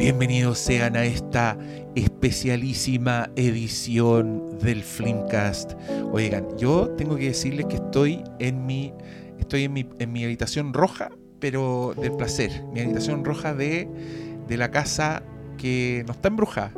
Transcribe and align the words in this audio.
Bienvenidos 0.00 0.58
sean 0.58 0.96
a 0.96 1.04
esta 1.04 1.58
especialísima 1.94 3.28
edición 3.36 4.58
del 4.58 4.82
Flimcast. 4.82 5.72
Oigan, 6.10 6.46
yo 6.56 6.88
tengo 6.96 7.16
que 7.16 7.26
decirles 7.26 7.66
que 7.66 7.76
estoy 7.76 8.24
en 8.38 8.64
mi, 8.64 8.94
estoy 9.38 9.64
en 9.64 9.74
mi, 9.74 9.86
en 9.98 10.10
mi 10.10 10.24
habitación 10.24 10.72
roja, 10.72 11.10
pero 11.38 11.92
del 12.00 12.12
placer. 12.12 12.64
Mi 12.72 12.80
habitación 12.80 13.26
roja 13.26 13.52
de, 13.52 13.90
de 14.48 14.56
la 14.56 14.70
casa 14.70 15.22
que 15.58 16.02
no 16.06 16.14
está 16.14 16.28
embrujada. 16.28 16.72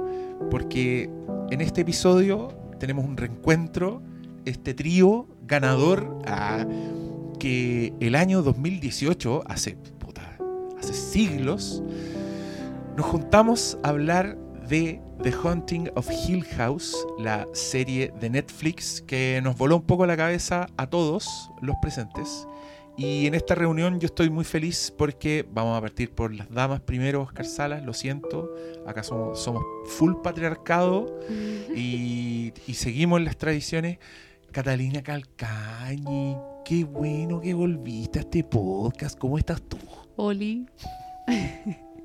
Porque 0.50 1.08
en 1.52 1.60
este 1.60 1.82
episodio 1.82 2.48
tenemos 2.80 3.04
un 3.04 3.16
reencuentro, 3.16 4.02
este 4.46 4.74
trío 4.74 5.28
ganador 5.46 6.18
a 6.26 6.66
que 7.38 7.92
el 8.00 8.16
año 8.16 8.42
2018, 8.42 9.44
hace, 9.46 9.76
puta, 10.00 10.36
hace 10.80 10.92
siglos, 10.92 11.84
nos 12.96 13.06
juntamos 13.06 13.78
a 13.82 13.88
hablar 13.88 14.36
de 14.68 15.00
The 15.22 15.32
Haunting 15.32 15.90
of 15.94 16.08
Hill 16.10 16.44
House, 16.56 16.96
la 17.18 17.46
serie 17.52 18.12
de 18.20 18.30
Netflix 18.30 19.02
que 19.02 19.40
nos 19.42 19.56
voló 19.56 19.76
un 19.76 19.82
poco 19.82 20.06
la 20.06 20.16
cabeza 20.16 20.66
a 20.76 20.86
todos 20.88 21.50
los 21.60 21.76
presentes. 21.80 22.46
Y 22.96 23.26
en 23.26 23.34
esta 23.34 23.54
reunión 23.54 23.98
yo 24.00 24.06
estoy 24.06 24.28
muy 24.28 24.44
feliz 24.44 24.92
porque 24.96 25.46
vamos 25.50 25.78
a 25.78 25.80
partir 25.80 26.10
por 26.10 26.34
las 26.34 26.50
damas 26.50 26.80
primero, 26.80 27.22
Oscar 27.22 27.46
Salas, 27.46 27.82
lo 27.84 27.94
siento, 27.94 28.54
acá 28.86 29.02
somos, 29.02 29.42
full 29.86 30.14
patriarcado 30.22 31.20
y, 31.74 32.52
y 32.66 32.74
seguimos 32.74 33.22
las 33.22 33.36
tradiciones. 33.36 33.98
Catalina 34.50 35.02
Calcañi, 35.02 36.36
qué 36.66 36.84
bueno 36.84 37.40
que 37.40 37.54
volviste 37.54 38.18
a 38.18 38.22
este 38.22 38.44
podcast, 38.44 39.18
¿cómo 39.18 39.38
estás 39.38 39.62
tú? 39.62 39.78
Oli. 40.16 40.66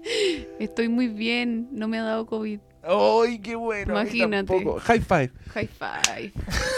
Estoy 0.60 0.90
muy 0.90 1.08
bien, 1.08 1.70
no 1.72 1.88
me 1.88 2.00
ha 2.00 2.04
dado 2.04 2.26
COVID. 2.26 2.60
¡Ay, 2.84 3.40
qué 3.40 3.56
bueno! 3.56 3.94
Imagínate. 3.94 4.66
High 4.80 5.02
five. 5.02 5.32
High 5.54 5.68
five. 5.68 6.32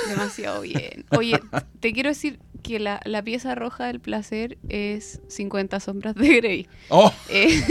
Demasiado 0.08 0.62
bien. 0.62 1.06
Oye, 1.12 1.40
te 1.80 1.94
quiero 1.94 2.10
decir 2.10 2.40
que 2.64 2.80
la, 2.80 3.00
la, 3.06 3.22
pieza 3.22 3.54
roja 3.54 3.86
del 3.86 4.00
placer 4.00 4.58
es 4.70 5.22
50 5.28 5.80
sombras 5.80 6.16
de 6.16 6.36
Grey. 6.38 6.68
¡Oh! 6.90 7.14
Eh, 7.30 7.62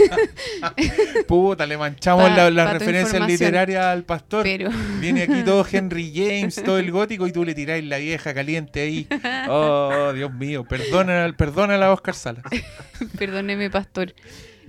Puta, 1.27 1.65
le 1.65 1.77
manchamos 1.77 2.29
pa, 2.29 2.35
la, 2.35 2.49
la 2.49 2.73
referencia 2.73 3.19
literaria 3.19 3.91
al 3.91 4.03
pastor. 4.03 4.43
Pero... 4.43 4.69
Viene 4.99 5.23
aquí 5.23 5.43
todo 5.43 5.65
Henry 5.69 6.11
James, 6.15 6.63
todo 6.63 6.79
el 6.79 6.91
gótico, 6.91 7.27
y 7.27 7.31
tú 7.31 7.43
le 7.43 7.53
tiráis 7.53 7.83
la 7.83 7.97
vieja 7.97 8.33
caliente 8.33 8.81
ahí. 8.81 9.07
¡Oh, 9.49 10.13
Dios 10.13 10.33
mío! 10.33 10.65
Perdona, 10.65 11.33
perdónala 11.37 11.87
a 11.87 11.93
Oscar 11.93 12.15
Salas. 12.15 12.45
Perdóneme, 13.17 13.69
pastor. 13.69 14.13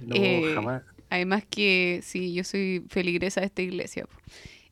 No, 0.06 0.14
Eh, 0.16 0.52
jamás. 0.54 0.82
Además 1.10 1.44
que 1.48 2.00
sí, 2.04 2.32
yo 2.32 2.44
soy 2.44 2.84
feligresa 2.88 3.40
de 3.40 3.46
esta 3.46 3.62
iglesia. 3.62 4.06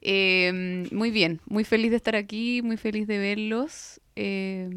Eh, 0.00 0.86
muy 0.92 1.10
bien, 1.10 1.40
muy 1.46 1.64
feliz 1.64 1.90
de 1.90 1.96
estar 1.96 2.14
aquí, 2.14 2.62
muy 2.62 2.76
feliz 2.76 3.08
de 3.08 3.18
verlos. 3.18 4.00
Eh, 4.14 4.70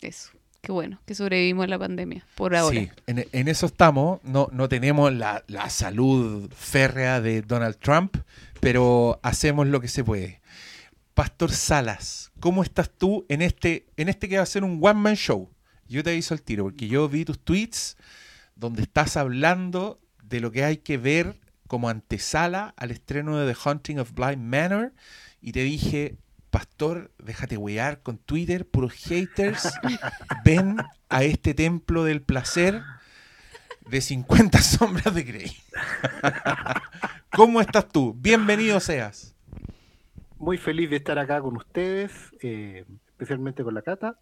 eso, 0.00 0.30
qué 0.62 0.72
bueno, 0.72 1.00
que 1.04 1.14
sobrevivimos 1.14 1.64
a 1.64 1.68
la 1.68 1.78
pandemia, 1.78 2.26
por 2.34 2.56
ahora. 2.56 2.80
Sí, 2.80 2.88
en, 3.06 3.26
en 3.30 3.48
eso 3.48 3.66
estamos. 3.66 4.20
No, 4.24 4.48
no 4.52 4.68
tenemos 4.68 5.12
la, 5.12 5.44
la, 5.48 5.68
salud 5.68 6.50
férrea 6.54 7.20
de 7.20 7.42
Donald 7.42 7.76
Trump, 7.76 8.16
pero 8.60 9.20
hacemos 9.22 9.66
lo 9.66 9.80
que 9.80 9.88
se 9.88 10.04
puede. 10.04 10.40
Pastor 11.12 11.50
Salas, 11.52 12.30
¿cómo 12.40 12.62
estás 12.62 12.90
tú 12.90 13.26
en 13.28 13.42
este, 13.42 13.86
en 13.96 14.08
este 14.08 14.28
que 14.28 14.36
va 14.36 14.44
a 14.44 14.46
ser 14.46 14.64
un 14.64 14.78
one-man 14.80 15.16
show? 15.16 15.50
Yo 15.88 16.02
te 16.02 16.10
aviso 16.10 16.32
el 16.32 16.42
tiro, 16.42 16.64
porque 16.64 16.86
yo 16.86 17.08
vi 17.08 17.24
tus 17.24 17.38
tweets 17.38 17.96
donde 18.58 18.82
estás 18.82 19.16
hablando 19.16 20.00
de 20.22 20.40
lo 20.40 20.50
que 20.50 20.64
hay 20.64 20.78
que 20.78 20.98
ver 20.98 21.40
como 21.68 21.88
antesala 21.88 22.74
al 22.76 22.90
estreno 22.90 23.38
de 23.38 23.52
The 23.52 23.58
Haunting 23.64 24.00
of 24.00 24.12
Blind 24.12 24.42
Manor 24.42 24.92
y 25.40 25.52
te 25.52 25.62
dije, 25.62 26.18
pastor, 26.50 27.12
déjate 27.18 27.56
wear 27.56 28.02
con 28.02 28.18
Twitter, 28.18 28.66
puros 28.66 28.94
haters, 28.94 29.72
ven 30.44 30.76
a 31.08 31.22
este 31.22 31.54
templo 31.54 32.02
del 32.02 32.20
placer 32.20 32.82
de 33.88 34.00
50 34.00 34.58
sombras 34.62 35.14
de 35.14 35.22
Grey. 35.22 35.56
¿Cómo 37.36 37.60
estás 37.60 37.88
tú? 37.88 38.12
Bienvenido 38.18 38.80
seas. 38.80 39.36
Muy 40.36 40.58
feliz 40.58 40.90
de 40.90 40.96
estar 40.96 41.18
acá 41.18 41.40
con 41.40 41.56
ustedes, 41.56 42.12
eh, 42.42 42.84
especialmente 43.06 43.62
con 43.62 43.74
la 43.74 43.82
Cata. 43.82 44.18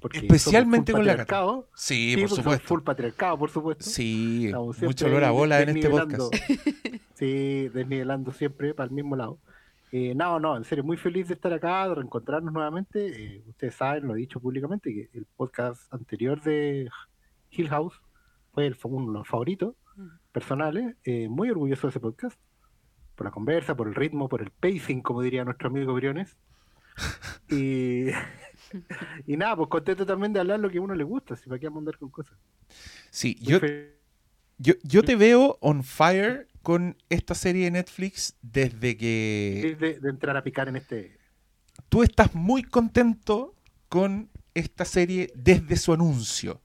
Porque 0.00 0.18
Especialmente 0.18 0.92
con 0.92 1.04
la 1.04 1.12
Cata. 1.12 1.22
patriarcado. 1.24 1.68
Sí, 1.74 2.14
Sí, 2.14 2.20
por 2.20 2.30
supuesto. 2.30 2.66
Full 2.68 2.82
patriarcado, 2.82 3.38
por 3.38 3.50
supuesto. 3.50 3.84
Sí, 3.84 4.46
Estamos 4.46 4.82
mucho 4.82 5.06
olor 5.06 5.24
a 5.24 5.30
bola 5.30 5.60
en 5.60 5.68
este 5.76 5.88
podcast. 5.90 6.34
Sí, 7.14 7.68
desnivelando 7.68 8.32
siempre 8.32 8.74
para 8.74 8.88
el 8.88 8.94
mismo 8.94 9.14
lado. 9.14 9.38
Eh, 9.92 10.12
no, 10.16 10.40
no, 10.40 10.56
en 10.56 10.64
serio, 10.64 10.82
muy 10.82 10.96
feliz 10.96 11.28
de 11.28 11.34
estar 11.34 11.52
acá, 11.52 11.88
de 11.88 11.94
reencontrarnos 11.94 12.52
nuevamente. 12.52 13.06
Eh, 13.36 13.44
ustedes 13.46 13.74
saben, 13.76 14.08
lo 14.08 14.14
he 14.14 14.18
dicho 14.18 14.40
públicamente, 14.40 14.92
que 14.92 15.10
el 15.16 15.26
podcast 15.36 15.92
anterior 15.94 16.40
de 16.42 16.88
Hill 17.50 17.68
House 17.68 17.94
fue 18.52 18.66
el, 18.66 18.76
uno 18.84 19.12
de 19.12 19.18
los 19.18 19.28
favoritos 19.28 19.74
Mm. 19.94 20.06
personales. 20.32 20.96
Eh, 21.04 21.28
muy 21.28 21.50
orgulloso 21.50 21.86
de 21.86 21.90
ese 21.90 22.00
podcast. 22.00 22.38
Por 23.14 23.26
la 23.26 23.30
conversa, 23.30 23.76
por 23.76 23.86
el 23.88 23.94
ritmo, 23.94 24.28
por 24.28 24.40
el 24.40 24.50
pacing, 24.50 25.02
como 25.02 25.20
diría 25.20 25.44
nuestro 25.44 25.68
amigo 25.68 25.92
Briones. 25.94 26.36
Y, 27.50 28.06
y 29.26 29.36
nada, 29.36 29.56
pues 29.56 29.68
contento 29.68 30.06
también 30.06 30.32
de 30.32 30.40
hablar 30.40 30.60
lo 30.60 30.70
que 30.70 30.78
a 30.78 30.82
uno 30.82 30.94
le 30.94 31.04
gusta, 31.04 31.36
si 31.36 31.48
para 31.48 31.58
qué 31.60 31.66
andar 31.66 31.98
con 31.98 32.10
cosas. 32.10 32.38
Sí, 33.10 33.36
yo, 33.40 33.60
yo, 34.58 34.74
yo 34.82 35.02
te 35.04 35.16
veo 35.16 35.58
on 35.60 35.82
fire 35.84 36.48
con 36.62 36.96
esta 37.08 37.34
serie 37.34 37.64
de 37.64 37.70
Netflix 37.72 38.36
desde 38.42 38.96
que 38.96 39.60
feliz 39.60 39.78
de, 39.78 40.00
de 40.00 40.10
entrar 40.10 40.36
a 40.36 40.42
picar 40.44 40.68
en 40.68 40.76
este. 40.76 41.18
tú 41.88 42.02
estás 42.02 42.34
muy 42.34 42.62
contento 42.62 43.54
con 43.88 44.30
esta 44.54 44.84
serie 44.84 45.30
desde 45.34 45.76
su 45.76 45.92
anuncio. 45.92 46.62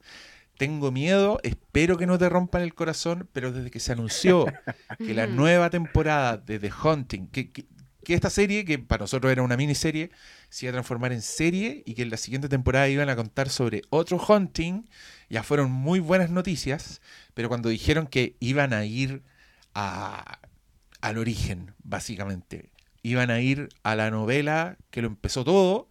Tengo 0.57 0.91
miedo, 0.91 1.40
espero 1.44 1.97
que 1.97 2.07
no 2.07 2.17
te 2.17 2.29
rompan 2.29 2.63
el 2.63 2.75
corazón, 2.75 3.29
pero 3.34 3.51
desde 3.51 3.72
que 3.72 3.79
se 3.79 3.94
anunció 3.94 4.46
que 5.03 5.13
la 5.13 5.28
nueva 5.28 5.69
temporada 5.69 6.38
de 6.38 6.59
The 6.59 6.72
Hunting, 6.84 7.28
que, 7.29 7.51
que- 7.51 7.67
que 8.07 8.13
esta 8.13 8.29
serie, 8.29 8.63
que 8.63 8.79
para 8.79 9.01
nosotros 9.01 9.29
era 9.34 9.44
una 9.44 9.57
miniserie, 9.57 10.12
se 10.47 10.66
iba 10.66 10.69
a 10.69 10.75
transformar 10.75 11.12
en 11.12 11.22
serie 11.22 11.84
y 11.85 11.94
que 11.94 12.03
en 12.03 12.09
la 12.09 12.16
siguiente 12.16 12.47
temporada 12.47 12.88
iban 12.88 13.09
a 13.09 13.18
contar 13.18 13.50
sobre 13.50 13.81
otro 13.90 14.16
Hunting, 14.25 14.88
ya 15.29 15.44
fueron 15.44 15.69
muy 15.72 16.00
buenas 16.00 16.29
noticias, 16.29 17.01
pero 17.34 17.50
cuando 17.50 17.67
dijeron 17.67 18.07
que 18.07 18.38
iban 18.40 18.72
a 18.72 18.85
ir 18.85 19.23
a- 19.73 20.40
al 21.01 21.17
origen, 21.17 21.73
básicamente, 21.84 22.72
iban 23.03 23.29
a 23.29 23.41
ir 23.41 23.67
a 23.84 23.94
la 23.97 24.09
novela 24.09 24.78
que 24.90 25.01
lo 25.01 25.09
empezó 25.09 25.44
todo, 25.44 25.90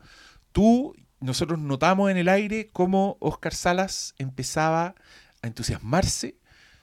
tú, 0.52 0.96
nosotros 1.20 1.58
notamos 1.58 2.10
en 2.10 2.16
el 2.16 2.30
aire 2.30 2.70
cómo 2.72 3.18
Oscar 3.20 3.52
Salas 3.52 4.14
empezaba 4.16 4.94
a 5.42 5.46
entusiasmarse, 5.46 6.36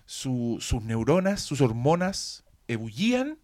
su- 0.06 0.60
sus 0.62 0.84
neuronas, 0.84 1.42
sus 1.42 1.60
hormonas 1.60 2.44
ebullían 2.68 3.40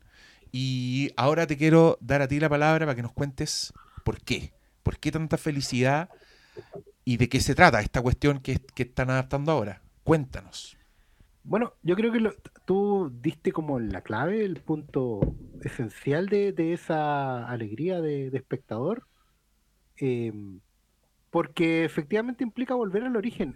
y 0.51 1.11
ahora 1.15 1.47
te 1.47 1.57
quiero 1.57 1.97
dar 2.01 2.21
a 2.21 2.27
ti 2.27 2.39
la 2.39 2.49
palabra 2.49 2.85
para 2.85 2.95
que 2.95 3.01
nos 3.01 3.13
cuentes 3.13 3.73
por 4.03 4.21
qué, 4.21 4.53
por 4.83 4.97
qué 4.99 5.11
tanta 5.11 5.37
felicidad 5.37 6.09
y 7.05 7.17
de 7.17 7.29
qué 7.29 7.39
se 7.39 7.55
trata 7.55 7.81
esta 7.81 8.01
cuestión 8.01 8.39
que, 8.39 8.59
están 8.75 9.09
adaptando 9.09 9.51
ahora. 9.51 9.81
Cuéntanos. 10.03 10.77
Bueno, 11.43 11.73
yo 11.81 11.95
creo 11.95 12.11
que 12.11 12.19
lo- 12.19 12.33
tú 12.65 13.11
diste 13.21 13.51
como 13.51 13.79
la 13.79 14.01
clave, 14.01 14.43
el 14.45 14.61
punto 14.61 15.21
esencial 15.61 16.27
de, 16.27 16.73
esa 16.73 17.47
alegría 17.47 18.01
de, 18.01 18.27
espectador, 18.27 19.07
eh, 19.99 20.33
porque 21.31 21.85
efectivamente 21.85 22.43
implica 22.43 22.75
volver 22.75 23.03
al 23.03 23.15
origen. 23.15 23.55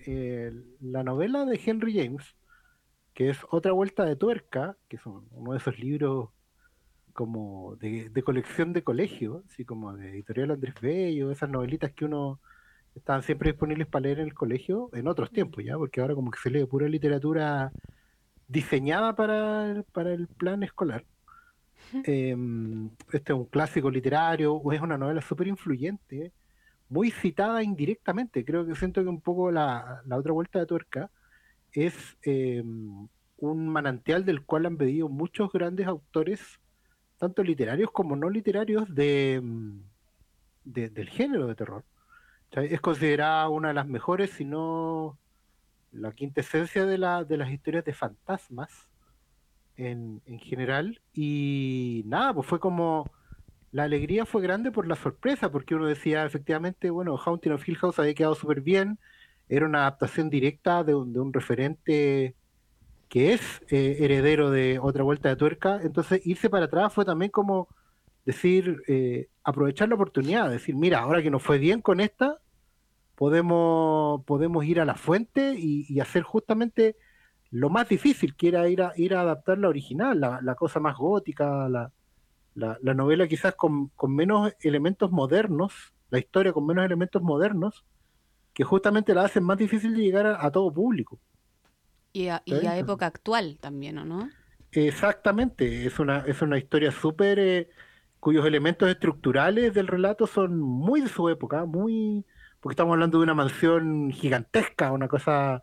La 0.79 1.03
novela 1.03 1.45
de 1.45 1.59
Henry 1.63 1.93
James, 1.97 2.35
que 3.13 3.29
es 3.29 3.37
otra 3.51 3.71
vuelta 3.73 4.05
de 4.05 4.15
tuerca, 4.15 4.77
que 4.89 4.97
es 4.97 5.05
un- 5.05 5.27
uno 5.31 5.51
de 5.53 5.57
esos 5.59 5.77
libros 5.79 6.29
como 7.13 7.75
de, 7.77 8.09
de 8.09 8.23
colección 8.23 8.73
de 8.73 8.83
colegio, 8.83 9.43
así 9.49 9.65
como 9.65 9.93
de 9.95 10.09
editorial 10.11 10.51
Andrés 10.51 10.75
Bello, 10.81 11.31
esas 11.31 11.49
novelitas 11.49 11.93
que 11.93 12.05
uno 12.05 12.41
estaban 12.95 13.23
siempre 13.23 13.51
disponibles 13.51 13.87
para 13.87 14.03
leer 14.03 14.19
en 14.19 14.27
el 14.27 14.33
colegio, 14.33 14.89
en 14.93 15.07
otros 15.07 15.31
tiempos 15.31 15.63
ya, 15.63 15.77
porque 15.77 16.01
ahora 16.01 16.15
como 16.15 16.31
que 16.31 16.39
se 16.39 16.49
lee 16.51 16.65
pura 16.65 16.87
literatura 16.89 17.71
diseñada 18.47 19.15
para, 19.15 19.71
el- 19.71 19.83
para 19.85 20.13
el 20.13 20.27
plan 20.27 20.63
escolar. 20.63 21.05
Em, 22.03 22.89
este 23.11 23.33
es 23.33 23.39
un 23.39 23.45
clásico 23.45 23.89
literario, 23.91 24.53
o 24.55 24.71
es 24.73 24.81
una 24.81 24.97
novela 24.97 25.21
súper 25.21 25.47
influyente, 25.47 26.33
muy 26.89 27.11
citada 27.11 27.63
indirectamente. 27.63 28.45
Creo 28.45 28.65
que 28.65 28.75
siento 28.75 29.03
que 29.03 29.09
un 29.09 29.21
poco 29.21 29.51
la, 29.51 30.01
la 30.05 30.17
otra 30.17 30.33
vuelta 30.33 30.59
de 30.59 30.65
tuerca 30.65 31.11
es 31.71 32.17
em, 32.23 33.07
un 33.37 33.69
manantial 33.69 34.25
del 34.25 34.45
cual 34.45 34.65
han 34.67 34.77
bebido 34.77 35.09
muchos 35.09 35.51
grandes 35.51 35.87
autores, 35.87 36.41
tanto 37.23 37.41
literarios 37.41 37.89
como 37.89 38.17
no 38.17 38.29
literarios, 38.29 38.93
de, 38.93 39.41
de- 40.65 40.89
del 40.89 41.09
género 41.09 41.47
de 41.47 41.55
terror. 41.55 41.85
Es 42.51 42.81
considerada 42.81 43.47
una 43.47 43.69
de 43.69 43.73
las 43.75 43.87
mejores, 43.87 44.31
si 44.31 44.43
no 44.43 45.17
la 45.93 46.11
quintesencia 46.11 46.85
de, 46.85 46.97
la, 46.97 47.23
de 47.23 47.37
las 47.37 47.49
historias 47.49 47.85
de 47.85 47.93
fantasmas 47.93 48.89
en, 49.77 50.21
en 50.25 50.37
general. 50.39 50.99
Y 51.13 52.03
nada, 52.07 52.33
pues 52.33 52.45
fue 52.45 52.59
como 52.59 53.09
la 53.71 53.83
alegría 53.83 54.25
fue 54.25 54.41
grande 54.41 54.69
por 54.69 54.85
la 54.85 54.97
sorpresa, 54.97 55.49
porque 55.49 55.75
uno 55.75 55.85
decía, 55.85 56.25
efectivamente, 56.25 56.89
bueno, 56.89 57.17
Haunting 57.17 57.53
of 57.53 57.65
Hill 57.65 57.77
House 57.77 57.99
había 57.99 58.13
quedado 58.15 58.35
súper 58.35 58.59
bien, 58.59 58.99
era 59.47 59.65
una 59.65 59.79
adaptación 59.79 60.29
directa 60.29 60.83
de 60.83 60.93
un, 60.93 61.13
de 61.13 61.21
un 61.21 61.31
referente 61.31 62.35
que 63.13 63.33
es 63.33 63.61
eh, 63.69 63.97
heredero 63.99 64.49
de 64.49 64.79
otra 64.79 65.03
vuelta 65.03 65.29
de 65.29 65.35
tuerca, 65.35 65.79
entonces 65.83 66.25
irse 66.25 66.49
para 66.49 66.65
atrás 66.65 66.91
fue 66.91 67.05
también 67.05 67.29
como 67.29 67.67
decir, 68.25 68.81
eh, 68.87 69.27
aprovechar 69.43 69.87
la 69.87 69.93
oportunidad, 69.93 70.49
decir, 70.49 70.75
mira, 70.75 71.01
ahora 71.01 71.21
que 71.21 71.29
nos 71.29 71.43
fue 71.43 71.59
bien 71.59 71.79
con 71.79 71.99
esta, 71.99 72.39
podemos, 73.13 74.25
podemos 74.25 74.65
ir 74.65 74.79
a 74.79 74.85
la 74.85 74.95
fuente 74.95 75.53
y, 75.55 75.85
y 75.87 75.99
hacer 75.99 76.23
justamente 76.23 76.95
lo 77.51 77.69
más 77.69 77.87
difícil, 77.87 78.35
que 78.35 78.47
era 78.47 78.67
ir 78.67 78.81
a, 78.81 78.93
ir 78.97 79.13
a 79.13 79.21
adaptar 79.21 79.59
la 79.59 79.69
original, 79.69 80.19
la, 80.19 80.39
la 80.41 80.55
cosa 80.55 80.79
más 80.79 80.97
gótica, 80.97 81.69
la, 81.69 81.91
la, 82.55 82.79
la 82.81 82.93
novela 82.95 83.27
quizás 83.27 83.53
con, 83.53 83.89
con, 83.89 84.15
menos 84.15 84.53
elementos 84.61 85.11
modernos, 85.11 85.93
la 86.09 86.17
historia 86.17 86.51
con 86.51 86.65
menos 86.65 86.83
elementos 86.83 87.21
modernos, 87.21 87.85
que 88.55 88.63
justamente 88.63 89.13
la 89.13 89.25
hacen 89.25 89.43
más 89.43 89.59
difícil 89.59 89.95
de 89.95 90.01
llegar 90.01 90.25
a, 90.25 90.43
a 90.43 90.49
todo 90.49 90.73
público. 90.73 91.19
Y 92.13 92.27
a, 92.27 92.41
y 92.45 92.65
a, 92.65 92.77
época 92.77 93.07
actual 93.07 93.57
también, 93.59 93.97
¿o 93.97 94.05
no? 94.05 94.29
Exactamente, 94.71 95.85
es 95.85 95.99
una, 95.99 96.19
es 96.19 96.41
una 96.41 96.57
historia 96.57 96.91
súper... 96.91 97.39
Eh, 97.39 97.69
cuyos 98.19 98.45
elementos 98.45 98.87
estructurales 98.87 99.73
del 99.73 99.85
relato 99.85 100.25
son 100.27 100.57
muy 100.57 101.01
de 101.01 101.09
su 101.09 101.27
época, 101.27 101.65
muy... 101.65 102.23
porque 102.61 102.73
estamos 102.73 102.93
hablando 102.93 103.17
de 103.17 103.23
una 103.25 103.33
mansión 103.33 104.11
gigantesca, 104.11 104.93
una 104.93 105.09
cosa 105.09 105.61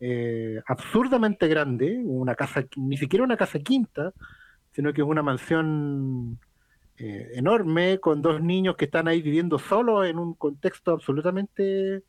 eh, 0.00 0.62
absurdamente 0.66 1.48
grande, 1.48 2.00
una 2.02 2.34
casa, 2.34 2.64
ni 2.76 2.96
siquiera 2.96 3.24
una 3.24 3.36
casa 3.36 3.58
quinta, 3.58 4.14
sino 4.72 4.92
que 4.94 5.02
es 5.02 5.06
una 5.06 5.22
mansión 5.22 6.38
eh, 6.96 7.32
enorme 7.34 7.98
con 7.98 8.22
dos 8.22 8.40
niños 8.40 8.76
que 8.76 8.86
están 8.86 9.06
ahí 9.06 9.20
viviendo 9.20 9.58
solos 9.58 10.06
en 10.06 10.18
un 10.18 10.34
contexto 10.34 10.92
absolutamente 10.92 12.02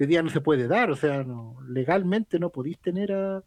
hoy 0.00 0.06
día 0.06 0.22
no 0.22 0.30
se 0.30 0.40
puede 0.40 0.66
dar, 0.66 0.90
o 0.90 0.96
sea, 0.96 1.22
no, 1.22 1.58
legalmente 1.68 2.38
no 2.38 2.50
podéis 2.50 2.78
tener 2.78 3.12
a, 3.12 3.42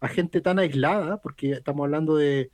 a, 0.00 0.08
gente 0.08 0.40
tan 0.40 0.60
aislada, 0.60 1.20
porque 1.20 1.52
estamos 1.52 1.84
hablando 1.84 2.16
de, 2.16 2.52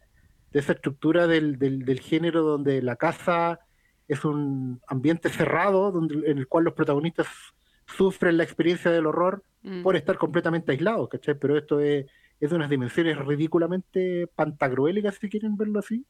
de 0.51 0.61
esa 0.61 0.73
estructura 0.73 1.27
del, 1.27 1.59
del, 1.59 1.85
del, 1.85 2.01
género 2.01 2.43
donde 2.43 2.81
la 2.81 2.97
casa 2.97 3.61
es 4.09 4.25
un 4.25 4.81
ambiente 4.87 5.29
cerrado, 5.29 5.93
donde, 5.93 6.31
en 6.31 6.39
el 6.39 6.49
cual 6.49 6.65
los 6.65 6.73
protagonistas 6.73 7.27
sufren 7.87 8.39
la 8.39 8.45
experiencia 8.45 8.91
del 8.91 9.07
horror 9.07 9.45
mm. 9.63 9.83
por 9.83 9.95
estar 9.95 10.17
completamente 10.17 10.73
aislados, 10.73 11.11
¿cachai? 11.11 11.39
Pero 11.39 11.59
esto 11.59 11.81
es, 11.81 12.07
es 12.41 12.51
de 12.51 12.57
unas 12.57 12.71
dimensiones 12.71 13.19
ridículamente 13.19 14.27
pantagruélicas, 14.35 15.17
si 15.17 15.29
quieren 15.29 15.59
verlo 15.59 15.81
así, 15.81 16.07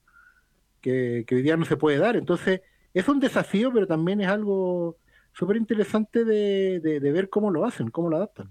que, 0.81 1.25
que, 1.27 1.35
hoy 1.35 1.43
día 1.43 1.57
no 1.57 1.65
se 1.65 1.77
puede 1.77 1.99
dar. 1.99 2.15
Entonces, 2.15 2.61
es 2.93 3.09
un 3.09 3.19
desafío, 3.19 3.73
pero 3.73 3.89
también 3.89 4.21
es 4.21 4.29
algo 4.29 4.99
súper 5.35 5.57
interesante 5.57 6.25
de, 6.25 6.81
de, 6.81 7.01
de, 7.01 7.13
ver 7.13 7.29
cómo 7.29 7.51
lo 7.51 7.65
hacen, 7.65 7.91
cómo 7.91 8.09
lo 8.09 8.17
adaptan. 8.17 8.51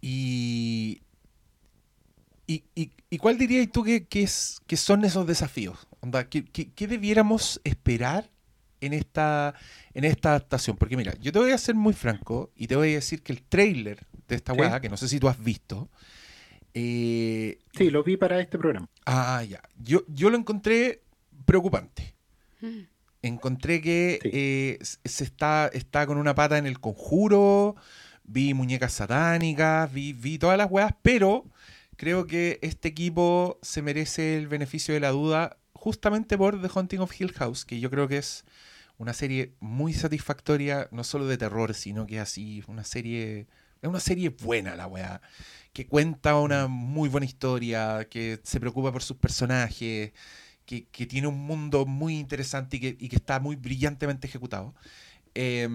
Y, 0.00 1.00
y, 2.46 2.64
y, 2.74 2.90
y 3.08 3.18
cuál 3.18 3.38
dirías 3.38 3.70
tú 3.72 3.82
que, 3.82 4.06
que, 4.06 4.22
es, 4.22 4.60
que 4.66 4.76
son 4.76 5.04
esos 5.04 5.26
desafíos? 5.26 5.88
Onda, 6.00 6.28
¿qué, 6.28 6.44
qué, 6.44 6.70
qué 6.72 6.86
debiéramos 6.86 7.60
esperar 7.64 8.30
en 8.80 8.92
esta, 8.92 9.54
en 9.94 10.04
esta 10.04 10.30
adaptación? 10.30 10.76
Porque 10.76 10.96
mira, 10.96 11.14
yo 11.20 11.32
te 11.32 11.38
voy 11.38 11.52
a 11.52 11.58
ser 11.58 11.74
muy 11.74 11.94
franco 11.94 12.50
y 12.56 12.66
te 12.66 12.76
voy 12.76 12.92
a 12.92 12.96
decir 12.96 13.22
que 13.22 13.32
el 13.32 13.42
trailer 13.42 14.06
de 14.28 14.36
esta 14.36 14.52
sí. 14.52 14.60
weá, 14.60 14.80
que 14.80 14.88
no 14.88 14.96
sé 14.96 15.08
si 15.08 15.18
tú 15.18 15.28
has 15.28 15.42
visto. 15.42 15.88
Eh, 16.74 17.58
sí, 17.72 17.90
lo 17.90 18.02
vi 18.02 18.16
para 18.16 18.40
este 18.40 18.58
programa. 18.58 18.88
Ah, 19.06 19.42
ya. 19.48 19.62
Yo, 19.82 20.02
yo 20.08 20.30
lo 20.30 20.36
encontré 20.36 21.02
preocupante. 21.46 22.14
Mm. 22.60 22.95
Encontré 23.26 23.80
que 23.80 24.18
sí. 24.22 24.30
eh, 24.32 24.78
se 24.82 25.24
está, 25.24 25.70
está 25.72 26.06
con 26.06 26.18
una 26.18 26.34
pata 26.34 26.58
en 26.58 26.66
el 26.66 26.80
conjuro, 26.80 27.76
vi 28.24 28.54
muñecas 28.54 28.94
satánicas, 28.94 29.92
vi, 29.92 30.12
vi 30.12 30.38
todas 30.38 30.58
las 30.58 30.70
weas, 30.70 30.94
pero 31.02 31.44
creo 31.96 32.26
que 32.26 32.58
este 32.62 32.88
equipo 32.88 33.58
se 33.62 33.82
merece 33.82 34.36
el 34.36 34.48
beneficio 34.48 34.94
de 34.94 35.00
la 35.00 35.10
duda 35.10 35.58
justamente 35.72 36.36
por 36.36 36.60
The 36.60 36.68
Haunting 36.74 37.00
of 37.00 37.20
Hill 37.20 37.32
House, 37.32 37.64
que 37.64 37.80
yo 37.80 37.90
creo 37.90 38.08
que 38.08 38.18
es 38.18 38.44
una 38.98 39.12
serie 39.12 39.54
muy 39.60 39.92
satisfactoria, 39.92 40.88
no 40.90 41.04
solo 41.04 41.26
de 41.26 41.36
terror, 41.36 41.74
sino 41.74 42.06
que 42.06 42.18
así, 42.18 42.64
una 42.66 42.84
serie 42.84 43.46
es 43.82 43.88
una 43.88 44.00
serie 44.00 44.30
buena 44.30 44.74
la 44.74 44.86
weá, 44.86 45.20
que 45.72 45.86
cuenta 45.86 46.36
una 46.36 46.66
muy 46.66 47.08
buena 47.08 47.26
historia, 47.26 48.06
que 48.10 48.40
se 48.42 48.58
preocupa 48.60 48.92
por 48.92 49.02
sus 49.02 49.18
personajes, 49.18 50.12
que, 50.66 50.84
que 50.86 51.06
tiene 51.06 51.28
un 51.28 51.38
mundo 51.38 51.86
muy 51.86 52.18
interesante 52.18 52.76
y 52.76 52.80
que, 52.80 52.96
y 52.98 53.08
que 53.08 53.16
está 53.16 53.40
muy 53.40 53.56
brillantemente 53.56 54.26
ejecutado. 54.26 54.74
Eh, 55.34 55.68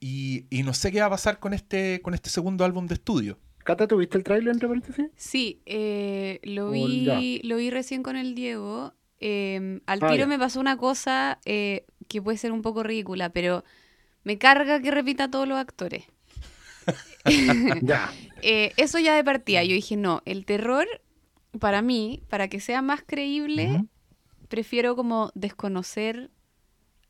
y, 0.00 0.44
y, 0.50 0.62
no 0.62 0.74
sé 0.74 0.92
qué 0.92 1.00
va 1.00 1.06
a 1.06 1.10
pasar 1.10 1.38
con 1.38 1.54
este, 1.54 2.00
con 2.02 2.14
este 2.14 2.30
segundo 2.30 2.64
álbum 2.64 2.86
de 2.86 2.94
estudio. 2.94 3.38
Cata, 3.64 3.86
¿tuviste 3.86 4.16
el 4.16 4.24
tráiler 4.24 4.52
entre 4.52 4.66
paréntesis? 4.66 5.06
Sí, 5.16 5.60
eh, 5.66 6.40
lo, 6.42 6.70
vi, 6.70 7.40
lo 7.44 7.56
vi 7.56 7.70
recién 7.70 8.02
con 8.02 8.16
el 8.16 8.34
Diego. 8.34 8.94
Eh, 9.20 9.80
al 9.86 10.00
tiro 10.00 10.24
ah, 10.24 10.26
me 10.26 10.38
pasó 10.38 10.58
una 10.60 10.76
cosa 10.76 11.38
eh, 11.44 11.84
que 12.08 12.22
puede 12.22 12.38
ser 12.38 12.52
un 12.52 12.62
poco 12.62 12.82
ridícula, 12.82 13.30
pero 13.30 13.64
me 14.24 14.38
carga 14.38 14.80
que 14.80 14.90
repita 14.90 15.30
todos 15.30 15.46
los 15.46 15.58
actores. 15.58 16.04
ya. 17.82 18.12
Eh, 18.40 18.72
eso 18.76 19.00
ya 19.00 19.16
de 19.16 19.24
partida. 19.24 19.64
Yo 19.64 19.74
dije, 19.74 19.96
no, 19.96 20.22
el 20.24 20.44
terror, 20.44 20.86
para 21.58 21.82
mí, 21.82 22.22
para 22.28 22.46
que 22.46 22.60
sea 22.60 22.82
más 22.82 23.02
creíble, 23.04 23.66
uh 23.66 23.78
-huh. 23.78 23.88
Prefiero 24.48 24.96
como 24.96 25.30
desconocer 25.34 26.30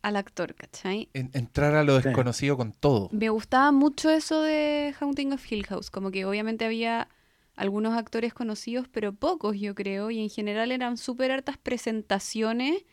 al 0.03 0.17
actor, 0.17 0.55
¿cachai? 0.55 1.09
En, 1.13 1.31
entrar 1.35 1.75
a 1.75 1.85
lo 1.85 2.01
desconocido 2.01 2.55
sí. 2.55 2.59
con 2.59 2.73
todo. 2.73 3.09
Me 3.13 3.31
gustaba 3.31 3.73
mucho 3.73 4.11
eso 4.11 4.43
de 4.43 4.95
Haunting 5.01 5.33
of 5.33 5.53
Hill 5.53 5.67
House, 5.67 5.91
como 5.91 6.11
que 6.11 6.25
obviamente 6.25 6.65
había 6.65 7.09
algunos 7.57 7.95
actores 7.95 8.33
conocidos, 8.33 8.87
pero 8.89 9.13
pocos 9.13 9.59
yo 9.59 9.75
creo, 9.75 10.11
y 10.11 10.21
en 10.21 10.31
general 10.31 10.71
eran 10.71 10.97
súper 10.97 11.33
hartas 11.33 11.59
presentaciones 11.59 12.85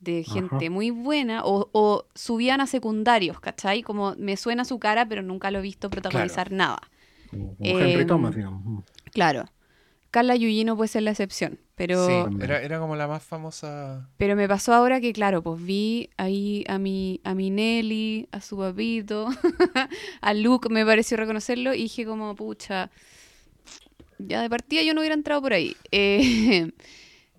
de 0.00 0.24
gente 0.24 0.66
Ajá. 0.66 0.70
muy 0.70 0.90
buena 0.90 1.44
o, 1.44 1.70
o, 1.72 2.06
subían 2.14 2.60
a 2.60 2.66
secundarios, 2.66 3.40
¿cachai? 3.40 3.82
Como 3.82 4.14
me 4.16 4.36
suena 4.36 4.64
su 4.64 4.78
cara, 4.78 5.06
pero 5.06 5.22
nunca 5.22 5.50
lo 5.50 5.60
he 5.60 5.62
visto 5.62 5.88
protagonizar 5.90 6.48
claro. 6.48 6.56
nada. 6.56 6.80
Como, 7.30 7.56
como 7.56 7.78
eh, 7.78 7.92
Henry 7.92 8.06
Thomas, 8.06 8.34
digamos. 8.34 8.84
Claro. 9.12 9.44
Carla 10.10 10.36
Yuyino 10.36 10.76
puede 10.76 10.88
ser 10.88 11.04
la 11.04 11.12
excepción, 11.12 11.58
pero... 11.86 12.06
Sí, 12.06 12.12
era, 12.40 12.62
era, 12.62 12.78
como 12.78 12.94
la 12.94 13.08
más 13.08 13.24
famosa... 13.24 14.08
Pero 14.16 14.36
me 14.36 14.46
pasó 14.46 14.72
ahora 14.72 15.00
que, 15.00 15.12
claro, 15.12 15.42
pues 15.42 15.60
vi 15.64 16.10
ahí 16.16 16.64
a 16.68 16.78
mi, 16.78 17.20
a 17.24 17.34
mi 17.34 17.50
Nelly, 17.50 18.28
a 18.30 18.40
su 18.40 18.56
papito, 18.56 19.26
a 20.20 20.34
Luke, 20.34 20.68
me 20.68 20.86
pareció 20.86 21.16
reconocerlo, 21.16 21.74
y 21.74 21.82
dije 21.82 22.06
como, 22.06 22.36
pucha, 22.36 22.88
ya 24.20 24.42
de 24.42 24.48
partida 24.48 24.82
yo 24.82 24.94
no 24.94 25.00
hubiera 25.00 25.16
entrado 25.16 25.42
por 25.42 25.52
ahí. 25.52 25.76
Eh, 25.90 26.70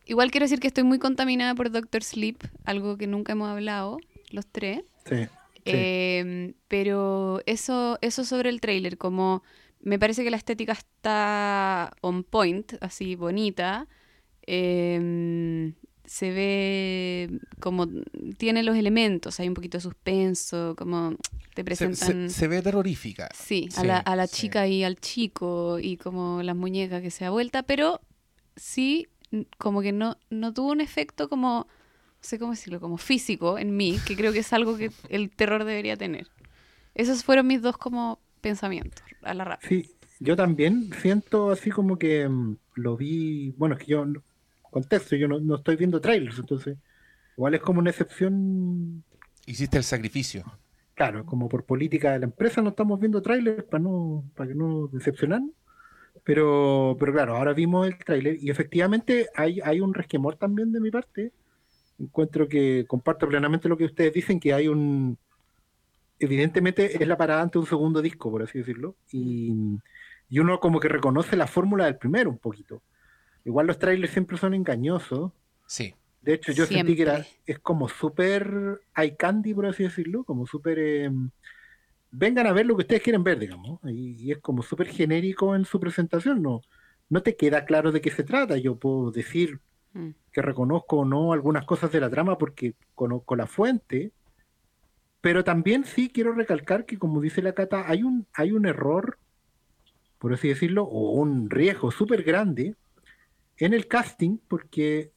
Igual 0.05 0.31
quiero 0.31 0.43
decir 0.43 0.59
que 0.59 0.67
estoy 0.67 0.83
muy 0.83 0.99
contaminada 0.99 1.55
por 1.55 1.71
Doctor 1.71 2.03
Sleep, 2.03 2.35
algo 2.65 2.97
que 2.97 3.07
nunca 3.07 3.31
hemos 3.31 3.47
hablado, 3.47 3.99
los 4.31 4.45
tres. 4.45 4.83
Sí. 5.05 5.23
sí. 5.23 5.29
Eh, 5.63 6.53
pero 6.67 7.39
eso, 7.45 7.97
eso 8.01 8.25
sobre 8.25 8.49
el 8.49 8.59
trailer, 8.59 8.97
como 8.97 9.43
me 9.79 9.97
parece 9.97 10.25
que 10.25 10.31
la 10.31 10.35
estética 10.35 10.73
está 10.73 11.93
on 12.01 12.25
point, 12.25 12.73
así 12.81 13.15
bonita. 13.15 13.87
Eh, 14.45 15.73
se 16.05 16.31
ve 16.31 17.39
como 17.59 17.87
tiene 18.37 18.61
los 18.63 18.75
elementos, 18.75 19.39
hay 19.39 19.47
un 19.47 19.53
poquito 19.53 19.77
de 19.77 19.81
suspenso, 19.81 20.75
como 20.77 21.15
te 21.55 21.63
presentan... 21.63 22.29
Se, 22.29 22.29
se, 22.29 22.39
se 22.41 22.47
ve 22.47 22.61
terrorífica. 22.61 23.29
Sí, 23.33 23.69
sí, 23.71 23.79
a 23.79 23.83
la, 23.83 23.97
a 23.97 24.15
la 24.15 24.27
chica 24.27 24.65
sí. 24.65 24.73
y 24.73 24.83
al 24.83 24.97
chico 24.97 25.79
y 25.79 25.97
como 25.97 26.43
las 26.43 26.55
muñecas 26.55 27.01
que 27.01 27.09
se 27.09 27.23
da 27.23 27.31
vuelta, 27.31 27.63
pero 27.63 28.01
sí 28.55 29.07
como 29.57 29.81
que 29.81 29.91
no, 29.91 30.17
no 30.29 30.53
tuvo 30.53 30.71
un 30.71 30.81
efecto 30.81 31.29
como, 31.29 31.67
no 31.67 31.67
sé 32.19 32.37
cómo 32.37 32.51
decirlo, 32.51 32.79
como 32.79 32.97
físico 32.97 33.57
en 33.57 33.75
mí, 33.75 33.97
que 34.05 34.15
creo 34.15 34.33
que 34.33 34.39
es 34.39 34.53
algo 34.53 34.77
que 34.77 34.91
el 35.09 35.31
terror 35.31 35.63
debería 35.63 35.97
tener. 35.97 36.27
Esos 36.95 37.23
fueron 37.23 37.47
mis 37.47 37.61
dos 37.61 37.77
como 37.77 38.19
pensamientos 38.41 39.03
a 39.23 39.33
la 39.33 39.45
rápida. 39.45 39.69
Sí, 39.69 39.89
yo 40.19 40.35
también 40.35 40.91
siento 41.01 41.49
así 41.49 41.71
como 41.71 41.97
que 41.97 42.27
um, 42.27 42.57
lo 42.75 42.97
vi, 42.97 43.51
bueno, 43.57 43.75
es 43.75 43.81
que 43.81 43.91
yo, 43.91 44.05
contexto, 44.73 45.15
yo 45.15 45.27
no, 45.29 45.39
no 45.39 45.55
estoy 45.55 45.77
viendo 45.77 46.01
trailers, 46.01 46.39
entonces 46.39 46.77
igual 47.37 47.53
es 47.55 47.61
como 47.61 47.79
una 47.79 47.91
excepción. 47.91 49.03
Hiciste 49.45 49.77
el 49.77 49.83
sacrificio. 49.85 50.43
Claro, 50.95 51.25
como 51.25 51.47
por 51.49 51.65
política 51.65 52.11
de 52.11 52.19
la 52.19 52.25
empresa 52.25 52.61
no 52.61 52.69
estamos 52.69 52.99
viendo 52.99 53.21
trailers 53.21 53.63
para 53.63 53.83
no 53.83 54.25
para 54.35 54.49
que 54.49 54.55
no 54.55 54.87
decepcionarnos. 54.87 55.51
Pero, 56.23 56.95
pero 56.99 57.11
claro, 57.11 57.35
ahora 57.35 57.53
vimos 57.53 57.87
el 57.87 57.97
tráiler 57.97 58.37
y 58.39 58.49
efectivamente 58.49 59.27
hay, 59.35 59.59
hay 59.61 59.79
un 59.81 59.93
resquemor 59.93 60.35
también 60.35 60.71
de 60.71 60.79
mi 60.79 60.91
parte. 60.91 61.31
Encuentro 61.99 62.47
que 62.47 62.85
comparto 62.87 63.27
plenamente 63.27 63.67
lo 63.67 63.77
que 63.77 63.85
ustedes 63.85 64.13
dicen, 64.13 64.39
que 64.39 64.53
hay 64.53 64.67
un... 64.67 65.17
Evidentemente 66.19 67.01
es 67.01 67.07
la 67.07 67.17
parada 67.17 67.41
ante 67.41 67.57
un 67.57 67.65
segundo 67.65 68.01
disco, 68.01 68.31
por 68.31 68.43
así 68.43 68.59
decirlo, 68.59 68.95
y, 69.11 69.79
y 70.29 70.39
uno 70.39 70.59
como 70.59 70.79
que 70.79 70.87
reconoce 70.87 71.35
la 71.35 71.47
fórmula 71.47 71.85
del 71.85 71.97
primero 71.97 72.29
un 72.29 72.37
poquito. 72.37 72.81
Igual 73.45 73.67
los 73.67 73.79
trailers 73.79 74.11
siempre 74.13 74.37
son 74.37 74.53
engañosos. 74.53 75.31
Sí. 75.67 75.93
De 76.21 76.33
hecho, 76.35 76.51
yo 76.53 76.65
sentí 76.65 76.95
que 76.95 77.01
era, 77.03 77.23
Siempre. 77.23 77.41
es 77.45 77.59
como 77.59 77.89
súper 77.89 78.81
eye 78.95 79.15
candy, 79.15 79.53
por 79.53 79.65
así 79.65 79.83
decirlo, 79.83 80.23
como 80.23 80.45
súper... 80.47 80.79
eh, 80.79 81.11
vengan 82.11 82.47
a 82.47 82.53
ver 82.53 82.65
lo 82.65 82.75
que 82.75 82.81
ustedes 82.83 83.01
quieren 83.03 83.23
ver, 83.23 83.39
digamos. 83.39 83.79
Y, 83.85 84.15
y 84.23 84.31
es 84.31 84.37
como 84.39 84.61
súper 84.63 84.87
genérico 84.87 85.55
en 85.55 85.65
su 85.65 85.79
presentación, 85.79 86.41
no, 86.41 86.61
no 87.09 87.21
te 87.23 87.35
queda 87.35 87.65
claro 87.65 87.91
de 87.91 88.01
qué 88.01 88.11
se 88.11 88.23
trata. 88.23 88.57
Yo 88.57 88.75
puedo 88.75 89.11
decir 89.11 89.59
Mm. 89.95 90.09
que 90.31 90.41
reconozco 90.41 90.97
o 90.97 91.05
no 91.05 91.33
algunas 91.33 91.65
cosas 91.65 91.91
de 91.91 91.99
la 91.99 92.09
trama 92.09 92.39
porque 92.39 92.73
conozco 92.95 93.35
la 93.35 93.45
fuente, 93.45 94.11
pero 95.21 95.43
también 95.43 95.85
sí 95.85 96.09
quiero 96.09 96.33
recalcar 96.33 96.85
que, 96.87 96.97
como 96.97 97.21
dice 97.21 97.43
la 97.43 97.53
Cata, 97.53 97.85
hay 97.87 98.01
un, 98.01 98.25
hay 98.33 98.51
un 98.51 98.65
error, 98.65 99.19
por 100.17 100.33
así 100.33 100.47
decirlo, 100.47 100.83
o 100.85 101.11
un 101.11 101.49
riesgo 101.51 101.91
súper 101.91 102.23
grande 102.23 102.75
en 103.57 103.73
el 103.73 103.87
casting, 103.87 104.37
porque 104.47 105.11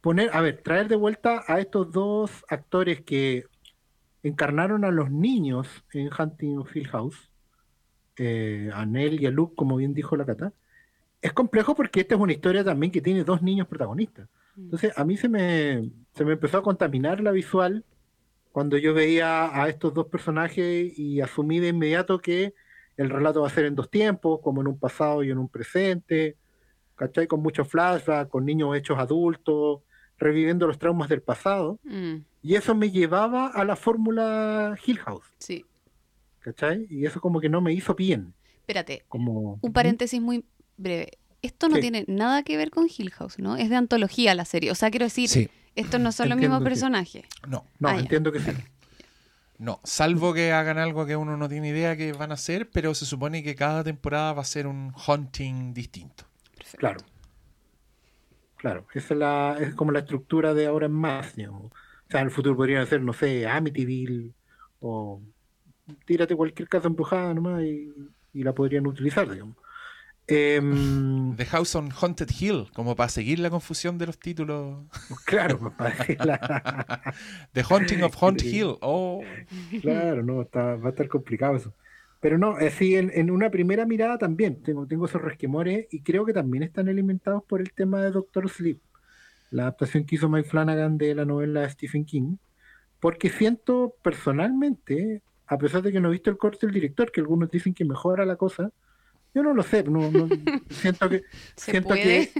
poner, 0.00 0.30
a 0.32 0.40
ver, 0.40 0.62
traer 0.62 0.88
de 0.88 0.96
vuelta 0.96 1.44
a 1.46 1.60
estos 1.60 1.90
dos 1.92 2.44
actores 2.48 3.00
que 3.02 3.46
encarnaron 4.22 4.84
a 4.84 4.90
los 4.90 5.10
niños 5.10 5.68
en 5.92 6.10
Hunting 6.16 6.58
of 6.58 6.74
Hill 6.74 6.88
House, 6.88 7.30
eh, 8.16 8.70
a 8.72 8.86
Nell 8.86 9.20
y 9.20 9.26
a 9.26 9.30
Luke, 9.30 9.54
como 9.56 9.76
bien 9.76 9.94
dijo 9.94 10.16
la 10.16 10.26
Cata, 10.26 10.52
es 11.20 11.32
complejo 11.32 11.74
porque 11.74 12.00
esta 12.00 12.14
es 12.14 12.20
una 12.20 12.32
historia 12.32 12.64
también 12.64 12.92
que 12.92 13.00
tiene 13.00 13.24
dos 13.24 13.42
niños 13.42 13.66
protagonistas. 13.66 14.28
Entonces, 14.56 14.96
a 14.96 15.04
mí 15.04 15.16
se 15.16 15.28
me, 15.28 15.90
se 16.14 16.24
me 16.24 16.32
empezó 16.32 16.58
a 16.58 16.62
contaminar 16.62 17.20
la 17.20 17.30
visual 17.30 17.84
cuando 18.52 18.78
yo 18.78 18.94
veía 18.94 19.62
a 19.62 19.68
estos 19.68 19.92
dos 19.92 20.06
personajes 20.06 20.98
y 20.98 21.20
asumí 21.20 21.60
de 21.60 21.68
inmediato 21.68 22.20
que 22.20 22.54
el 22.96 23.10
relato 23.10 23.42
va 23.42 23.48
a 23.48 23.50
ser 23.50 23.66
en 23.66 23.74
dos 23.74 23.90
tiempos, 23.90 24.40
como 24.40 24.62
en 24.62 24.68
un 24.68 24.78
pasado 24.78 25.22
y 25.22 25.30
en 25.30 25.36
un 25.36 25.48
presente, 25.48 26.36
¿cachai? 26.96 27.26
Con 27.26 27.40
muchos 27.42 27.68
flashbacks, 27.68 28.30
con 28.30 28.44
niños 28.44 28.76
hechos 28.76 28.98
adultos, 28.98 29.80
reviviendo 30.18 30.66
los 30.66 30.78
traumas 30.78 31.08
del 31.08 31.22
pasado. 31.22 31.78
Mm, 31.84 32.16
Y 32.42 32.54
eso 32.54 32.74
me 32.74 32.90
llevaba 32.90 33.48
a 33.48 33.64
la 33.64 33.76
fórmula 33.76 34.76
Hill 34.84 34.98
House, 35.00 35.24
sí. 35.38 35.64
¿cachai? 36.40 36.86
Y 36.90 37.06
eso 37.06 37.20
como 37.20 37.40
que 37.40 37.48
no 37.48 37.60
me 37.60 37.72
hizo 37.72 37.94
bien. 37.94 38.34
Espérate, 38.60 39.04
Como... 39.08 39.58
un 39.62 39.72
paréntesis 39.72 40.20
muy 40.20 40.44
breve. 40.76 41.12
Esto 41.42 41.68
no 41.68 41.76
Sí. 41.76 41.80
tiene 41.82 42.04
nada 42.08 42.42
que 42.42 42.56
ver 42.56 42.70
con 42.70 42.86
Hill 42.88 43.10
House, 43.10 43.38
¿no? 43.38 43.56
Es 43.56 43.68
de 43.70 43.76
antología 43.76 44.34
la 44.34 44.44
serie. 44.44 44.70
O 44.70 44.74
sea, 44.74 44.90
quiero 44.90 45.06
decir, 45.06 45.28
Sí. 45.28 45.48
estos 45.76 46.00
no 46.00 46.10
son 46.12 46.28
los 46.28 46.38
mismos 46.38 46.58
que- 46.60 46.64
personajes. 46.64 47.24
No, 47.48 47.64
No, 47.78 47.88
Ah, 47.88 47.94
ya. 47.94 48.00
entiendo 48.00 48.32
que 48.32 48.40
sí. 48.40 48.50
no. 49.58 49.80
Salvo 49.84 50.32
que 50.34 50.52
hagan 50.52 50.78
algo 50.78 51.06
que 51.06 51.16
uno 51.16 51.36
no 51.36 51.48
tiene 51.48 51.68
idea 51.68 51.96
que 51.96 52.12
van 52.12 52.30
a 52.30 52.34
hacer, 52.34 52.70
pero 52.70 52.94
se 52.94 53.06
supone 53.06 53.42
que 53.42 53.54
cada 53.54 53.84
temporada 53.84 54.32
va 54.32 54.42
a 54.42 54.44
ser 54.46 54.66
un 54.66 54.92
hunting 55.06 55.72
distinto. 55.74 56.24
Perfecto. 56.72 56.78
Claro. 56.78 57.00
Claro, 58.56 58.86
esa 58.94 59.14
es, 59.14 59.20
la, 59.20 59.56
es 59.60 59.74
como 59.74 59.92
la 59.92 60.00
estructura 60.00 60.54
de 60.54 60.66
ahora 60.66 60.86
en 60.86 60.92
más. 60.92 61.36
digamos. 61.36 61.64
O 61.72 62.10
sea, 62.10 62.20
en 62.20 62.26
el 62.26 62.32
futuro 62.32 62.56
podrían 62.56 62.86
ser, 62.86 63.02
no 63.02 63.12
sé, 63.12 63.46
Amityville 63.46 64.32
o 64.80 65.20
tírate 66.04 66.34
cualquier 66.34 66.68
casa 66.68 66.88
embrujada 66.88 67.34
nomás 67.34 67.62
y, 67.62 67.92
y 68.32 68.42
la 68.42 68.52
podrían 68.54 68.86
utilizar, 68.86 69.28
digamos. 69.30 69.56
Em, 70.26 71.36
The 71.36 71.44
House 71.46 71.74
on 71.76 71.90
Haunted 71.92 72.28
Hill, 72.40 72.68
como 72.74 72.96
para 72.96 73.08
seguir 73.08 73.38
la 73.38 73.50
confusión 73.50 73.98
de 73.98 74.06
los 74.06 74.18
títulos. 74.18 74.84
claro, 75.26 75.58
pues, 75.76 75.98
decirla- 75.98 77.14
The 77.52 77.62
Haunting 77.62 78.02
of 78.02 78.16
Haunt 78.20 78.42
Hill. 78.42 78.76
Oh, 78.80 79.22
claro, 79.82 80.22
no, 80.22 80.42
está, 80.42 80.76
va 80.76 80.86
a 80.88 80.90
estar 80.90 81.08
complicado 81.08 81.56
eso. 81.56 81.74
Pero 82.20 82.38
no, 82.38 82.56
así 82.56 82.96
en, 82.96 83.10
en 83.14 83.30
una 83.30 83.50
primera 83.50 83.86
mirada 83.86 84.18
también 84.18 84.62
tengo, 84.62 84.86
tengo 84.86 85.06
esos 85.06 85.22
resquemores 85.22 85.86
y 85.90 86.02
creo 86.02 86.24
que 86.24 86.32
también 86.32 86.62
están 86.64 86.88
alimentados 86.88 87.44
por 87.44 87.60
el 87.60 87.72
tema 87.72 88.02
de 88.02 88.10
Doctor 88.10 88.48
Sleep, 88.48 88.80
la 89.50 89.62
adaptación 89.64 90.04
que 90.04 90.16
hizo 90.16 90.28
Mike 90.28 90.48
Flanagan 90.48 90.98
de 90.98 91.14
la 91.14 91.24
novela 91.24 91.62
de 91.62 91.70
Stephen 91.70 92.04
King, 92.04 92.36
porque 93.00 93.30
siento 93.30 93.94
personalmente, 94.02 95.22
a 95.46 95.58
pesar 95.58 95.82
de 95.82 95.92
que 95.92 96.00
no 96.00 96.08
he 96.08 96.12
visto 96.12 96.30
el 96.30 96.38
corte 96.38 96.66
del 96.66 96.74
director, 96.74 97.12
que 97.12 97.20
algunos 97.20 97.50
dicen 97.50 97.74
que 97.74 97.84
mejora 97.84 98.24
la 98.26 98.36
cosa, 98.36 98.70
yo 99.34 99.42
no 99.42 99.54
lo 99.54 99.62
sé, 99.62 99.84
no, 99.84 100.10
no- 100.10 100.28
siento 100.70 101.08
que 101.08 101.24
¿Se 101.56 101.72
siento 101.72 101.94
puede? 101.94 102.02
que 102.02 102.34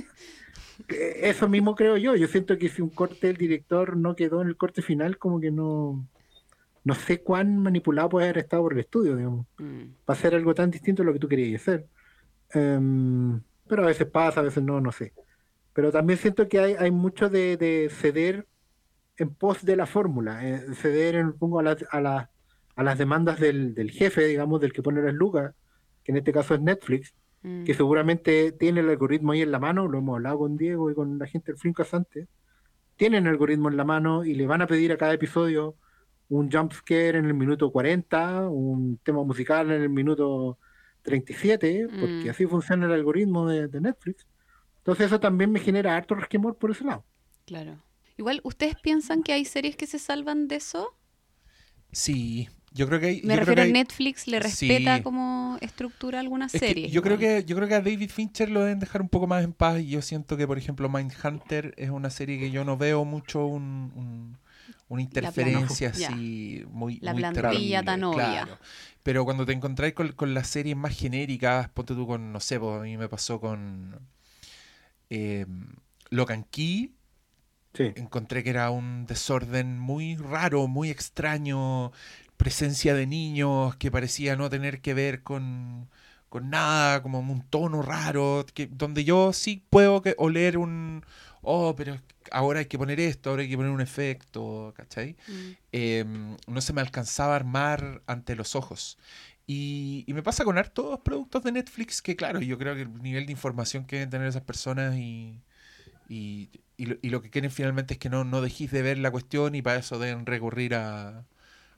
que 0.86 1.28
eso 1.30 1.48
mismo 1.48 1.74
creo 1.74 1.96
yo. 1.96 2.14
Yo 2.16 2.28
siento 2.28 2.58
que 2.58 2.68
si 2.68 2.82
un 2.82 2.90
corte 2.90 3.28
del 3.28 3.36
director 3.36 3.96
no 3.96 4.14
quedó 4.16 4.42
en 4.42 4.48
el 4.48 4.56
corte 4.56 4.82
final, 4.82 5.18
como 5.18 5.40
que 5.40 5.50
no. 5.50 6.06
No 6.86 6.94
sé 6.94 7.22
cuán 7.22 7.58
manipulado 7.58 8.08
puede 8.10 8.26
haber 8.28 8.38
estado 8.38 8.62
por 8.62 8.72
el 8.74 8.80
estudio, 8.80 9.16
digamos, 9.16 9.46
Mm, 9.58 9.82
para 10.04 10.18
hacer 10.18 10.34
algo 10.34 10.54
tan 10.54 10.70
distinto 10.70 11.02
a 11.02 11.06
lo 11.06 11.12
que 11.12 11.18
tú 11.18 11.28
querías 11.28 11.60
hacer. 11.62 11.86
Em, 12.52 13.40
pero 13.68 13.82
a 13.82 13.86
veces 13.86 14.06
pasa, 14.08 14.40
a 14.40 14.44
veces 14.44 14.62
no, 14.62 14.80
no 14.80 14.92
sé. 14.92 15.12
Pero 15.72 15.90
también 15.92 16.18
siento 16.18 16.48
que 16.48 16.58
hay, 16.60 16.74
hay 16.78 16.90
mucho 16.90 17.28
de, 17.28 17.56
de 17.56 17.90
ceder 17.90 18.46
en 19.16 19.34
pos 19.34 19.64
de 19.64 19.76
la 19.76 19.86
fórmula, 19.86 20.46
eh, 20.48 20.62
ceder 20.74 21.16
en, 21.16 21.32
pongo 21.32 21.58
a, 21.60 21.62
las- 21.64 21.84
a, 21.90 22.30
a 22.76 22.82
las 22.84 22.98
demandas 22.98 23.40
del, 23.40 23.74
del 23.74 23.90
jefe, 23.90 24.24
digamos, 24.26 24.60
del 24.60 24.72
que 24.72 24.82
pone 24.82 25.02
las 25.02 25.14
lucas, 25.14 25.54
que 26.04 26.12
en 26.12 26.18
este 26.18 26.32
caso 26.32 26.54
es 26.54 26.60
Netflix, 26.60 27.14
mm. 27.42 27.64
que 27.64 27.74
seguramente 27.74 28.52
tiene 28.52 28.80
el 28.80 28.90
algoritmo 28.90 29.32
ahí 29.32 29.42
en 29.42 29.50
la 29.52 29.58
mano, 29.58 29.88
lo 29.88 29.98
hemos 29.98 30.16
hablado 30.16 30.38
con 30.38 30.56
Diego 30.56 30.90
y 30.90 30.94
con 30.94 31.18
la 31.18 31.26
gente 31.26 31.52
del 31.52 31.58
Flimcast 31.60 31.94
antes, 31.94 32.28
tienen 32.96 33.26
el 33.26 33.32
algoritmo 33.32 33.68
en 33.68 33.76
la 33.76 33.84
mano 33.84 34.24
y 34.24 34.34
le 34.34 34.46
van 34.46 34.62
a 34.62 34.66
pedir 34.66 34.92
a 34.92 34.96
cada 34.96 35.14
episodio 35.14 35.74
un 36.28 36.50
jump 36.50 36.72
scare 36.72 37.18
en 37.18 37.24
el 37.26 37.34
minuto 37.34 37.70
40, 37.70 38.48
un 38.48 38.98
tema 39.02 39.22
musical 39.22 39.70
en 39.70 39.82
el 39.82 39.88
minuto 39.88 40.58
37, 41.02 41.86
porque 42.00 42.24
Mm. 42.26 42.30
así 42.30 42.46
funciona 42.46 42.86
el 42.86 42.92
algoritmo 42.92 43.46
de, 43.48 43.68
de 43.68 43.80
Netflix. 43.80 44.26
Entonces 44.78 45.06
eso 45.06 45.20
también 45.20 45.50
me 45.52 45.60
genera 45.60 45.96
harto 45.96 46.14
resquemor 46.14 46.56
por 46.56 46.70
ese 46.72 46.84
lado. 46.84 47.04
Claro. 47.44 47.78
Igual, 48.18 48.40
¿ustedes 48.44 48.74
piensan 48.82 49.22
que 49.22 49.32
hay 49.32 49.44
series 49.44 49.76
que 49.76 49.86
se 49.86 49.98
salvan 49.98 50.48
de 50.48 50.56
eso? 50.56 50.88
sí. 51.92 52.48
Yo 52.72 52.86
creo 52.86 53.00
que 53.00 53.06
hay. 53.06 53.22
Me 53.22 53.36
refiero 53.36 53.62
a 53.62 53.64
hay- 53.64 53.72
Netflix, 53.72 54.26
¿le 54.28 54.38
respeta 54.38 54.98
Sí. 54.98 55.02
como 55.02 55.56
estructura 55.62 56.20
alguna 56.20 56.44
Es 56.44 56.52
que 56.52 56.58
serie? 56.58 56.90
yo 56.90 57.00
creo 57.00 57.16
que 57.16 57.42
yo 57.46 57.56
creo 57.56 57.66
que 57.68 57.74
a 57.74 57.80
David 57.80 58.10
Fincher 58.10 58.50
lo 58.50 58.60
deben 58.60 58.80
dejar 58.80 59.00
un 59.00 59.08
poco 59.08 59.26
más 59.26 59.42
en 59.44 59.54
paz 59.54 59.80
y 59.80 59.86
yo 59.88 60.02
siento 60.02 60.36
que 60.36 60.46
por 60.46 60.58
ejemplo 60.58 60.90
Mindhunter 60.90 61.72
es 61.78 61.88
una 61.88 62.10
serie 62.10 62.38
que 62.38 62.50
yo 62.50 62.66
no 62.66 62.76
veo 62.76 63.06
mucho 63.06 63.46
un, 63.46 63.92
un- 63.96 64.36
una 64.88 65.02
interferencia 65.02 65.92
Ya. 65.92 66.08
así 66.08 66.64
muy 66.70 66.98
La 67.00 67.12
muy 67.12 67.20
plantilla 67.22 67.50
terrible, 67.50 67.82
tan 67.82 68.04
obvia. 68.04 68.44
claro. 68.44 68.58
Pero 69.02 69.24
cuando 69.24 69.46
te 69.46 69.52
encontráis 69.52 69.94
con, 69.94 70.12
con 70.12 70.34
las 70.34 70.48
series 70.48 70.76
más 70.76 70.96
genéricas, 70.96 71.68
ponte 71.70 71.94
tú 71.94 72.06
con 72.06 72.32
no 72.32 72.40
sé, 72.40 72.58
pues, 72.60 72.80
a 72.80 72.82
mí 72.82 72.96
me 72.96 73.08
pasó 73.08 73.40
con 73.40 74.00
eh, 75.10 75.46
Locan 76.10 76.44
Key, 76.44 76.92
Sí. 77.74 77.92
encontré 77.94 78.42
que 78.42 78.50
era 78.50 78.70
un 78.70 79.04
desorden 79.06 79.78
muy 79.78 80.16
raro, 80.16 80.66
muy 80.66 80.88
extraño, 80.90 81.92
presencia 82.38 82.94
de 82.94 83.06
niños 83.06 83.76
que 83.76 83.90
parecía 83.90 84.34
no 84.36 84.48
tener 84.48 84.80
que 84.80 84.94
ver 84.94 85.22
con, 85.22 85.88
con 86.30 86.48
nada, 86.50 87.02
como 87.02 87.18
un 87.20 87.42
tono 87.42 87.82
raro, 87.82 88.46
que, 88.54 88.66
donde 88.66 89.04
yo 89.04 89.32
sí 89.34 89.62
puedo 89.70 90.00
que, 90.02 90.14
oler 90.18 90.56
un, 90.58 91.04
oh, 91.46 91.74
pero 91.76 91.96
ahora 92.30 92.60
hay 92.60 92.66
que 92.66 92.78
poner 92.78 92.98
esto, 93.00 93.30
ahora 93.30 93.42
hay 93.42 93.48
que 93.50 93.56
poner 93.56 93.72
un 93.72 93.80
efecto, 93.80 94.72
¿cachai? 94.76 95.16
Mm. 95.28 95.32
eh, 95.72 96.04
no 96.46 96.60
se 96.60 96.72
me 96.72 96.80
alcanzaba 96.82 97.32
a 97.34 97.36
armar 97.36 98.02
ante 98.06 98.34
los 98.36 98.54
ojos. 98.56 98.98
Y, 99.46 100.04
y 100.08 100.12
me 100.14 100.22
pasa 100.22 100.44
con 100.44 100.58
hartos 100.58 101.00
productos 101.00 101.42
de 101.44 101.52
Netflix 101.52 102.02
que, 102.02 102.16
claro, 102.16 102.40
yo 102.40 102.58
creo 102.58 102.74
que 102.74 102.82
el 102.82 103.02
nivel 103.02 103.26
de 103.26 103.32
información 103.32 103.84
que 103.86 103.96
deben 103.96 104.10
tener 104.10 104.26
esas 104.28 104.42
personas 104.42 104.96
y, 104.96 105.40
y, 106.08 106.50
y 106.76 106.86
lo, 106.86 106.96
y 107.02 107.10
lo 107.10 107.22
que 107.22 107.30
quieren 107.30 107.50
finalmente 107.50 107.94
es 107.94 107.98
que 108.00 108.10
no, 108.10 108.24
no 108.24 108.40
dejéis 108.42 108.70
de 108.72 108.82
ver 108.82 108.98
la 108.98 109.10
cuestión 109.10 109.54
y 109.54 109.62
para 109.62 109.78
eso 109.80 109.98
deben 109.98 110.26
recurrir 110.26 110.74
a, 110.74 111.24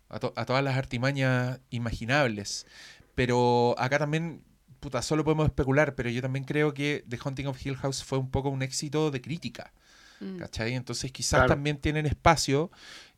a, 0.08 0.18
to- 0.20 0.32
a 0.36 0.44
todas 0.46 0.64
las 0.64 0.76
artimañas 0.76 1.60
imaginables. 1.70 2.66
Pero 3.14 3.74
acá 3.78 3.98
también, 3.98 4.42
puta, 4.80 5.02
solo 5.02 5.24
podemos 5.24 5.46
especular, 5.46 5.94
pero 5.94 6.08
yo 6.10 6.20
también 6.22 6.44
creo 6.44 6.72
que 6.74 7.04
The 7.08 7.18
Haunting 7.22 7.46
of 7.46 7.64
Hill 7.66 7.76
House 7.76 8.02
fue 8.04 8.18
un 8.18 8.30
poco 8.30 8.48
un 8.48 8.62
éxito 8.62 9.10
de 9.10 9.20
crítica. 9.20 9.72
Mm. 10.20 10.38
¿Cachai? 10.38 10.74
Entonces 10.74 11.12
quizás 11.12 11.38
Claro. 11.38 11.48
también 11.48 11.76
tienen 11.78 12.04
espacio 12.06 12.70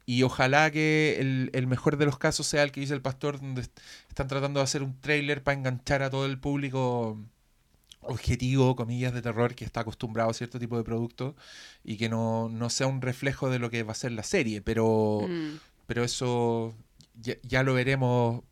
y 0.06 0.22
ojalá 0.22 0.70
que 0.70 1.16
el, 1.20 1.50
el 1.54 1.66
mejor 1.66 1.96
de 1.96 2.04
los 2.04 2.18
casos 2.18 2.46
sea 2.46 2.62
el 2.62 2.72
que 2.72 2.80
dice 2.80 2.92
el 2.94 3.00
pastor, 3.02 3.40
donde 3.40 3.62
est- 3.62 3.78
están 4.08 4.28
tratando 4.28 4.60
de 4.60 4.64
hacer 4.64 4.82
un 4.82 4.98
trailer 5.00 5.42
para 5.42 5.56
enganchar 5.58 6.02
a 6.02 6.10
todo 6.10 6.26
el 6.26 6.38
público 6.38 7.18
objetivo, 8.02 8.76
comillas, 8.76 9.12
de 9.12 9.22
terror 9.22 9.54
que 9.54 9.64
está 9.64 9.80
acostumbrado 9.80 10.30
a 10.30 10.34
cierto 10.34 10.58
tipo 10.58 10.76
de 10.76 10.84
producto 10.84 11.36
y 11.84 11.96
que 11.96 12.08
no, 12.08 12.48
no 12.48 12.70
sea 12.70 12.86
un 12.86 13.02
reflejo 13.02 13.50
de 13.50 13.58
lo 13.58 13.70
que 13.70 13.82
va 13.82 13.92
a 13.92 13.94
ser 13.94 14.12
la 14.12 14.22
serie, 14.22 14.62
pero, 14.62 15.20
Mm. 15.28 15.58
pero 15.86 16.02
eso 16.04 16.74
ya, 17.20 17.34
ya 17.42 17.62
lo 17.62 17.74
veremos 17.74 18.42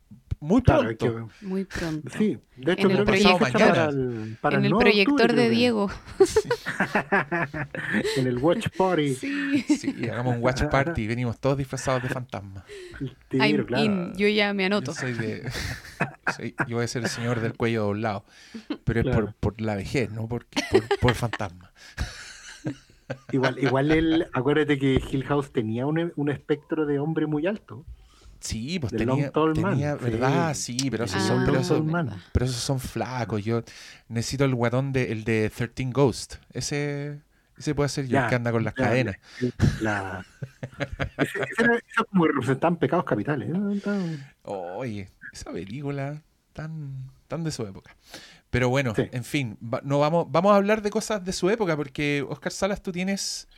muy 0.40 0.62
Claro, 0.62 0.82
pronto. 0.96 1.30
que- 1.40 1.46
Muy 1.46 1.64
pronto. 1.64 2.10
sí, 2.16 2.38
de 2.56 2.72
hecho 2.72 2.86
En 2.86 2.90
el 2.96 2.96
creo 2.96 3.04
que 3.04 3.12
proyecto- 3.12 3.32
está 3.32 3.46
fecha 3.46 3.58
mañana. 3.58 3.74
para 3.74 3.88
el, 3.90 4.36
para 4.40 4.56
en 4.58 4.64
el 4.64 4.70
9 4.72 4.84
de 4.84 4.90
proyector 4.90 5.20
octubre, 5.22 5.42
de. 5.42 5.50
Diego. 5.50 5.90
en 8.16 8.26
el 8.26 8.38
Watch 8.38 8.68
Party. 8.76 9.14
Sí. 9.14 9.62
Sí, 9.68 9.94
y 9.98 10.08
hagamos 10.08 10.36
un 10.36 10.42
watch 10.42 10.62
party, 10.64 11.06
venimos 11.06 11.38
todos 11.38 11.56
disfrazados 11.58 12.02
de 12.02 12.08
fantasma. 12.08 12.64
Tiro, 13.28 13.66
claro. 13.66 13.84
in. 13.84 14.14
Yo 14.16 14.28
ya 14.28 14.52
me 14.54 14.64
anoto. 14.66 14.92
Yo 14.92 15.00
soy 15.00 15.12
de... 15.14 15.50
Yo 16.68 16.76
voy 16.76 16.84
a 16.84 16.88
ser 16.88 17.02
el 17.02 17.08
señor 17.08 17.40
del 17.40 17.54
cuello 17.54 17.84
doblado. 17.84 18.24
Pero 18.84 19.00
es 19.00 19.06
Claro. 19.06 19.26
por, 19.40 19.54
por 19.54 19.60
la 19.60 19.74
vejez, 19.74 20.10
no 20.10 20.28
porque, 20.28 20.60
por, 20.70 20.98
por 21.00 21.14
fantasma. 21.14 21.72
Igual, 23.32 23.58
igual 23.58 23.90
él, 23.90 24.26
acuérdate 24.34 24.78
que 24.78 25.00
Hill 25.10 25.24
House 25.24 25.50
tenía 25.50 25.86
un, 25.86 26.12
un 26.14 26.28
espectro 26.30 26.84
de 26.86 26.98
hombre 26.98 27.26
muy 27.26 27.46
alto. 27.46 27.84
Sí, 28.40 28.78
pues 28.78 28.92
The 28.92 28.98
tenía, 28.98 29.32
tenía 29.54 29.94
verdad, 29.96 30.54
sí, 30.54 30.76
pero 30.90 31.04
esos 31.04 31.22
Ah, 31.22 31.26
son, 31.26 31.44
pero 31.44 31.58
esos, 31.60 31.82
pero 32.32 32.46
son 32.46 32.78
flacos. 32.80 33.44
Yo 33.44 33.62
necesito 34.08 34.44
el 34.44 34.54
guatón 34.54 34.92
de, 34.92 35.10
el 35.12 35.24
de 35.24 35.50
13 35.50 35.90
Ghost. 35.92 36.36
Ese, 36.52 37.20
ese 37.56 37.74
puede 37.74 37.88
ser 37.88 38.06
yo, 38.06 38.18
el 38.18 38.24
Ya, 38.24 38.28
que 38.28 38.34
anda 38.36 38.52
con 38.52 38.62
las 38.64 38.74
ya, 38.76 38.84
cadenas. 38.84 39.16
La... 39.80 40.24
Ese, 41.18 41.38
ese 41.42 41.62
era- 41.64 41.76
eso 41.76 42.04
como 42.10 42.24
que 42.24 42.30
representaban 42.32 42.76
pecados 42.76 43.04
capitales. 43.04 43.48
¿no? 43.48 43.76
Tan- 43.80 44.32
Oye, 44.42 45.08
esa 45.32 45.50
película 45.52 46.22
tan, 46.52 47.10
tan 47.26 47.42
de 47.42 47.50
su 47.50 47.66
época. 47.66 47.96
Pero 48.50 48.68
bueno, 48.68 48.94
Sí. 48.94 49.02
en 49.12 49.24
fin, 49.24 49.58
va- 49.62 49.80
no 49.84 49.98
vamos, 49.98 50.26
vamos 50.30 50.52
a 50.52 50.56
hablar 50.56 50.80
de 50.82 50.90
cosas 50.90 51.24
de 51.24 51.32
su 51.32 51.50
época, 51.50 51.76
porque 51.76 52.24
Oscar 52.28 52.52
Salas, 52.52 52.82
tú 52.82 52.92
tienes. 52.92 53.48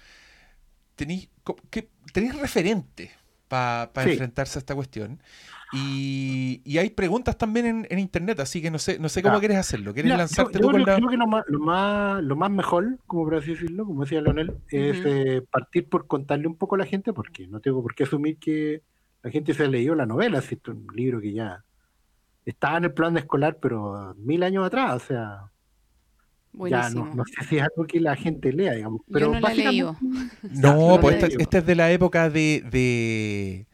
Tenís, 0.96 1.28
co- 1.44 1.56
¿qué- 1.70 1.88
tenés 2.12 2.34
referente 2.38 3.10
para 3.50 3.90
Sí. 3.96 4.10
enfrentarse 4.12 4.58
a 4.58 4.60
esta 4.60 4.74
cuestión. 4.74 5.22
Y, 5.70 6.62
y 6.64 6.78
hay 6.78 6.90
preguntas 6.90 7.38
también 7.38 7.66
en, 7.66 7.86
en 7.90 7.98
internet, 8.00 8.40
así 8.40 8.62
que 8.62 8.70
no 8.70 8.78
sé, 8.78 8.98
no 8.98 9.08
sé 9.08 9.22
cómo 9.22 9.38
quieres 9.40 9.58
hacerlo. 9.58 9.92
¿Quieres 9.94 10.14
lanzarte 10.14 10.58
yo, 10.58 10.60
tú 10.60 10.68
yo 10.68 10.70
con 10.70 10.82
creo, 10.82 10.86
la.? 10.86 10.96
creo 10.96 11.08
que 11.10 11.16
lo 11.16 11.26
más, 11.28 11.44
lo, 11.48 11.60
más, 11.60 12.22
lo 12.24 12.36
más 12.36 12.50
mejor, 12.50 12.98
como 13.06 13.24
por 13.24 13.36
así 13.36 13.52
decirlo, 13.52 13.86
como 13.86 14.02
decía 14.02 14.20
Leonel, 14.22 14.58
es 14.68 15.04
eh, 15.04 15.42
partir 15.50 15.88
por 15.88 16.06
contarle 16.06 16.46
un 16.48 16.56
poco 16.56 16.74
a 16.76 16.78
la 16.78 16.86
gente, 16.86 17.12
porque 17.12 17.46
no 17.46 17.60
tengo 17.60 17.82
por 17.82 17.94
qué 17.94 18.04
asumir 18.04 18.38
que 18.38 18.82
la 19.22 19.30
gente 19.30 19.54
se 19.54 19.64
ha 19.64 19.68
leído 19.68 19.94
la 19.94 20.06
novela, 20.06 20.40
si 20.42 20.54
esto 20.56 20.72
es 20.72 20.78
un 20.78 20.86
libro 20.96 21.20
que 21.20 21.32
ya 21.32 21.64
estaba 22.44 22.78
en 22.78 22.84
el 22.84 22.94
plan 22.94 23.14
de 23.14 23.20
escolar, 23.20 23.58
pero 23.60 24.14
mil 24.16 24.42
años 24.42 24.66
atrás, 24.66 24.96
o 25.02 25.06
sea, 25.06 25.52
ya 26.52 26.58
Buenísimo. 26.58 27.04
no, 27.06 27.14
no 27.14 27.24
sé 27.24 27.46
si 27.48 27.56
es 27.58 27.62
algo 27.62 27.86
que 27.86 28.00
la 28.00 28.16
gente 28.16 28.52
lea, 28.52 28.72
digamos. 28.72 29.02
Pero 29.12 29.26
Yo 29.28 29.34
no 29.34 29.40
la 29.40 29.52
he 29.52 29.56
leído. 29.56 29.96
básicamente- 30.00 30.36
No, 30.60 30.94
Ya, 30.96 31.00
pues 31.00 31.02
no 31.02 31.10
esta, 31.10 31.26
leí. 31.28 31.36
esta 31.40 31.58
es 31.58 31.66
de 31.66 31.74
la 31.74 31.90
época 31.92 32.30
de, 32.30 32.64
de 32.70 33.66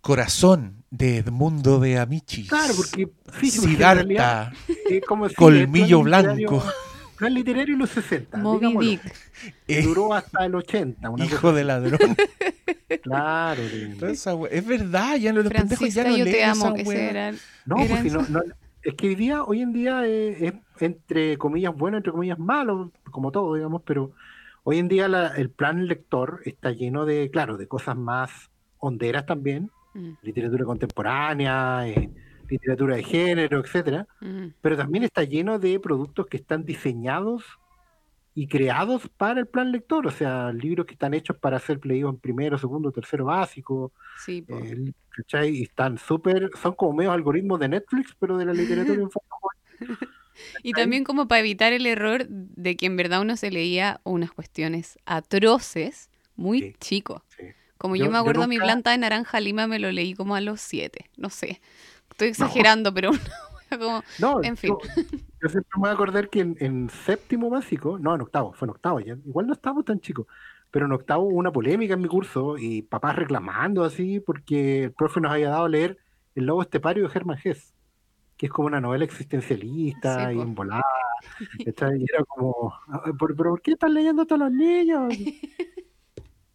Corazón, 0.00 0.84
de 0.90 1.18
Edmundo 1.18 1.80
de 1.80 1.98
Amichis. 1.98 2.48
Claro, 2.48 2.74
porque 2.76 3.08
realidad 3.26 3.50
Siddhartha, 3.62 4.52
es 4.88 5.04
como 5.04 5.24
decir, 5.24 5.36
Colmillo 5.38 6.02
Blanco. 6.02 6.62
Plan 7.18 7.34
literario 7.34 7.72
en 7.74 7.78
los 7.80 7.90
60, 7.90 8.38
Moby 8.38 9.00
que 9.66 9.78
eh, 9.78 9.82
duró 9.82 10.12
hasta 10.14 10.44
el 10.46 10.54
80. 10.54 11.10
Una 11.10 11.24
hijo 11.24 11.40
cosa 11.40 11.56
de 11.56 11.64
ladrón. 11.64 12.16
Claro. 13.02 13.62
we- 14.38 14.48
es 14.56 14.64
verdad, 14.66 15.16
ya 15.16 15.32
los 15.32 15.44
pendejos 15.48 15.92
ya 15.92 16.02
Francisca, 16.02 16.08
no 16.08 16.16
yo 16.16 16.24
te 16.24 16.44
amo. 16.44 16.66
esa 16.76 16.82
Ese 16.82 17.10
era 17.10 17.32
No, 17.64 17.78
Era 17.78 17.88
pues 17.88 18.02
si 18.02 18.10
no, 18.10 18.22
no- 18.28 18.42
es 18.88 18.94
que 18.94 19.08
hoy 19.08 19.14
día, 19.14 19.42
hoy 19.44 19.62
en 19.62 19.72
día 19.72 20.06
es, 20.06 20.40
es 20.42 20.54
entre 20.80 21.36
comillas 21.38 21.74
bueno, 21.76 21.96
entre 21.96 22.12
comillas 22.12 22.38
malo, 22.38 22.92
como 23.10 23.32
todo, 23.32 23.54
digamos, 23.54 23.82
pero 23.84 24.12
hoy 24.62 24.78
en 24.78 24.88
día 24.88 25.08
la- 25.08 25.28
el 25.36 25.50
plan 25.50 25.86
lector 25.86 26.40
está 26.44 26.70
lleno 26.70 27.04
de, 27.04 27.30
claro, 27.30 27.56
de 27.56 27.66
cosas 27.68 27.96
más 27.96 28.50
honderas 28.78 29.26
también, 29.26 29.70
Mm, 29.94 30.12
literatura 30.20 30.64
contemporánea, 30.66 31.88
eh, 31.88 32.10
literatura 32.50 32.96
de 32.96 33.02
género, 33.02 33.60
etcétera, 33.60 34.06
mm. 34.20 34.48
pero 34.60 34.76
también 34.76 35.04
está 35.04 35.24
lleno 35.24 35.58
de 35.58 35.80
productos 35.80 36.26
que 36.26 36.36
están 36.36 36.64
diseñados 36.66 37.42
y 38.36 38.46
creados 38.46 39.08
para 39.16 39.40
el 39.40 39.48
plan 39.48 39.72
lector, 39.72 40.06
o 40.06 40.10
sea, 40.12 40.52
libros 40.52 40.86
que 40.86 40.92
están 40.92 41.14
hechos 41.14 41.36
para 41.38 41.58
ser 41.58 41.84
leídos 41.84 42.12
en 42.14 42.20
primero, 42.20 42.58
segundo, 42.58 42.92
tercero 42.92 43.24
básico, 43.24 43.92
Sí, 44.24 44.44
el- 44.48 44.94
¿cachai? 45.08 45.56
Y 45.56 45.62
están 45.62 45.96
súper, 45.98 46.50
son 46.62 46.74
como 46.74 46.92
medios 46.92 47.14
algoritmos 47.14 47.58
de 47.58 47.68
Netflix, 47.70 48.14
pero 48.20 48.36
de 48.36 48.44
la 48.44 48.52
literatura 48.52 49.00
infantil. 49.02 49.28
Y 50.62 50.74
también 50.74 51.02
como 51.02 51.28
para 51.28 51.40
evitar 51.40 51.72
el 51.72 51.86
error 51.86 52.26
de 52.28 52.76
que 52.76 52.84
en 52.84 52.98
verdad 52.98 53.22
uno 53.22 53.36
se 53.38 53.50
leía 53.50 54.02
unas 54.04 54.30
cuestiones 54.32 54.98
atroces 55.06 56.10
muy 56.36 56.60
Sí, 56.60 56.74
chico. 56.78 57.24
sí. 57.38 57.44
Como 57.78 57.96
Yo- 57.96 58.04
yo, 58.04 58.10
me 58.10 58.16
yo 58.16 58.20
acuerdo 58.20 58.46
mi 58.46 58.56
nunca- 58.56 58.66
planta 58.66 58.90
de 58.90 58.98
naranja 58.98 59.40
lima 59.40 59.66
me 59.66 59.78
lo 59.78 59.90
leí 59.92 60.12
como 60.12 60.34
a 60.36 60.42
los 60.42 60.60
siete, 60.60 61.08
no 61.16 61.30
sé. 61.30 61.62
Estoy 62.10 62.28
exagerando, 62.28 62.92
pero 62.92 63.10
una 63.10 63.55
como... 63.78 64.02
No, 64.18 64.42
En 64.42 64.56
fin. 64.56 64.70
Yo, 64.70 64.78
yo 65.42 65.48
siempre 65.48 65.70
me 65.76 65.80
voy 65.80 65.88
a 65.90 65.92
acordar 65.92 66.28
que 66.28 66.40
en, 66.40 66.56
en 66.60 66.90
séptimo 66.90 67.50
básico, 67.50 67.98
no, 67.98 68.14
en 68.14 68.20
octavo, 68.22 68.52
fue 68.52 68.66
en 68.66 68.70
octavo 68.70 69.00
ya, 69.00 69.14
igual 69.26 69.46
no 69.46 69.52
estábamos 69.52 69.84
tan 69.84 70.00
chicos, 70.00 70.26
pero 70.70 70.86
en 70.86 70.92
octavo 70.92 71.24
hubo 71.24 71.36
una 71.36 71.52
polémica 71.52 71.94
en 71.94 72.00
mi 72.02 72.08
curso 72.08 72.58
y 72.58 72.82
papás 72.82 73.16
reclamando 73.16 73.84
así 73.84 74.20
porque 74.20 74.84
el 74.84 74.92
profe 74.92 75.20
nos 75.20 75.32
había 75.32 75.50
dado 75.50 75.64
a 75.64 75.68
leer 75.68 75.98
El 76.34 76.46
lobo 76.46 76.62
estepario 76.62 77.08
de 77.08 77.14
Hermann 77.14 77.38
Hesse, 77.42 77.72
que 78.36 78.46
es 78.46 78.52
como 78.52 78.66
una 78.68 78.80
novela 78.80 79.04
existencialista 79.04 80.30
Sí, 80.30 80.36
y 80.36 80.40
embolada. 80.40 80.82
Y 81.66 81.68
era 81.68 82.24
como, 82.28 82.72
"Ah, 82.88 83.02
¿pero, 83.18 83.34
pero 83.34 83.50
por 83.50 83.62
qué 83.62 83.72
están 83.72 83.94
leyendo 83.94 84.26
todos 84.26 84.38
los 84.40 84.52
niños? 84.52 85.12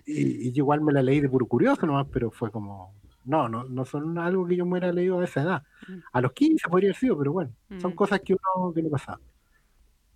Y, 0.06 0.50
y 0.50 0.54
igual 0.56 0.82
me 0.82 0.94
la 0.94 1.02
leí 1.02 1.20
de 1.20 1.30
puro 1.30 1.46
curioso 1.46 1.86
nomás, 1.86 2.08
pero 2.12 2.32
fue 2.32 2.52
como, 2.52 2.94
no, 3.26 3.48
no, 3.50 3.64
no 3.66 3.86
son 3.86 4.18
algo 4.18 4.46
que 4.48 4.56
yo 4.56 4.66
me 4.66 4.72
hubiera 4.72 4.92
leído 4.92 5.20
a 5.20 5.24
esa 5.24 5.42
edad. 5.44 5.64
Mm. 5.88 5.94
A 6.14 6.22
los 6.22 6.34
15 6.34 6.70
podría 6.70 6.90
haber 6.90 6.96
sido, 6.98 7.18
pero 7.18 7.32
bueno, 7.34 7.52
son 7.80 7.92
Mm. 7.92 7.96
cosas 7.96 8.20
que 8.22 8.34
uno 8.34 8.74
que 8.74 8.82
no 8.84 8.90
pasaba. 8.90 9.20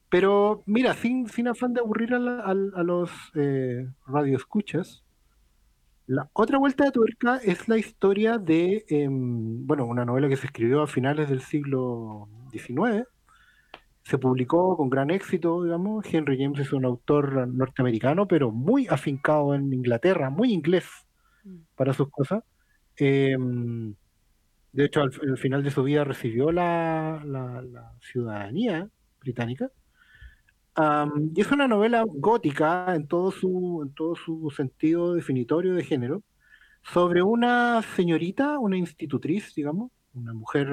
Pero 0.10 0.64
mira, 0.66 0.94
sin, 0.94 1.28
sin 1.28 1.48
afán 1.48 1.74
de 1.74 1.82
aburrir 1.82 2.14
a, 2.14 2.20
la- 2.20 2.40
al- 2.42 2.72
a 2.76 2.84
los 2.84 3.10
eh, 3.36 3.88
radioescuchas, 4.08 5.04
la 6.08 6.30
otra 6.34 6.60
vuelta 6.60 6.86
de 6.86 6.92
tuerca 6.92 7.38
es 7.38 7.68
la 7.68 7.78
historia 7.78 8.38
de, 8.38 8.86
em, 8.90 9.66
bueno, 9.66 9.86
una 9.86 10.06
novela 10.06 10.30
que 10.30 10.38
se 10.38 10.46
escribió 10.46 10.84
a 10.84 10.88
finales 10.88 11.30
del 11.30 11.42
siglo 11.42 12.30
XIX, 12.52 13.08
se 14.04 14.20
publicó 14.20 14.78
con 14.78 14.92
gran 14.92 15.10
éxito, 15.10 15.64
digamos. 15.64 16.06
Henry 16.14 16.38
James 16.38 16.60
es 16.60 16.72
un 16.74 16.86
autor 16.86 17.48
norteamericano, 17.48 18.28
pero 18.28 18.52
muy 18.52 18.88
afincado 18.88 19.56
en 19.56 19.74
Inglaterra, 19.74 20.30
muy 20.30 20.54
inglés 20.54 20.86
Mm. 21.44 21.58
para 21.76 21.94
sus 21.94 22.10
cosas. 22.10 22.44
Em, 22.98 23.94
de 24.72 24.86
hecho, 24.86 25.02
al, 25.02 25.12
al 25.30 25.38
final 25.38 25.64
de 25.64 25.72
su 25.72 25.84
vida 25.84 26.04
recibió 26.04 26.52
la, 26.52 27.22
la- 27.26 27.62
la 27.62 27.92
ciudadanía 28.02 28.88
británica. 29.22 29.70
Am, 30.76 31.32
y 31.34 31.40
es 31.42 31.52
una 31.52 31.68
novela 31.68 32.04
gótica 32.06 32.94
en 32.96 33.08
todo 33.08 33.32
su, 33.32 33.82
en 33.86 33.94
todo 33.94 34.16
su 34.16 34.52
sentido 34.56 35.14
definitorio 35.14 35.74
de 35.74 35.84
género, 35.84 36.22
sobre 36.84 37.22
una 37.24 37.82
señorita, 37.96 38.60
una 38.60 38.78
institutriz, 38.78 39.56
digamos, 39.56 39.92
una 40.14 40.34
mujer 40.34 40.68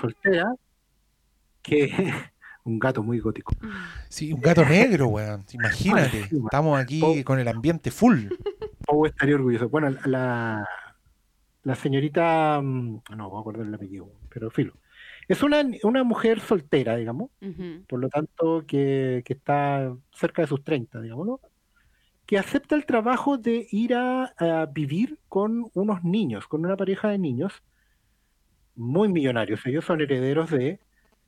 soltera, 0.00 0.46
que 1.62 1.90
un 2.64 2.78
gato 2.78 3.02
muy 3.02 3.18
gótico. 3.18 3.52
Sí, 4.08 4.32
un 4.32 4.40
gato 4.40 4.64
negro, 4.64 5.08
weón. 5.08 5.44
Imagínate. 5.52 6.20
Estamos 6.44 6.78
aquí 6.78 7.24
con 7.24 7.38
el 7.40 7.48
ambiente 7.48 7.90
full. 7.90 8.26
Pau 8.86 9.04
estaría 9.06 9.34
orgulloso. 9.34 9.68
Bueno, 9.68 9.90
la, 10.06 10.66
la 11.68 11.74
señorita, 11.74 12.60
mm, 12.62 13.02
no 13.16 13.30
me 13.30 13.38
acuerdo 13.38 13.62
el 13.62 13.74
apellido, 13.74 14.10
pero 14.30 14.50
filo. 14.50 14.72
Es 15.28 15.42
una, 15.42 15.62
una 15.82 16.02
mujer 16.02 16.40
soltera, 16.40 16.96
digamos, 16.96 17.30
Ujú. 17.42 17.84
por 17.86 18.00
lo 18.00 18.08
tanto, 18.08 18.64
que, 18.66 19.22
que 19.24 19.34
está 19.34 19.94
cerca 20.12 20.42
de 20.42 20.48
sus 20.48 20.64
30, 20.64 21.00
digámoslo, 21.02 21.40
que 22.24 22.38
acepta 22.38 22.74
el 22.74 22.86
trabajo 22.86 23.36
de 23.36 23.66
ir 23.70 23.94
a, 23.94 24.32
a 24.38 24.66
vivir 24.66 25.18
con 25.28 25.70
unos 25.74 26.02
niños, 26.04 26.46
con 26.46 26.64
una 26.64 26.76
pareja 26.76 27.08
de 27.10 27.18
niños 27.18 27.62
muy 28.74 29.08
millonarios. 29.08 29.64
Ellos 29.66 29.84
son 29.84 30.00
herederos 30.00 30.50
de, 30.50 30.80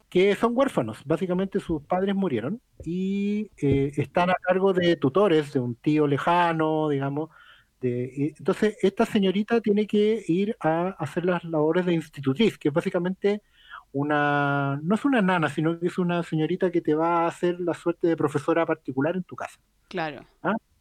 que 0.09 0.35
son 0.37 0.53
huérfanos. 0.57 1.03
Básicamente 1.05 1.61
sus 1.61 1.83
padres 1.83 2.14
murieron 2.14 2.61
y 2.85 3.50
eh, 3.61 3.92
están 3.96 4.31
a 4.31 4.35
cargo 4.35 4.72
de 4.72 4.96
tutores, 4.96 5.53
de 5.53 5.61
un 5.61 5.74
tío 5.74 6.07
lejano, 6.07 6.88
digamos. 6.88 7.31
De, 7.80 8.12
y 8.14 8.24
entonces, 8.38 8.76
esta 8.82 9.06
señorita 9.06 9.60
tiene 9.60 9.86
que 9.86 10.22
ir 10.28 10.56
a 10.60 10.88
hacer 10.98 11.24
las 11.24 11.42
labores 11.44 11.86
de 11.86 11.94
institutriz, 11.94 12.58
que 12.58 12.68
es 12.68 12.74
básicamente 12.74 13.42
una, 13.92 14.78
no 14.82 14.94
es 14.94 15.04
una 15.04 15.22
nana, 15.22 15.48
sino 15.48 15.78
que 15.78 15.86
es 15.86 15.98
una 15.98 16.22
señorita 16.22 16.70
que 16.70 16.80
te 16.80 16.94
va 16.94 17.22
a 17.22 17.26
hacer 17.26 17.58
la 17.60 17.74
suerte 17.74 18.06
de 18.06 18.16
profesora 18.16 18.64
particular 18.66 19.16
en 19.16 19.24
tu 19.24 19.34
casa. 19.36 19.58
Claro. 19.88 20.24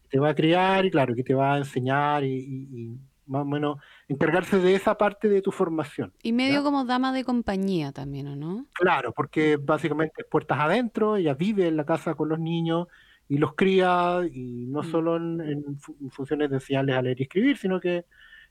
Te 0.10 0.20
va 0.20 0.30
a 0.30 0.36
criar 0.36 0.86
y 0.86 0.92
claro, 0.92 1.16
que 1.16 1.24
te 1.24 1.34
va 1.34 1.54
a 1.54 1.58
enseñar 1.60 2.24
y, 2.24 2.34
y- 2.34 2.82
y 2.82 2.98
más 3.28 3.44
o 3.44 3.46
menos 3.46 3.78
encargarse 4.08 4.58
de 4.58 4.74
esa 4.74 4.98
parte 4.98 5.30
de 5.30 5.42
tu 5.44 5.52
formación. 5.52 6.12
Y 6.24 6.34
medio 6.34 6.56
¿Ya? 6.60 6.64
como 6.64 6.84
dama 6.84 7.14
de 7.14 7.24
compañía 7.24 7.92
también, 7.92 8.28
¿o 8.28 8.36
no? 8.36 8.66
Claro, 8.74 9.12
porque 9.14 9.58
básicamente 9.58 10.22
es 10.24 10.28
puertas 10.28 10.60
adentro, 10.60 11.16
ella 11.16 11.36
vive 11.36 11.68
en 11.68 11.78
la 11.78 11.86
casa 11.86 12.16
con 12.16 12.28
los 12.30 12.40
niños 12.40 12.88
y 13.30 13.40
los 13.40 13.56
cría, 13.56 14.22
y 14.32 14.68
no 14.68 14.84
Mm. 14.84 14.86
solo 14.86 15.18
en, 15.18 15.42
en 15.42 15.80
fu- 15.80 15.98
en 16.02 16.12
funciones 16.12 16.50
de 16.52 16.58
enseñarles 16.58 16.98
a 16.98 17.04
leer 17.04 17.20
y 17.22 17.24
escribir, 17.26 17.58
sino 17.58 17.82
que 17.82 18.06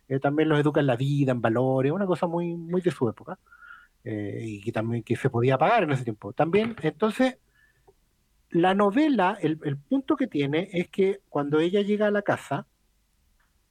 eh, 0.08 0.20
también 0.20 0.48
los 0.50 0.60
educa 0.60 0.80
en 0.80 0.88
la 0.88 0.96
vida, 0.96 1.32
en 1.32 1.42
valores, 1.42 1.92
una 1.92 2.06
cosa 2.06 2.28
muy, 2.28 2.56
muy 2.56 2.82
de 2.82 2.90
su 2.92 3.08
época, 3.08 3.38
eh, 4.04 4.40
y 4.44 4.62
que 4.62 4.72
también 4.72 5.02
que 5.04 5.16
se 5.16 5.30
podía 5.30 5.58
pagar 5.58 5.84
en 5.84 5.92
ese 5.92 6.04
tiempo. 6.04 6.32
También, 6.34 6.76
entonces, 6.82 7.38
la 8.50 8.74
novela, 8.74 9.38
el, 9.40 9.58
el 9.64 9.78
punto 9.78 10.14
que 10.16 10.26
tiene 10.26 10.68
es 10.72 10.88
que 10.90 11.20
cuando 11.30 11.60
ella 11.60 11.80
llega 11.82 12.06
a 12.08 12.10
la 12.10 12.20
casa, 12.22 12.66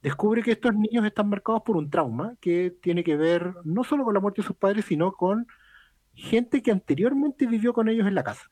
descubre 0.02 0.42
que 0.42 0.52
estos 0.52 0.74
niños 0.74 1.04
están 1.04 1.28
marcados 1.28 1.62
por 1.62 1.76
un 1.76 1.90
trauma 1.90 2.34
que 2.40 2.70
tiene 2.82 3.04
que 3.04 3.16
ver 3.16 3.54
no 3.64 3.84
solo 3.84 4.04
con 4.04 4.14
la 4.14 4.20
muerte 4.20 4.42
de 4.42 4.46
sus 4.48 4.56
padres, 4.56 4.84
sino 4.86 5.12
con 5.12 5.46
gente 6.14 6.62
que 6.62 6.72
anteriormente 6.72 7.46
vivió 7.46 7.72
con 7.74 7.88
ellos 7.88 8.06
en 8.08 8.14
la 8.16 8.24
casa. 8.24 8.44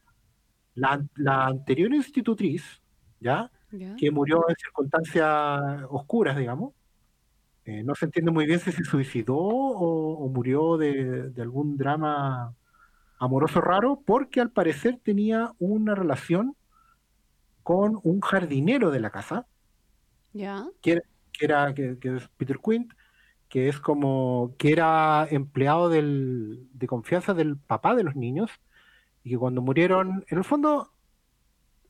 La, 0.76 1.04
la 1.16 1.46
anterior 1.46 1.92
institutriz, 1.92 2.80
¿ya? 3.20 3.50
¿Ya? 3.72 3.96
que 3.96 4.10
murió 4.12 4.48
en 4.48 4.54
circunstancias 4.56 5.82
oscuras, 5.90 6.36
digamos. 6.36 6.72
Eh, 7.64 7.82
no 7.82 7.94
se 7.96 8.04
entiende 8.04 8.30
muy 8.30 8.46
bien 8.46 8.60
si 8.60 8.70
se 8.70 8.84
suicidó 8.84 9.36
o, 9.36 10.12
o 10.18 10.28
murió 10.28 10.76
de, 10.76 11.30
de 11.30 11.42
algún 11.42 11.76
drama 11.76 12.54
amoroso 13.18 13.60
raro, 13.60 14.00
porque 14.06 14.40
al 14.40 14.50
parecer 14.52 15.00
tenía 15.02 15.52
una 15.58 15.96
relación 15.96 16.54
con 17.64 17.98
un 18.04 18.20
jardinero 18.20 18.90
de 18.92 19.00
la 19.00 19.10
casa, 19.10 19.46
¿Ya? 20.32 20.66
que 20.80 20.92
era, 20.92 21.02
que, 21.32 21.44
era- 21.44 21.74
que- 21.74 21.98
que 21.98 22.16
es 22.16 22.28
Peter 22.36 22.58
Quint, 22.64 22.92
que 23.48 23.68
es 23.68 23.80
como 23.80 24.54
que 24.58 24.70
era 24.72 25.26
empleado 25.30 25.88
del- 25.88 26.68
de 26.72 26.86
confianza 26.86 27.34
del 27.34 27.56
papá 27.56 27.94
de 27.96 28.04
los 28.04 28.14
niños, 28.14 28.50
y 29.26 29.30
que 29.30 29.38
cuando 29.38 29.60
murieron, 29.60 30.24
en 30.28 30.38
el 30.38 30.44
fondo 30.44 30.92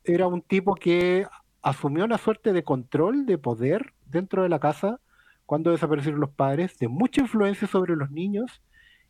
era 0.05 0.27
un 0.27 0.41
tipo 0.41 0.75
que 0.75 1.27
asumió 1.61 2.07
una 2.07 2.17
suerte 2.17 2.55
de 2.55 2.65
control, 2.65 3.27
de 3.27 3.37
poder 3.37 3.93
dentro 4.07 4.43
de 4.43 4.49
la 4.49 4.59
casa 4.59 5.01
cuando 5.45 5.71
desaparecieron 5.71 6.19
los 6.19 6.31
padres, 6.31 6.79
de 6.79 6.89
mucha 6.89 7.21
influencia 7.21 7.69
sobre 7.69 7.95
los 7.95 8.11
niños 8.11 8.63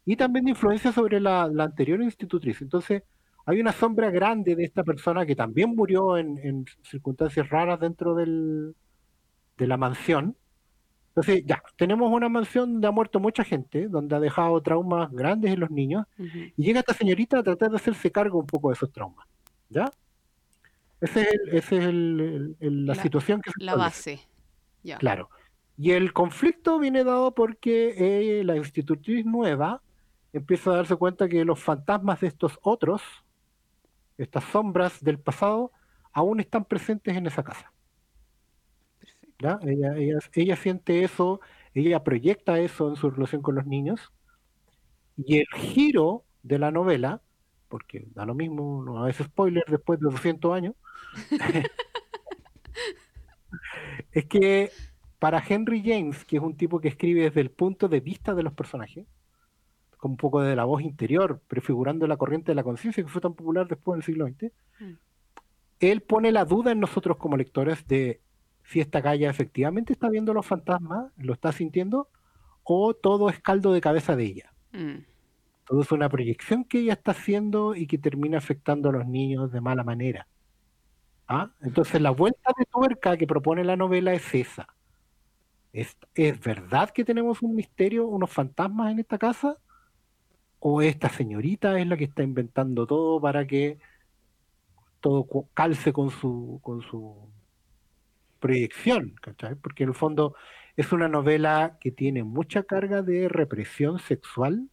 y 0.04 0.16
también 0.16 0.46
de 0.46 0.50
influencia 0.50 0.90
sobre 0.90 1.20
la, 1.20 1.44
anterior 1.44 2.02
institutriz. 2.02 2.60
Entonces, 2.62 3.04
hay 3.44 3.60
una 3.60 3.70
sombra 3.70 4.10
grande 4.10 4.56
de 4.56 4.64
esta 4.64 4.82
persona 4.82 5.24
que 5.24 5.36
también 5.36 5.76
murió 5.76 6.18
en, 6.18 6.36
en 6.38 6.64
circunstancias 6.82 7.48
raras 7.48 7.78
dentro 7.78 8.16
del, 8.16 8.74
de 9.56 9.66
la 9.68 9.76
mansión. 9.76 10.36
Entonces, 11.16 11.44
ya, 11.46 11.62
tenemos 11.76 12.12
una 12.12 12.28
mansión 12.28 12.74
donde 12.74 12.88
ha 12.88 12.90
muerto 12.90 13.18
mucha 13.18 13.42
gente, 13.42 13.88
donde 13.88 14.14
ha 14.14 14.20
dejado 14.20 14.60
traumas 14.60 15.10
grandes 15.10 15.50
en 15.50 15.60
los 15.60 15.70
niños, 15.70 16.04
y 16.18 16.52
llega 16.62 16.80
esta 16.80 16.92
señorita 16.92 17.38
a 17.38 17.42
tratar 17.42 17.70
de 17.70 17.76
hacerse 17.76 18.12
cargo 18.12 18.38
un 18.38 18.46
poco 18.46 18.68
de 18.68 18.74
esos 18.74 18.92
traumas. 18.92 19.26
¿Ya? 19.70 19.90
Esa 21.00 21.22
es, 21.22 21.28
el- 21.32 21.48
ese 21.56 21.78
es 21.78 21.84
el- 21.86 22.20
el- 22.20 22.56
el- 22.60 22.86
la, 22.86 22.94
La- 22.94 23.02
situación 23.02 23.40
que 23.40 23.50
se 23.50 23.64
La 23.64 23.72
establece. 23.72 24.10
base. 24.16 24.28
Ya. 24.82 24.98
Claro. 24.98 25.30
Y 25.78 25.92
el 25.92 26.12
conflicto 26.12 26.78
viene 26.78 27.02
dado 27.02 27.34
porque 27.34 27.94
eh, 27.96 28.44
la 28.44 28.56
institutriz 28.56 29.24
nueva 29.24 29.80
empieza 30.34 30.70
a 30.70 30.76
darse 30.76 30.96
cuenta 30.96 31.28
que 31.30 31.46
los 31.46 31.58
fantasmas 31.58 32.20
de 32.20 32.26
estos 32.26 32.58
otros, 32.62 33.00
estas 34.18 34.44
sombras 34.44 35.02
del 35.02 35.18
pasado, 35.18 35.72
aún 36.12 36.40
están 36.40 36.66
presentes 36.66 37.16
en 37.16 37.26
esa 37.26 37.42
casa. 37.42 37.72
Ella, 39.38 39.58
ella, 39.96 40.18
ella 40.34 40.56
siente 40.56 41.04
eso, 41.04 41.40
ella 41.74 42.02
proyecta 42.04 42.58
eso 42.58 42.88
en 42.88 42.96
su 42.96 43.10
relación 43.10 43.42
con 43.42 43.54
los 43.54 43.66
niños. 43.66 44.12
Y 45.16 45.38
el 45.38 45.46
giro 45.54 46.24
de 46.42 46.58
la 46.58 46.70
novela, 46.70 47.22
porque 47.68 48.06
da 48.14 48.24
lo 48.26 48.34
mismo, 48.34 48.82
no 48.84 49.06
es 49.08 49.16
spoiler 49.18 49.64
después 49.68 50.00
de 50.00 50.04
200 50.10 50.54
años, 50.54 50.74
es 54.12 54.24
que 54.26 54.70
para 55.18 55.42
Henry 55.46 55.82
James, 55.84 56.24
que 56.24 56.36
es 56.36 56.42
un 56.42 56.56
tipo 56.56 56.80
que 56.80 56.88
escribe 56.88 57.22
desde 57.24 57.40
el 57.40 57.50
punto 57.50 57.88
de 57.88 58.00
vista 58.00 58.34
de 58.34 58.42
los 58.42 58.52
personajes, 58.52 59.06
con 59.96 60.12
un 60.12 60.16
poco 60.18 60.42
de 60.42 60.56
la 60.56 60.64
voz 60.64 60.82
interior, 60.82 61.40
prefigurando 61.48 62.06
la 62.06 62.16
corriente 62.16 62.52
de 62.52 62.56
la 62.56 62.64
conciencia 62.64 63.02
que 63.02 63.08
fue 63.10 63.20
tan 63.22 63.34
popular 63.34 63.66
después 63.68 63.96
del 63.96 64.04
siglo 64.04 64.26
XX, 64.26 64.52
Mm. 64.78 64.92
él 65.80 66.02
pone 66.02 66.32
la 66.32 66.44
duda 66.44 66.72
en 66.72 66.80
nosotros 66.80 67.16
como 67.16 67.36
lectores 67.38 67.86
de 67.86 68.20
si 68.66 68.80
esta 68.80 69.00
galla 69.00 69.30
efectivamente 69.30 69.92
está 69.92 70.08
viendo 70.08 70.34
los 70.34 70.44
fantasmas, 70.44 71.12
lo 71.16 71.32
está 71.32 71.52
sintiendo, 71.52 72.08
o 72.64 72.94
todo 72.94 73.28
es 73.30 73.38
caldo 73.40 73.72
de 73.72 73.80
cabeza 73.80 74.16
de 74.16 74.24
ella. 74.24 74.52
Mm. 74.72 75.04
Todo 75.66 75.82
es 75.82 75.92
una 75.92 76.08
proyección 76.08 76.64
que 76.64 76.80
ella 76.80 76.94
está 76.94 77.12
haciendo 77.12 77.74
y 77.74 77.86
que 77.86 77.98
termina 77.98 78.38
afectando 78.38 78.88
a 78.88 78.92
los 78.92 79.06
niños 79.06 79.52
de 79.52 79.60
mala 79.60 79.84
manera. 79.84 80.26
¿Ah? 81.28 81.50
Entonces 81.60 82.00
la 82.00 82.10
vuelta 82.10 82.52
de 82.56 82.64
tuerca 82.66 83.16
que 83.16 83.26
propone 83.26 83.64
la 83.64 83.76
novela 83.76 84.12
es 84.12 84.34
esa. 84.34 84.68
¿Es, 85.72 85.96
es 86.14 86.40
verdad 86.40 86.90
que 86.90 87.04
tenemos 87.04 87.42
un 87.42 87.54
misterio, 87.54 88.06
unos 88.06 88.30
fantasmas 88.30 88.92
en 88.92 89.00
esta 89.00 89.18
casa? 89.18 89.58
¿O 90.58 90.82
esta 90.82 91.08
señorita 91.08 91.78
es 91.78 91.86
la 91.86 91.96
que 91.96 92.04
está 92.04 92.22
inventando 92.22 92.86
todo 92.86 93.20
para 93.20 93.46
que 93.46 93.78
todo 95.00 95.26
calce 95.54 95.92
con 95.92 96.10
su, 96.10 96.58
con 96.62 96.80
su 96.82 97.28
proyección? 98.40 99.14
¿cachai? 99.20 99.54
Porque 99.56 99.84
en 99.84 99.90
el 99.90 99.94
fondo 99.94 100.34
es 100.76 100.92
una 100.92 101.08
novela 101.08 101.78
que 101.80 101.90
tiene 101.90 102.22
mucha 102.24 102.62
carga 102.64 103.02
de 103.02 103.28
represión 103.28 103.98
sexual 103.98 104.68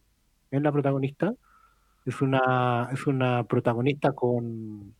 en 0.50 0.62
la 0.62 0.72
protagonista. 0.72 1.34
Es 2.04 2.20
una, 2.20 2.88
es 2.92 3.06
una 3.06 3.44
protagonista 3.44 4.12
con 4.12 4.94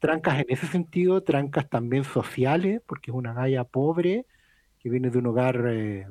trancas 0.00 0.40
en 0.40 0.46
ese 0.48 0.66
sentido, 0.66 1.22
trancas 1.22 1.68
también 1.68 2.04
sociales, 2.04 2.82
porque 2.86 3.10
es 3.12 3.16
una 3.16 3.32
galla 3.34 3.64
pobre 3.64 4.26
que 4.80 4.90
viene 4.90 5.10
de 5.10 5.18
un 5.18 5.26
hogar 5.28 5.64
eh, 5.68 6.06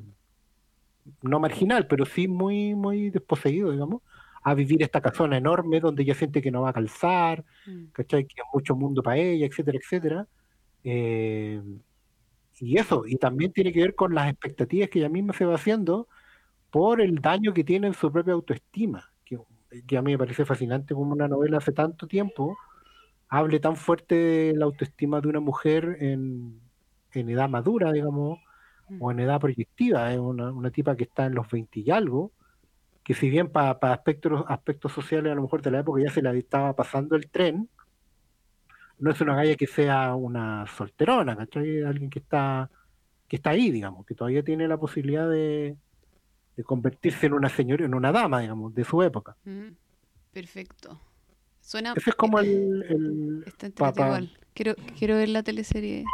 no 1.21 1.39
marginal, 1.39 1.87
pero 1.87 2.05
sí 2.05 2.27
muy, 2.27 2.75
muy 2.75 3.09
desposeído, 3.09 3.71
digamos, 3.71 4.01
a 4.43 4.53
vivir 4.53 4.81
esta 4.83 5.01
casona 5.01 5.37
enorme 5.37 5.79
donde 5.79 6.03
ella 6.03 6.15
siente 6.15 6.41
que 6.41 6.51
no 6.51 6.61
va 6.61 6.69
a 6.69 6.73
calzar, 6.73 7.43
Mm. 7.65 7.87
¿cachai? 7.91 8.25
Que 8.25 8.41
es 8.41 8.47
mucho 8.53 8.75
mundo 8.75 9.03
para 9.03 9.17
ella, 9.17 9.45
etcétera, 9.45 9.77
etcétera. 9.77 10.27
Eh, 10.83 11.61
y 12.59 12.77
eso, 12.77 13.03
y 13.07 13.17
también 13.17 13.51
tiene 13.53 13.71
que 13.71 13.81
ver 13.81 13.95
con 13.95 14.13
las 14.13 14.29
expectativas 14.29 14.89
que 14.89 14.99
ella 14.99 15.09
misma 15.09 15.33
se 15.33 15.45
va 15.45 15.55
haciendo 15.55 16.07
por 16.71 17.01
el 17.01 17.19
daño 17.21 17.53
que 17.53 17.63
tiene 17.63 17.87
en 17.87 17.93
su 17.93 18.11
propia 18.11 18.33
autoestima, 18.33 19.11
que, 19.25 19.39
que 19.87 19.97
a 19.97 20.01
mí 20.01 20.11
me 20.11 20.17
parece 20.17 20.45
fascinante 20.45 20.93
como 20.93 21.13
una 21.13 21.27
novela 21.27 21.57
hace 21.57 21.71
tanto 21.73 22.07
tiempo 22.07 22.57
hable 23.29 23.59
tan 23.59 23.77
fuerte 23.77 24.15
de 24.15 24.53
la 24.55 24.65
autoestima 24.65 25.21
de 25.21 25.29
una 25.29 25.39
mujer 25.39 25.97
en, 26.01 26.59
en 27.13 27.29
edad 27.29 27.49
madura, 27.49 27.91
digamos, 27.93 28.39
Mm. 28.91 29.01
o 29.01 29.11
en 29.11 29.19
edad 29.19 29.39
proyectiva, 29.39 30.11
es 30.13 30.19
una, 30.19 30.51
una 30.51 30.71
tipa 30.71 30.95
que 30.95 31.03
está 31.03 31.25
en 31.25 31.35
los 31.35 31.49
20 31.49 31.79
y 31.79 31.91
algo, 31.91 32.31
que 33.03 33.13
si 33.13 33.29
bien 33.29 33.49
para 33.51 33.71
aspectos, 33.93 34.43
aspectos 34.47 34.91
sociales 34.93 35.31
a 35.31 35.35
lo 35.35 35.43
mejor 35.43 35.61
de 35.61 35.71
la 35.71 35.79
época 35.79 36.01
ya 36.01 36.11
se 36.11 36.21
le 36.21 36.37
estaba 36.37 36.75
pasando 36.75 37.15
el 37.15 37.29
tren, 37.29 37.69
no 39.01 39.11
es 39.11 39.19
una 39.19 39.35
galla 39.35 39.55
que 39.55 39.67
sea 39.67 40.15
una 40.15 40.65
solterona, 40.67 41.35
¿cachai? 41.35 41.79
Es 41.79 41.85
Alguien 41.85 42.09
que 42.09 42.19
está, 42.19 42.69
que 43.27 43.35
está 43.35 43.49
ahí, 43.49 43.69
digamos, 43.71 44.05
que 44.05 44.15
todavía 44.15 44.43
tiene 44.43 44.67
la 44.67 44.77
posibilidad 44.77 45.29
de, 45.29 45.75
de 46.55 46.63
convertirse 46.63 47.25
en 47.25 47.33
una 47.33 47.49
señora, 47.49 47.83
en 47.85 47.93
una 47.93 48.11
dama, 48.13 48.39
digamos, 48.39 48.73
de 48.73 48.83
su 48.85 49.01
época. 49.03 49.35
Mm. 49.43 49.69
Perfecto. 50.31 50.99
Suena. 51.59 51.93
Ese 51.95 52.11
es 52.11 52.15
como 52.15 52.39
el, 52.39 52.83
el- 52.89 53.43
Está 53.45 53.67
entrete 53.67 53.75
pa- 53.75 53.93
pa- 53.93 54.05
igual. 54.07 54.37
Quiero, 54.53 54.75
quiero 54.97 55.15
ver 55.17 55.29
la 55.29 55.43
teleserie. 55.43 56.05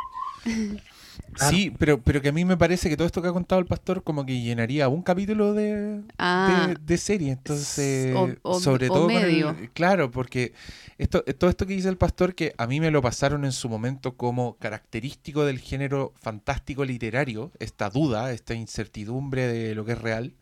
Claro. 1.34 1.56
Sí, 1.56 1.72
pero, 1.78 2.02
pero 2.02 2.22
que 2.22 2.30
a 2.30 2.32
mí 2.32 2.46
me 2.46 2.58
parece 2.58 2.90
que 2.90 2.98
todo 2.98 3.06
esto 3.06 3.22
que 3.22 3.28
ha 3.28 3.32
contado 3.34 3.60
el 3.60 3.68
pastor 3.68 4.04
como 4.04 4.26
que 4.26 4.42
llenaría 4.42 4.88
un 4.90 5.04
capítulo 5.04 5.54
de, 5.54 6.02
Ah, 6.18 6.68
de, 6.70 6.76
de 6.84 6.98
serie. 6.98 7.32
Entonces, 7.32 8.16
O- 8.16 8.30
o- 8.42 8.60
sobre 8.60 8.90
o 8.90 8.94
todo 8.94 9.08
con 9.08 9.16
el- 9.16 9.24
medio. 9.24 9.56
claro, 9.74 10.10
porque 10.10 10.54
esto, 10.98 11.24
todo 11.24 11.50
esto 11.50 11.68
que 11.68 11.74
dice 11.76 11.90
el 11.90 11.98
pastor, 11.98 12.34
que 12.34 12.54
a 12.58 12.66
mí 12.68 12.80
me 12.80 12.90
lo 12.92 13.02
pasaron 13.02 13.46
en 13.46 13.52
su 13.52 13.70
momento 13.70 14.16
como 14.18 14.58
característico 14.58 15.46
del 15.46 15.60
género 15.60 16.14
fantástico 16.20 16.84
literario, 16.86 17.52
esta 17.60 17.90
duda, 17.90 18.32
esta 18.32 18.54
incertidumbre 18.56 19.48
de 19.48 19.76
lo 19.76 19.86
que 19.86 19.92
es 19.92 20.02
real, 20.02 20.34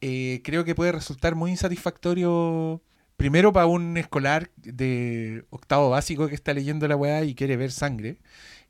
eh, 0.00 0.40
creo 0.44 0.64
que 0.64 0.74
puede 0.74 0.92
resultar 0.92 1.34
muy 1.34 1.50
insatisfactorio. 1.52 2.80
Primero 3.16 3.52
para 3.52 3.66
un 3.66 3.96
escolar 3.98 4.50
de 4.56 5.44
octavo 5.50 5.90
básico 5.90 6.26
que 6.26 6.34
está 6.34 6.54
leyendo 6.54 6.88
la 6.88 6.96
weá 6.96 7.22
y 7.24 7.34
quiere 7.34 7.56
ver 7.58 7.70
sangre. 7.70 8.16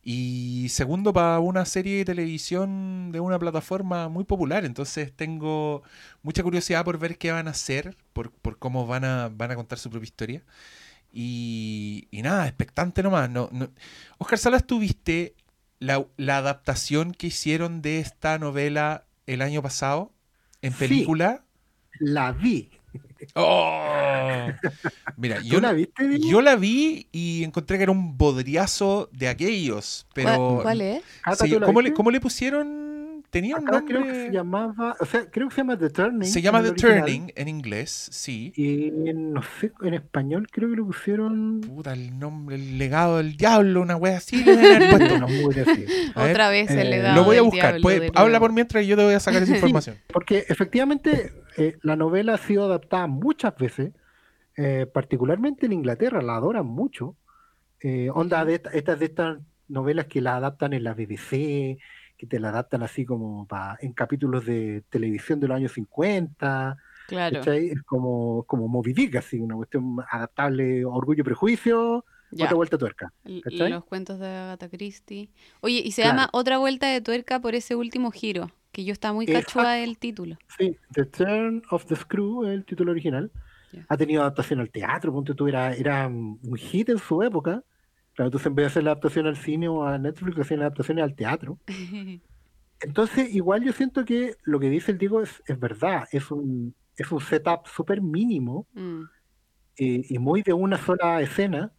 Y 0.02 0.68
segundo, 0.70 1.12
para 1.12 1.40
una 1.40 1.64
serie 1.66 1.98
de 1.98 2.04
televisión 2.06 3.12
de 3.12 3.20
una 3.20 3.38
plataforma 3.38 4.08
muy 4.08 4.24
popular. 4.24 4.64
Entonces 4.64 5.12
tengo 5.14 5.82
mucha 6.22 6.42
curiosidad 6.42 6.84
por 6.84 6.98
ver 6.98 7.18
qué 7.18 7.32
van 7.32 7.48
a 7.48 7.52
hacer, 7.52 7.96
por, 8.12 8.32
por 8.32 8.58
cómo 8.58 8.86
van 8.86 9.04
a, 9.04 9.28
van 9.28 9.50
a 9.50 9.56
contar 9.56 9.78
su 9.78 9.90
propia 9.90 10.06
historia. 10.06 10.44
Y, 11.12 12.08
y 12.10 12.22
nada, 12.22 12.46
expectante 12.48 13.02
nomás. 13.02 13.30
No, 13.30 13.48
no. 13.52 13.70
Oscar 14.18 14.38
Salas, 14.38 14.66
¿tuviste 14.66 15.34
la, 15.80 16.06
la 16.16 16.38
adaptación 16.38 17.12
que 17.12 17.28
hicieron 17.28 17.82
de 17.82 18.00
esta 18.00 18.38
novela 18.38 19.06
el 19.26 19.42
año 19.42 19.62
pasado 19.62 20.12
en 20.62 20.74
Sí. 20.74 20.76
película? 20.76 21.44
la 22.00 22.32
vi. 22.32 22.70
¡Oh! 23.34 24.48
Mira, 25.16 25.36
¿Tú 25.38 25.44
yo, 25.44 25.60
la 25.60 25.72
viste? 25.72 26.08
Diego? 26.08 26.28
yo 26.30 26.40
la 26.42 26.56
vi 26.56 27.06
y 27.12 27.44
encontré 27.44 27.76
que 27.76 27.84
era 27.84 27.92
un 27.92 28.16
bodriazo 28.16 29.08
de 29.12 29.28
aquellos, 29.28 30.06
pero... 30.14 30.34
¿Cuál, 30.36 30.62
cuál 30.62 30.80
es? 30.80 31.02
Cata, 31.22 31.44
Sí, 31.44 31.50
¿tú 31.52 31.60
la 31.60 31.66
¿cómo, 31.66 31.80
le, 31.80 31.90
viste? 31.90 31.96
cómo 31.96 32.10
le 32.10 32.20
pusieron? 32.20 32.89
Tenía 33.30 33.56
un 33.56 33.62
Acá 33.68 33.78
nombre. 33.78 33.94
creo 33.94 34.06
que 34.06 34.26
se 34.26 34.32
llamaba, 34.32 34.96
o 35.00 35.04
sea, 35.06 35.30
creo 35.30 35.48
que 35.48 35.54
se 35.54 35.60
llama 35.60 35.78
The 35.78 35.90
Turning. 35.90 36.28
Se 36.28 36.38
en 36.40 36.44
llama 36.44 36.62
The 36.62 36.70
original, 36.70 36.98
Turning 37.00 37.32
en 37.36 37.48
inglés, 37.48 38.08
sí. 38.12 38.52
Y 38.56 38.88
en- 39.08 39.32
no 39.32 39.42
sé, 39.42 39.72
en 39.82 39.94
español 39.94 40.48
creo 40.50 40.68
que 40.70 40.76
le 40.76 40.82
pusieron. 40.82 41.60
Puta, 41.60 41.92
el 41.92 42.18
nombre, 42.18 42.56
el 42.56 42.76
legado 42.78 43.18
del 43.18 43.36
diablo, 43.36 43.82
una 43.82 43.96
wea 43.96 44.16
así. 44.18 44.42
puesto. 44.42 45.18
No, 45.20 45.26
ver, 46.22 46.30
Otra 46.30 46.50
vez 46.50 46.70
el 46.70 46.78
eh, 46.78 46.84
legado 46.90 47.14
Lo 47.16 47.24
voy 47.24 47.36
a 47.36 47.42
buscar. 47.42 47.62
diablo 47.74 47.82
Puede- 47.82 48.00
de 48.00 48.10
habla 48.14 48.38
por 48.40 48.52
mientras 48.52 48.84
y 48.84 48.86
yo 48.88 48.96
te 48.96 49.04
voy 49.04 49.14
a 49.14 49.20
sacar 49.20 49.42
esa 49.42 49.54
información. 49.54 49.96
Porque 50.12 50.44
efectivamente 50.48 51.32
eh, 51.56 51.76
la 51.82 51.96
novela 51.96 52.34
ha 52.34 52.38
sido 52.38 52.64
adaptada 52.64 53.06
muchas 53.06 53.54
veces, 53.56 53.92
eh, 54.56 54.86
particularmente 54.92 55.66
en 55.66 55.72
Inglaterra, 55.72 56.20
la 56.22 56.36
adoran 56.36 56.66
mucho. 56.66 57.16
Eh, 57.82 58.08
onda 58.12 58.44
de 58.44 58.54
esta- 58.56 58.70
estas 58.70 58.98
de 58.98 59.06
estas 59.06 59.38
novelas 59.68 60.06
que 60.06 60.20
la 60.20 60.36
adaptan 60.36 60.72
en 60.72 60.84
la 60.84 60.94
BBC, 60.94 61.78
que 62.20 62.26
te 62.26 62.38
la 62.38 62.50
adaptan 62.50 62.82
así 62.82 63.06
como 63.06 63.46
pa- 63.46 63.78
en 63.80 63.94
capítulos 63.94 64.44
de 64.44 64.84
televisión 64.90 65.40
de 65.40 65.48
los 65.48 65.56
años 65.56 65.72
50, 65.72 66.76
Claro, 67.08 67.38
¿cachai? 67.38 67.68
Es 67.70 67.82
como, 67.84 68.42
como 68.42 68.68
Moby 68.68 68.92
Dick, 68.92 69.16
así, 69.16 69.40
una 69.40 69.56
cuestión 69.56 69.96
adaptable, 70.10 70.84
orgullo 70.84 71.22
y 71.22 71.24
prejuicio, 71.24 72.04
ya. 72.30 72.44
otra 72.44 72.56
vuelta 72.56 72.76
de 72.76 72.80
tuerca. 72.80 73.12
¿cachai? 73.42 73.70
Los 73.70 73.84
cuentos 73.86 74.18
de 74.18 74.26
Agatha 74.28 74.68
Christie. 74.68 75.30
Oye, 75.62 75.80
y 75.82 75.92
se 75.92 76.02
Claro. 76.02 76.18
llama 76.18 76.28
Otra 76.34 76.58
vuelta 76.58 76.88
de 76.88 77.00
tuerca 77.00 77.40
por 77.40 77.54
ese 77.54 77.74
último 77.74 78.10
giro, 78.10 78.50
que 78.70 78.84
yo 78.84 78.92
estaba 78.92 79.14
muy 79.14 79.24
cachua 79.24 79.72
del 79.72 79.96
título. 79.96 80.36
Sí, 80.58 80.76
The 80.92 81.06
Turn 81.06 81.62
of 81.70 81.86
the 81.86 81.96
Screw, 81.96 82.44
el 82.44 82.66
título 82.66 82.92
original. 82.92 83.32
Ha 83.88 83.96
tenido 83.96 84.20
adaptación 84.20 84.60
al 84.60 84.68
teatro, 84.68 85.10
ponte 85.10 85.32
tú, 85.34 85.48
era, 85.48 85.72
era 85.74 86.06
un 86.06 86.56
hit 86.58 86.90
en 86.90 86.98
su 86.98 87.22
época. 87.22 87.62
Claro, 88.20 88.28
entonces 88.28 88.48
en 88.48 88.54
vez 88.54 88.64
de 88.64 88.66
hacer 88.66 88.82
la 88.82 88.90
adaptación 88.90 89.26
al 89.26 89.36
cine 89.38 89.66
o 89.66 89.82
a 89.82 89.96
Netflix, 89.96 90.38
hacían 90.38 90.60
la 90.60 90.66
adaptación 90.66 90.98
al 90.98 91.14
teatro. 91.14 91.58
Entonces, 92.82 93.34
igual 93.34 93.64
yo 93.64 93.72
siento 93.72 94.04
que 94.04 94.36
lo 94.42 94.60
que 94.60 94.68
dice 94.68 94.92
el 94.92 94.98
Diego 94.98 95.22
es, 95.22 95.42
es 95.46 95.58
verdad, 95.58 96.06
es 96.12 96.30
un, 96.30 96.74
es 96.98 97.10
un 97.10 97.20
setup 97.22 97.66
súper 97.66 98.02
mínimo 98.02 98.66
Mm, 98.74 99.04
eh, 99.78 100.04
y 100.06 100.18
muy 100.18 100.42
de 100.42 100.52
una 100.52 100.76
sola 100.76 101.22
escena, 101.22 101.72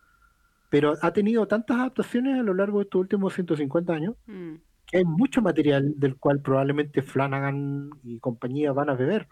pero 0.71 0.95
ha 1.03 1.13
tenido 1.13 1.47
tantas 1.47 1.77
adaptaciones 1.77 2.39
a 2.39 2.43
lo 2.43 2.55
largo 2.55 2.79
de 2.79 2.85
estos 2.85 3.01
últimos 3.01 3.35
150 3.35 3.93
años 3.93 4.15
mm. 4.25 4.55
que 4.87 4.97
hay 4.97 5.05
mucho 5.05 5.43
material 5.43 5.93
del 5.95 6.17
cual 6.17 6.41
probablemente 6.41 7.03
Flanagan 7.03 7.91
y 8.03 8.19
compañía 8.19 8.71
van 8.71 8.89
a 8.89 8.95
beber. 8.95 9.27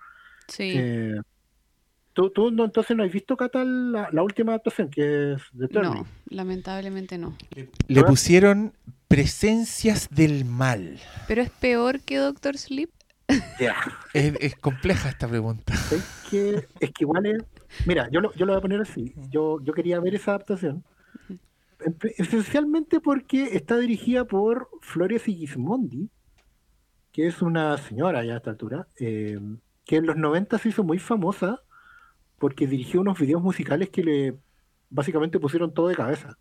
Sí, 0.47 0.73
Eh, 0.75 1.19
¿tú, 2.13 2.29
tú 2.29 2.51
no, 2.51 2.65
entonces 2.65 2.95
no 2.95 3.03
has 3.03 3.11
visto, 3.11 3.37
Cata, 3.37 3.63
la, 3.63 4.09
la 4.11 4.23
última 4.23 4.53
adaptación, 4.53 4.89
que 4.89 5.33
es 5.33 5.41
The 5.57 5.67
Turning? 5.67 5.93
no, 5.93 6.07
lamentablemente 6.29 7.17
no. 7.17 7.35
Le 7.87 8.03
pusieron 8.03 8.73
presencias 9.07 10.07
del 10.09 10.45
mal. 10.45 10.99
Pero 11.27 11.41
es 11.41 11.49
peor 11.49 11.99
que 12.01 12.17
Doctor 12.17 12.57
Sleep. 12.57 12.89
Es, 14.13 14.33
es 14.39 14.55
compleja 14.55 15.09
esta 15.09 15.27
pregunta. 15.27 15.73
es 15.91 16.27
que, 16.29 16.67
es 16.79 16.91
que 16.91 17.03
igual 17.03 17.25
es... 17.25 17.43
Mira, 17.85 18.09
yo 18.11 18.21
lo, 18.21 18.33
yo 18.33 18.45
lo 18.45 18.53
voy 18.53 18.59
a 18.59 18.61
poner 18.61 18.81
así. 18.81 19.13
Yo, 19.29 19.61
yo 19.63 19.73
quería 19.73 19.99
ver 19.99 20.15
esa 20.15 20.31
adaptación. 20.31 20.83
Esencialmente 22.17 22.99
porque 22.99 23.55
está 23.55 23.77
dirigida 23.77 24.25
por 24.25 24.69
Floria 24.81 25.19
Sigismondi, 25.19 26.09
que 27.11 27.27
es 27.27 27.41
una 27.41 27.77
señora 27.77 28.23
ya 28.23 28.33
a 28.33 28.37
esta 28.37 28.49
altura, 28.49 28.87
eh, 28.99 29.39
que 29.85 29.97
en 29.97 30.05
los 30.05 30.17
90 30.17 30.57
se 30.57 30.69
hizo 30.69 30.83
muy 30.83 30.99
famosa 30.99 31.61
porque 32.39 32.67
dirigió 32.67 33.01
unos 33.01 33.19
videos 33.19 33.41
musicales 33.41 33.89
que 33.89 34.03
le 34.03 34.35
básicamente 34.89 35.39
pusieron 35.39 35.73
todo 35.73 35.87
de 35.87 35.95
cabeza. 35.95 36.37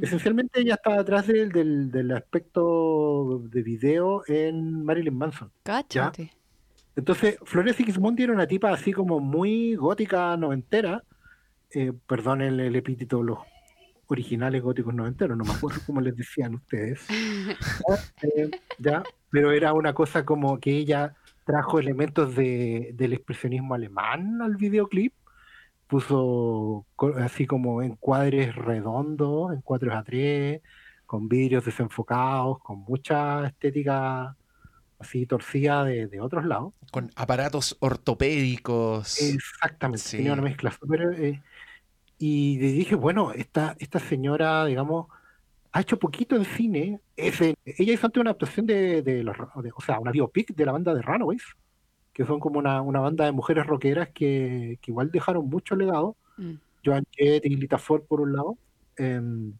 Esencialmente 0.00 0.60
ella 0.60 0.74
estaba 0.74 1.00
atrás 1.00 1.26
del, 1.26 1.50
del, 1.50 1.90
del 1.90 2.12
aspecto 2.12 3.42
de 3.50 3.62
video 3.62 4.22
en 4.28 4.84
Marilyn 4.84 5.18
Manson. 5.18 5.50
Cáchate. 5.64 6.32
Entonces, 6.96 7.38
Floria 7.42 7.74
Sigismondi 7.74 8.22
era 8.22 8.32
una 8.32 8.46
tipa 8.46 8.70
así 8.70 8.92
como 8.92 9.18
muy 9.18 9.74
gótica 9.74 10.36
noventera. 10.36 11.02
Eh, 11.70 11.92
perdón 12.06 12.40
el, 12.40 12.60
el 12.60 12.76
epíteto, 12.76 13.22
los 13.22 13.38
originales 14.06 14.62
góticos 14.62 14.94
noventeros, 14.94 15.36
no 15.36 15.44
me 15.44 15.52
acuerdo 15.52 15.80
cómo 15.86 16.00
les 16.00 16.16
decían 16.16 16.54
ustedes. 16.54 17.06
Eh, 18.22 18.50
ya, 18.78 19.02
pero 19.30 19.52
era 19.52 19.72
una 19.72 19.92
cosa 19.92 20.24
como 20.24 20.58
que 20.58 20.70
ella 20.70 21.14
trajo 21.44 21.78
elementos 21.78 22.34
de, 22.34 22.92
del 22.94 23.12
expresionismo 23.12 23.74
alemán 23.74 24.40
al 24.40 24.56
videoclip, 24.56 25.12
puso 25.86 26.86
así 27.18 27.46
como 27.46 27.82
encuadres 27.82 28.54
redondos, 28.54 29.52
en 29.52 29.60
4 29.60 29.94
a 29.96 30.02
3, 30.02 30.60
con 31.06 31.28
vidrios 31.28 31.64
desenfocados, 31.64 32.58
con 32.60 32.80
mucha 32.80 33.46
estética 33.46 34.36
así 34.98 35.26
torcida 35.26 35.84
de, 35.84 36.06
de 36.06 36.20
otros 36.20 36.44
lados. 36.46 36.72
Con 36.90 37.10
aparatos 37.16 37.76
ortopédicos. 37.80 39.20
Exactamente, 39.20 39.98
Sí. 40.02 40.16
tenía 40.18 40.32
una 40.32 40.42
mezcla 40.42 40.72
eh, 41.18 41.40
y 42.18 42.58
le 42.58 42.72
dije, 42.72 42.94
bueno, 42.94 43.32
esta, 43.32 43.76
esta 43.78 43.98
señora, 43.98 44.64
digamos, 44.64 45.06
ha 45.72 45.80
hecho 45.80 45.98
poquito 45.98 46.36
en 46.36 46.44
cine. 46.44 47.00
Es 47.16 47.40
ella 47.40 47.92
hizo 47.92 48.06
antes 48.06 48.20
una 48.20 48.30
adaptación 48.30 48.64
de, 48.66 49.02
de 49.02 49.22
los, 49.24 49.36
de- 49.62 49.72
o 49.74 49.80
sea, 49.82 49.98
una 49.98 50.12
biopic 50.12 50.54
de 50.54 50.64
la 50.64 50.72
banda 50.72 50.94
de 50.94 51.02
Runaways, 51.02 51.42
que 52.14 52.24
son 52.24 52.40
como 52.40 52.58
una, 52.58 52.80
una 52.80 53.00
banda 53.00 53.24
de 53.24 53.32
mujeres 53.32 53.66
rockeras 53.66 54.08
que, 54.10 54.78
que 54.80 54.90
igual 54.92 55.10
dejaron 55.10 55.48
mucho 55.48 55.74
legado. 55.74 56.16
Mm. 56.36 56.52
Joan 56.84 57.04
Jett 57.10 57.44
y 57.44 57.56
Lita 57.56 57.76
Ford 57.78 58.02
por 58.04 58.20
un 58.20 58.32
lado. 58.32 58.56
em, 58.96 59.52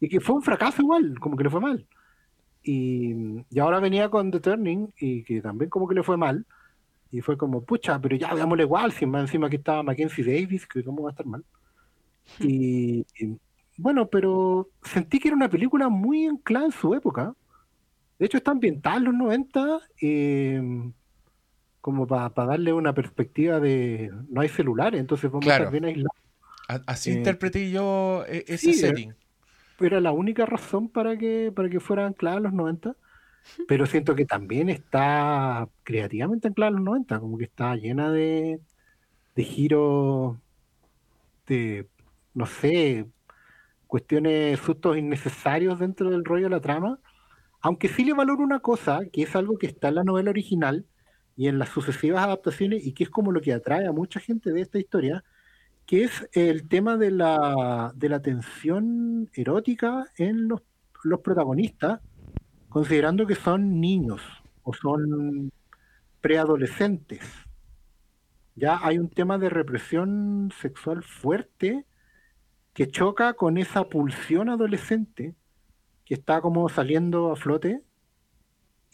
y 0.00 0.08
que 0.08 0.20
fue 0.20 0.36
un 0.36 0.42
fracaso 0.42 0.82
igual, 0.82 1.18
como 1.18 1.36
que 1.36 1.44
le 1.44 1.50
fue 1.50 1.60
mal. 1.60 1.86
Y, 2.62 3.14
y 3.50 3.58
ahora 3.58 3.80
venía 3.80 4.10
con 4.10 4.30
The 4.30 4.40
Turning 4.40 4.92
y 4.98 5.22
que 5.24 5.40
también 5.40 5.70
como 5.70 5.88
que 5.88 5.94
le 5.94 6.02
fue 6.02 6.16
mal. 6.18 6.46
Y 7.10 7.20
fue 7.22 7.38
como, 7.38 7.62
pucha, 7.62 7.98
pero 8.00 8.16
ya 8.16 8.34
veámosle 8.34 8.64
igual, 8.64 8.92
si 8.92 9.06
más 9.06 9.22
encima 9.22 9.46
aquí 9.46 9.56
estaba 9.56 9.82
Mackenzie 9.82 10.24
Davis, 10.24 10.66
que 10.66 10.84
cómo 10.84 11.04
va 11.04 11.10
a 11.10 11.12
estar 11.12 11.26
mal. 11.26 11.44
Y, 12.40 13.06
y, 13.18 13.38
bueno, 13.78 14.08
pero 14.08 14.68
sentí 14.82 15.18
que 15.18 15.28
era 15.28 15.36
una 15.36 15.48
película 15.48 15.88
muy 15.88 16.26
anclada 16.26 16.66
en 16.66 16.72
su 16.72 16.94
época. 16.94 17.34
De 18.18 18.26
hecho, 18.26 18.36
está 18.38 18.50
ambientada 18.50 18.96
en 18.96 19.04
los 19.04 19.14
90, 19.14 19.80
eh, 20.02 20.92
como 21.84 22.06
para 22.06 22.30
darle 22.46 22.72
una 22.72 22.94
perspectiva 22.94 23.60
de 23.60 24.10
no 24.30 24.40
hay 24.40 24.48
celulares, 24.48 24.98
entonces 24.98 25.30
vamos 25.30 25.44
a 25.44 25.50
Claro. 25.50 25.64
estar 25.64 25.72
bien 25.72 25.84
aislados. 25.84 26.16
A- 26.66 26.80
Así 26.86 27.10
eh, 27.10 27.18
interpreté 27.18 27.70
yo 27.70 28.24
e- 28.26 28.46
ese 28.48 28.72
sí, 28.72 28.80
setting. 28.80 29.14
Era 29.80 30.00
la 30.00 30.12
única 30.12 30.46
razón 30.46 30.88
para 30.88 31.18
que, 31.18 31.52
para 31.54 31.68
que 31.68 31.80
fuera 31.80 32.06
anclada 32.06 32.38
en 32.38 32.42
los 32.44 32.52
90. 32.54 32.96
Pero 33.68 33.84
siento 33.84 34.14
que 34.14 34.24
también 34.24 34.70
está 34.70 35.68
creativamente 35.82 36.48
anclada 36.48 36.70
en 36.70 36.76
los 36.76 36.84
90, 36.84 37.20
como 37.20 37.36
que 37.36 37.44
está 37.44 37.76
llena 37.76 38.10
de, 38.10 38.60
de 39.36 39.44
giros, 39.44 40.38
de, 41.46 41.88
no 42.34 42.46
sé, 42.46 43.06
cuestiones, 43.86 44.60
sustos 44.60 44.96
innecesarios 44.98 45.78
dentro 45.80 46.10
del 46.10 46.24
rollo 46.24 46.44
de 46.46 46.50
la 46.50 46.60
trama. 46.60 47.00
Aunque 47.62 47.88
sí 47.88 48.04
le 48.04 48.14
valoro 48.14 48.42
una 48.44 48.60
cosa, 48.60 49.00
que 49.12 49.22
es 49.22 49.36
algo 49.36 49.58
que 49.58 49.66
está 49.68 49.88
en 49.88 49.96
la 49.96 50.04
novela 50.04 50.30
original 50.30 50.86
y 51.36 51.48
en 51.48 51.58
las 51.58 51.70
sucesivas 51.70 52.24
adaptaciones, 52.24 52.86
y 52.86 52.92
que 52.92 53.04
es 53.04 53.10
como 53.10 53.32
lo 53.32 53.40
que 53.40 53.52
atrae 53.52 53.86
a 53.86 53.92
mucha 53.92 54.20
gente 54.20 54.52
de 54.52 54.60
esta 54.60 54.78
historia, 54.78 55.24
que 55.86 56.04
es 56.04 56.28
el 56.32 56.68
tema 56.68 56.96
de 56.96 57.10
la, 57.10 57.92
de 57.94 58.08
la 58.08 58.20
tensión 58.20 59.30
erótica 59.34 60.06
en 60.16 60.48
los, 60.48 60.62
los 61.02 61.20
protagonistas, 61.20 62.00
considerando 62.68 63.26
que 63.26 63.34
son 63.34 63.80
niños 63.80 64.22
o 64.62 64.72
son 64.72 65.52
preadolescentes. 66.20 67.20
Ya 68.56 68.78
hay 68.82 68.98
un 68.98 69.10
tema 69.10 69.36
de 69.36 69.50
represión 69.50 70.52
sexual 70.60 71.02
fuerte 71.02 71.84
que 72.72 72.88
choca 72.88 73.34
con 73.34 73.58
esa 73.58 73.84
pulsión 73.84 74.48
adolescente 74.48 75.34
que 76.04 76.14
está 76.14 76.40
como 76.40 76.68
saliendo 76.68 77.32
a 77.32 77.36
flote 77.36 77.82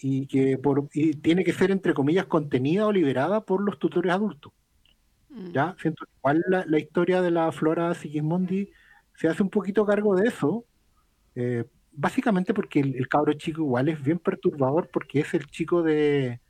y 0.02 0.26
que 0.26 0.56
por, 0.58 0.88
y 0.94 1.12
tiene 1.14 1.44
que 1.44 1.52
ser, 1.52 1.70
entre 1.70 1.94
comillas, 1.94 2.26
contenida 2.26 2.86
o 2.86 2.92
liberada 2.92 3.42
por 3.44 3.62
los 3.62 3.78
tutores 3.78 4.12
adultos. 4.12 4.52
Mm. 5.28 5.52
¿ya? 5.52 5.76
Siento 5.80 6.04
que 6.06 6.10
igual 6.18 6.42
la, 6.48 6.64
la 6.66 6.78
historia 6.78 7.20
de 7.22 7.30
la 7.30 7.52
Flora 7.52 7.94
Sigismondi 7.94 8.70
se 9.16 9.28
hace 9.28 9.42
un 9.42 9.50
poquito 9.50 9.84
cargo 9.84 10.16
de 10.16 10.28
eso, 10.28 10.64
eh, 11.34 11.64
básicamente 11.92 12.54
porque 12.54 12.80
el, 12.80 12.96
el 12.96 13.08
cabro 13.08 13.32
chico 13.34 13.60
igual 13.62 13.88
es 13.88 14.02
bien 14.02 14.18
perturbador 14.18 14.88
porque 14.92 15.20
es 15.20 15.34
el 15.34 15.46
chico 15.46 15.82
de, 15.82 16.40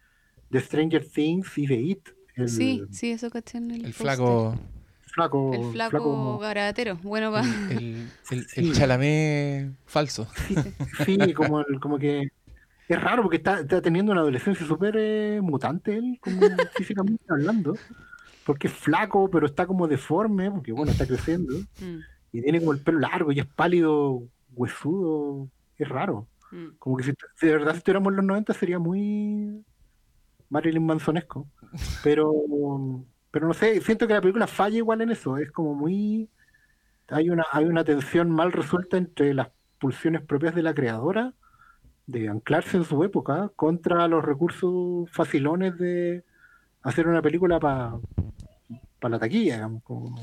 de 0.51 0.61
Stranger 0.61 1.05
Things 1.07 1.59
y 1.59 1.67
de 1.67 1.75
It, 1.77 2.09
el 2.37 2.49
Sí, 2.49 2.83
sí, 2.91 3.11
eso 3.11 3.29
caché 3.31 3.59
en 3.59 3.71
el 3.73 3.85
El 3.87 3.93
flaco. 3.93 4.55
flaco, 5.13 5.53
El 5.53 5.73
flaco, 5.73 5.91
flaco- 5.91 6.39
garatero. 6.39 6.97
Bueno, 7.03 7.33
va. 7.33 7.43
El, 7.71 7.79
el, 7.79 8.07
el- 8.31 8.45
Sí. 8.47 8.61
el 8.61 8.73
chalamé 8.73 9.73
falso. 9.87 10.29
sí, 11.05 11.35
como, 11.35 11.61
el- 11.63 11.81
como 11.81 11.99
que 11.99 12.31
es 12.95 13.03
raro 13.03 13.23
porque 13.23 13.37
está, 13.37 13.61
está 13.61 13.81
teniendo 13.81 14.13
una 14.13 14.23
adolescencia 14.23 14.67
súper 14.67 14.97
eh, 14.99 15.41
mutante 15.43 15.97
él, 15.97 16.19
como 16.21 16.41
físicamente 16.77 17.25
hablando, 17.29 17.75
porque 18.45 18.69
es 18.69 18.73
flaco, 18.73 19.31
pero 19.31 19.47
está 19.47 19.67
como 19.67 19.87
deforme, 19.87 20.51
porque 20.51 20.73
bueno, 20.73 20.93
está 20.93 21.07
creciendo. 21.07 21.55
Mm. 21.81 21.99
y 22.33 22.43
tiene 22.43 22.61
como 22.61 22.73
el 22.73 22.81
pelo 22.81 22.99
largo 22.99 23.33
y 23.33 23.41
es 23.41 23.47
pálido, 23.47 24.23
huesudo, 24.55 25.49
es 25.77 25.89
raro. 25.89 26.27
Mm. 26.51 26.77
Como 26.79 26.97
que 26.97 27.05
si, 27.05 27.13
si 27.37 27.47
de 27.47 27.53
verdad 27.53 27.73
si 27.73 27.79
estuviéramos 27.79 28.11
en 28.13 28.17
los 28.17 28.25
90 28.25 28.55
sería 28.55 28.79
muy 28.79 29.65
Marilyn 30.49 30.85
Mansonesco. 30.85 31.47
Pero, 32.03 32.33
pero 33.31 33.47
no 33.47 33.55
sé, 33.55 33.81
siento 33.81 34.07
que 34.07 34.15
la 34.15 34.21
película 34.21 34.47
falla 34.47 34.77
igual 34.77 35.01
en 35.01 35.11
eso. 35.11 35.39
Es 35.39 35.51
como 35.51 35.75
muy. 35.75 36.29
Hay 37.09 37.31
una, 37.31 37.45
hay 37.53 37.65
una 37.65 37.85
tensión 37.85 38.31
mal 38.31 38.53
resuelta 38.53 38.97
entre 38.97 39.35
las 39.35 39.49
pulsiones 39.79 40.23
propias 40.23 40.55
de 40.55 40.63
la 40.63 40.75
creadora 40.75 41.35
de 42.11 42.29
anclarse 42.29 42.77
en 42.77 42.85
su 42.85 43.03
época 43.05 43.51
contra 43.57 44.07
los 44.09 44.25
recursos 44.25 45.09
facilones 45.11 45.77
de 45.79 46.25
hacer 46.83 47.07
una 47.07 47.23
película 47.23 47.59
para 47.61 47.99
la 49.03 49.19
taquilla, 49.19 49.55
digamos, 49.57 49.83
como, 49.83 50.19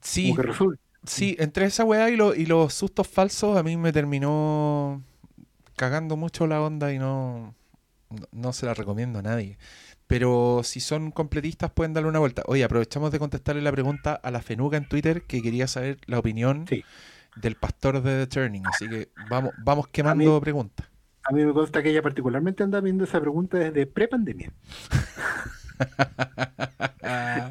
Sí, 0.00 0.30
como 0.30 0.36
que 0.36 0.46
resulta. 0.48 0.80
sí, 1.04 1.36
entre 1.38 1.66
esa 1.66 1.84
weá 1.84 2.10
y, 2.10 2.16
lo- 2.16 2.34
y 2.34 2.46
los 2.46 2.74
sustos 2.74 3.08
falsos 3.08 3.56
a 3.56 3.62
mí 3.62 3.76
me 3.76 3.92
terminó 3.92 5.02
cagando 5.76 6.16
mucho 6.16 6.46
la 6.46 6.60
onda 6.62 6.92
y 6.92 6.98
no, 6.98 7.54
no, 8.10 8.26
no 8.32 8.52
se 8.52 8.66
la 8.66 8.74
recomiendo 8.74 9.18
a 9.18 9.22
nadie. 9.22 9.58
Pero 10.06 10.60
si 10.62 10.80
son 10.80 11.10
completistas 11.10 11.70
pueden 11.70 11.94
darle 11.94 12.10
una 12.10 12.18
vuelta. 12.18 12.42
Oye, 12.46 12.62
aprovechamos 12.62 13.10
de 13.10 13.18
contestarle 13.18 13.62
la 13.62 13.72
pregunta 13.72 14.14
a 14.14 14.30
la 14.30 14.42
Fenuca 14.42 14.76
en 14.76 14.86
Twitter 14.86 15.22
que 15.22 15.40
quería 15.40 15.66
saber 15.66 15.98
la 16.06 16.18
opinión 16.18 16.66
Sí. 16.68 16.84
del 17.36 17.56
pastor 17.56 18.02
de 18.02 18.26
The 18.26 18.26
Turning. 18.26 18.66
Así 18.66 18.86
que 18.88 19.08
vamos, 19.30 19.52
vamos 19.64 19.88
quemando 19.88 20.38
preguntas. 20.42 20.86
A 21.26 21.32
mí 21.32 21.44
me 21.44 21.52
consta 21.52 21.82
que 21.82 21.90
ella 21.90 22.02
particularmente 22.02 22.62
anda 22.62 22.80
viendo 22.80 23.04
esa 23.04 23.20
pregunta 23.20 23.58
desde 23.58 23.86
pre-pandemia. 23.86 24.52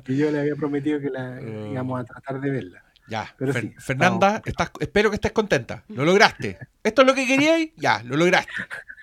Y 0.07 0.17
yo 0.17 0.31
le 0.31 0.39
había 0.39 0.55
prometido 0.55 0.99
que 0.99 1.09
la 1.09 1.39
Oh. 1.39 1.71
íbamos 1.71 1.99
a 1.99 2.03
tratar 2.03 2.39
de 2.41 2.49
verla. 2.49 2.83
Ya, 3.07 3.33
Pero 3.37 3.53
Fer- 3.53 3.61
sí, 3.61 3.75
Fernanda, 3.79 4.41
estás, 4.45 4.71
espero 4.79 5.09
que 5.09 5.15
estés 5.15 5.31
contenta. 5.33 5.83
Lo 5.89 6.03
lograste. 6.05 6.57
¿Esto 6.83 7.01
es 7.01 7.07
lo 7.07 7.13
que 7.13 7.27
queríais? 7.27 7.71
Ya, 7.75 8.01
lo 8.03 8.15
lograste. 8.17 8.51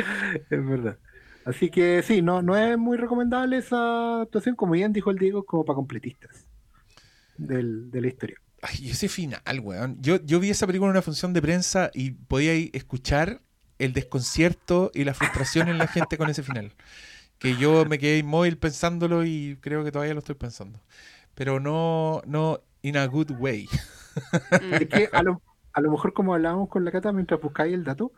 Es 0.49 0.65
verdad. 0.67 0.97
Así 1.45 1.69
que 1.69 2.01
sí, 2.03 2.21
no, 2.21 2.41
no 2.41 2.57
es 2.57 2.77
muy 2.77 2.97
recomendable 2.97 3.57
esa 3.57 4.21
actuación, 4.21 4.55
como 4.55 4.73
bien 4.73 4.91
dijo 4.91 5.09
el 5.11 5.17
Diego, 5.17 5.45
como 5.45 5.63
para 5.63 5.75
completistas 5.75 6.45
del, 7.37 7.89
de 7.91 8.01
la 8.01 8.07
historia. 8.07 8.37
Ay, 8.67 8.89
ese 8.89 9.07
final, 9.07 9.41
weón. 9.61 9.97
Yo, 10.01 10.17
yo 10.23 10.39
vi 10.39 10.49
esa 10.49 10.65
película 10.65 10.87
en 10.89 10.91
una 10.91 11.01
función 11.01 11.33
de 11.33 11.41
prensa 11.41 11.91
y 11.93 12.11
podía 12.11 12.53
escuchar 12.73 13.41
el 13.77 13.93
desconcierto 13.93 14.91
y 14.93 15.03
la 15.03 15.13
frustración 15.13 15.67
en 15.67 15.77
la 15.77 15.87
gente 15.87 16.17
con 16.17 16.29
ese 16.29 16.41
final. 16.41 16.73
Que 17.37 17.57
yo 17.57 17.85
me 17.85 17.99
quedé 17.99 18.17
inmóvil 18.19 18.57
pensándolo 18.57 19.23
y 19.23 19.57
creo 19.61 19.83
que 19.83 19.91
todavía 19.91 20.13
lo 20.13 20.19
estoy 20.19 20.35
pensando. 20.35 20.81
Pero 21.35 21.59
no, 21.59 22.21
no 22.25 22.61
in 22.81 22.97
a 22.97 23.05
good 23.05 23.31
way. 23.37 23.67
Es 24.51 24.87
que 24.87 25.09
a 25.11 25.21
lo, 25.21 25.41
a 25.73 25.81
lo 25.81 25.91
mejor, 25.91 26.13
como 26.13 26.33
hablábamos 26.33 26.69
con 26.69 26.85
la 26.85 26.91
Cata 26.91 27.11
mientras 27.11 27.41
buscáis 27.41 27.73
el 27.73 27.83
dato, 27.83 28.13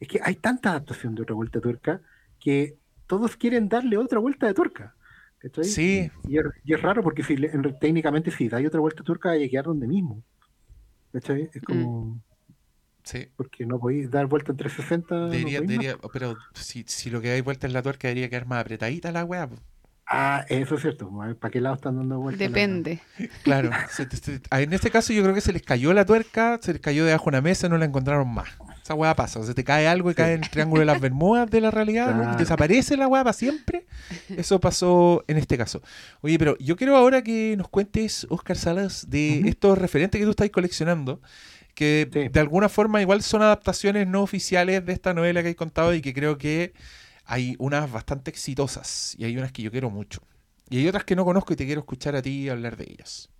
es 0.00 0.08
que 0.08 0.20
hay 0.22 0.34
tanta 0.34 0.70
adaptación 0.70 1.14
de 1.14 1.22
otra 1.22 1.36
vuelta 1.36 1.58
de 1.58 1.62
tuerca 1.62 2.00
que 2.40 2.76
todos 3.06 3.36
quieren 3.36 3.68
darle 3.68 3.96
otra 3.96 4.18
vuelta 4.18 4.46
de 4.46 4.54
tuerca. 4.54 4.94
¿Cachai? 5.38 5.64
Sí. 5.64 6.10
Y 6.28 6.38
es, 6.38 6.44
y 6.64 6.74
es 6.74 6.82
raro 6.82 7.02
porque 7.02 7.22
si 7.22 7.36
le- 7.36 7.48
en- 7.50 7.78
técnicamente 7.78 8.30
si 8.30 8.48
dais 8.48 8.66
otra 8.66 8.80
vuelta 8.80 9.00
de 9.02 9.04
tuerca 9.06 9.30
hay 9.30 9.40
que 9.40 9.50
quedar 9.50 9.66
donde 9.66 9.86
mismo. 9.86 10.22
¿Cachai? 11.12 11.48
Es 11.52 11.62
como. 11.62 12.20
Sí. 13.04 13.28
Porque 13.36 13.64
no 13.64 13.78
podéis 13.78 14.10
dar 14.10 14.26
vuelta 14.26 14.50
en 14.52 14.58
360. 14.58 15.14
no 15.14 15.28
Debería, 15.28 15.96
pero 16.12 16.36
si, 16.54 16.84
si 16.88 17.08
lo 17.10 17.20
que 17.20 17.30
hay 17.30 17.40
vuelta 17.40 17.66
en 17.66 17.72
la 17.72 17.82
tuerca 17.82 18.08
debería 18.08 18.28
quedar 18.28 18.46
más 18.46 18.60
apretadita 18.60 19.12
la 19.12 19.24
weá. 19.24 19.48
Ah, 20.08 20.44
eso 20.48 20.74
es 20.76 20.82
cierto. 20.82 21.10
¿Para 21.40 21.50
qué 21.50 21.60
lado 21.60 21.74
están 21.76 21.96
dando 21.96 22.18
vuelta? 22.20 22.42
la- 22.42 22.48
Depende. 22.48 23.00
Claro. 23.44 23.70
se- 23.90 24.08
se- 24.10 24.40
en 24.50 24.72
este 24.72 24.90
caso 24.90 25.12
yo 25.12 25.22
creo 25.22 25.34
que 25.34 25.40
se 25.40 25.52
les 25.52 25.62
cayó 25.62 25.92
la 25.92 26.04
tuerca, 26.04 26.58
se 26.60 26.72
les 26.72 26.82
cayó 26.82 27.04
debajo 27.04 27.24
de 27.24 27.28
una 27.30 27.40
mesa 27.42 27.66
y 27.66 27.70
no 27.70 27.78
la 27.78 27.84
encontraron 27.86 28.32
más. 28.32 28.48
Esa 28.86 28.94
weá 28.94 29.16
pasa. 29.16 29.40
O 29.40 29.42
sea, 29.42 29.52
te 29.52 29.64
cae 29.64 29.88
algo 29.88 30.10
y 30.10 30.12
Sí. 30.12 30.16
cae 30.18 30.34
en 30.34 30.44
el 30.44 30.48
triángulo 30.50 30.78
de 30.78 30.86
las 30.86 31.00
Bermudas 31.00 31.50
de 31.50 31.60
la 31.60 31.72
realidad 31.72 32.14
Claro. 32.14 32.38
desaparece 32.38 32.96
la 32.96 33.08
weá 33.08 33.24
para 33.24 33.32
siempre. 33.32 33.84
Eso 34.28 34.60
pasó 34.60 35.24
en 35.26 35.38
este 35.38 35.58
caso. 35.58 35.82
Oye, 36.20 36.38
pero 36.38 36.56
yo 36.58 36.76
quiero 36.76 36.96
ahora 36.96 37.22
que 37.22 37.56
nos 37.58 37.68
cuentes, 37.68 38.28
Oscar 38.30 38.56
Salas, 38.56 39.10
de 39.10 39.40
estos 39.48 39.76
referentes 39.76 40.20
que 40.20 40.24
tú 40.24 40.30
estás 40.30 40.48
coleccionando, 40.50 41.20
que 41.74 42.08
Sí. 42.12 42.28
de 42.28 42.38
alguna 42.40 42.68
forma 42.68 43.02
igual 43.02 43.22
son 43.22 43.42
adaptaciones 43.42 44.06
no 44.06 44.22
oficiales 44.22 44.86
de 44.86 44.92
esta 44.92 45.12
novela 45.14 45.42
que 45.42 45.48
hay 45.48 45.54
contado 45.56 45.92
y 45.92 46.00
que 46.00 46.14
creo 46.14 46.38
que 46.38 46.72
hay 47.24 47.56
unas 47.58 47.90
bastante 47.90 48.30
exitosas 48.30 49.16
y 49.18 49.24
hay 49.24 49.36
unas 49.36 49.50
que 49.50 49.62
yo 49.62 49.72
quiero 49.72 49.90
mucho. 49.90 50.20
Y 50.70 50.78
hay 50.78 50.86
otras 50.86 51.02
que 51.02 51.16
no 51.16 51.24
conozco 51.24 51.52
y 51.52 51.56
te 51.56 51.66
quiero 51.66 51.80
escuchar 51.80 52.14
a 52.14 52.22
ti 52.22 52.48
hablar 52.48 52.76
de 52.76 52.84
ellas. 52.84 53.30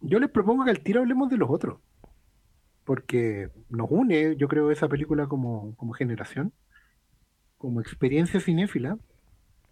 Yo 0.00 0.20
les 0.20 0.30
propongo 0.30 0.64
que 0.64 0.70
al 0.70 0.78
tiro 0.78 1.00
hablemos 1.00 1.28
de 1.28 1.38
los 1.38 1.50
otros. 1.50 1.78
Porque 2.84 3.48
nos 3.68 3.86
une, 3.90 4.36
yo 4.36 4.48
creo, 4.48 4.70
esa 4.70 4.88
película 4.88 5.26
como, 5.26 5.74
como 5.76 5.92
generación, 5.92 6.52
como 7.58 7.80
experiencia 7.80 8.40
cinéfila, 8.40 8.98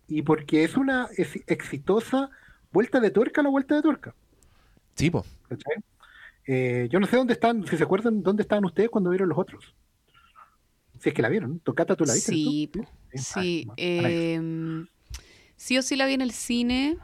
y 0.06 0.22
porque 0.22 0.64
es 0.64 0.76
una 0.76 1.08
ex- 1.16 1.42
exitosa 1.46 2.30
vuelta 2.72 3.00
de 3.00 3.10
tuerca 3.10 3.40
a 3.40 3.44
la 3.44 3.50
vuelta 3.50 3.74
de 3.74 3.82
tuerca. 3.82 4.14
Sí. 4.94 5.10
Eh, 6.46 6.88
yo 6.90 7.00
no 7.00 7.06
sé 7.06 7.16
dónde 7.16 7.32
están, 7.34 7.66
si 7.66 7.76
se 7.76 7.84
acuerdan, 7.84 8.22
dónde 8.22 8.42
estaban 8.42 8.64
ustedes 8.64 8.90
cuando 8.90 9.10
vieron 9.10 9.28
los 9.28 9.38
otros. 9.38 9.74
Si 11.00 11.08
es 11.08 11.14
que 11.14 11.22
la 11.22 11.28
vieron, 11.28 11.60
Tocata, 11.60 11.96
¿tú 11.96 12.04
la 12.04 12.14
viste? 12.14 12.32
Sí, 12.32 12.68
tú? 12.72 12.84
Sí. 13.14 13.18
Sí, 13.18 13.66
Ah, 13.68 13.74
maravilloso. 13.96 14.26
em, 14.34 14.86
sí 15.56 15.78
o 15.78 15.82
sí 15.82 15.96
la 15.96 16.06
vi 16.06 16.14
en 16.14 16.20
el 16.20 16.30
cine. 16.32 16.96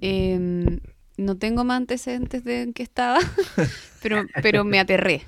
Em, 0.00 0.80
no 1.16 1.36
tengo 1.36 1.64
más 1.64 1.78
antecedentes 1.78 2.44
de 2.44 2.62
en 2.62 2.72
qué 2.72 2.82
estaba, 2.82 3.18
pero, 4.02 4.24
pero 4.42 4.64
me 4.64 4.78
aterré. 4.80 5.24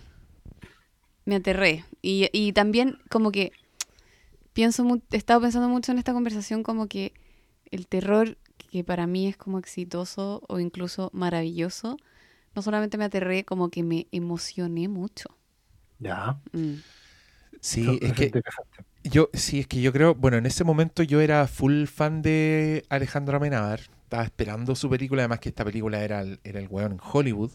Me 1.24 1.36
aterré. 1.36 1.84
Y, 2.02 2.28
y 2.32 2.52
también 2.52 2.98
como 3.10 3.32
que 3.32 3.52
pienso, 4.52 4.84
mu- 4.84 5.00
he 5.10 5.16
estado 5.16 5.40
pensando 5.40 5.68
mucho 5.68 5.92
en 5.92 5.98
esta 5.98 6.12
conversación 6.12 6.62
como 6.62 6.86
que 6.88 7.12
el 7.70 7.86
terror, 7.86 8.38
que 8.70 8.84
para 8.84 9.06
mí 9.06 9.26
es 9.28 9.36
como 9.36 9.58
exitoso 9.58 10.42
o 10.48 10.60
incluso 10.60 11.10
maravilloso, 11.12 11.96
no 12.54 12.62
solamente 12.62 12.98
me 12.98 13.04
aterré, 13.04 13.44
como 13.44 13.70
que 13.70 13.82
me 13.82 14.06
emocioné 14.12 14.88
mucho. 14.88 15.36
Ya. 16.00 16.40
Mm. 16.52 16.82
Sí, 17.60 17.98
es 18.02 18.12
que 18.12 18.24
interesante. 18.26 18.84
Yo, 19.10 19.30
sí, 19.32 19.60
es 19.60 19.66
que 19.66 19.80
yo 19.80 19.92
creo, 19.92 20.14
bueno, 20.14 20.36
en 20.36 20.46
ese 20.46 20.64
momento 20.64 21.02
yo 21.02 21.20
era 21.20 21.46
full 21.46 21.86
fan 21.86 22.22
de 22.22 22.84
Alejandro 22.88 23.36
Amenábar. 23.36 23.80
Estaba 24.04 24.24
esperando 24.24 24.74
su 24.76 24.88
película, 24.88 25.22
además 25.22 25.40
que 25.40 25.48
esta 25.48 25.64
película 25.64 26.02
era 26.02 26.20
el, 26.20 26.38
era 26.44 26.60
el 26.60 26.68
weón 26.68 26.92
en 26.92 27.00
Hollywood. 27.02 27.52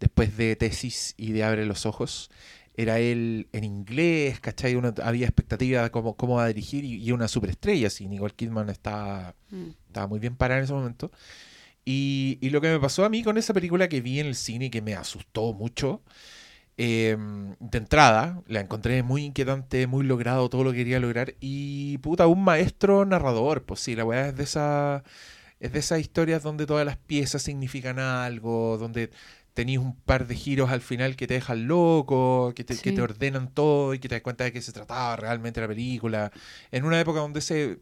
Después 0.00 0.36
de 0.36 0.56
Tesis 0.56 1.14
y 1.16 1.32
de 1.32 1.42
Abre 1.44 1.64
los 1.64 1.86
Ojos, 1.86 2.30
era 2.76 2.98
él 2.98 3.48
en 3.52 3.64
inglés, 3.64 4.40
¿cachai? 4.40 4.74
Uno, 4.74 4.92
había 5.02 5.26
expectativa 5.26 5.82
de 5.84 5.90
cómo, 5.90 6.14
cómo 6.16 6.34
va 6.36 6.44
a 6.44 6.48
dirigir 6.48 6.84
y, 6.84 7.02
y 7.02 7.12
una 7.12 7.28
superestrella, 7.28 7.88
sí. 7.88 8.06
Nicole 8.06 8.34
Kidman 8.34 8.68
estaba, 8.68 9.34
Mm. 9.50 9.68
estaba 9.86 10.06
muy 10.06 10.18
bien 10.20 10.36
parada 10.36 10.58
en 10.58 10.64
ese 10.64 10.74
momento. 10.74 11.10
Y, 11.84 12.38
y 12.40 12.50
lo 12.50 12.60
que 12.60 12.68
me 12.68 12.80
pasó 12.80 13.04
a 13.04 13.08
mí 13.08 13.22
con 13.22 13.38
esa 13.38 13.54
película 13.54 13.88
que 13.88 14.00
vi 14.00 14.20
en 14.20 14.26
el 14.26 14.34
cine 14.34 14.66
y 14.66 14.70
que 14.70 14.82
me 14.82 14.94
asustó 14.94 15.52
mucho, 15.54 16.02
eh, 16.78 17.16
de 17.58 17.78
entrada, 17.78 18.42
la 18.46 18.60
encontré 18.60 19.02
muy 19.02 19.24
inquietante, 19.24 19.86
muy 19.86 20.04
logrado 20.04 20.48
todo 20.50 20.64
lo 20.64 20.72
que 20.72 20.78
quería 20.78 21.00
lograr. 21.00 21.34
Y 21.40 21.98
puta, 21.98 22.26
un 22.26 22.44
maestro 22.44 23.04
narrador, 23.04 23.64
pues 23.64 23.80
sí, 23.80 23.96
la 23.96 24.04
weá 24.04 24.28
es 24.28 24.36
de 24.36 24.44
esa. 24.44 25.04
Es 25.58 25.72
de 25.72 25.78
esas 25.78 26.00
historias 26.00 26.42
donde 26.42 26.66
todas 26.66 26.84
las 26.84 26.98
piezas 26.98 27.42
significan 27.42 27.98
algo, 27.98 28.76
donde 28.76 29.10
tenéis 29.54 29.78
un 29.78 29.96
par 29.96 30.26
de 30.26 30.34
giros 30.34 30.70
al 30.70 30.82
final 30.82 31.16
que 31.16 31.26
te 31.26 31.34
dejan 31.34 31.66
loco, 31.66 32.52
que 32.54 32.62
te, 32.62 32.76
que 32.76 32.92
te 32.92 33.00
ordenan 33.00 33.50
todo 33.54 33.94
y 33.94 33.98
que 33.98 34.06
te 34.08 34.16
das 34.16 34.22
cuenta 34.22 34.44
de 34.44 34.52
que 34.52 34.60
se 34.60 34.72
trataba 34.72 35.16
realmente 35.16 35.62
la 35.62 35.68
película. 35.68 36.30
En 36.70 36.84
una 36.84 37.00
época 37.00 37.20
donde 37.20 37.38
ese 37.38 37.78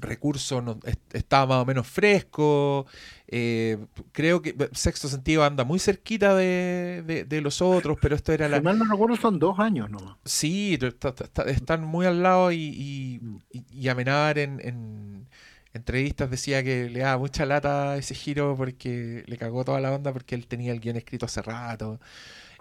recurso 0.00 0.60
no- 0.62 0.78
est- 0.84 1.14
estaba 1.14 1.46
más 1.46 1.62
o 1.62 1.66
menos 1.66 1.86
fresco. 1.86 2.86
eh, 3.34 3.78
creo 4.12 4.42
que 4.42 4.54
Sexto 4.72 5.08
Sentido 5.08 5.42
anda 5.44 5.64
muy 5.64 5.78
cerquita 5.78 6.34
de, 6.34 7.02
de- 7.06 7.24
de 7.24 7.40
los 7.40 7.62
otros, 7.62 7.96
pero 8.00 8.14
esto 8.14 8.32
era 8.32 8.46
Si 8.46 8.52
la... 8.52 8.60
mal 8.60 8.78
no 8.78 8.84
recuerdo, 8.84 9.16
son 9.16 9.38
dos 9.38 9.58
años 9.58 9.88
nomás. 9.90 10.16
Sí, 10.24 10.74
está- 10.80 11.08
está- 11.08 11.24
está- 11.24 11.42
están 11.44 11.84
muy 11.84 12.04
al 12.06 12.22
lado 12.22 12.52
y, 12.52 12.56
y, 12.58 13.18
Mm. 13.22 13.38
y- 13.72 13.88
Amenábar 13.88 14.38
en, 14.38 14.60
en 14.62 15.28
entrevistas 15.74 16.30
decía 16.30 16.62
que 16.62 16.90
le 16.90 17.00
daba 17.00 17.16
mucha 17.18 17.46
lata 17.46 17.96
ese 17.96 18.14
giro 18.14 18.54
porque 18.56 19.24
le 19.26 19.38
cagó 19.38 19.64
toda 19.64 19.80
la 19.80 19.92
onda 19.92 20.12
porque 20.12 20.34
él 20.34 20.46
tenía 20.46 20.70
el 20.72 20.80
guion 20.80 20.96
escrito 20.96 21.24
hace 21.26 21.40
rato. 21.42 21.98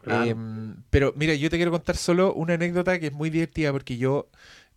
Claro. 0.01 0.23
Em, 0.25 0.75
pero 0.89 1.13
mira, 1.17 1.33
yo 1.35 1.49
te 1.49 1.57
quiero 1.57 1.71
contar 1.71 1.95
solo 1.97 2.33
una 2.33 2.53
anécdota 2.55 2.97
que 2.99 3.07
es 3.07 3.13
muy 3.13 3.29
divertida 3.29 3.71
porque 3.71 3.97
yo 3.97 4.29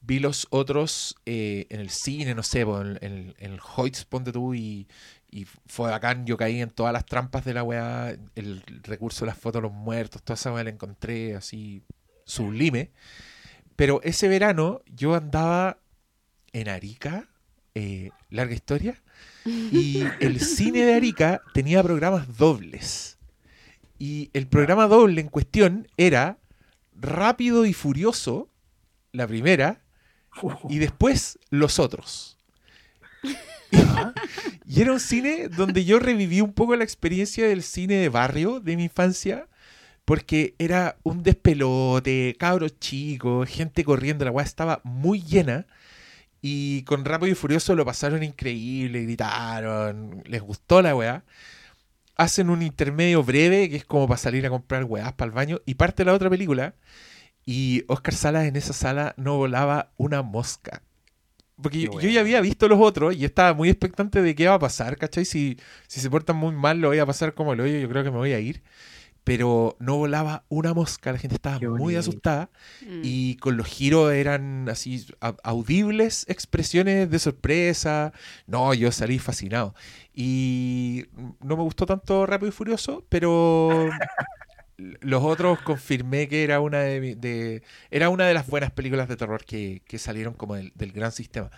vi 0.06 0.18
los 0.18 0.46
otros 0.50 1.16
eh, 1.26 1.66
en 1.70 1.80
el 1.80 1.90
cine, 1.90 2.34
no 2.34 2.42
sé, 2.42 2.60
en- 2.60 2.98
en 3.38 3.52
el 3.52 3.60
Hoyts, 3.76 4.04
ponte 4.04 4.32
tú, 4.32 4.54
y, 4.54 4.86
y 5.30 5.46
fue 5.66 5.90
bacán. 5.90 6.26
Yo 6.26 6.36
caí 6.36 6.60
en 6.60 6.70
todas 6.70 6.92
las 6.92 7.06
trampas 7.06 7.44
de 7.44 7.54
la 7.54 7.62
weá, 7.62 8.16
el 8.34 8.62
recurso 8.82 9.24
de 9.24 9.30
las 9.30 9.38
fotos 9.38 9.62
de 9.62 9.68
los 9.68 9.76
muertos, 9.76 10.22
toda 10.22 10.34
esa 10.34 10.52
weá 10.52 10.64
la 10.64 10.70
encontré 10.70 11.34
así 11.36 11.82
sublime. 12.24 12.90
Pero 13.76 14.00
ese 14.02 14.28
verano 14.28 14.82
yo 14.86 15.14
andaba 15.14 15.78
en 16.52 16.68
Arica, 16.68 17.28
eh, 17.74 18.10
larga 18.30 18.54
historia, 18.54 19.02
y 19.44 20.04
el 20.20 20.40
cine 20.40 20.84
de 20.84 20.94
Arica 20.94 21.42
tenía 21.52 21.82
programas 21.82 22.36
dobles. 22.36 23.18
Y 23.98 24.30
el 24.32 24.46
programa 24.46 24.86
doble 24.86 25.20
en 25.20 25.28
cuestión 25.28 25.88
era 25.96 26.38
Rápido 26.94 27.64
y 27.66 27.72
Furioso, 27.72 28.48
la 29.12 29.26
primera, 29.26 29.80
y 30.68 30.78
después 30.78 31.38
Los 31.50 31.78
Otros. 31.78 32.38
y 34.66 34.80
era 34.80 34.92
un 34.92 35.00
cine 35.00 35.48
donde 35.48 35.84
yo 35.84 35.98
reviví 35.98 36.40
un 36.40 36.52
poco 36.52 36.76
la 36.76 36.84
experiencia 36.84 37.46
del 37.46 37.62
cine 37.62 37.94
de 37.94 38.08
barrio 38.08 38.60
de 38.60 38.76
mi 38.76 38.84
infancia, 38.84 39.48
porque 40.04 40.54
era 40.58 40.96
un 41.02 41.22
despelote, 41.22 42.36
cabros 42.38 42.78
chicos, 42.78 43.48
gente 43.48 43.84
corriendo, 43.84 44.24
la 44.24 44.30
weá 44.30 44.44
estaba 44.44 44.80
muy 44.84 45.22
llena. 45.22 45.66
Y 46.42 46.82
con 46.82 47.06
Rápido 47.06 47.32
y 47.32 47.34
Furioso 47.34 47.74
lo 47.74 47.86
pasaron 47.86 48.22
increíble, 48.22 49.02
gritaron, 49.02 50.22
les 50.26 50.42
gustó 50.42 50.82
la 50.82 50.94
weá. 50.94 51.24
Hacen 52.16 52.50
un 52.50 52.62
intermedio 52.62 53.24
breve, 53.24 53.70
que 53.70 53.76
es 53.76 53.84
como 53.84 54.06
para 54.06 54.18
salir 54.18 54.44
a 54.46 54.50
comprar 54.50 54.84
weás 54.84 55.14
para 55.14 55.30
el 55.30 55.34
baño, 55.34 55.60
y 55.64 55.74
parte 55.74 56.04
la 56.04 56.12
otra 56.12 56.28
película. 56.30 56.74
Y 57.46 57.84
Oscar 57.88 58.14
Salas 58.14 58.44
en 58.46 58.56
esa 58.56 58.72
sala 58.72 59.14
no 59.16 59.36
volaba 59.36 59.92
una 59.96 60.22
mosca. 60.22 60.82
Porque 61.60 61.82
yo, 61.82 62.00
yo 62.00 62.08
ya 62.08 62.20
había 62.20 62.40
visto 62.40 62.66
los 62.68 62.80
otros 62.80 63.14
y 63.14 63.24
estaba 63.24 63.54
muy 63.54 63.68
expectante 63.68 64.22
de 64.22 64.34
qué 64.34 64.48
va 64.48 64.54
a 64.54 64.58
pasar, 64.58 64.96
¿cachai? 64.96 65.24
Si, 65.24 65.56
si 65.86 66.00
se 66.00 66.10
portan 66.10 66.36
muy 66.36 66.52
mal, 66.52 66.78
lo 66.80 66.88
voy 66.88 66.98
a 66.98 67.06
pasar 67.06 67.34
como 67.34 67.52
el 67.52 67.60
hoyo, 67.60 67.78
yo 67.78 67.88
creo 67.88 68.02
que 68.02 68.10
me 68.10 68.16
voy 68.18 68.32
a 68.32 68.40
ir 68.40 68.62
pero 69.26 69.74
no 69.80 69.96
volaba 69.96 70.44
una 70.50 70.74
mosca, 70.74 71.10
la 71.10 71.16
gente 71.18 71.36
estaba 71.36 71.58
muy 71.58 71.96
asustada 71.96 72.50
Mm. 72.82 73.00
y 73.02 73.36
con 73.36 73.56
los 73.56 73.66
giros 73.66 74.12
eran 74.12 74.68
así 74.68 75.06
audibles 75.42 76.26
expresiones 76.28 77.08
de 77.08 77.18
sorpresa. 77.18 78.12
No, 78.46 78.74
yo 78.74 78.92
salí 78.92 79.18
fascinado. 79.18 79.74
Y 80.14 81.06
no 81.40 81.56
me 81.56 81.62
gustó 81.62 81.86
tanto 81.86 82.26
Rápido 82.26 82.50
y 82.50 82.52
Furioso, 82.52 83.06
pero 83.08 83.70
los 84.78 85.22
otros 85.22 85.60
confirmé 85.62 86.28
que 86.28 86.44
era 86.44 86.60
una 86.60 86.80
de, 86.80 87.16
de- 87.16 87.62
era 87.90 88.08
una 88.10 88.26
de 88.26 88.34
las 88.34 88.46
buenas 88.48 88.70
películas 88.72 89.08
de 89.08 89.16
terror 89.16 89.44
que, 89.44 89.82
que 89.86 89.98
salieron 89.98 90.34
como 90.34 90.54
del, 90.56 90.72
del 90.74 90.92
gran 90.92 91.12
sistema. 91.12 91.50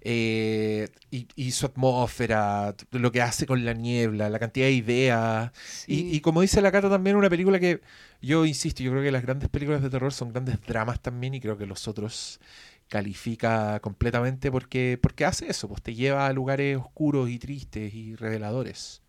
Eh, 0.00 0.88
y, 1.10 1.28
y 1.36 1.50
su 1.52 1.66
atmósfera, 1.66 2.74
lo 2.92 3.10
que 3.12 3.22
hace 3.22 3.46
con 3.46 3.64
la 3.64 3.72
niebla, 3.72 4.30
la 4.30 4.38
cantidad 4.38 4.66
de 4.66 4.72
ideas. 4.72 5.52
Y 5.86 6.20
como 6.20 6.40
dice 6.42 6.62
la 6.62 6.72
Cata 6.72 6.88
también, 6.90 7.16
una 7.16 7.30
película 7.30 7.58
que 7.60 7.80
yo 8.22 8.44
insisto, 8.46 8.82
yo 8.82 8.90
creo 8.92 9.02
que 9.02 9.10
las 9.12 9.22
grandes 9.22 9.48
películas 9.48 9.82
de 9.82 9.90
terror 9.90 10.12
son 10.12 10.32
grandes 10.32 10.60
dramas 10.66 11.00
también 11.02 11.34
y 11.34 11.40
creo 11.40 11.58
que 11.58 11.66
los 11.66 11.88
otros 11.88 12.40
califica 12.88 13.80
completamente 13.80 14.50
porque, 14.52 14.98
porque 15.02 15.24
hace 15.24 15.50
eso, 15.50 15.68
pues 15.68 15.82
te 15.82 15.94
lleva 15.94 16.26
a 16.26 16.32
lugares 16.32 16.76
oscuros 16.78 17.28
y 17.30 17.38
tristes 17.38 17.92
y 17.94 18.14
reveladores. 18.16 19.02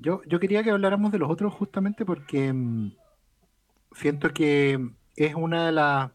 Yo, 0.00 0.22
yo 0.26 0.40
quería 0.40 0.62
que 0.62 0.70
habláramos 0.70 1.12
de 1.12 1.18
los 1.18 1.30
otros 1.30 1.52
justamente 1.54 2.04
porque 2.04 2.52
mm, 2.52 2.92
siento 3.92 4.32
que 4.32 4.90
es 5.16 5.34
una 5.34 5.66
de 5.66 5.72
las 5.72 6.10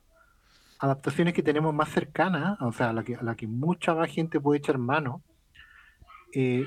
adaptaciones 0.79 1.33
que 1.33 1.43
tenemos 1.43 1.73
más 1.73 1.89
cercanas, 1.89 2.59
o 2.61 2.71
sea, 2.71 2.89
a 2.89 2.93
la 2.93 3.03
que, 3.03 3.15
a 3.15 3.21
la 3.23 3.35
que 3.35 3.47
mucha 3.47 3.93
más 3.93 4.09
gente 4.09 4.39
puede 4.41 4.57
echar 4.59 4.77
mano, 4.77 5.21
eh, 6.33 6.65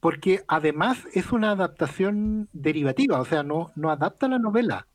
porque 0.00 0.44
además 0.48 1.06
es 1.14 1.32
una 1.32 1.50
adaptación 1.52 2.48
derivativa, 2.52 3.20
o 3.20 3.24
sea, 3.24 3.42
no, 3.42 3.70
no 3.74 3.90
adapta 3.90 4.28
la 4.28 4.38
novela 4.38 4.86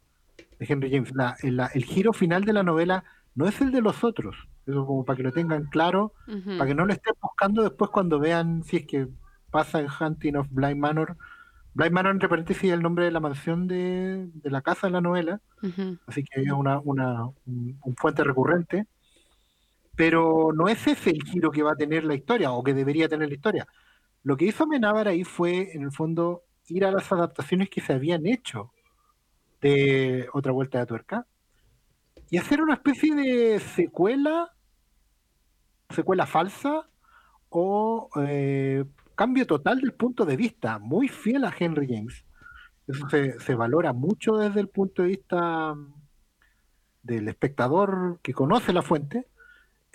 de 0.59 0.65
Henry 0.67 0.91
James. 0.91 1.11
La- 1.15 1.35
la- 1.43 1.67
el 1.73 1.83
giro 1.85 2.13
final 2.13 2.43
de 2.45 2.53
la 2.53 2.63
novela 2.63 3.03
no 3.35 3.47
es 3.47 3.59
el 3.61 3.71
de 3.71 3.81
los 3.81 4.03
otros, 4.03 4.35
eso 4.65 4.85
como 4.85 5.03
para 5.05 5.17
que 5.17 5.23
lo 5.23 5.31
tengan 5.31 5.65
claro 5.65 6.13
Ujú. 6.27 6.57
para 6.57 6.67
que 6.67 6.75
no 6.75 6.85
lo 6.85 6.93
estén 6.93 7.13
buscando 7.21 7.63
después 7.63 7.89
cuando 7.91 8.19
vean 8.19 8.63
si 8.63 8.77
es 8.77 8.85
que 8.85 9.07
pasa 9.51 9.79
en 9.79 9.87
Hunting 9.99 10.35
of 10.35 10.47
Blind 10.51 10.77
Manor. 10.77 11.17
Blind 11.73 11.93
Manor, 11.93 12.13
entre 12.13 12.29
paréntesis, 12.29 12.65
es 12.65 12.71
el 12.73 12.81
nombre 12.81 13.05
de 13.05 13.11
la 13.11 13.19
mansión 13.19 13.67
de, 13.67 14.27
de 14.33 14.49
la 14.49 14.61
casa 14.61 14.87
de 14.87 14.93
la 14.93 15.01
novela, 15.01 15.39
así 16.07 16.23
que 16.23 16.41
es 16.41 16.51
una, 16.51 16.79
una 16.79 17.25
un, 17.45 17.79
un 17.83 17.95
fuente 17.95 18.23
recurrente. 18.23 18.87
Pero 19.95 20.51
no 20.53 20.67
es 20.69 20.87
ese 20.87 21.09
el 21.09 21.23
giro 21.23 21.51
que 21.51 21.63
va 21.63 21.73
a 21.73 21.75
tener 21.75 22.05
la 22.05 22.15
historia 22.15 22.51
o 22.51 22.63
que 22.63 22.73
debería 22.73 23.09
tener 23.09 23.27
la 23.27 23.35
historia. 23.35 23.67
Lo 24.23 24.37
que 24.37 24.45
hizo 24.45 24.63
Amenábar 24.63 25.07
ahí 25.07 25.23
fue, 25.23 25.71
en 25.73 25.83
el 25.83 25.91
fondo, 25.91 26.43
ir 26.67 26.85
a 26.85 26.91
las 26.91 27.11
adaptaciones 27.11 27.69
que 27.69 27.81
se 27.81 27.93
habían 27.93 28.25
hecho 28.25 28.71
de 29.61 30.27
Otra 30.33 30.51
Vuelta 30.51 30.79
de 30.79 30.85
Tuerca 30.85 31.25
y 32.29 32.37
hacer 32.37 32.61
una 32.61 32.75
especie 32.75 33.15
de 33.15 33.59
secuela, 33.59 34.51
secuela 35.89 36.25
falsa 36.25 36.87
o 37.49 38.09
eh, 38.21 38.85
cambio 39.19 39.45
total 39.45 39.81
del 39.81 39.91
punto 39.91 40.23
de 40.23 40.37
vista, 40.37 40.79
muy 40.79 41.09
fiel 41.09 41.43
a 41.43 41.53
Henry 41.59 41.87
James. 41.93 42.23
Eso 42.87 43.09
se, 43.09 43.37
se 43.41 43.53
valora 43.53 43.91
mucho 43.91 44.37
desde 44.37 44.61
el 44.61 44.69
punto 44.69 45.01
de 45.01 45.09
vista 45.09 45.73
mm, 45.75 45.93
del 47.03 47.27
espectador 47.27 48.19
que 48.23 48.33
conoce 48.33 48.71
la 48.71 48.81
fuente, 48.81 49.27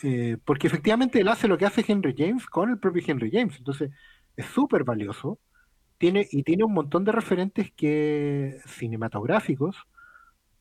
eh, 0.02 0.36
porque 0.44 0.66
efectivamente 0.66 1.20
él 1.20 1.28
hace 1.28 1.48
lo 1.48 1.56
que 1.56 1.64
hace 1.64 1.82
Henry 1.88 2.14
James 2.14 2.44
con 2.44 2.68
el 2.68 2.78
propio 2.78 3.02
Henry 3.06 3.30
James, 3.32 3.56
entonces 3.56 3.92
es 4.36 4.44
súper 4.44 4.84
valioso. 4.84 5.38
Tiene, 5.96 6.26
y 6.30 6.42
tiene 6.42 6.64
un 6.64 6.74
montón 6.74 7.04
de 7.04 7.12
referentes 7.12 7.72
que 7.72 8.60
cinematográficos, 8.66 9.76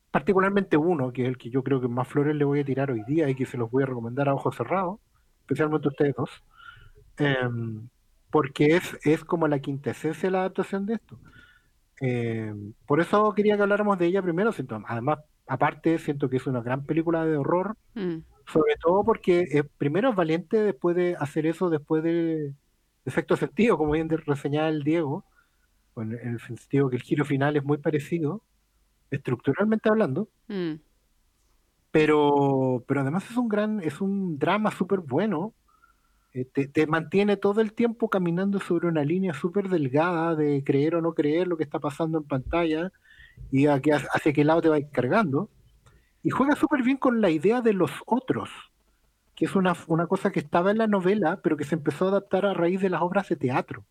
particularmente 0.10 0.78
uno, 0.78 1.12
que 1.12 1.24
es 1.24 1.28
el 1.28 1.38
que 1.38 1.50
yo 1.50 1.64
creo 1.64 1.82
que 1.82 1.90
más 1.90 2.08
flores 2.08 2.34
le 2.38 2.46
voy 2.46 2.62
a 2.62 2.66
tirar 2.66 2.92
hoy 2.92 3.04
día 3.04 3.30
y 3.30 3.36
que 3.36 3.46
se 3.46 3.58
los 3.58 3.70
voy 3.70 3.84
a 3.84 3.88
recomendar 3.88 4.30
a 4.30 4.34
ojos 4.36 4.56
cerrados, 4.56 5.02
especialmente 5.42 5.90
a 5.90 5.92
ustedes 5.92 6.16
dos, 6.16 6.30
em, 7.18 7.90
porque 8.34 8.76
es, 8.78 8.98
es 9.04 9.24
como 9.24 9.48
la 9.48 9.60
quintesencia 9.60 10.28
de 10.28 10.32
la 10.32 10.40
adaptación 10.40 10.88
de 10.88 10.96
esto. 10.96 11.20
Em, 12.02 12.74
por 12.88 13.00
eso 13.00 13.32
quería 13.36 13.56
que 13.56 13.62
habláramos 13.62 14.00
de 14.00 14.08
ella 14.08 14.24
primero, 14.24 14.52
siento- 14.52 14.82
además, 14.88 15.20
aparte, 15.48 16.00
siento 16.00 16.28
que 16.30 16.38
es 16.38 16.48
una 16.48 16.62
gran 16.62 16.84
película 16.84 17.24
de 17.26 17.38
horror, 17.38 17.78
Mm. 17.94 18.18
sobre 18.52 18.76
todo 18.82 19.04
porque 19.04 19.42
eh, 19.52 19.64
primero 19.78 20.10
es 20.10 20.16
valiente 20.16 20.58
después 20.64 20.96
de 20.96 21.16
hacer 21.20 21.46
eso 21.46 21.70
después 21.70 22.02
de, 22.04 22.12
de 22.16 22.54
efecto 23.06 23.38
sentido, 23.38 23.78
como 23.78 23.92
bien 23.94 24.10
reseñaba 24.10 24.68
el 24.70 24.84
Diego, 24.84 25.24
en 25.96 26.14
el 26.14 26.40
sentido 26.40 26.90
que 26.90 26.96
el 26.96 27.04
giro 27.04 27.24
final 27.26 27.56
es 27.56 27.64
muy 27.64 27.78
parecido, 27.78 28.42
estructuralmente 29.12 29.90
hablando, 29.90 30.28
Mm. 30.48 30.74
pero, 31.92 32.84
pero 32.88 33.02
además 33.02 33.30
es 33.30 33.38
un 33.38 33.48
gran, 33.48 33.80
es 33.82 34.02
un 34.02 34.40
drama 34.40 34.72
súper 34.72 35.00
bueno. 35.02 35.54
Eh, 36.34 36.46
te, 36.46 36.68
te 36.68 36.88
mantiene 36.88 37.38
todo 37.38 37.62
el 37.62 37.74
tiempo 37.74 38.10
caminando 38.10 38.60
sobre 38.60 38.88
una 38.88 39.04
línea 39.04 39.34
súper 39.34 39.70
delgada 39.70 40.36
de 40.36 40.64
creer 40.64 40.96
o 40.96 41.02
no 41.02 41.14
creer 41.14 41.48
lo 41.48 41.58
que 41.58 41.64
está 41.64 41.80
pasando 41.80 42.18
en 42.18 42.24
pantalla 42.24 42.92
y 43.52 43.68
a 43.68 43.76
hacia 43.76 44.34
qué 44.34 44.44
lado 44.44 44.62
te 44.62 44.70
va 44.70 44.82
cargando. 44.92 45.50
Y 46.24 46.32
juega 46.32 46.56
súper 46.56 46.82
bien 46.82 46.98
con 46.98 47.22
la 47.22 47.30
idea 47.30 47.62
de 47.62 47.74
los 47.74 47.92
otros, 48.06 48.50
que 49.36 49.46
es 49.46 49.56
una, 49.56 49.76
una 49.88 50.08
cosa 50.08 50.32
que 50.32 50.40
estaba 50.40 50.72
en 50.72 50.78
la 50.78 50.88
novela, 50.88 51.40
pero 51.44 51.58
que 51.58 51.66
se 51.66 51.76
empezó 51.76 52.06
a 52.06 52.10
adaptar 52.10 52.46
a 52.46 52.54
raíz 52.54 52.82
de 52.82 52.90
las 52.90 53.02
obras 53.02 53.30
de 53.30 53.36
teatro. 53.36 53.84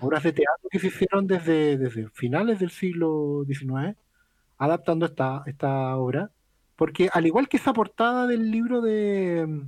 Obras 0.00 0.24
de 0.24 0.32
teatro 0.32 0.68
que 0.70 0.78
se 0.78 0.88
hicieron 0.88 1.26
desde, 1.26 1.78
desde 1.78 2.10
finales 2.10 2.58
del 2.58 2.70
siglo 2.70 3.44
XIX, 3.46 3.96
adaptando 4.58 5.06
esta, 5.06 5.42
esta 5.46 5.96
obra. 5.96 6.30
Porque 6.76 7.08
al 7.12 7.26
igual 7.26 7.48
que 7.48 7.56
esa 7.56 7.72
portada 7.72 8.26
del 8.26 8.50
libro 8.50 8.82
de, 8.82 9.62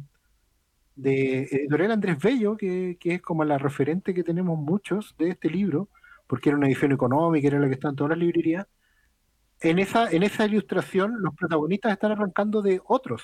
de 0.97 1.43
Editorial 1.45 1.93
Andrés 1.93 2.19
Bello, 2.23 2.57
que, 2.57 2.97
que 3.01 3.15
es 3.15 3.23
como 3.23 3.45
la 3.45 3.59
referente 3.59 4.15
que 4.15 4.23
tenemos 4.23 4.59
muchos 4.59 5.15
de 5.19 5.31
este 5.31 5.51
libro, 5.51 5.89
porque 6.27 6.49
era 6.51 6.59
una 6.59 6.67
edición 6.67 6.93
económica, 6.93 7.49
era 7.49 7.59
la 7.59 7.69
que 7.69 7.75
está 7.75 7.89
en 7.89 7.97
todas 7.97 8.11
las 8.11 8.19
librerías, 8.19 8.67
en 9.61 9.79
esa, 9.79 10.11
en 10.11 10.23
esa 10.23 10.47
ilustración 10.47 11.21
los 11.21 11.35
protagonistas 11.35 11.93
están 11.93 12.13
arrancando 12.13 12.63
de 12.63 12.81
otros, 12.87 13.23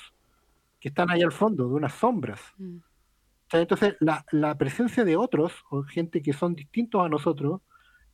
que 0.80 0.88
están 0.88 1.10
ahí 1.10 1.22
al 1.22 1.32
fondo, 1.32 1.68
de 1.68 1.74
unas 1.74 1.92
sombras. 1.94 2.40
Mm. 2.58 2.78
Entonces, 3.52 3.96
la, 4.00 4.24
la 4.30 4.56
presencia 4.56 5.04
de 5.04 5.16
otros, 5.16 5.52
o 5.70 5.82
gente 5.82 6.22
que 6.22 6.32
son 6.32 6.54
distintos 6.54 7.04
a 7.04 7.08
nosotros, 7.08 7.60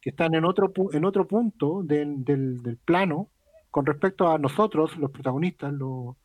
que 0.01 0.11
están 0.11 0.35
en 0.35 0.45
otro, 0.45 0.73
en 0.93 1.05
otro 1.05 1.27
punto 1.27 1.83
del, 1.83 2.25
del- 2.25 2.63
del 2.63 2.77
plano, 2.79 3.29
con 3.71 3.85
respecto 3.85 4.31
a 4.31 4.39
nosotros, 4.39 4.97
los 4.97 5.11
protagonistas, 5.11 5.73
los, 5.73 6.17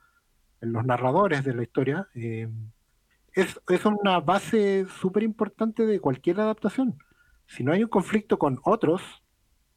los 0.62 0.86
narradores 0.86 1.44
de 1.44 1.54
la 1.54 1.64
historia, 1.64 2.08
eh, 2.16 2.48
es, 3.34 3.60
es 3.70 3.86
una 3.86 4.20
base 4.20 4.86
súper 5.00 5.24
importante 5.24 5.86
de 5.86 6.00
cualquier 6.00 6.40
adaptación. 6.40 6.98
Si 7.48 7.64
no 7.64 7.72
hay 7.72 7.84
un 7.84 7.90
conflicto 7.90 8.38
con 8.40 8.60
otros, 8.64 9.02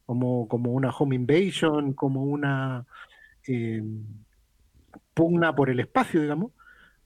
como, 0.06 0.48
como 0.48 0.72
una 0.72 0.90
home 0.90 1.16
invasion, 1.16 1.92
como 1.92 2.22
una 2.22 2.86
eh, 3.46 3.82
pugna 5.14 5.54
por 5.54 5.70
el 5.70 5.80
espacio, 5.80 6.20
digamos, 6.20 6.52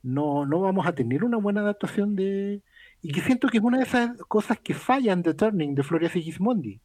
no, 0.02 0.46
no 0.46 0.60
vamos 0.60 0.86
a 0.86 0.94
tener 0.94 1.24
una 1.24 1.38
buena 1.38 1.60
adaptación 1.60 2.16
de... 2.16 2.62
Y 3.00 3.12
que 3.12 3.20
siento 3.20 3.48
que 3.48 3.58
es 3.58 3.64
una 3.64 3.78
de 3.78 3.84
esas 3.84 4.16
cosas 4.28 4.58
que 4.58 4.74
fallan 4.74 5.22
de 5.22 5.34
Turning, 5.34 5.74
de 5.74 5.82
Flores 5.82 6.16
y 6.16 6.22
Gismondi. 6.22 6.80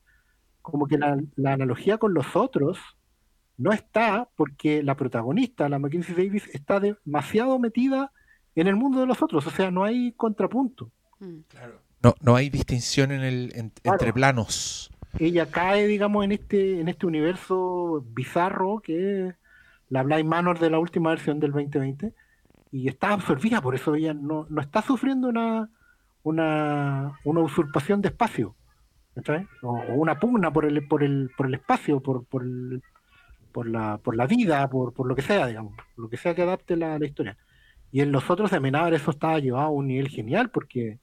Como 0.61 0.87
que 0.87 0.97
la, 0.97 1.21
la 1.35 1.53
analogía 1.53 1.97
con 1.97 2.13
los 2.13 2.35
otros 2.35 2.79
no 3.57 3.71
está 3.71 4.29
porque 4.35 4.83
la 4.83 4.95
protagonista, 4.95 5.69
la 5.69 5.79
Mackenzie 5.79 6.15
Davis, 6.15 6.47
está 6.53 6.79
demasiado 6.79 7.59
metida 7.59 8.11
en 8.55 8.67
el 8.67 8.75
mundo 8.75 8.99
de 8.99 9.05
los 9.07 9.21
otros. 9.21 9.45
O 9.47 9.49
sea, 9.51 9.71
no 9.71 9.83
hay 9.83 10.11
contrapunto. 10.13 10.89
Mm. 11.19 11.37
No, 12.03 12.15
no 12.21 12.35
hay 12.35 12.49
distinción 12.49 13.11
en 13.11 13.21
el, 13.21 13.51
en- 13.55 13.69
Claro. 13.69 13.95
entre 13.95 14.13
planos. 14.13 14.91
Ella 15.19 15.45
cae, 15.45 15.87
digamos, 15.87 16.25
en 16.25 16.31
este, 16.33 16.79
en 16.81 16.87
este 16.89 17.05
universo 17.05 18.03
bizarro 18.13 18.79
que 18.81 19.27
es 19.29 19.35
la 19.89 20.03
Blind 20.03 20.25
Manor 20.27 20.59
de 20.59 20.69
la 20.71 20.79
última 20.79 21.11
versión 21.11 21.39
del 21.39 21.51
2020, 21.51 22.13
y 22.71 22.87
está 22.87 23.13
absorbida, 23.13 23.61
por 23.61 23.75
eso 23.75 23.93
ella 23.93 24.13
no, 24.15 24.47
no 24.49 24.59
está 24.59 24.81
sufriendo 24.81 25.27
una, 25.27 25.69
una, 26.23 27.13
una 27.23 27.39
usurpación 27.41 28.01
de 28.01 28.07
espacio, 28.09 28.55
¿cachai? 29.13 29.47
O, 29.61 29.77
o 29.77 29.93
una 29.93 30.19
pugna 30.19 30.51
por 30.51 30.65
el, 30.65 30.87
por 30.87 31.03
el, 31.03 31.29
por 31.37 31.45
el 31.45 31.53
espacio, 31.53 31.99
por, 31.99 32.25
por, 32.25 32.41
el- 32.43 32.81
por, 33.51 33.67
la, 33.67 33.99
por 33.99 34.15
la 34.15 34.25
vida, 34.25 34.67
por, 34.69 34.93
por 34.93 35.07
lo 35.07 35.15
que 35.15 35.21
sea, 35.21 35.45
digamos, 35.45 35.73
lo 35.95 36.09
que 36.09 36.17
sea 36.17 36.33
que 36.33 36.41
adapte 36.41 36.75
la, 36.75 36.97
la 36.97 37.05
historia. 37.05 37.37
Y 37.93 38.01
en 38.01 38.11
los 38.11 38.29
otros 38.29 38.51
de 38.51 38.57
Amenábar 38.57 38.93
eso 38.95 39.11
estaba 39.11 39.39
llevado 39.39 39.67
a 39.67 39.71
un 39.71 39.87
nivel 39.87 40.09
genial, 40.09 40.51
porque 40.51 40.99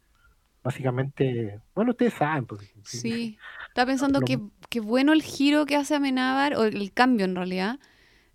básicamente, 0.65 1.61
bueno, 1.75 1.93
ustedes 1.93 2.15
saben, 2.15 2.47
pues, 2.47 2.63
Sí, 2.85 3.39
estaba 3.69 3.87
pensando 3.87 4.21
Lo- 4.21 4.27
que, 4.27 4.39
que 4.69 4.81
bueno 4.81 5.13
el 5.13 5.23
giro 5.23 5.67
que 5.67 5.77
hace 5.77 5.95
Amenábar, 5.95 6.55
o 6.57 6.65
el 6.65 6.93
cambio 6.93 7.25
en 7.25 7.37
realidad, 7.37 7.79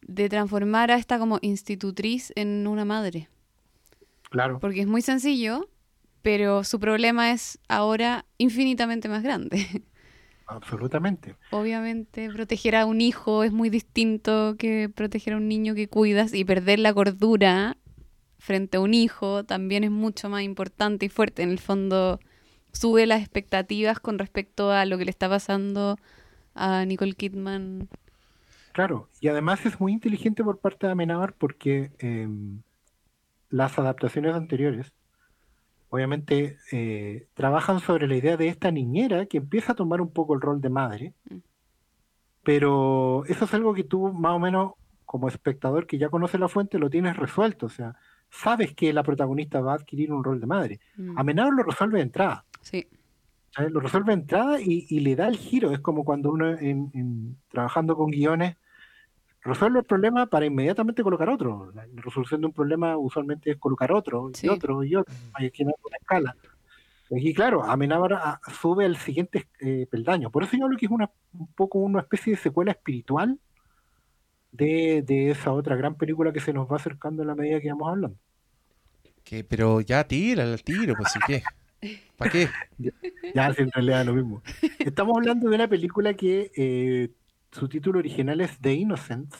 de 0.01 0.29
transformar 0.29 0.91
a 0.91 0.97
esta 0.97 1.19
como 1.19 1.39
institutriz 1.41 2.33
en 2.35 2.67
una 2.67 2.85
madre. 2.85 3.29
claro. 4.29 4.59
Porque 4.59 4.81
es 4.81 4.87
muy 4.87 5.01
sencillo, 5.01 5.69
pero 6.21 6.63
su 6.63 6.79
problema 6.79 7.31
es 7.31 7.59
ahora 7.67 8.25
infinitamente 8.37 9.09
más 9.09 9.23
grande. 9.23 9.67
Absolutamente. 10.47 11.35
Obviamente, 11.49 12.29
proteger 12.31 12.75
a 12.75 12.85
un 12.85 12.99
hijo 13.01 13.43
es 13.43 13.51
muy 13.53 13.69
distinto 13.69 14.55
que 14.57 14.89
proteger 14.93 15.33
a 15.33 15.37
un 15.37 15.47
niño 15.47 15.73
que 15.75 15.87
cuidas 15.87 16.33
y 16.33 16.43
perder 16.43 16.79
la 16.79 16.93
cordura 16.93 17.77
frente 18.45 18.77
a 18.77 18.81
un 18.81 18.93
hijo 18.93 19.43
también 19.43 19.83
es 19.83 19.91
mucho 19.91 20.29
más 20.29 20.43
importante 20.43 21.05
y 21.05 21.09
fuerte. 21.09 21.43
En 21.43 21.49
el 21.51 21.59
fondo, 21.59 22.19
sube 22.73 23.05
las 23.07 23.21
expectativas 23.21 23.99
con 23.99 24.19
respecto 24.19 24.71
a 24.71 24.85
lo 24.85 24.97
que 24.97 25.05
le 25.05 25.11
está 25.11 25.29
pasando 25.29 25.97
a 26.55 26.85
Nicole 26.85 27.13
Kidman. 27.15 27.89
Claro, 28.73 29.09
y 29.21 29.29
además 29.29 29.65
es 29.65 29.79
muy 29.79 29.93
inteligente 29.93 30.43
por 30.43 30.59
parte 30.59 30.85
de 30.87 30.91
Amenábar 30.93 31.33
porque 31.33 31.91
em, 31.99 32.61
las 33.49 33.79
adaptaciones 33.79 34.35
anteriores, 34.35 34.93
obviamente, 35.89 36.59
eh, 36.71 37.27
trabajan 37.33 37.79
sobre 37.79 38.07
la 38.07 38.15
idea 38.17 38.37
de 38.37 38.49
esta 38.49 38.71
niñera 38.71 39.25
que 39.27 39.37
empieza 39.37 39.73
a 39.73 39.75
tomar 39.75 40.01
un 40.01 40.11
poco 40.11 40.33
el 40.35 40.41
rol 40.41 40.61
de 40.61 40.69
madre, 40.69 41.13
Mm. 41.29 41.37
pero 42.43 43.25
eso 43.25 43.45
es 43.45 43.53
algo 43.53 43.73
que 43.73 43.83
tú 43.83 44.13
más 44.13 44.33
o 44.33 44.39
menos 44.39 44.73
como 45.05 45.27
espectador 45.27 45.87
que 45.87 45.97
ya 45.97 46.09
conoce 46.09 46.37
la 46.37 46.47
fuente 46.49 46.79
lo 46.79 46.89
tienes 46.89 47.17
resuelto, 47.17 47.67
o 47.67 47.69
sea, 47.69 47.95
sabes 48.41 48.73
que 48.73 48.91
la 48.93 49.03
protagonista 49.03 49.61
va 49.61 49.73
a 49.73 49.75
adquirir 49.75 50.11
un 50.11 50.23
rol 50.23 50.39
de 50.39 50.47
madre. 50.47 50.79
Mm, 50.97 51.17
Amenábar 51.17 51.53
lo 51.53 51.63
resuelve 51.63 51.97
de 51.97 52.03
entrada. 52.03 52.45
Sí, 52.61 52.87
¿sabes? 53.51 53.71
Lo 53.71 53.79
resuelve 53.79 54.13
de 54.15 54.21
entrada 54.21 54.59
y, 54.61 54.85
y 54.89 54.99
le 54.99 55.15
da 55.15 55.27
el 55.27 55.37
giro. 55.37 55.71
Es 55.71 55.79
como 55.79 56.03
cuando 56.03 56.31
uno 56.31 56.49
en, 56.57 56.91
en- 56.93 57.37
trabajando 57.49 57.95
con 57.95 58.11
guiones 58.11 58.57
resuelve 59.43 59.79
el 59.79 59.85
problema 59.85 60.25
para 60.25 60.45
inmediatamente 60.45 61.03
colocar 61.03 61.29
otro. 61.29 61.71
La, 61.73 61.85
la 61.85 62.01
resolución 62.01 62.41
de 62.41 62.47
un 62.47 62.53
problema 62.53 62.97
usualmente 62.97 63.51
es 63.51 63.57
colocar 63.57 63.91
otro 63.91 64.31
Sí. 64.33 64.47
y 64.47 64.49
otro 64.49 64.83
y 64.83 64.95
otro. 64.95 65.13
Hay 65.33 65.51
que 65.51 65.63
ir 65.63 65.69
a 65.69 65.73
una 65.87 65.97
escala. 65.97 66.35
Y 67.11 67.33
claro, 67.35 67.63
Amenábar 67.63 68.13
ah, 68.13 68.41
sube 68.59 68.83
al 68.85 68.97
siguiente 68.97 69.47
eh, 69.59 69.85
peldaño. 69.89 70.31
Por 70.31 70.43
eso 70.43 70.57
yo 70.57 70.65
hablo 70.65 70.77
que 70.77 70.87
es 70.87 70.91
una, 70.91 71.11
un 71.33 71.47
poco 71.53 71.77
una 71.77 71.99
especie 72.01 72.33
de 72.33 72.37
secuela 72.39 72.71
espiritual 72.71 73.37
de, 74.55 75.01
de 75.01 75.31
esa 75.31 75.51
otra 75.51 75.75
gran 75.75 75.95
película 75.95 76.31
que 76.31 76.39
se 76.39 76.53
nos 76.53 76.71
va 76.71 76.77
acercando 76.77 77.23
a 77.23 77.25
la 77.25 77.35
medida 77.35 77.59
que 77.59 77.69
vamos 77.69 77.89
hablando. 77.89 78.17
Que, 79.23 79.43
pero 79.43 79.81
ya 79.81 80.07
tira 80.07 80.43
el 80.43 80.63
tiro, 80.63 80.95
pues 80.95 81.11
sí 81.11 81.19
que. 81.25 81.43
¿Para 82.17 82.31
qué? 82.31 82.49
Ya, 83.33 83.53
si 83.53 83.61
en 83.61 83.71
realidad 83.71 84.01
es 84.01 84.07
lo 84.07 84.13
mismo. 84.13 84.41
Estamos 84.79 85.17
hablando 85.17 85.49
de 85.49 85.55
una 85.55 85.67
película 85.67 86.13
que 86.13 86.51
eh, 86.55 87.11
su 87.51 87.67
título 87.67 87.99
original 87.99 88.41
es 88.41 88.57
The 88.59 88.73
Innocents, 88.73 89.37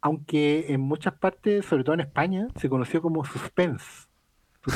aunque 0.00 0.66
en 0.72 0.80
muchas 0.80 1.14
partes, 1.14 1.66
sobre 1.66 1.84
todo 1.84 1.94
en 1.94 2.00
España, 2.00 2.48
se 2.56 2.68
conoció 2.68 3.00
como 3.02 3.24
Suspense. 3.24 3.84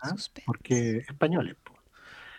¿ah? 0.00 0.08
Suspense. 0.10 0.46
porque 0.46 0.98
españoles. 0.98 1.56
po. 1.62 1.74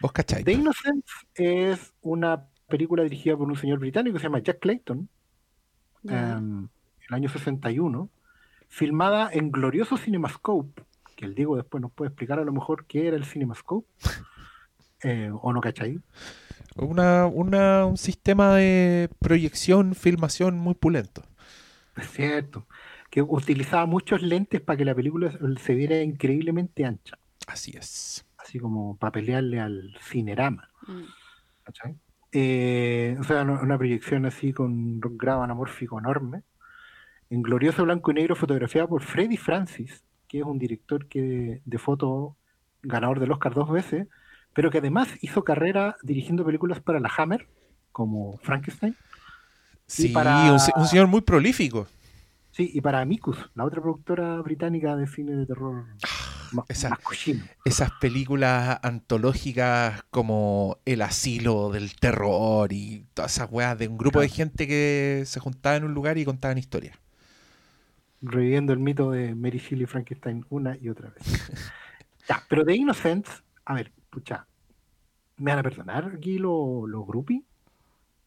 ¿Vos 0.01 0.11
cacháis? 0.11 0.45
The 0.45 0.53
Innocents 0.53 1.11
es 1.35 1.93
una 2.01 2.47
película 2.69 3.03
dirigida 3.03 3.35
por 3.35 3.47
un 3.47 3.55
señor 3.57 3.79
británico 3.79 4.13
que 4.15 4.19
se 4.19 4.27
llama 4.27 4.39
Jack 4.39 4.59
Clayton, 4.59 5.09
Ya. 6.03 6.37
em, 6.37 6.59
en 6.63 6.69
el 7.09 7.13
año 7.15 7.29
61, 7.29 8.09
filmada 8.67 9.29
en 9.33 9.51
glorioso 9.51 9.97
CinemaScope, 9.97 10.83
que 11.15 11.25
el 11.25 11.35
Diego 11.35 11.57
después 11.57 11.81
nos 11.81 11.91
puede 11.91 12.09
explicar 12.09 12.39
a 12.39 12.45
lo 12.45 12.53
mejor 12.53 12.85
qué 12.85 13.07
era 13.07 13.17
el 13.17 13.25
CinemaScope, 13.25 13.87
eh, 15.03 15.29
o 15.33 15.51
no, 15.53 15.59
¿cachai? 15.61 15.99
Una, 16.75 17.25
una, 17.25 17.85
un 17.85 17.97
sistema 17.97 18.55
de 18.55 19.09
proyección, 19.19 19.95
filmación 19.95 20.57
muy 20.57 20.75
pulento. 20.75 21.23
Es 21.97 22.09
cierto, 22.11 22.67
que 23.09 23.21
utilizaba 23.21 23.85
muchos 23.85 24.21
lentes 24.21 24.61
para 24.61 24.77
que 24.77 24.85
la 24.85 24.95
película 24.95 25.37
se 25.61 25.73
viera 25.73 26.01
increíblemente 26.01 26.85
ancha, 26.85 27.17
Así 27.47 27.75
es. 27.75 28.25
así 28.37 28.59
como 28.59 28.95
para 28.97 29.11
pelearle 29.11 29.59
al 29.59 29.97
cinerama, 30.01 30.69
Mm. 30.87 31.03
¿cachai? 31.63 31.95
Eh, 32.31 33.17
o 33.19 33.23
sea, 33.23 33.41
una 33.43 33.77
proyección 33.77 34.25
así 34.25 34.53
con 34.53 34.71
un 34.71 35.17
grado 35.17 35.41
anamórfico 35.43 35.97
enorme, 35.99 36.43
en 37.29 37.41
glorioso 37.41 37.83
blanco 37.83 38.11
y 38.11 38.15
negro, 38.15 38.35
fotografiada 38.35 38.87
por 38.87 39.01
Freddy 39.03 39.37
Francis, 39.37 40.03
que 40.27 40.39
es 40.39 40.43
un 40.45 40.59
director 40.59 41.07
que, 41.07 41.61
de 41.65 41.77
foto 41.77 42.35
ganador 42.83 43.19
del 43.19 43.31
Oscar 43.31 43.53
dos 43.53 43.69
veces, 43.71 44.07
pero 44.53 44.69
que 44.71 44.77
además 44.79 45.09
hizo 45.21 45.43
carrera 45.43 45.95
dirigiendo 46.03 46.45
películas 46.45 46.79
para 46.81 46.99
la 46.99 47.11
Hammer, 47.17 47.47
como 47.91 48.37
Frankenstein, 48.39 48.95
Sí, 49.87 50.09
para- 50.09 50.53
un, 50.53 50.59
un 50.75 50.85
señor 50.87 51.07
muy 51.07 51.21
prolífico. 51.21 51.87
sí, 52.51 52.69
y 52.73 52.81
para 52.81 53.01
Amicus, 53.01 53.49
la 53.55 53.63
otra 53.65 53.81
productora 53.81 54.39
británica 54.41 54.95
de 54.95 55.07
cine 55.07 55.31
de 55.35 55.45
terror 55.47 55.85
ma- 56.51 56.65
esa- 56.69 56.89
más 56.89 56.99
cochino. 56.99 57.43
Esas 57.65 57.91
películas 57.99 58.79
antológicas 58.83 60.03
como 60.11 60.77
El 60.85 61.01
asilo 61.01 61.69
del 61.71 61.95
terror 61.95 62.71
y 62.73 63.05
todas 63.13 63.33
esas 63.35 63.49
weas 63.51 63.77
de 63.77 63.87
un 63.87 63.97
grupo 63.97 64.21
de 64.21 64.29
gente 64.29 64.67
que 64.67 65.23
se 65.25 65.39
juntaba 65.39 65.75
en 65.75 65.83
un 65.85 65.93
lugar 65.93 66.17
y 66.17 66.25
contaban 66.25 66.57
historias. 66.57 66.97
reviviendo 68.21 68.73
el 68.73 68.79
mito 68.79 69.11
de 69.11 69.33
Mary 69.33 69.59
Shelley 69.59 69.83
y 69.83 69.87
Frankenstein 69.87 70.45
una 70.49 70.75
y 70.77 70.89
otra 70.89 71.09
vez. 71.09 71.23
ya, 72.27 72.43
pero 72.49 72.65
de 72.65 72.75
Innocents, 72.75 73.43
a 73.65 73.75
ver, 73.75 73.91
pucha, 74.09 74.45
¿me 75.37 75.51
van 75.51 75.59
a 75.59 75.63
perdonar 75.63 76.11
aquí 76.17 76.37
los 76.37 76.87
los 76.89 77.07
groupies? 77.07 77.43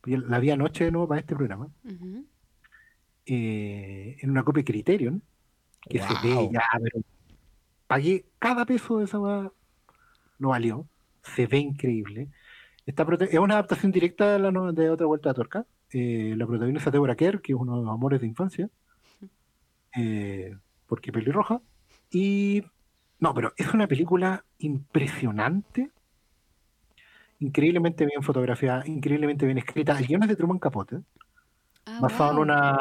La 0.05 0.39
vi 0.41 0.51
anoche 0.51 0.85
de 0.85 0.91
nuevo 0.93 1.07
para 1.09 1.21
este 1.21 1.37
programa, 1.37 1.69
eh, 3.27 4.17
en 4.21 4.31
una 4.31 4.43
copia 4.45 4.65
Criterion, 4.65 5.23
que 5.89 5.99
se 6.01 6.15
ve 6.23 6.49
ya, 6.53 6.63
pero 6.83 7.03
pagué 7.93 8.25
cada 8.39 8.65
peso 8.65 8.99
de 8.99 9.05
esa 9.05 9.19
weá, 9.19 9.53
lo 10.39 10.49
valió, 10.49 10.87
se 11.23 11.47
ve 11.47 11.59
increíble. 11.59 12.29
Es 12.87 13.39
una 13.39 13.55
adaptación 13.55 13.93
directa 13.93 14.33
de, 14.33 14.39
la 14.39 14.51
no- 14.51 14.73
de 14.73 14.89
otra 14.89 15.07
vuelta 15.07 15.29
de 15.29 15.35
tuerca. 15.35 15.67
Eh, 15.93 16.35
la 16.39 16.47
protagoniza 16.47 16.91
Deborah 16.91 17.15
Kerr, 17.17 17.43
que 17.43 17.53
es 17.53 17.59
uno 17.59 17.77
de 17.77 17.85
los 17.85 17.93
amores 17.93 18.23
de 18.23 18.27
infancia, 18.27 18.71
eh, 19.95 20.57
porque 20.87 21.13
pelirroja. 21.13 21.61
Y 22.11 22.65
no, 23.21 23.35
pero 23.35 23.53
es 23.59 23.75
una 23.75 23.87
película 23.87 24.43
impresionante, 24.59 25.91
increíblemente 27.41 28.07
bien 28.07 28.23
fotografiada, 28.23 28.87
increíblemente 28.87 29.45
bien 29.45 29.59
escrita. 29.59 29.99
El 29.99 30.07
guion 30.07 30.23
es 30.23 30.31
de 30.31 30.37
Truman 30.37 30.59
Capote, 30.59 31.01
Ah, 31.85 31.99
basado 32.01 32.33
en 32.33 32.39
una, 32.39 32.79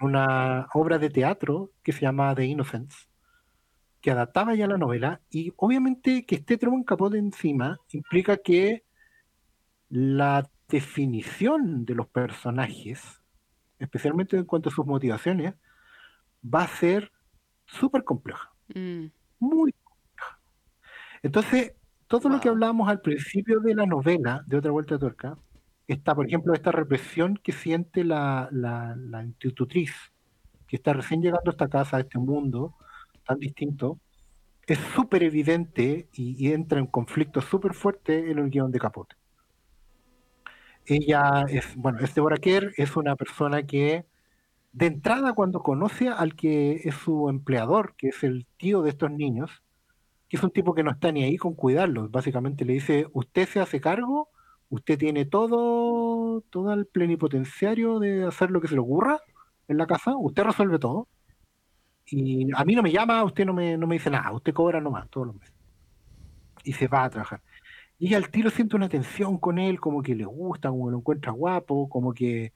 en 0.00 0.06
una 0.06 0.68
obra 0.74 0.98
de 0.98 1.08
teatro 1.08 1.70
que 1.82 1.92
se 1.92 2.02
llama 2.02 2.34
The 2.34 2.44
Innocents, 2.44 3.08
que 4.00 4.10
adaptaba 4.10 4.54
ya 4.54 4.66
la 4.66 4.78
novela. 4.78 5.20
Y 5.30 5.52
obviamente 5.56 6.24
que 6.24 6.36
esté 6.36 6.56
Truman 6.56 6.84
Capote 6.84 7.18
encima 7.18 7.78
implica 7.90 8.36
que 8.38 8.84
la 9.88 10.48
definición 10.68 11.84
de 11.84 11.94
los 11.94 12.06
personajes, 12.08 13.20
especialmente 13.78 14.36
en 14.36 14.44
cuanto 14.44 14.68
a 14.68 14.72
sus 14.72 14.86
motivaciones, 14.86 15.54
va 16.42 16.62
a 16.62 16.68
ser 16.68 17.12
súper 17.66 18.04
compleja, 18.04 18.50
Mm. 18.74 19.06
muy 19.40 19.72
compleja. 19.72 20.38
Entonces, 21.22 21.72
todo 22.06 22.28
lo 22.28 22.40
que 22.40 22.48
hablábamos 22.48 22.88
al 22.88 23.00
principio 23.00 23.60
de 23.60 23.74
la 23.74 23.84
novela, 23.86 24.42
de 24.46 24.56
Otra 24.56 24.70
Vuelta 24.70 24.94
de 24.94 25.00
Tuerca, 25.00 25.38
está, 25.88 26.14
por 26.14 26.26
ejemplo, 26.26 26.54
esta 26.54 26.70
represión 26.72 27.36
que 27.42 27.52
siente 27.52 28.04
la, 28.04 28.48
la, 28.52 28.94
la 28.96 29.24
institutriz, 29.24 29.92
que 30.68 30.76
está 30.76 30.92
recién 30.92 31.20
llegando 31.20 31.50
a 31.50 31.52
esta 31.52 31.68
casa, 31.68 31.96
a 31.96 32.00
este 32.00 32.18
mundo 32.18 32.76
tan 33.26 33.38
distinto, 33.38 33.98
es 34.66 34.78
súper 34.94 35.22
evidente 35.22 36.08
y, 36.12 36.52
entra 36.52 36.78
en 36.78 36.86
conflicto 36.86 37.40
súper 37.40 37.74
fuerte 37.74 38.30
en 38.30 38.38
el 38.38 38.50
guion 38.50 38.70
de 38.70 38.78
Capote. 38.78 39.16
Ella 40.86 41.46
es, 41.48 41.74
bueno, 41.76 41.98
es 42.00 42.14
Deborah 42.14 42.38
es 42.76 42.96
una 42.96 43.16
persona 43.16 43.64
que 43.64 44.04
de 44.72 44.86
entrada 44.86 45.32
cuando 45.34 45.62
conoce 45.62 46.08
al 46.08 46.34
que 46.36 46.80
es 46.84 46.94
su 46.94 47.28
empleador, 47.28 47.94
que 47.96 48.08
es 48.08 48.22
el 48.22 48.46
tío 48.56 48.82
de 48.82 48.90
estos 48.90 49.10
niños, 49.10 49.62
que 50.28 50.36
es 50.36 50.42
un 50.42 50.50
tipo 50.50 50.74
que 50.74 50.84
no 50.84 50.90
está 50.92 51.10
ni 51.12 51.24
ahí 51.24 51.36
con 51.36 51.54
cuidarlos, 51.54 52.10
básicamente 52.10 52.64
le 52.64 52.74
dice, 52.74 53.06
usted 53.12 53.48
se 53.48 53.60
hace 53.60 53.80
cargo 53.80 54.28
usted 54.70 54.98
tiene 54.98 55.26
todo, 55.26 56.42
todo 56.50 56.72
el 56.72 56.86
plenipotenciario 56.86 57.98
de 57.98 58.24
hacer 58.24 58.50
lo 58.50 58.60
que 58.60 58.68
se 58.68 58.74
le 58.74 58.80
ocurra 58.80 59.20
en 59.68 59.76
la 59.76 59.86
casa, 59.86 60.16
usted 60.16 60.44
resuelve 60.44 60.78
todo. 60.78 61.08
Y 62.10 62.48
a 62.54 62.64
mí 62.64 62.74
no 62.74 62.82
me 62.82 62.90
llama, 62.92 63.22
usted 63.24 63.44
no 63.46 63.52
me, 63.54 63.76
no 63.76 63.86
me 63.86 63.94
dice 63.96 64.10
nada, 64.10 64.32
usted 64.32 64.52
cobra 64.52 64.80
nomás 64.80 65.08
todos 65.10 65.28
los 65.28 65.36
meses. 65.36 65.54
Y 66.64 66.72
se 66.72 66.88
va 66.88 67.04
a 67.04 67.10
trabajar. 67.10 67.40
Y 67.98 68.08
ella 68.08 68.16
al 68.18 68.30
tiro 68.30 68.50
siente 68.50 68.76
una 68.76 68.88
tensión 68.88 69.38
con 69.38 69.58
él, 69.58 69.78
como 69.80 70.02
que 70.02 70.14
le 70.14 70.24
gusta, 70.24 70.70
como 70.70 70.86
que 70.86 70.92
lo 70.92 70.98
encuentra 70.98 71.32
guapo, 71.32 71.88
como 71.88 72.12
que... 72.14 72.52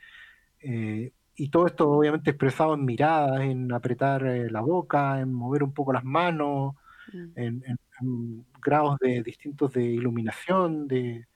eh, 0.61 1.13
y 1.37 1.49
todo 1.51 1.67
esto 1.67 1.91
obviamente 1.91 2.31
expresado 2.31 2.75
en 2.75 2.85
miradas, 2.85 3.41
en 3.43 3.73
apretar 3.73 4.25
eh, 4.27 4.49
la 4.51 4.61
boca, 4.61 5.21
en 5.21 5.33
mover 5.33 5.63
un 5.65 5.73
poco 5.73 5.93
las 5.93 6.05
manos, 6.05 6.75
Mm. 7.13 7.33
en, 7.37 7.63
en- 7.67 7.79
en 8.01 8.47
grados 8.63 8.97
de 8.99 9.23
distintos 9.23 9.73
de 9.75 9.85
iluminación. 9.85 10.89
De... 10.89 11.27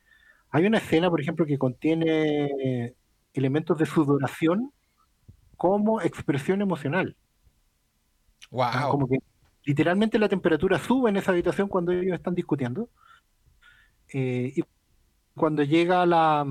Hay 0.51 0.65
una 0.67 0.79
escena, 0.79 1.11
por 1.11 1.21
ejemplo, 1.21 1.45
que 1.45 1.59
contiene 1.59 2.95
elementos 3.35 3.77
de 3.79 3.85
sudoración 3.87 4.73
como 5.59 6.01
expresión 6.01 6.63
emocional. 6.63 7.17
Wow. 8.51 8.91
Como 8.91 9.09
que 9.09 9.19
literalmente 9.65 10.19
la 10.19 10.29
temperatura 10.29 10.79
sube 10.79 11.11
en 11.11 11.17
esa 11.17 11.33
habitación 11.33 11.69
cuando 11.69 11.93
ellos 11.93 12.15
están 12.15 12.35
discutiendo. 12.35 12.89
Eh, 14.13 14.53
y 14.57 14.65
cuando 15.35 15.63
llega 15.63 16.03
a 16.03 16.07
la, 16.07 16.47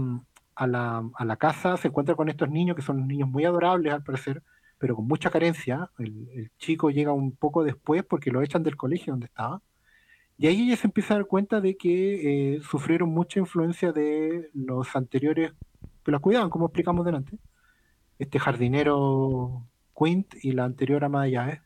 a, 0.56 0.68
la, 0.68 1.10
a 1.16 1.26
la 1.26 1.36
casa 1.38 1.78
se 1.78 1.88
encuentra 1.88 2.16
con 2.16 2.30
estos 2.30 2.50
niños 2.50 2.76
que 2.76 2.82
son 2.84 3.08
niños 3.08 3.30
muy 3.30 3.45
adorables 3.45 3.93
al 3.93 4.04
parecer, 4.04 4.43
pero 4.78 4.95
con 4.95 5.08
mucha 5.08 5.30
carencia. 5.30 5.89
El, 5.98 6.30
el 6.34 6.52
chico 6.58 6.89
llega 6.91 7.12
un 7.12 7.36
poco 7.36 7.64
después 7.64 8.04
porque 8.04 8.32
lo 8.32 8.41
echan 8.41 8.64
del 8.64 8.78
colegio 8.78 9.14
donde 9.14 9.26
estaba. 9.28 9.62
Y 10.38 10.45
ahí 10.45 10.68
ella 10.68 10.78
se 10.78 10.86
empieza 10.86 11.16
a 11.16 11.18
dar 11.18 11.26
cuenta 11.26 11.62
de 11.62 11.76
que 11.78 12.56
eh, 12.58 12.62
sufrieron 12.62 13.10
mucha 13.10 13.39
influencia 13.39 13.91
de 13.91 14.52
los 14.54 14.95
anteriores 14.95 15.54
que 16.06 16.12
la 16.12 16.20
cuidaban, 16.20 16.52
como 16.52 16.68
explicamos 16.68 17.04
delante. 17.06 17.39
Este 18.20 18.38
jardinero 18.38 19.66
Quint 19.98 20.36
y 20.43 20.52
la 20.52 20.66
anterior 20.66 21.04
ama 21.04 21.24
de 21.24 21.32
llaves 21.32 21.62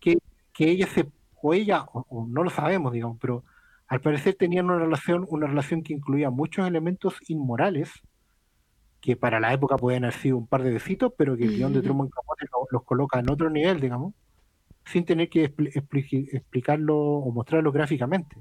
Que, 0.00 0.18
que 0.52 0.70
ella 0.70 0.86
se, 0.86 1.10
o 1.40 1.54
ella, 1.54 1.82
o, 1.92 2.04
o 2.08 2.26
no 2.28 2.42
lo 2.44 2.50
sabemos, 2.50 2.92
digamos, 2.92 3.18
pero 3.20 3.44
al 3.88 4.00
parecer 4.00 4.34
tenían 4.36 4.66
una 4.66 4.78
relación, 4.78 5.26
una 5.28 5.46
relación 5.46 5.82
que 5.82 5.92
incluía 5.92 6.30
muchos 6.30 6.66
elementos 6.66 7.16
inmorales, 7.28 7.90
que 9.00 9.16
para 9.16 9.40
la 9.40 9.52
época 9.52 9.76
pueden 9.76 10.04
haber 10.04 10.14
sido 10.14 10.38
un 10.38 10.46
par 10.46 10.62
de 10.62 10.70
besitos, 10.72 11.12
pero 11.18 11.36
que 11.36 11.44
el 11.44 11.52
guion 11.52 11.72
de. 11.72 11.82
Truman 11.82 12.08
Capote 12.08 12.46
lo- 12.52 12.66
los 12.70 12.84
coloca 12.84 13.18
en 13.18 13.30
otro 13.30 13.50
nivel, 13.50 13.80
digamos, 13.80 14.14
sin 14.86 15.04
tener 15.04 15.28
que 15.28 15.44
expli- 15.50 15.72
expli- 15.74 16.28
explicarlo 16.32 16.96
o 16.98 17.32
mostrarlo 17.32 17.72
gráficamente. 17.72 18.36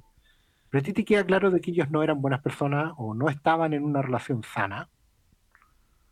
Pero 0.70 0.82
a 0.82 0.84
ti 0.84 0.94
te 0.94 1.04
queda 1.06 1.26
claro 1.26 1.52
de 1.52 1.62
que 1.62 1.72
ellos 1.72 1.90
no 1.92 2.04
eran 2.04 2.22
buenas 2.22 2.42
personas 2.42 2.94
o 2.98 3.14
no 3.16 3.30
estaban 3.30 3.74
en 3.74 3.84
una 3.84 4.02
relación 4.02 4.44
sana. 4.44 4.90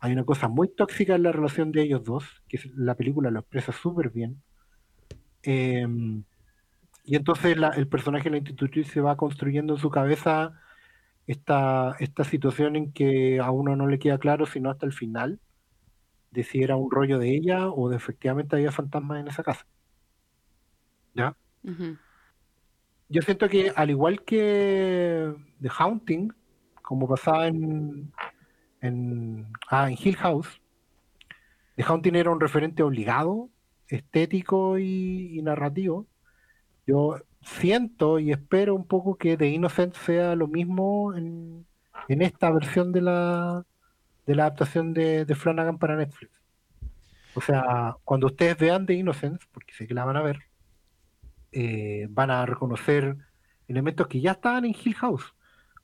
Hay 0.00 0.12
una 0.12 0.24
cosa 0.24 0.48
muy 0.48 0.68
tóxica 0.74 1.14
en 1.14 1.22
la 1.24 1.32
relación 1.32 1.72
de 1.72 1.82
ellos 1.82 2.02
dos, 2.02 2.24
que 2.48 2.58
la 2.74 2.94
película 2.94 3.30
lo 3.30 3.40
expresa 3.40 3.72
súper 3.72 4.10
bien. 4.10 4.42
Em, 5.42 6.22
y 7.04 7.16
entonces 7.16 7.56
la- 7.56 7.70
el 7.70 7.88
personaje 7.88 8.24
de 8.24 8.30
la 8.30 8.36
institutriz 8.38 8.88
se 8.88 9.00
va 9.00 9.16
construyendo 9.16 9.74
en 9.74 9.80
su 9.80 9.90
cabeza 9.90 10.52
esta, 11.26 11.96
esta 12.00 12.24
situación 12.24 12.76
en 12.76 12.92
que 12.92 13.40
a 13.40 13.50
uno 13.50 13.76
no 13.76 13.86
le 13.86 13.98
queda 13.98 14.18
claro, 14.18 14.46
sino 14.46 14.70
hasta 14.70 14.86
el 14.86 14.92
final, 14.92 15.38
de 16.30 16.44
si 16.44 16.62
era 16.62 16.76
un 16.76 16.90
rollo 16.90 17.18
de 17.18 17.34
ella 17.34 17.68
o 17.68 17.88
de 17.88 17.96
efectivamente 17.96 18.54
había 18.56 18.70
fantasmas 18.72 19.20
en 19.20 19.28
esa 19.28 19.42
casa. 19.42 19.66
¿Ya? 21.14 21.34
Yo 23.08 23.22
siento 23.22 23.48
que 23.48 23.72
al 23.74 23.90
igual 23.90 24.22
que 24.22 25.34
The 25.60 25.68
Haunting, 25.76 26.32
como 26.82 27.08
pasaba 27.08 27.48
en, 27.48 28.12
en, 28.80 29.48
ah, 29.68 29.90
en 29.90 29.98
Hill 30.00 30.16
House, 30.16 30.60
The 31.76 31.82
Haunting 31.82 32.14
era 32.14 32.30
un 32.30 32.40
referente 32.40 32.82
obligado, 32.84 33.48
estético 33.90 34.78
y, 34.78 35.38
y 35.38 35.42
narrativo. 35.42 36.08
Yo 36.86 37.16
siento 37.42 38.18
y 38.18 38.32
espero 38.32 38.74
un 38.74 38.86
poco 38.86 39.16
que 39.16 39.36
The 39.36 39.48
Innocent 39.50 39.94
sea 39.96 40.36
lo 40.36 40.48
mismo 40.48 41.14
en, 41.14 41.66
en 42.08 42.22
esta 42.22 42.50
versión 42.52 42.92
de 42.92 43.02
la, 43.02 43.66
de 44.26 44.34
la 44.36 44.44
adaptación 44.44 44.94
de, 44.94 45.24
de 45.26 45.34
Flanagan 45.36 45.78
para 45.78 45.96
Netflix. 45.96 46.32
O 47.34 47.40
sea, 47.40 47.96
cuando 48.04 48.26
ustedes 48.28 48.58
vean 48.58 48.86
The 48.86 48.94
Innocent, 48.94 49.42
porque 49.52 49.74
sé 49.74 49.86
que 49.86 49.94
la 49.94 50.04
van 50.04 50.16
a 50.16 50.22
ver, 50.22 50.40
eh, 51.52 52.06
van 52.10 52.30
a 52.30 52.46
reconocer 52.46 53.16
elementos 53.68 54.06
que 54.08 54.20
ya 54.20 54.32
estaban 54.32 54.64
en 54.64 54.74
Hill 54.74 54.94
House, 54.96 55.34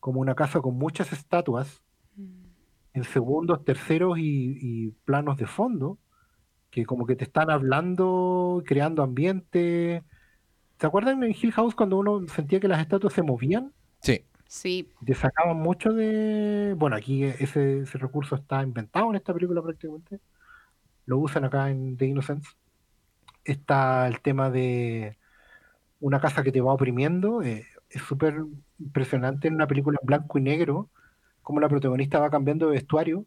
como 0.00 0.20
una 0.20 0.34
casa 0.34 0.60
con 0.60 0.76
muchas 0.76 1.12
estatuas 1.12 1.82
Mm. 2.16 2.46
en 2.94 3.04
segundos, 3.04 3.64
terceros 3.64 4.18
y, 4.18 4.58
y 4.60 4.90
planos 5.04 5.36
de 5.36 5.46
fondo, 5.46 5.98
que 6.70 6.84
como 6.84 7.06
que 7.06 7.16
te 7.16 7.24
están 7.24 7.50
hablando, 7.50 8.62
creando 8.66 9.02
ambiente. 9.02 10.02
¿Se 10.78 10.86
acuerdan 10.86 11.22
en 11.22 11.34
Hill 11.40 11.52
House 11.52 11.74
cuando 11.74 11.98
uno 11.98 12.26
sentía 12.28 12.60
que 12.60 12.68
las 12.68 12.80
estatuas 12.80 13.12
se 13.12 13.22
movían? 13.22 13.72
Sí. 14.00 14.24
Sí. 14.46 14.88
Te 15.04 15.14
sacaban 15.14 15.56
mucho 15.56 15.92
de... 15.92 16.74
Bueno, 16.76 16.96
aquí 16.96 17.24
ese, 17.24 17.80
ese 17.80 17.98
recurso 17.98 18.36
está 18.36 18.62
inventado 18.62 19.10
en 19.10 19.16
esta 19.16 19.34
película 19.34 19.62
prácticamente. 19.62 20.20
Lo 21.06 21.18
usan 21.18 21.44
acá 21.44 21.70
en 21.70 21.96
The 21.96 22.06
Innocents. 22.06 22.56
Está 23.44 24.06
el 24.06 24.20
tema 24.20 24.50
de 24.50 25.18
una 26.00 26.20
casa 26.20 26.42
que 26.42 26.52
te 26.52 26.60
va 26.60 26.72
oprimiendo. 26.72 27.42
eh, 27.42 27.66
es 27.88 28.02
súper 28.02 28.42
impresionante 28.78 29.48
en 29.48 29.54
una 29.54 29.66
película 29.66 29.98
en 30.00 30.06
blanco 30.06 30.38
y 30.38 30.42
negro, 30.42 30.90
cómo 31.42 31.60
la 31.60 31.68
protagonista 31.68 32.18
va 32.20 32.30
cambiando 32.30 32.66
de 32.66 32.72
vestuario 32.72 33.24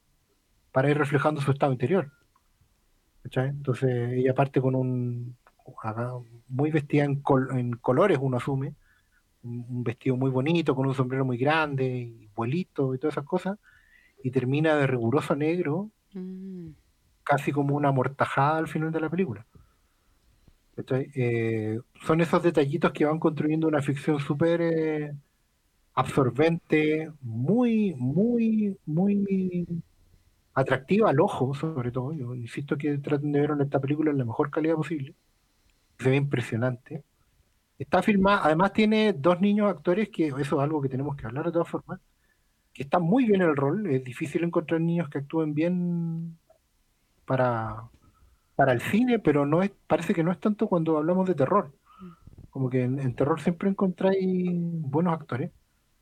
para 0.71 0.89
ir 0.89 0.97
reflejando 0.97 1.41
su 1.41 1.51
estado 1.51 1.71
interior. 1.71 2.11
¿Cachai? 3.23 3.49
Entonces 3.49 4.13
ella 4.13 4.33
parte 4.33 4.61
con 4.61 4.75
un... 4.75 5.35
muy 6.47 6.71
vestida 6.71 7.03
en, 7.03 7.21
col- 7.21 7.49
en 7.57 7.71
colores, 7.73 8.17
uno 8.21 8.37
asume 8.37 8.73
un 9.41 9.83
vestido 9.85 10.17
muy 10.17 10.29
bonito, 10.29 10.75
con 10.75 10.85
un 10.85 10.93
sombrero 10.93 11.23
muy 11.23 11.37
grande, 11.37 11.87
y 11.87 12.29
vuelito 12.35 12.93
y 12.93 12.97
todas 12.97 13.13
esas 13.13 13.25
cosas, 13.25 13.57
y 14.21 14.31
termina 14.31 14.75
de 14.75 14.87
riguroso 14.87 15.35
negro, 15.35 15.89
Mm. 16.11 16.69
casi 17.23 17.51
como 17.51 17.75
una 17.75 17.89
amortajada 17.89 18.57
al 18.57 18.67
final 18.67 18.91
de 18.91 18.99
la 18.99 19.09
película. 19.11 19.45
Eh, 21.13 21.79
son 22.05 22.21
esos 22.21 22.41
detallitos 22.41 22.91
que 22.91 23.05
van 23.05 23.19
construyendo 23.19 23.67
una 23.67 23.81
ficción 23.83 24.19
súper 24.19 24.59
eh, 24.61 25.13
absorbente, 25.93 27.11
muy, 27.21 27.93
muy, 27.95 28.75
muy 28.87 29.67
atractiva 30.61 31.09
al 31.09 31.19
ojo, 31.19 31.53
sobre 31.53 31.91
todo. 31.91 32.13
Yo 32.13 32.35
insisto 32.35 32.77
que 32.77 32.97
traten 32.97 33.31
de 33.31 33.41
ver 33.41 33.51
esta 33.61 33.79
película 33.79 34.11
en 34.11 34.17
la 34.17 34.25
mejor 34.25 34.49
calidad 34.49 34.75
posible. 34.75 35.15
Se 35.99 36.09
ve 36.09 36.15
impresionante. 36.15 37.03
Está 37.77 38.01
filmada, 38.01 38.41
además 38.43 38.73
tiene 38.73 39.13
dos 39.13 39.39
niños 39.39 39.69
actores, 39.69 40.09
que 40.09 40.27
eso 40.27 40.41
es 40.41 40.53
algo 40.53 40.81
que 40.81 40.89
tenemos 40.89 41.15
que 41.15 41.25
hablar 41.27 41.45
de 41.45 41.51
todas 41.53 41.69
formas, 41.69 41.99
que 42.73 42.83
están 42.83 43.03
muy 43.03 43.25
bien 43.25 43.41
en 43.41 43.49
el 43.49 43.55
rol. 43.55 43.89
Es 43.89 44.03
difícil 44.03 44.43
encontrar 44.43 44.81
niños 44.81 45.09
que 45.09 45.19
actúen 45.19 45.53
bien 45.53 46.37
para, 47.25 47.89
para 48.55 48.73
el 48.73 48.81
cine, 48.81 49.19
pero 49.19 49.45
no 49.45 49.63
es, 49.63 49.71
parece 49.87 50.13
que 50.13 50.23
no 50.23 50.31
es 50.31 50.39
tanto 50.39 50.67
cuando 50.67 50.97
hablamos 50.97 51.27
de 51.27 51.35
terror. 51.35 51.71
Como 52.49 52.69
que 52.69 52.83
en, 52.83 52.99
en 52.99 53.15
terror 53.15 53.39
siempre 53.39 53.69
encontráis 53.69 54.27
buenos 54.81 55.13
actores. 55.13 55.51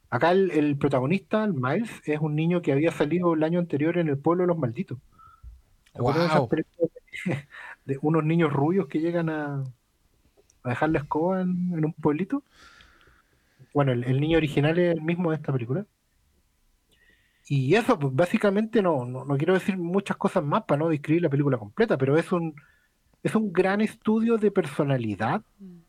Acá 0.09 0.31
el, 0.31 0.51
el 0.51 0.77
protagonista, 0.77 1.43
el 1.43 1.53
Miles, 1.53 1.91
es 2.05 2.19
un 2.19 2.35
niño 2.35 2.61
que 2.61 2.71
había 2.71 2.91
salido 2.91 3.33
el 3.33 3.43
año 3.43 3.59
anterior 3.59 3.97
en 3.97 4.07
El 4.09 4.19
Pueblo 4.19 4.43
de 4.43 4.47
los 4.47 4.57
Malditos. 4.57 4.99
¿Te 5.93 5.99
acuerdas 5.99 6.23
de 6.25 6.29
esas 6.29 6.43
Wow. 6.43 6.47
películas 6.47 6.91
de, 7.25 7.47
de 7.85 7.99
unos 8.01 8.23
niños 8.25 8.53
rubios 8.53 8.87
que 8.87 8.99
llegan 8.99 9.29
a, 9.29 9.63
a 10.63 10.69
dejar 10.69 10.89
la 10.91 10.99
escoba 10.99 11.41
en, 11.41 11.73
en 11.77 11.85
un 11.85 11.93
pueblito? 11.93 12.43
Bueno, 13.73 13.93
el, 13.93 14.03
el 14.03 14.19
niño 14.19 14.37
original 14.37 14.77
es 14.79 14.93
el 14.95 15.01
mismo 15.01 15.29
de 15.31 15.37
esta 15.37 15.53
película. 15.53 15.85
Y 17.49 17.75
eso, 17.75 17.97
pues 17.97 18.13
básicamente 18.13 18.81
no, 18.81 19.05
no, 19.05 19.23
no 19.25 19.37
quiero 19.37 19.53
decir 19.53 19.77
muchas 19.77 20.17
cosas 20.17 20.43
más 20.43 20.63
para 20.63 20.79
no 20.79 20.89
describir 20.89 21.21
la 21.23 21.29
película 21.29 21.57
completa, 21.57 21.97
pero 21.97 22.17
es 22.17 22.31
un, 22.31 22.55
es 23.23 23.35
un 23.35 23.53
gran 23.53 23.81
estudio 23.81 24.37
de 24.37 24.51
personalidad. 24.51 25.43
Mm. 25.59 25.86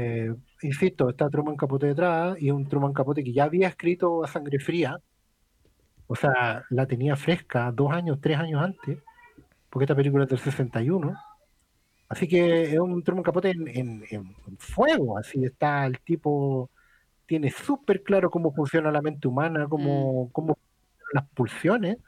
Eh, 0.00 0.32
insisto, 0.62 1.08
está 1.10 1.28
Truman 1.28 1.56
Capote 1.56 1.86
detrás 1.86 2.36
y 2.40 2.48
es 2.48 2.54
un 2.54 2.68
Truman 2.68 2.92
Capote 2.94 3.24
que 3.24 3.32
ya 3.32 3.44
había 3.44 3.68
escrito 3.68 4.24
a 4.24 4.28
sangre 4.28 4.58
fría. 4.60 4.98
O 6.06 6.14
sea, 6.16 6.64
la 6.70 6.86
tenía 6.86 7.16
fresca 7.16 7.70
dos 7.72 7.92
años, 7.92 8.18
tres 8.20 8.38
años 8.38 8.62
antes, 8.62 8.98
porque 9.70 9.84
esta 9.84 9.96
película 9.96 10.24
es 10.24 10.30
del 10.30 10.38
61. 10.40 11.14
Así 12.08 12.28
que 12.28 12.64
es 12.74 12.78
un 12.80 13.02
Truman 13.04 13.24
Capote 13.24 13.50
en, 13.50 13.68
en- 13.68 14.04
en- 14.10 14.36
fuego, 14.58 15.18
así 15.18 15.44
está 15.44 15.86
el 15.86 16.00
tipo, 16.00 16.70
tiene 17.26 17.50
súper 17.50 18.02
claro 18.04 18.30
cómo 18.30 18.52
funciona 18.54 18.92
la 18.92 19.02
mente 19.02 19.28
humana, 19.28 19.68
cómo, 19.68 20.30
cómo 20.32 20.54
funcionan 20.56 21.12
las 21.14 21.28
pulsiones. 21.34 21.98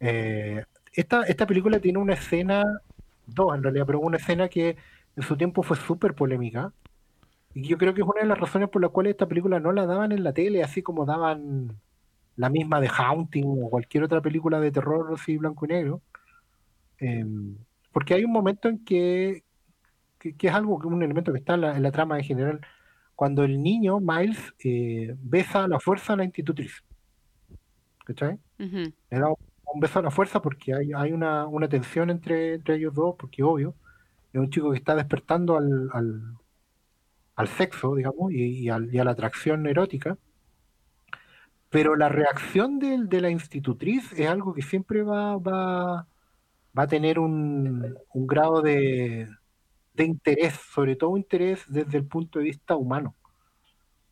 Eh, 0.00 0.64
esta, 0.94 1.22
esta 1.24 1.46
película 1.46 1.80
tiene 1.80 1.98
una 1.98 2.14
escena, 2.14 2.64
dos 3.26 3.54
en 3.56 3.62
realidad, 3.62 3.86
pero 3.86 4.00
una 4.00 4.18
escena 4.18 4.48
que 4.48 4.76
en 5.16 5.22
su 5.22 5.36
tiempo 5.36 5.62
fue 5.62 5.76
súper 5.76 6.14
polémica. 6.14 6.72
Y 7.54 7.68
yo 7.68 7.76
creo 7.78 7.94
que 7.94 8.00
es 8.00 8.06
una 8.06 8.22
de 8.22 8.26
las 8.26 8.38
razones 8.38 8.68
por 8.68 8.80
las 8.80 8.90
cuales 8.90 9.12
esta 9.12 9.28
película 9.28 9.60
no 9.60 9.72
la 9.72 9.86
daban 9.86 10.12
en 10.12 10.24
la 10.24 10.32
tele, 10.32 10.62
así 10.62 10.82
como 10.82 11.04
daban 11.04 11.78
la 12.36 12.48
misma 12.48 12.80
de 12.80 12.88
Haunting 12.88 13.44
o 13.46 13.70
cualquier 13.70 14.04
otra 14.04 14.20
película 14.22 14.58
de 14.58 14.72
terror 14.72 15.12
así 15.14 15.36
blanco 15.36 15.66
y 15.66 15.68
negro. 15.68 16.02
Em, 16.98 17.56
porque 17.92 18.14
hay 18.14 18.24
un 18.24 18.32
momento 18.32 18.68
en 18.68 18.84
que, 18.84 19.44
que, 20.18 20.34
es 20.40 20.54
algo, 20.54 20.76
un 20.76 21.02
elemento 21.02 21.32
que 21.32 21.40
está 21.40 21.54
en 21.54 21.82
la, 21.82 21.92
trama 21.92 22.18
en 22.18 22.24
general, 22.24 22.60
cuando 23.14 23.44
el 23.44 23.62
niño, 23.62 24.00
Miles, 24.00 24.54
eh, 24.64 25.14
besa 25.18 25.64
a 25.64 25.68
la 25.68 25.78
fuerza 25.78 26.14
a 26.14 26.16
la 26.16 26.24
institutriz. 26.24 26.82
¿Cachai? 28.04 28.38
Le 28.58 28.92
da 29.10 29.28
un 29.28 29.80
beso 29.80 29.98
a 29.98 30.02
la 30.02 30.10
fuerza 30.10 30.40
porque 30.40 30.74
hay, 30.74 30.92
hay 30.94 31.12
una, 31.12 31.46
una 31.46 31.68
tensión 31.68 32.10
entre, 32.10 32.54
entre 32.54 32.76
ellos 32.76 32.94
dos, 32.94 33.14
porque 33.18 33.42
obvio, 33.42 33.74
es 34.32 34.40
un 34.40 34.50
chico 34.50 34.70
que 34.70 34.78
está 34.78 34.94
despertando 34.94 35.56
al, 35.56 35.90
al, 35.92 36.22
sexo, 37.48 37.94
digamos, 37.94 38.32
y, 38.32 38.68
a 38.68 38.78
la 38.78 39.10
atracción 39.10 39.66
erótica. 39.66 40.16
Pero 41.70 41.96
la 41.96 42.08
reacción 42.08 42.78
de, 42.78 43.20
la 43.20 43.30
institutriz 43.30 44.12
es 44.12 44.28
algo 44.28 44.52
que 44.54 44.62
siempre 44.62 45.02
va, 45.02 46.06
a 46.74 46.86
tener 46.86 47.18
un, 47.18 47.96
grado 48.14 48.60
de, 48.62 49.28
de, 49.94 50.04
interés, 50.04 50.54
sobre 50.54 50.96
todo 50.96 51.16
interés 51.16 51.64
desde 51.68 51.98
el 51.98 52.06
punto 52.06 52.38
de 52.38 52.46
vista 52.46 52.76
humano. 52.76 53.14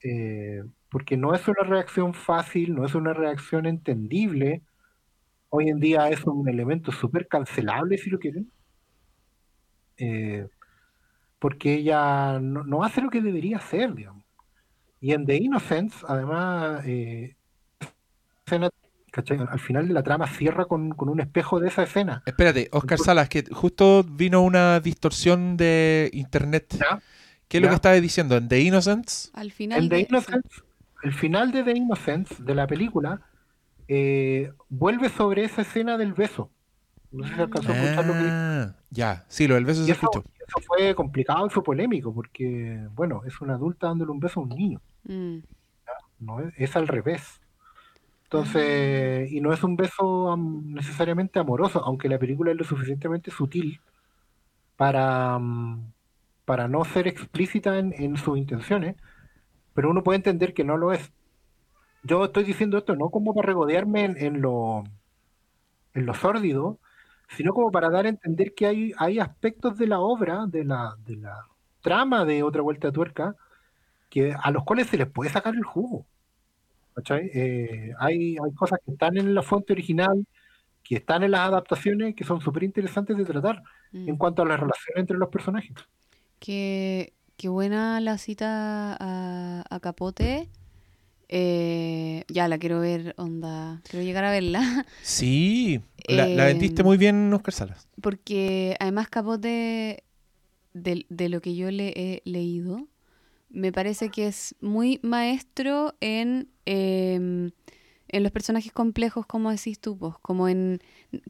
Eh, 0.02 0.62
porque 0.90 1.16
no 1.16 1.34
es 1.34 1.46
una 1.48 1.62
reacción 1.62 2.14
fácil, 2.14 2.74
no 2.74 2.84
es 2.84 2.94
una 2.94 3.12
reacción 3.12 3.66
entendible. 3.66 4.62
Hoy 5.50 5.68
en 5.68 5.80
día 5.80 6.08
es 6.10 6.24
un 6.24 6.48
elemento 6.48 6.92
súper 6.92 7.28
cancelable, 7.28 7.98
si 7.98 8.10
lo 8.10 8.18
quieren. 8.18 8.50
Eh, 9.98 10.48
porque 11.40 11.74
ella 11.74 12.38
no, 12.38 12.84
hace 12.84 13.00
lo 13.00 13.10
que 13.10 13.20
debería 13.20 13.56
hacer, 13.56 13.94
digamos. 13.94 14.22
Y 15.00 15.12
en 15.12 15.24
The 15.26 15.36
Innocence, 15.36 16.04
además, 16.06 16.82
eh, 16.86 17.34
al 18.46 19.60
final 19.60 19.88
de 19.88 19.94
la 19.94 20.02
trama 20.02 20.26
cierra 20.26 20.66
con, 20.66 20.94
un 20.96 21.20
espejo 21.20 21.58
de 21.58 21.68
esa 21.68 21.82
escena. 21.82 22.22
Espérate, 22.26 22.68
Oscar 22.72 22.98
Salas, 22.98 23.28
que 23.30 23.44
justo 23.50 24.04
vino 24.04 24.42
una 24.42 24.80
distorsión 24.80 25.56
de 25.56 26.10
internet. 26.12 26.78
¿Qué 27.48 27.56
es 27.56 27.62
lo 27.62 27.68
que 27.70 27.74
estaba 27.74 27.94
diciendo? 27.96 28.36
¿En 28.36 28.46
The 28.46 28.60
Innocence? 28.60 29.30
Al 29.32 29.50
final. 29.50 29.84
En 29.84 29.88
The 29.88 30.00
Innocence, 30.00 30.48
el 31.02 31.14
final 31.14 31.52
de 31.52 31.64
The 31.64 31.72
Innocence, 31.72 32.34
de 32.38 32.54
la 32.54 32.66
película, 32.66 33.22
eh, 33.88 34.52
vuelve 34.68 35.08
sobre 35.08 35.44
esa 35.44 35.62
escena 35.62 35.96
del 35.96 36.12
beso. 36.12 36.50
No 37.10 37.26
sé 37.26 37.34
si 37.34 37.40
alcanzó 37.40 37.72
a 37.72 37.76
escuchar 37.76 38.06
lo 38.06 38.12
que 38.12 38.28
ah, 38.30 38.74
Ya, 38.90 39.24
sí, 39.28 39.48
lo 39.48 39.54
del 39.54 39.64
beso 39.64 39.84
se 39.84 39.90
escuchó. 39.90 40.22
Eso 40.50 40.66
fue 40.66 40.94
complicado 40.96 41.46
y 41.46 41.50
fue 41.50 41.62
polémico, 41.62 42.12
porque, 42.12 42.88
bueno, 42.94 43.22
es 43.24 43.40
una 43.40 43.54
adulta 43.54 43.86
dándole 43.86 44.10
un 44.10 44.18
beso 44.18 44.40
a 44.40 44.42
un 44.42 44.48
niño. 44.48 44.80
Mm. 45.04 45.38
No, 46.18 46.40
es, 46.56 46.76
al 46.76 46.88
revés. 46.88 47.40
Entonces, 48.24 49.30
y 49.30 49.40
no 49.40 49.52
es 49.52 49.62
un 49.62 49.76
beso 49.76 50.36
necesariamente 50.36 51.38
amoroso, 51.38 51.82
aunque 51.84 52.08
la 52.08 52.18
película 52.18 52.50
es 52.50 52.56
lo 52.56 52.64
suficientemente 52.64 53.30
sutil 53.30 53.80
para, 54.76 55.38
para 56.44 56.66
no 56.66 56.84
ser 56.84 57.06
explícita 57.06 57.78
en, 57.78 58.16
sus 58.16 58.36
intenciones, 58.36 58.96
pero 59.72 59.90
uno 59.90 60.02
puede 60.02 60.16
entender 60.16 60.52
que 60.52 60.64
no 60.64 60.76
lo 60.76 60.92
es. 60.92 61.12
Yo 62.02 62.24
estoy 62.24 62.44
diciendo 62.44 62.78
esto 62.78 62.96
no 62.96 63.10
como 63.10 63.34
para 63.34 63.46
regodearme 63.46 64.04
en, 64.04 64.40
lo, 64.40 64.82
en 65.94 66.06
lo 66.06 66.14
sórdido, 66.14 66.78
sino 67.36 67.52
como 67.52 67.70
para 67.70 67.90
dar 67.90 68.06
a 68.06 68.08
entender 68.08 68.54
que 68.54 68.66
hay, 68.66 68.92
hay 68.98 69.18
aspectos 69.18 69.78
de 69.78 69.86
la 69.86 70.00
obra, 70.00 70.46
de 70.46 70.64
la, 70.64 70.96
de 71.04 71.16
la 71.16 71.46
trama 71.80 72.24
de 72.24 72.42
Otra 72.42 72.62
Vuelta 72.62 72.88
de 72.88 72.92
Tuerca, 72.92 73.36
que, 74.08 74.34
a 74.38 74.50
los 74.50 74.64
cuales 74.64 74.88
se 74.88 74.96
les 74.96 75.08
puede 75.08 75.30
sacar 75.30 75.54
el 75.54 75.64
jugo. 75.64 76.06
Eh, 77.08 77.92
hay, 77.98 78.36
hay 78.36 78.54
cosas 78.54 78.80
que 78.84 78.92
están 78.92 79.16
en 79.16 79.34
la 79.34 79.42
fuente 79.42 79.72
original, 79.72 80.26
que 80.82 80.96
están 80.96 81.22
en 81.22 81.30
las 81.30 81.48
adaptaciones, 81.48 82.14
que 82.14 82.24
son 82.24 82.40
súper 82.40 82.64
interesantes 82.64 83.16
de 83.16 83.24
tratar 83.24 83.62
en 83.92 84.14
mm. 84.14 84.18
cuanto 84.18 84.42
a 84.42 84.46
la 84.46 84.56
relación 84.56 84.98
entre 84.98 85.16
los 85.16 85.28
personajes. 85.28 85.72
Qué, 86.40 87.14
qué 87.36 87.48
buena 87.48 88.00
la 88.00 88.18
cita 88.18 88.96
a, 88.98 89.64
a 89.70 89.80
Capote 89.80 90.48
eh, 91.32 92.24
ya 92.26 92.48
la 92.48 92.58
quiero 92.58 92.80
ver, 92.80 93.14
onda. 93.16 93.80
Quiero 93.88 94.04
llegar 94.04 94.24
a 94.24 94.32
verla. 94.32 94.60
Sí, 95.02 95.80
la, 96.08 96.26
vendiste 96.26 96.82
muy 96.82 96.98
bien, 96.98 97.32
Oscar 97.32 97.54
Salas. 97.54 97.88
Porque 98.00 98.76
además, 98.80 99.08
Capote, 99.08 100.02
de, 100.74 101.06
de, 101.08 101.28
lo 101.28 101.40
que 101.40 101.54
yo 101.54 101.70
le 101.70 101.92
he 101.94 102.22
leído, 102.24 102.88
me 103.48 103.70
parece 103.70 104.08
que 104.08 104.26
es 104.26 104.56
muy 104.60 104.98
maestro 105.02 105.94
en, 106.00 106.48
em, 106.66 107.52
en 108.08 108.22
los 108.24 108.32
personajes 108.32 108.72
complejos, 108.72 109.24
como 109.24 109.52
decís 109.52 109.78
tú, 109.78 109.96
pues, 109.96 110.14
como 110.22 110.48
en. 110.48 110.80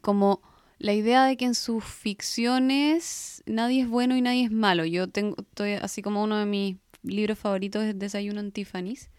como 0.01 0.41
la 0.79 0.93
idea 0.93 1.25
de 1.25 1.37
que 1.37 1.45
en 1.45 1.53
sus 1.53 1.83
ficciones 1.83 3.43
nadie 3.45 3.83
es 3.83 3.87
bueno 3.87 4.15
y 4.15 4.21
nadie 4.21 4.45
es 4.45 4.51
malo. 4.51 4.83
Yo 4.83 5.07
tengo, 5.07 5.35
estoy 5.37 5.73
así 5.73 6.01
como 6.01 6.23
uno 6.23 6.37
de 6.37 6.47
mis 6.47 6.77
libros 7.03 7.37
favoritos 7.37 7.83
es 7.83 7.99
Desayuno 7.99 8.39
en 8.39 8.51
Tiffany's 8.51 9.11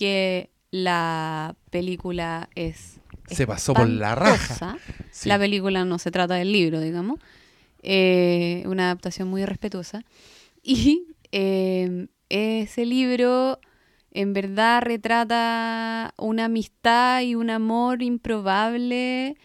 que 0.00 0.48
la 0.70 1.56
película 1.68 2.48
es... 2.54 3.00
Se 3.26 3.46
pasó 3.46 3.74
por 3.74 3.86
la 3.86 4.14
raja. 4.14 4.78
La 5.26 5.38
película 5.38 5.84
no 5.84 5.98
se 5.98 6.10
trata 6.10 6.36
del 6.36 6.52
libro, 6.52 6.80
digamos. 6.80 7.20
Eh, 7.82 8.62
una 8.64 8.84
adaptación 8.84 9.28
muy 9.28 9.44
respetuosa. 9.44 10.02
Y 10.62 11.04
em, 11.32 12.08
ese 12.30 12.86
libro 12.86 13.60
en 14.10 14.32
verdad 14.32 14.80
retrata 14.80 16.14
una 16.16 16.46
amistad 16.46 17.20
y 17.20 17.34
un 17.34 17.50
amor 17.50 18.02
improbable 18.02 19.36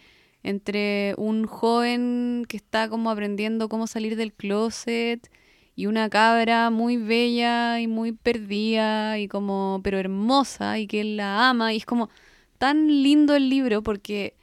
entre 0.42 1.14
un 1.18 1.44
joven 1.44 2.46
que 2.48 2.56
está 2.56 2.88
como 2.88 3.10
aprendiendo 3.10 3.68
cómo 3.68 3.86
salir 3.86 4.16
del 4.16 4.32
closet 4.32 5.30
y 5.76 5.86
una 5.86 6.08
cabra 6.08 6.70
muy 6.70 6.96
bella 6.96 7.80
y 7.80 7.86
muy 7.86 8.12
perdida 8.12 9.18
y 9.18 9.28
como 9.28 9.80
pero 9.84 9.98
hermosa 9.98 10.78
y 10.78 10.86
que 10.86 11.02
él 11.02 11.18
la 11.18 11.48
ama. 11.50 11.74
Y 11.74 11.76
es 11.76 11.86
como 11.86 12.08
tan 12.58 12.88
lindo 13.02 13.36
el 13.36 13.50
libro 13.50 13.82
porque 13.82 14.34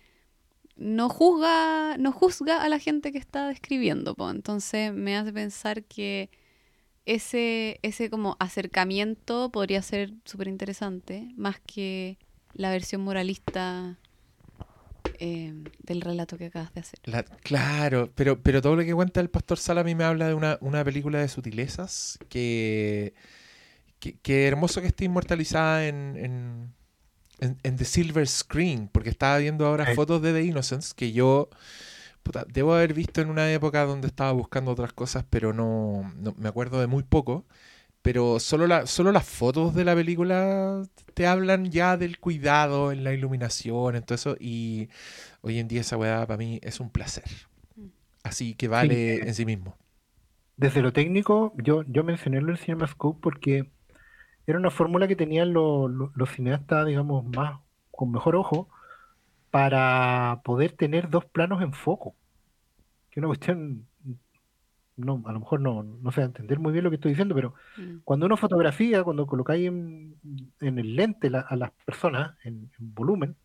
no 0.75 1.09
juzga 1.09 1.97
no 1.97 2.11
juzga 2.11 2.61
a 2.63 2.69
la 2.69 2.79
gente 2.79 3.11
que 3.11 3.17
está 3.17 3.47
describiendo 3.47 4.15
entonces 4.31 4.93
me 4.93 5.15
hace 5.15 5.31
pensar 5.31 5.84
que 5.84 6.29
ese 7.05 7.79
ese 7.84 8.09
como 8.09 8.36
acercamiento 8.39 9.51
podría 9.51 9.81
ser 9.81 10.13
súper 10.25 10.47
interesante 10.47 11.31
más 11.38 11.59
que 11.59 12.17
la 12.53 12.71
versión 12.71 13.01
moralista 13.01 13.99
Em, 15.20 15.64
del 15.80 16.01
relato 16.01 16.38
que 16.38 16.45
acabas 16.45 16.74
de 16.74 16.82
hacer. 16.82 16.99
claro, 17.43 18.11
pero, 18.16 18.41
pero 18.41 18.61
todo 18.61 18.76
lo 18.76 18.84
que 18.84 18.93
cuenta 18.93 19.22
el 19.22 19.30
pastor 19.30 19.57
Sala 19.57 19.82
a 19.82 19.84
mí 19.84 19.95
me 19.95 20.03
habla 20.03 20.28
de 20.28 20.34
una, 20.34 20.57
una 20.61 20.84
película 20.84 21.20
de 21.20 21.28
sutilezas 21.28 22.18
que, 22.30 23.14
que, 23.99 24.47
hermoso 24.47 24.82
que 24.82 24.88
esté 24.88 25.05
inmortalizada 25.05 25.88
en, 25.88 26.74
en, 27.39 27.76
The 27.76 27.86
Silver 27.86 28.28
Screen, 28.28 28.89
porque 28.91 29.09
estaba 29.09 29.38
viendo 29.38 29.66
ahora 29.66 29.93
fotos 29.95 30.22
de 30.22 30.34
The 30.34 30.43
Innocence 30.43 30.93
que 30.95 31.11
yo 31.11 31.49
debo 32.47 32.74
haber 32.74 32.93
visto 32.93 33.22
en 33.22 33.30
una 33.30 33.51
época 33.51 33.86
donde 33.86 34.07
estaba 34.07 34.32
buscando 34.32 34.72
otras 34.72 34.93
cosas, 34.93 35.26
pero 35.30 35.53
no, 35.53 36.14
no 36.18 36.34
me 36.38 36.47
acuerdo 36.47 36.80
de 36.80 36.88
muy 36.88 37.03
poco 37.03 37.45
pero 38.04 38.39
solo, 38.39 38.68
la, 38.68 38.86
solo 38.86 39.14
las 39.14 39.26
fotos 39.26 39.74
de 39.74 39.86
la 39.86 39.95
película 39.95 40.84
te 41.14 41.26
hablan 41.26 41.72
ya 41.72 41.95
del 41.95 42.20
cuidado 42.20 42.91
en 42.91 43.04
la 43.06 43.14
iluminación, 43.14 43.95
en 43.95 44.04
todo 44.04 44.16
eso, 44.16 44.36
y 44.39 44.89
hoy 45.41 45.58
en 45.58 45.70
día 45.70 45.82
esa 45.82 45.97
weá 45.97 46.28
para 46.28 46.38
mí 46.38 46.60
es 46.62 46.82
un 46.82 46.89
placer. 46.89 47.24
Mm. 47.78 47.88
Así 48.24 48.56
que 48.56 48.68
vale 48.68 49.22
en 49.26 49.34
sí 49.34 49.45
mismo. 49.45 49.78
Desde 50.58 50.82
lo 50.82 50.91
técnico, 50.91 51.54
yo, 51.58 51.84
yo 51.88 52.04
mencioné 52.04 52.41
lo 52.41 52.47
del 52.47 52.58
CinemaScope 52.58 53.20
porque 53.22 53.72
era 54.45 54.60
una 54.60 54.70
fórmula 54.70 55.08
que 55.08 55.16
tenían 55.16 55.54
los, 55.54 55.89
los 55.89 56.30
cineastas, 56.30 56.86
digamos, 56.86 57.26
más 57.26 57.62
con 57.89 58.12
mejor 58.12 58.36
ojo, 58.36 58.68
para 59.49 60.41
poder 60.43 60.74
tener 60.74 61.10
dos 61.10 61.24
planos 61.24 61.62
en 61.62 61.72
foco. 61.72 62.16
Que 63.10 63.22
una 63.22 63.28
cuestión 63.28 63.88
no, 64.96 65.24
a 65.26 65.32
lo 65.32 65.39
mejor 65.39 65.60
no, 65.60 65.84
no 65.84 66.12
sé 66.12 66.22
entender 66.22 66.60
muy 66.60 66.72
bien 66.72 66.84
lo 66.84 66.89
que 66.89 66.96
estoy 66.96 67.12
diciendo, 67.12 67.34
pero 67.36 67.54
mm. 67.78 68.00
cuando 68.04 68.26
uno 68.26 68.38
fotografía, 68.38 69.04
cuando 69.04 69.26
colocáis 69.26 69.68
en, 69.68 70.16
en 70.60 70.80
el 70.80 70.96
lente 70.96 71.32
a 71.34 71.56
las 71.56 71.72
personas 71.86 72.38
en, 72.44 72.70
volumen, 72.78 73.36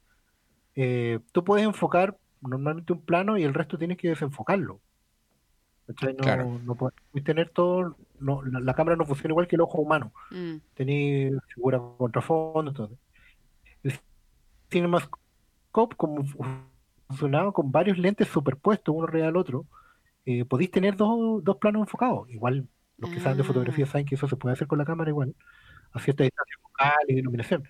eh, 0.74 1.20
tú 1.32 1.44
puedes 1.44 1.66
enfocar 1.66 2.16
normalmente 2.40 2.92
un 2.92 3.00
plano 3.00 3.38
y 3.38 3.44
el 3.44 3.54
resto 3.54 3.78
tienes 3.78 3.96
que 3.96 4.08
desenfocarlo. 4.08 4.80
No, 5.88 6.58
no 6.58 6.74
puedes 6.74 6.94
tener 7.24 7.48
todo, 7.48 7.96
no, 8.20 8.42
la, 8.44 8.74
cámara 8.74 8.94
no 8.94 9.06
funciona 9.06 9.32
igual 9.32 9.48
que 9.48 9.56
el 9.56 9.62
ojo 9.62 9.80
humano. 9.80 10.12
Mm. 10.30 10.56
Tenéis 10.74 11.32
figura 11.54 11.80
contrafondo, 11.96 12.70
entonces. 12.70 12.98
El 13.82 13.98
CinemaScope 14.70 15.96
como 15.96 16.24
funcionaba 17.08 17.52
con 17.52 17.72
varios 17.72 17.96
lentes 17.96 18.28
superpuestos 18.28 18.94
uno 18.94 19.06
arriba 19.06 19.26
del 19.26 19.36
otro, 19.38 19.64
eh, 20.28 20.44
podéis 20.44 20.70
tener 20.70 20.94
dos, 20.94 21.42
dos, 21.42 21.56
planos 21.56 21.80
enfocados. 21.80 22.28
Igual 22.28 22.68
los 22.98 23.10
que 23.10 23.18
saben 23.18 23.38
de 23.38 23.44
fotografía 23.44 23.86
ah. 23.86 23.88
saben 23.88 24.04
que 24.04 24.14
eso 24.16 24.28
se 24.28 24.36
puede 24.36 24.52
hacer 24.52 24.66
con 24.66 24.76
la 24.76 24.84
cámara 24.84 25.08
igual, 25.08 25.34
a 25.92 26.00
cierta 26.00 26.22
distancia 26.22 26.56
focal 26.60 26.98
y 27.08 27.18
iluminación. 27.18 27.64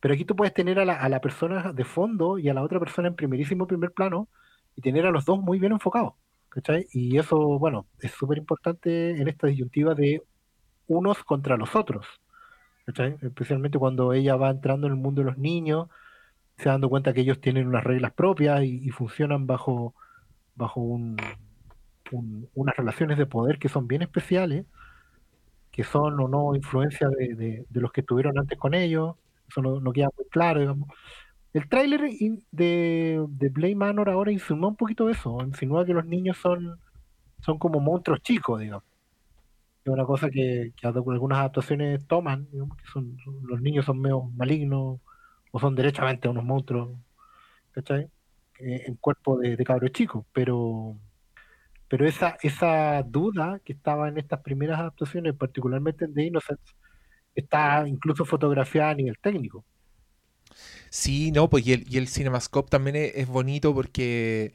Pero 0.00 0.14
aquí 0.14 0.24
tú 0.24 0.34
puedes 0.34 0.52
tener 0.52 0.80
a 0.80 0.84
la, 0.84 0.94
a 0.94 1.08
la 1.08 1.20
persona 1.20 1.72
de 1.72 1.84
fondo 1.84 2.36
y 2.38 2.48
a 2.48 2.54
la 2.54 2.64
otra 2.64 2.80
persona 2.80 3.06
en 3.06 3.14
primerísimo 3.14 3.68
primer 3.68 3.92
plano 3.92 4.28
y 4.74 4.82
tener 4.82 5.06
a 5.06 5.12
los 5.12 5.24
dos 5.24 5.38
muy 5.38 5.60
bien 5.60 5.70
enfocados. 5.70 6.14
¿cachai? 6.48 6.88
Y 6.92 7.16
eso, 7.16 7.36
bueno, 7.60 7.86
es 8.00 8.10
súper 8.10 8.38
importante 8.38 9.10
en 9.10 9.28
esta 9.28 9.46
disyuntiva 9.46 9.94
de 9.94 10.24
unos 10.88 11.22
contra 11.22 11.56
los 11.56 11.76
otros. 11.76 12.06
¿cachai? 12.86 13.18
Especialmente 13.22 13.78
cuando 13.78 14.12
ella 14.14 14.34
va 14.34 14.50
entrando 14.50 14.88
en 14.88 14.94
el 14.94 14.98
mundo 14.98 15.20
de 15.20 15.26
los 15.26 15.38
niños, 15.38 15.88
se 16.58 16.70
dando 16.70 16.88
cuenta 16.88 17.12
que 17.12 17.20
ellos 17.20 17.40
tienen 17.40 17.68
unas 17.68 17.84
reglas 17.84 18.12
propias 18.14 18.64
y, 18.64 18.84
y 18.84 18.90
funcionan 18.90 19.46
bajo, 19.46 19.94
bajo 20.56 20.80
un, 20.80 21.16
un- 22.12 22.48
unas 22.54 22.76
relaciones 22.76 23.18
de 23.18 23.26
poder 23.26 23.58
que 23.58 23.68
son 23.68 23.86
bien 23.88 24.02
especiales, 24.02 24.66
que 25.70 25.84
son 25.84 26.18
o 26.20 26.28
no 26.28 26.54
influencia 26.56 27.08
de, 27.08 27.34
de- 27.34 27.66
de 27.68 27.80
los 27.80 27.92
que 27.92 28.00
estuvieron 28.02 28.38
antes 28.38 28.58
con 28.58 28.74
ellos. 28.74 29.16
Eso 29.48 29.62
no, 29.62 29.80
no 29.80 29.92
queda 29.92 30.08
muy 30.16 30.26
claro, 30.30 30.60
digamos. 30.60 30.88
El 31.52 31.68
tráiler 31.68 32.02
de, 32.52 33.24
de 33.28 33.50
Blade 33.50 33.76
Manor 33.76 34.10
ahora 34.10 34.32
insinúa 34.32 34.70
un 34.70 34.76
poquito 34.76 35.08
eso, 35.10 35.38
insinúa 35.42 35.86
que 35.86 35.94
los 35.94 36.06
niños 36.06 36.38
son, 36.38 36.80
son 37.42 37.58
como 37.58 37.80
monstruos 37.80 38.22
chicos, 38.22 38.60
digamos. 38.60 38.84
Es 39.84 39.92
una 39.92 40.04
cosa 40.04 40.30
que, 40.30 40.72
que 40.76 40.86
algunas 40.86 41.38
adaptaciones 41.38 42.06
toman, 42.06 42.48
digamos, 42.50 42.76
que 42.76 42.84
son- 42.92 43.16
los 43.44 43.60
niños 43.62 43.84
son 43.86 44.00
medio 44.00 44.22
malignos 44.36 45.00
o 45.52 45.58
son 45.60 45.74
derechamente 45.74 46.28
unos 46.28 46.44
monstruos, 46.44 46.98
¿cachai? 47.72 48.10
Eh, 48.60 48.84
en 48.86 48.96
cuerpo 48.96 49.38
de, 49.38 49.56
de 49.56 49.64
cabros 49.64 49.92
chicos, 49.92 50.26
pero, 50.32 50.96
pero 51.90 52.08
esa, 52.08 52.38
esa 52.42 53.04
duda 53.04 53.60
que 53.66 53.74
estaba 53.74 54.08
en 54.10 54.18
estas 54.18 54.42
primeras 54.42 54.80
adaptaciones, 54.80 55.36
particularmente 55.36 56.06
en 56.06 56.14
The 56.14 56.24
Innocents, 56.24 56.76
está 57.34 57.86
incluso 57.88 58.24
fotografiada 58.26 58.90
a 58.92 58.94
nivel 58.96 59.18
técnico. 59.20 59.66
Sí, 60.90 61.30
no, 61.32 61.48
pues 61.50 61.66
y 61.66 61.72
el, 61.72 61.84
y 61.92 61.98
el 61.98 62.08
CinemaScope 62.08 62.70
también 62.70 62.96
es, 62.96 63.12
es 63.16 63.26
bonito 63.28 63.74
porque 63.74 64.54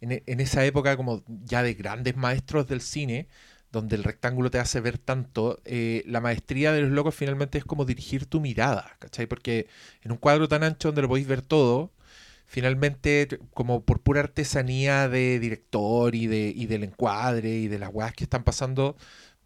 en, 0.00 0.12
e- 0.12 0.22
en 0.26 0.40
esa 0.40 0.64
época 0.64 0.96
como 0.96 1.22
ya 1.28 1.62
de 1.62 1.74
grandes 1.74 2.16
maestros 2.16 2.66
del 2.66 2.80
cine, 2.80 3.28
donde 3.72 3.96
el 3.96 4.04
rectángulo 4.04 4.50
te 4.50 4.58
hace 4.58 4.80
ver 4.80 4.98
tanto, 4.98 5.60
eh, 5.64 6.02
la 6.06 6.20
maestría 6.20 6.72
de 6.72 6.82
los 6.82 6.90
locos 6.90 7.14
finalmente 7.14 7.58
es 7.58 7.64
como 7.64 7.84
dirigir 7.84 8.26
tu 8.26 8.40
mirada, 8.40 8.96
¿cachai? 8.98 9.26
Porque 9.26 9.68
en 10.02 10.12
un 10.12 10.18
cuadro 10.18 10.48
tan 10.48 10.62
ancho 10.64 10.88
donde 10.88 11.02
lo 11.02 11.08
podéis 11.08 11.26
ver 11.26 11.42
todo, 11.42 11.92
finalmente 12.46 13.28
como 13.54 13.84
por 13.84 14.00
pura 14.02 14.20
artesanía 14.20 15.08
de 15.08 15.38
director 15.40 16.14
y, 16.14 16.26
de, 16.26 16.52
y 16.54 16.66
del 16.66 16.84
encuadre 16.84 17.50
y 17.58 17.68
de 17.68 17.78
las 17.78 17.90
weas 17.92 18.12
que 18.14 18.24
están 18.24 18.44
pasando, 18.44 18.96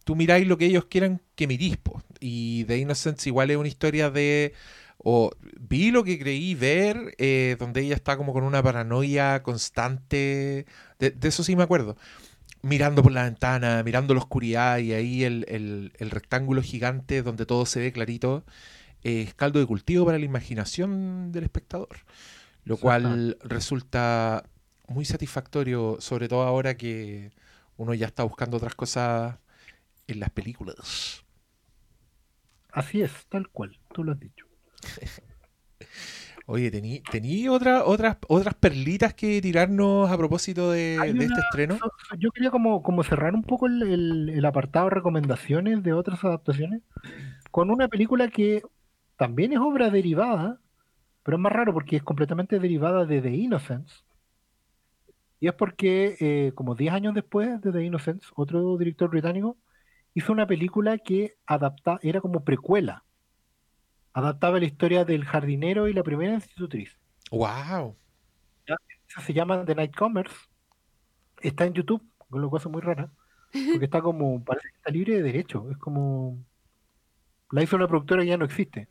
tú 0.04 0.16
miráis 0.16 0.46
lo 0.46 0.58
que 0.58 0.66
ellos 0.66 0.86
quieran 0.86 1.22
que 1.36 1.46
mirís, 1.46 1.76
po. 1.78 2.02
Y 2.20 2.64
The 2.64 2.78
Innocents 2.78 3.26
igual 3.26 3.50
es 3.50 3.56
una 3.56 3.68
historia 3.68 4.10
de 4.10 4.54
o 4.98 5.30
vi 5.60 5.90
lo 5.90 6.04
que 6.04 6.18
creí 6.18 6.54
ver, 6.54 7.14
eh, 7.18 7.56
donde 7.58 7.82
ella 7.82 7.94
está 7.94 8.16
como 8.16 8.32
con 8.34 8.44
una 8.44 8.62
paranoia 8.62 9.42
constante. 9.42 10.66
De, 10.98 11.16
eso 11.22 11.42
sí 11.44 11.56
me 11.56 11.62
acuerdo. 11.62 11.96
Mirando 12.62 13.02
por 13.02 13.12
la 13.12 13.24
ventana, 13.24 13.82
mirando 13.82 14.14
la 14.14 14.20
oscuridad 14.20 14.78
y 14.78 14.92
ahí 14.92 15.24
el, 15.24 15.46
el- 15.48 15.92
el 15.98 16.10
rectángulo 16.10 16.62
gigante 16.62 17.22
donde 17.22 17.46
todo 17.46 17.64
se 17.66 17.80
ve 17.80 17.92
clarito. 17.92 18.44
es 19.02 19.34
caldo 19.34 19.60
de 19.60 19.66
cultivo 19.66 20.06
para 20.06 20.18
la 20.18 20.24
imaginación 20.26 21.32
del 21.32 21.44
espectador. 21.44 21.88
Lo 22.64 22.76
cual 22.76 23.36
resulta 23.42 24.44
muy 24.88 25.04
satisfactorio, 25.04 25.96
sobre 26.00 26.28
todo 26.28 26.42
ahora 26.42 26.76
que 26.76 27.32
uno 27.76 27.94
ya 27.94 28.06
está 28.06 28.22
buscando 28.24 28.56
otras 28.56 28.74
cosas 28.74 29.38
en 30.06 30.20
las 30.20 30.30
películas. 30.30 31.24
Así 32.72 33.02
es, 33.02 33.12
tal 33.28 33.48
cual, 33.48 33.76
tú 33.92 34.04
lo 34.04 34.12
has 34.12 34.20
dicho. 34.20 34.46
Oye, 36.46 36.70
¿tení, 36.70 37.00
tení 37.00 37.48
otra, 37.48 37.84
otras, 37.84 38.16
otras 38.28 38.54
perlitas 38.54 39.14
que 39.14 39.40
tirarnos 39.40 40.10
a 40.10 40.16
propósito 40.16 40.72
de, 40.72 41.10
este 41.10 41.40
estreno? 41.40 41.78
yo 42.18 42.32
quería 42.32 42.50
como, 42.50 42.82
como 42.82 43.04
cerrar 43.04 43.34
un 43.34 43.42
poco 43.42 43.66
el, 43.66 43.82
el- 43.82 44.28
el 44.30 44.44
apartado 44.44 44.86
de 44.86 44.96
recomendaciones 44.96 45.82
de 45.82 45.92
otras 45.92 46.24
adaptaciones 46.24 46.82
con 47.50 47.70
una 47.70 47.88
película 47.88 48.28
que 48.28 48.62
también 49.16 49.52
es 49.52 49.58
obra 49.60 49.90
derivada, 49.90 50.60
pero 51.22 51.36
es 51.36 51.40
más 51.40 51.52
raro 51.52 51.72
porque 51.72 51.96
es 51.96 52.02
completamente 52.02 52.58
derivada 52.58 53.04
de 53.04 53.20
The 53.20 53.30
Innocents. 53.30 54.04
Y 55.38 55.48
es 55.48 55.54
porque, 55.54 56.16
eh, 56.20 56.52
como 56.54 56.74
10 56.74 56.92
años 56.92 57.14
después 57.14 57.60
de 57.60 57.72
The 57.72 57.82
Innocents, 57.82 58.30
otro 58.36 58.76
director 58.76 59.08
británico 59.08 59.56
hizo 60.14 60.32
una 60.32 60.46
película 60.46 60.98
que 60.98 61.36
adapta, 61.46 61.98
era 62.02 62.20
como 62.20 62.44
precuela. 62.44 63.04
Adaptaba 64.12 64.58
la 64.58 64.66
historia 64.66 65.04
del 65.04 65.24
jardinero 65.24 65.88
y 65.88 65.92
la 65.92 66.02
primera 66.02 66.34
institutriz. 66.34 66.98
¡Wow! 67.30 67.96
Esa 69.08 69.20
se 69.22 69.32
llama 69.32 69.64
The 69.64 69.74
Nightcomers. 69.74 70.32
Está 71.40 71.64
en 71.64 71.74
YouTube, 71.74 72.02
con 72.28 72.40
lo 72.40 72.50
cual 72.50 72.62
es 72.62 72.68
muy 72.68 72.80
rara. 72.80 73.10
Porque 73.52 73.84
está 73.84 74.00
como, 74.02 74.44
parece 74.44 74.68
que 74.68 74.76
está 74.76 74.90
libre 74.90 75.14
de 75.14 75.22
derecho. 75.22 75.70
Es 75.70 75.78
como. 75.78 76.44
La 77.50 77.62
hizo 77.62 77.76
una 77.76 77.88
productora 77.88 78.22
que 78.22 78.28
ya 78.28 78.36
no 78.36 78.44
existe. 78.44 78.88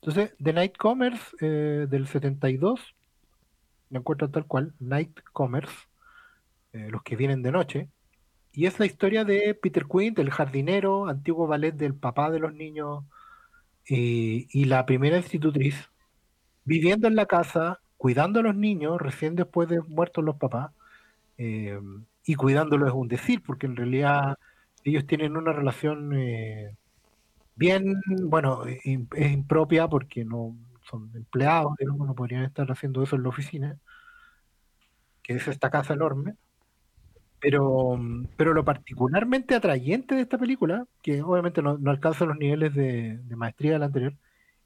Entonces, 0.00 0.34
The 0.42 0.52
Nightcomers 0.52 1.20
eh, 1.40 1.86
del 1.88 2.06
72, 2.06 2.94
la 3.90 3.98
encuentran 3.98 4.32
tal 4.32 4.46
cual, 4.46 4.74
Nightcomers, 4.78 5.70
eh, 6.72 6.88
los 6.90 7.02
que 7.02 7.16
vienen 7.16 7.42
de 7.42 7.52
noche. 7.52 7.88
Y 8.52 8.66
es 8.66 8.78
la 8.78 8.86
historia 8.86 9.24
de 9.24 9.54
Peter 9.54 9.86
Quint, 9.86 10.18
el 10.18 10.30
jardinero, 10.30 11.08
antiguo 11.08 11.46
ballet 11.46 11.72
del 11.72 11.94
papá 11.94 12.30
de 12.30 12.40
los 12.40 12.54
niños, 12.54 13.04
y 13.90 14.66
la 14.66 14.84
primera 14.84 15.16
institutriz, 15.16 15.88
viviendo 16.64 17.08
en 17.08 17.16
la 17.16 17.24
casa, 17.24 17.80
cuidando 17.96 18.40
a 18.40 18.42
los 18.42 18.54
niños, 18.54 19.00
recién 19.00 19.34
después 19.36 19.68
de 19.68 19.80
muertos 19.80 20.24
los 20.24 20.36
papás, 20.36 20.70
eh, 21.38 21.80
y 22.24 22.34
cuidándolos 22.34 22.88
es 22.88 22.94
un 22.94 23.08
decir, 23.08 23.42
porque 23.42 23.66
en 23.66 23.76
realidad 23.76 24.36
ellos 24.84 25.06
tienen 25.06 25.36
una 25.36 25.52
relación 25.52 26.12
eh, 26.14 26.76
bien, 27.58 28.00
bueno, 28.24 28.64
es 28.64 29.32
impropia 29.32 29.88
porque 29.88 30.24
no 30.24 30.56
son 30.88 31.10
empleados, 31.14 31.74
digamos, 31.78 32.06
no 32.06 32.14
podrían 32.14 32.44
estar 32.44 32.70
haciendo 32.70 33.02
eso 33.02 33.16
en 33.16 33.22
la 33.24 33.28
oficina, 33.28 33.78
que 35.22 35.34
es 35.34 35.48
esta 35.48 35.70
casa 35.70 35.94
enorme. 35.94 36.34
Pero, 37.40 37.96
pero 38.36 38.52
lo 38.52 38.64
particularmente 38.64 39.54
atrayente 39.54 40.16
de 40.16 40.22
esta 40.22 40.38
película, 40.38 40.86
que 41.02 41.22
obviamente 41.22 41.62
no, 41.62 41.78
no 41.78 41.90
alcanza 41.90 42.24
los 42.24 42.36
niveles 42.36 42.74
de, 42.74 43.18
de 43.18 43.36
maestría 43.36 43.74
de 43.74 43.78
la 43.78 43.86
anterior, 43.86 44.14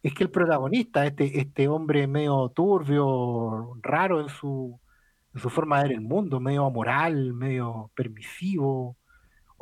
es 0.03 0.15
que 0.15 0.25
el 0.25 0.31
protagonista, 0.31 1.07
este, 1.07 1.39
este 1.39 1.69
hombre 1.69 2.07
medio 2.07 2.49
turbio, 2.51 3.75
raro 3.83 4.21
en 4.21 4.29
su, 4.29 4.81
en 5.35 5.41
su 5.41 5.51
forma 5.51 5.79
de 5.79 5.89
ver 5.89 5.93
el 5.93 6.01
mundo, 6.01 6.41
medio 6.41 6.67
amoral, 6.67 7.35
medio 7.35 7.91
permisivo, 7.95 8.97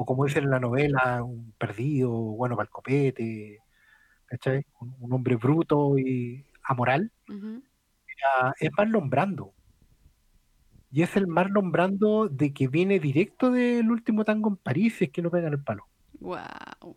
o 0.01 0.07
como 0.07 0.25
dicen 0.25 0.45
en 0.45 0.51
la 0.51 0.61
novela, 0.61 1.23
un 1.23 1.53
perdido, 1.59 2.11
bueno 2.11 2.57
para 2.57 2.65
el 2.65 2.71
copete, 2.71 3.59
¿cachai? 4.25 4.65
Un, 4.81 4.97
un 4.99 5.13
hombre 5.13 5.37
bruto 5.37 5.99
y 5.99 6.43
amoral, 6.63 7.13
es 8.59 8.71
Marlon 8.79 9.11
Brando. 9.11 9.53
Y 10.91 11.03
es 11.03 11.15
el 11.17 11.27
Marlon 11.27 11.71
Brando 11.71 12.31
de 12.31 12.55
que 12.55 12.67
viene 12.67 12.99
directo 12.99 13.51
del 13.51 13.91
último 13.91 14.25
tango 14.25 14.49
en 14.49 14.57
París, 14.57 14.95
si 14.97 15.05
es 15.05 15.11
que 15.11 15.21
no 15.21 15.31
pegan 15.31 15.53
el 15.53 15.63
palo. 15.63 15.85
Wow. 16.19 16.97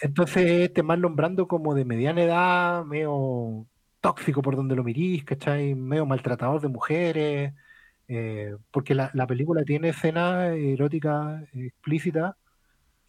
Entonces, 0.00 0.62
este 0.62 0.82
Marlon 0.82 1.14
Brando 1.14 1.46
como 1.46 1.76
de 1.76 1.84
mediana 1.84 2.24
edad, 2.24 2.84
medio 2.84 3.68
tóxico 4.00 4.42
por 4.42 4.56
donde 4.56 4.74
lo 4.74 4.82
mirís, 4.82 5.22
¿cachai? 5.22 5.76
Medio 5.76 6.06
maltratador 6.06 6.60
de 6.60 6.68
mujeres, 6.68 7.54
eh, 8.08 8.56
porque 8.70 8.94
la, 8.94 9.10
la 9.14 9.26
película 9.26 9.64
tiene 9.64 9.90
escenas 9.90 10.54
eróticas 10.56 11.42
explícitas 11.54 12.34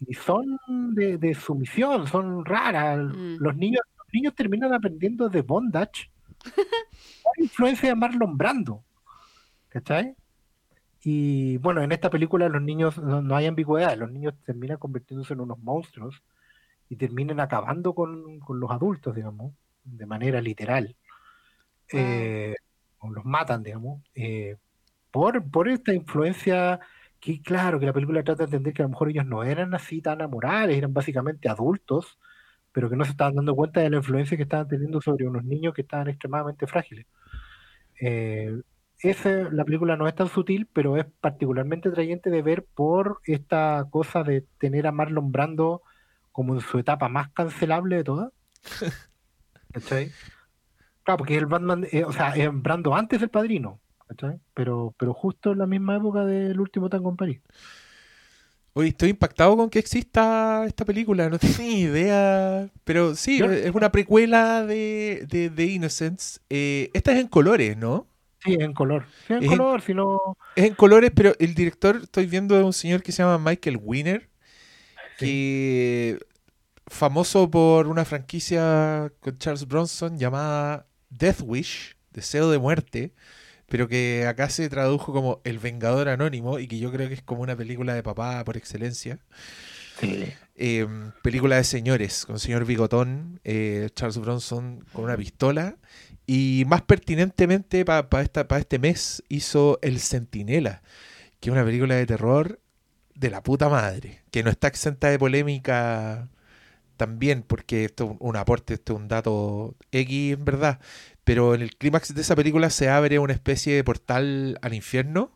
y 0.00 0.14
son 0.14 0.58
de, 0.94 1.18
de 1.18 1.34
sumisión, 1.34 2.06
son 2.06 2.44
raras. 2.44 2.98
Mm. 2.98 3.36
Los 3.38 3.56
niños, 3.56 3.82
los 3.96 4.06
niños 4.12 4.34
terminan 4.34 4.72
aprendiendo 4.72 5.28
de 5.28 5.42
bondage 5.42 6.10
por 7.22 7.38
influencia 7.38 7.88
de 7.88 7.94
Marlon 7.94 8.36
Brando, 8.36 8.84
¿cachai? 9.68 10.14
Y 11.02 11.56
bueno, 11.58 11.82
en 11.82 11.92
esta 11.92 12.10
película 12.10 12.48
los 12.48 12.62
niños 12.62 12.98
no, 12.98 13.22
no 13.22 13.36
hay 13.36 13.46
ambigüedad, 13.46 13.96
los 13.96 14.10
niños 14.10 14.34
terminan 14.44 14.78
convirtiéndose 14.78 15.32
en 15.32 15.40
unos 15.40 15.58
monstruos 15.58 16.22
y 16.88 16.96
terminan 16.96 17.40
acabando 17.40 17.94
con, 17.94 18.40
con 18.40 18.58
los 18.58 18.70
adultos, 18.70 19.14
digamos, 19.14 19.52
de 19.84 20.06
manera 20.06 20.40
literal. 20.40 20.96
Eh, 21.92 22.54
o 22.98 23.10
los 23.10 23.24
matan, 23.24 23.62
digamos, 23.62 24.02
eh, 24.14 24.56
por, 25.18 25.50
por 25.50 25.68
esta 25.68 25.92
influencia 25.94 26.80
que, 27.20 27.42
claro, 27.42 27.80
que 27.80 27.86
la 27.86 27.92
película 27.92 28.22
trata 28.24 28.44
de 28.44 28.44
entender 28.46 28.72
que 28.74 28.82
a 28.82 28.86
lo 28.86 28.90
mejor 28.90 29.08
ellos 29.10 29.26
no 29.26 29.42
eran 29.44 29.74
así 29.74 30.00
tan 30.02 30.22
amorales, 30.22 30.76
eran 30.78 30.92
básicamente 30.94 31.48
adultos, 31.48 32.18
pero 32.72 32.88
que 32.90 32.96
no 32.96 33.04
se 33.04 33.12
estaban 33.12 33.34
dando 33.36 33.56
cuenta 33.56 33.80
de 33.80 33.90
la 33.90 33.96
influencia 33.98 34.36
que 34.36 34.44
estaban 34.44 34.68
teniendo 34.68 35.00
sobre 35.00 35.26
unos 35.28 35.44
niños 35.44 35.74
que 35.74 35.82
estaban 35.82 36.08
extremadamente 36.08 36.66
frágiles. 36.68 37.06
Eh, 38.00 38.62
ese- 39.00 39.50
la 39.52 39.64
película 39.64 39.96
no 39.96 40.08
es 40.08 40.14
tan 40.14 40.28
sutil, 40.28 40.68
pero 40.72 40.96
es 40.96 41.06
particularmente 41.20 41.88
atrayente 41.88 42.30
de 42.30 42.42
ver 42.42 42.66
por 42.74 43.20
esta 43.24 43.86
cosa 43.90 44.22
de 44.24 44.46
tener 44.58 44.86
a 44.86 44.92
Marlon 44.92 45.32
Brando 45.32 45.82
como 46.32 46.54
en 46.54 46.60
su 46.60 46.78
etapa 46.78 47.08
más 47.08 47.30
cancelable 47.32 47.96
de 47.96 48.04
todas. 48.04 48.32
¿Cachai? 49.72 50.16
Claro, 51.04 51.18
porque 51.18 51.36
el 51.36 51.46
Batman, 51.46 51.86
eh, 51.90 52.04
o 52.04 52.12
sea, 52.12 52.34
es 52.36 52.50
Brando 52.52 52.94
antes 52.94 53.20
del 53.20 53.30
padrino, 53.30 53.80
¿cachai? 54.08 54.40
Pero, 54.54 54.94
pero 54.98 55.14
justo 55.14 55.52
en 55.52 55.58
la 55.58 55.66
misma 55.66 55.96
época 55.96 56.24
del 56.24 56.58
último 56.60 56.88
tango 56.90 57.10
en 57.10 57.16
París. 57.16 57.40
Oye, 58.74 58.90
estoy 58.90 59.10
impactado 59.10 59.56
con 59.56 59.70
que 59.70 59.80
exista 59.80 60.64
esta 60.66 60.84
película, 60.84 61.28
no 61.28 61.38
tenía 61.38 61.58
ni 61.58 61.80
idea. 61.80 62.70
Pero 62.84 63.14
sí, 63.16 63.40
es 63.42 63.74
una 63.74 63.90
precuela 63.90 64.64
de, 64.64 65.26
de, 65.28 65.50
de 65.50 65.64
Innocence. 65.66 66.40
Eh, 66.48 66.90
esta 66.94 67.12
es 67.12 67.18
en 67.20 67.28
colores, 67.28 67.76
¿no? 67.76 68.06
Sí, 68.44 68.54
en 68.54 68.72
color. 68.72 69.06
Sí, 69.26 69.32
en 69.34 69.42
Es 69.42 69.44
en- 69.44 69.48
color, 69.48 69.82
si 69.82 69.94
no. 69.94 70.38
Es 70.54 70.64
en 70.66 70.74
colores, 70.74 71.10
pero 71.14 71.32
el 71.38 71.54
director, 71.54 71.96
estoy 72.04 72.26
viendo 72.26 72.56
de 72.56 72.62
un 72.64 72.72
señor 72.72 73.02
que 73.02 73.12
se 73.12 73.22
llama 73.22 73.38
Michael 73.38 73.78
Winner, 73.82 74.28
Sí. 75.18 75.26
que 75.26 76.18
famoso 76.88 77.50
por 77.50 77.88
una 77.88 78.04
franquicia 78.04 79.12
con 79.20 79.38
Charles 79.38 79.66
Bronson 79.68 80.18
llamada 80.18 80.88
Death 81.10 81.40
Wish, 81.44 81.96
Deseo 82.12 82.50
de 82.50 82.58
Muerte, 82.58 83.14
pero 83.68 83.88
que 83.88 84.26
acá 84.26 84.48
se 84.48 84.68
tradujo 84.68 85.12
como 85.12 85.40
El 85.44 85.58
Vengador 85.58 86.08
Anónimo 86.08 86.58
y 86.58 86.66
que 86.66 86.78
yo 86.78 86.90
creo 86.90 87.08
que 87.08 87.14
es 87.14 87.22
como 87.22 87.42
una 87.42 87.56
película 87.56 87.94
de 87.94 88.02
papá 88.02 88.44
por 88.44 88.56
excelencia. 88.56 89.18
Sí. 90.00 90.32
Eh, 90.54 90.86
película 91.22 91.56
de 91.56 91.64
señores, 91.64 92.24
con 92.24 92.38
señor 92.38 92.64
Bigotón, 92.64 93.40
eh, 93.44 93.90
Charles 93.94 94.18
Bronson 94.18 94.84
con 94.92 95.04
una 95.04 95.16
pistola. 95.16 95.76
Y 96.26 96.64
más 96.66 96.82
pertinentemente 96.82 97.84
para 97.84 98.06
este 98.58 98.78
mes 98.78 99.22
hizo 99.28 99.78
El 99.82 99.98
Centinela, 100.00 100.82
que 101.40 101.48
es 101.48 101.52
una 101.52 101.64
película 101.64 101.94
de 101.94 102.06
terror 102.06 102.60
de 103.14 103.30
la 103.30 103.42
puta 103.42 103.68
madre, 103.68 104.22
que 104.30 104.42
no 104.42 104.50
está 104.50 104.68
exenta 104.68 105.08
de 105.08 105.18
polémica 105.18 106.28
también, 106.96 107.42
porque 107.42 107.84
esto 107.84 108.12
es 108.12 108.16
un 108.20 108.36
aporte, 108.36 108.74
esto 108.74 108.94
es 108.94 108.98
un 109.00 109.08
dato 109.08 109.74
X 109.90 110.34
en 110.34 110.44
verdad, 110.44 110.80
pero 111.28 111.54
en 111.54 111.60
el 111.60 111.76
clímax 111.76 112.14
de 112.14 112.22
esa 112.22 112.34
película 112.34 112.70
se 112.70 112.88
abre 112.88 113.18
una 113.18 113.34
especie 113.34 113.74
de 113.76 113.84
portal 113.84 114.58
al 114.62 114.72
infierno 114.72 115.30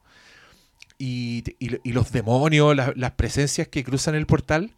y, 0.98 1.44
y- 1.58 1.78
y 1.84 1.92
los 1.92 2.12
demonios, 2.12 2.74
la- 2.76 2.92
las 2.96 3.12
presencias 3.12 3.68
que 3.68 3.84
cruzan 3.84 4.14
el 4.14 4.26
portal, 4.26 4.74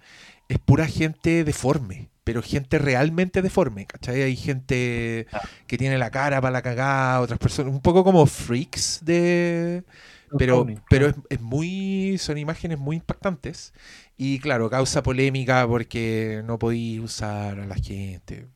es 0.49 0.59
pura 0.59 0.87
gente 0.87 1.45
deforme, 1.45 2.09
pero 2.25 2.43
gente 2.43 2.79
realmente 2.79 3.43
deforme, 3.43 3.87
¿cachai? 3.87 4.23
Hay 4.23 4.37
gente 4.37 5.27
que 5.67 5.79
tiene 5.79 5.99
la 5.99 6.11
cara 6.11 6.41
para 6.41 6.53
la 6.53 6.62
cagada, 6.62 7.21
otras 7.21 7.39
personas, 7.39 7.73
un 7.73 7.81
poco 7.81 8.05
como 8.05 8.27
freaks 8.27 9.01
de... 9.05 9.85
Pero, 10.37 10.67
pero 10.91 11.07
es, 11.09 11.15
es 11.31 11.41
muy, 11.41 12.19
son 12.19 12.39
imágenes 12.39 12.79
muy 12.79 12.97
impactantes 12.97 13.73
y 14.19 14.41
claro, 14.41 14.69
causa 14.69 15.03
polémica 15.03 15.65
porque 15.69 16.43
no 16.45 16.59
podéis 16.59 16.99
usar 17.01 17.61
a 17.61 17.67
la 17.67 17.77
gente. 17.77 18.47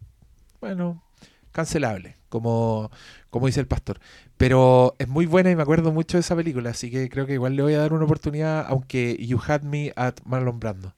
Bueno, 0.60 1.04
cancelable, 1.52 2.17
como, 2.28 2.90
como 3.30 3.46
dice 3.46 3.60
el 3.60 3.66
pastor. 3.66 3.98
Pero 4.36 4.94
es 4.98 5.08
muy 5.08 5.26
buena 5.26 5.50
y 5.50 5.56
me 5.56 5.62
acuerdo 5.62 5.92
mucho 5.92 6.16
de 6.16 6.20
esa 6.20 6.36
película, 6.36 6.70
así 6.70 6.90
que 6.90 7.08
creo 7.08 7.26
que 7.26 7.34
igual 7.34 7.56
le 7.56 7.62
voy 7.62 7.74
a 7.74 7.78
dar 7.78 7.92
una 7.92 8.04
oportunidad, 8.04 8.66
aunque 8.68 9.16
You 9.24 9.40
Had 9.46 9.62
Me 9.62 9.92
at 9.96 10.14
Marlon 10.24 10.60
Brando. 10.60 10.94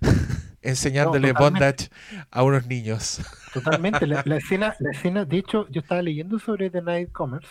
Enseñándole 0.62 1.32
No, 1.32 1.40
bondage 1.40 1.90
a 2.30 2.42
unos 2.42 2.66
niños. 2.66 3.20
Totalmente. 3.54 4.06
La, 4.06 4.22
la 4.24 4.36
escena, 4.36 4.74
la 4.80 4.90
escena, 4.92 5.24
de 5.24 5.36
hecho, 5.38 5.66
yo 5.70 5.80
estaba 5.82 6.00
leyendo 6.02 6.38
sobre 6.38 6.70
The 6.70 6.80
Night 6.82 7.12
Commerce. 7.12 7.48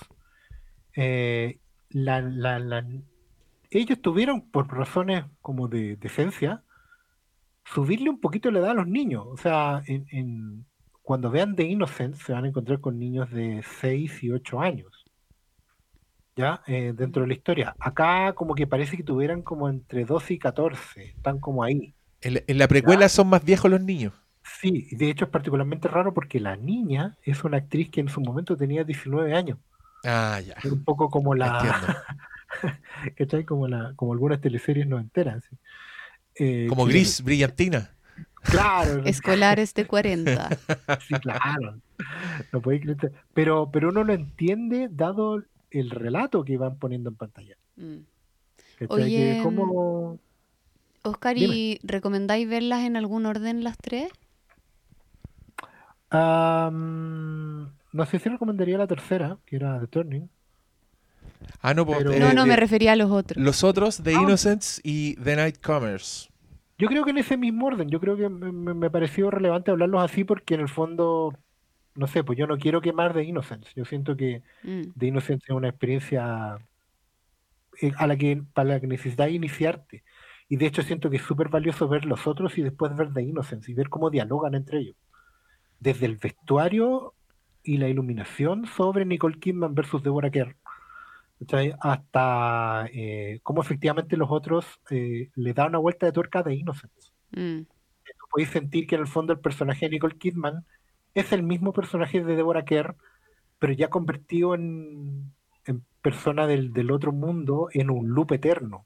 eh, 0.96 1.60
la- 1.90 2.22
la- 2.22 2.86
ellos 3.70 4.02
tuvieron, 4.02 4.42
por 4.52 4.68
razones 4.76 5.26
como 5.42 5.68
de 5.68 5.96
decencia, 5.96 6.64
subirle 7.66 8.10
un 8.10 8.20
poquito 8.20 8.52
la 8.52 8.60
edad 8.60 8.72
a 8.72 8.76
los 8.76 8.88
niños. 8.88 9.26
O 9.28 9.38
sea, 9.38 9.82
en, 9.88 10.06
en- 10.12 10.66
cuando 11.04 11.30
vean 11.30 11.56
The 11.56 11.64
Innocent 11.64 12.16
se 12.16 12.34
van 12.34 12.46
a 12.46 12.48
encontrar 12.48 12.80
con 12.80 12.98
niños 12.98 13.30
de 13.30 13.64
6 13.82 14.24
y 14.24 14.32
8 14.32 14.60
años. 14.60 15.06
¿Ya? 16.36 16.64
Eh, 16.66 16.94
dentro 16.96 17.22
de 17.22 17.28
la 17.28 17.34
historia. 17.36 17.76
Acá 17.80 18.34
como 18.34 18.56
que 18.56 18.66
parece 18.66 18.98
que 18.98 19.04
tuvieran 19.04 19.44
como 19.44 19.70
entre 19.70 20.06
12 20.06 20.34
y 20.34 20.40
14. 20.40 21.04
Están 21.04 21.40
como 21.40 21.64
ahí. 21.64 21.94
En 22.22 22.36
la, 22.36 22.42
en 22.48 22.58
la 22.58 22.68
precuela 22.68 23.08
son 23.10 23.28
más 23.28 23.44
viejos 23.44 23.70
los 23.70 23.82
niños. 23.82 24.14
Sí, 24.44 24.88
de 24.92 25.10
hecho 25.10 25.26
es 25.26 25.32
particularmente 25.32 25.88
raro 25.88 26.14
porque 26.14 26.40
la 26.40 26.56
niña 26.56 27.18
es 27.24 27.44
una 27.44 27.58
actriz 27.58 27.92
que 27.92 28.02
en 28.02 28.10
su 28.10 28.20
momento 28.20 28.58
tenía 28.58 28.84
19 28.84 29.34
años. 29.36 29.60
Ah, 30.04 30.42
ya. 30.42 30.56
Era 30.64 30.74
un 30.74 30.84
poco 30.84 31.10
como 31.10 31.36
la. 31.36 32.04
¿cachai? 33.18 33.46
Como 33.46 33.68
la, 33.68 33.94
como 33.96 34.14
algunas 34.14 34.42
teleseries 34.42 34.88
no 34.88 35.00
enteras. 35.00 35.44
Eh, 36.36 36.66
Como 36.68 36.86
Gris, 36.86 37.24
brillantina. 37.24 37.93
Claro, 38.44 39.04
Escolares 39.06 39.74
de 39.74 39.86
40. 39.88 40.50
sí, 41.08 41.14
claro. 41.22 41.78
No 42.52 42.62
podéis 42.62 42.82
creer. 42.84 43.12
Pero, 43.34 43.70
pero 43.72 43.90
uno 43.90 44.04
lo 44.04 44.14
entiende 44.14 44.90
dado 44.92 45.42
el 45.72 45.90
relato 45.90 46.44
que 46.44 46.58
van 46.58 46.78
poniendo 46.78 47.10
en 47.10 47.16
pantalla. 47.16 47.56
Mm. 47.78 47.98
Oye, 48.90 49.40
como... 49.44 50.20
Oscar, 51.04 51.38
¿y 51.38 51.80
recomendáis 51.84 52.48
verlas 52.48 52.84
en 52.84 52.96
algún 52.96 53.26
orden 53.26 53.64
las 53.64 53.78
tres? 53.78 54.10
No 56.12 58.06
sé 58.06 58.20
si 58.20 58.30
recomendaría 58.30 58.78
la 58.78 58.88
tercera, 58.88 59.38
que 59.46 59.56
era 59.56 59.80
The 59.80 59.88
Turning. 59.88 60.30
Ah, 61.62 61.74
no, 61.74 61.86
pues, 61.86 62.00
Pero- 62.00 62.12
eh, 62.14 62.20
No, 62.20 62.34
no, 62.34 62.46
me 62.46 62.54
eh, 62.54 62.58
refería 62.58 62.94
a 62.94 62.96
los 62.96 63.12
otros. 63.12 63.44
Los 63.44 63.64
otros, 63.64 64.02
The 64.04 64.16
Ah. 64.16 64.22
Innocents 64.22 64.80
y 64.84 65.16
The 65.16 65.36
Nightcomers. 65.36 66.30
Yo 66.78 66.88
creo 66.88 67.06
que 67.06 67.12
en 67.12 67.18
ese 67.20 67.38
mismo 67.38 67.68
orden, 67.68 67.90
yo 67.90 68.00
creo 68.00 68.18
que 68.18 68.30
me, 68.30 68.52
me- 68.74 68.90
pareció 68.92 69.30
relevante 69.32 69.72
hablarlos 69.72 70.04
así 70.04 70.24
porque 70.24 70.56
en 70.56 70.62
el 70.62 70.70
fondo, 70.70 71.34
no 71.96 72.08
sé, 72.08 72.24
pues 72.24 72.38
yo 72.40 72.48
no 72.48 72.58
quiero 72.58 72.82
quemar 72.82 73.14
The 73.14 73.24
Innocence. 73.24 73.72
Yo 73.76 73.86
siento 73.86 74.18
que 74.18 74.44
Mm, 74.64 74.94
The 74.98 75.08
Innocence 75.08 75.46
es 75.48 75.56
una 75.56 75.70
experiencia 75.70 76.58
eh, 77.82 77.92
a 77.98 78.08
la 78.08 78.18
que, 78.18 78.44
para 78.54 78.70
la 78.70 78.80
que 78.80 78.88
necesitáis 78.88 79.36
iniciarte. 79.36 80.04
Y 80.50 80.58
de 80.58 80.66
hecho 80.68 80.82
siento 80.84 81.10
que 81.10 81.18
es 81.18 81.24
súper 81.24 81.50
valioso 81.50 81.88
ver 81.88 82.06
los 82.06 82.28
otros 82.28 82.58
y 82.58 82.62
después 82.64 82.96
ver 82.96 83.14
The 83.14 83.22
Innocence 83.24 83.72
y 83.72 83.76
ver 83.76 83.90
cómo 83.90 84.10
dialogan 84.10 84.56
entre 84.56 84.80
ellos. 84.80 84.96
Desde 85.80 86.08
el 86.08 86.18
vestuario 86.18 87.16
y 87.64 87.78
la 87.80 87.90
iluminación 87.90 88.68
sobre 88.68 89.06
Nicole 89.06 89.40
Kidman 89.40 89.76
versus 89.76 90.04
Deborah 90.04 90.32
Kerr. 90.32 90.58
¿Cachai? 91.44 91.74
Hasta 91.80 92.88
eh, 92.94 93.40
cómo 93.44 93.62
efectivamente 93.62 94.18
los 94.18 94.32
otros 94.32 94.66
eh, 94.90 95.30
le 95.36 95.54
dan 95.54 95.70
una 95.70 95.80
vuelta 95.80 96.06
de 96.06 96.12
tuerca 96.12 96.44
The 96.44 96.54
Innocence 96.54 97.12
mm, 97.32 97.62
tú 97.62 98.26
podéis 98.32 98.50
sentir 98.50 98.88
que 98.88 98.96
en 98.96 99.02
el 99.02 99.08
fondo 99.08 99.34
el 99.34 99.40
personaje 99.40 99.86
de 99.86 99.92
Nicole 99.92 100.18
Kidman 100.18 100.66
es 101.14 101.32
el 101.32 101.44
mismo 101.44 101.74
personaje 101.74 102.24
de 102.24 102.36
Deborah 102.36 102.66
Kerr, 102.66 102.96
pero 103.60 103.74
ya 103.74 103.90
convertido 103.90 104.56
en, 104.56 105.32
en 105.66 105.86
persona 106.02 106.48
del, 106.48 106.74
del 106.74 106.92
otro 106.92 107.12
mundo 107.12 107.70
en 107.72 107.92
un 107.92 108.10
loop 108.10 108.34
eterno. 108.34 108.86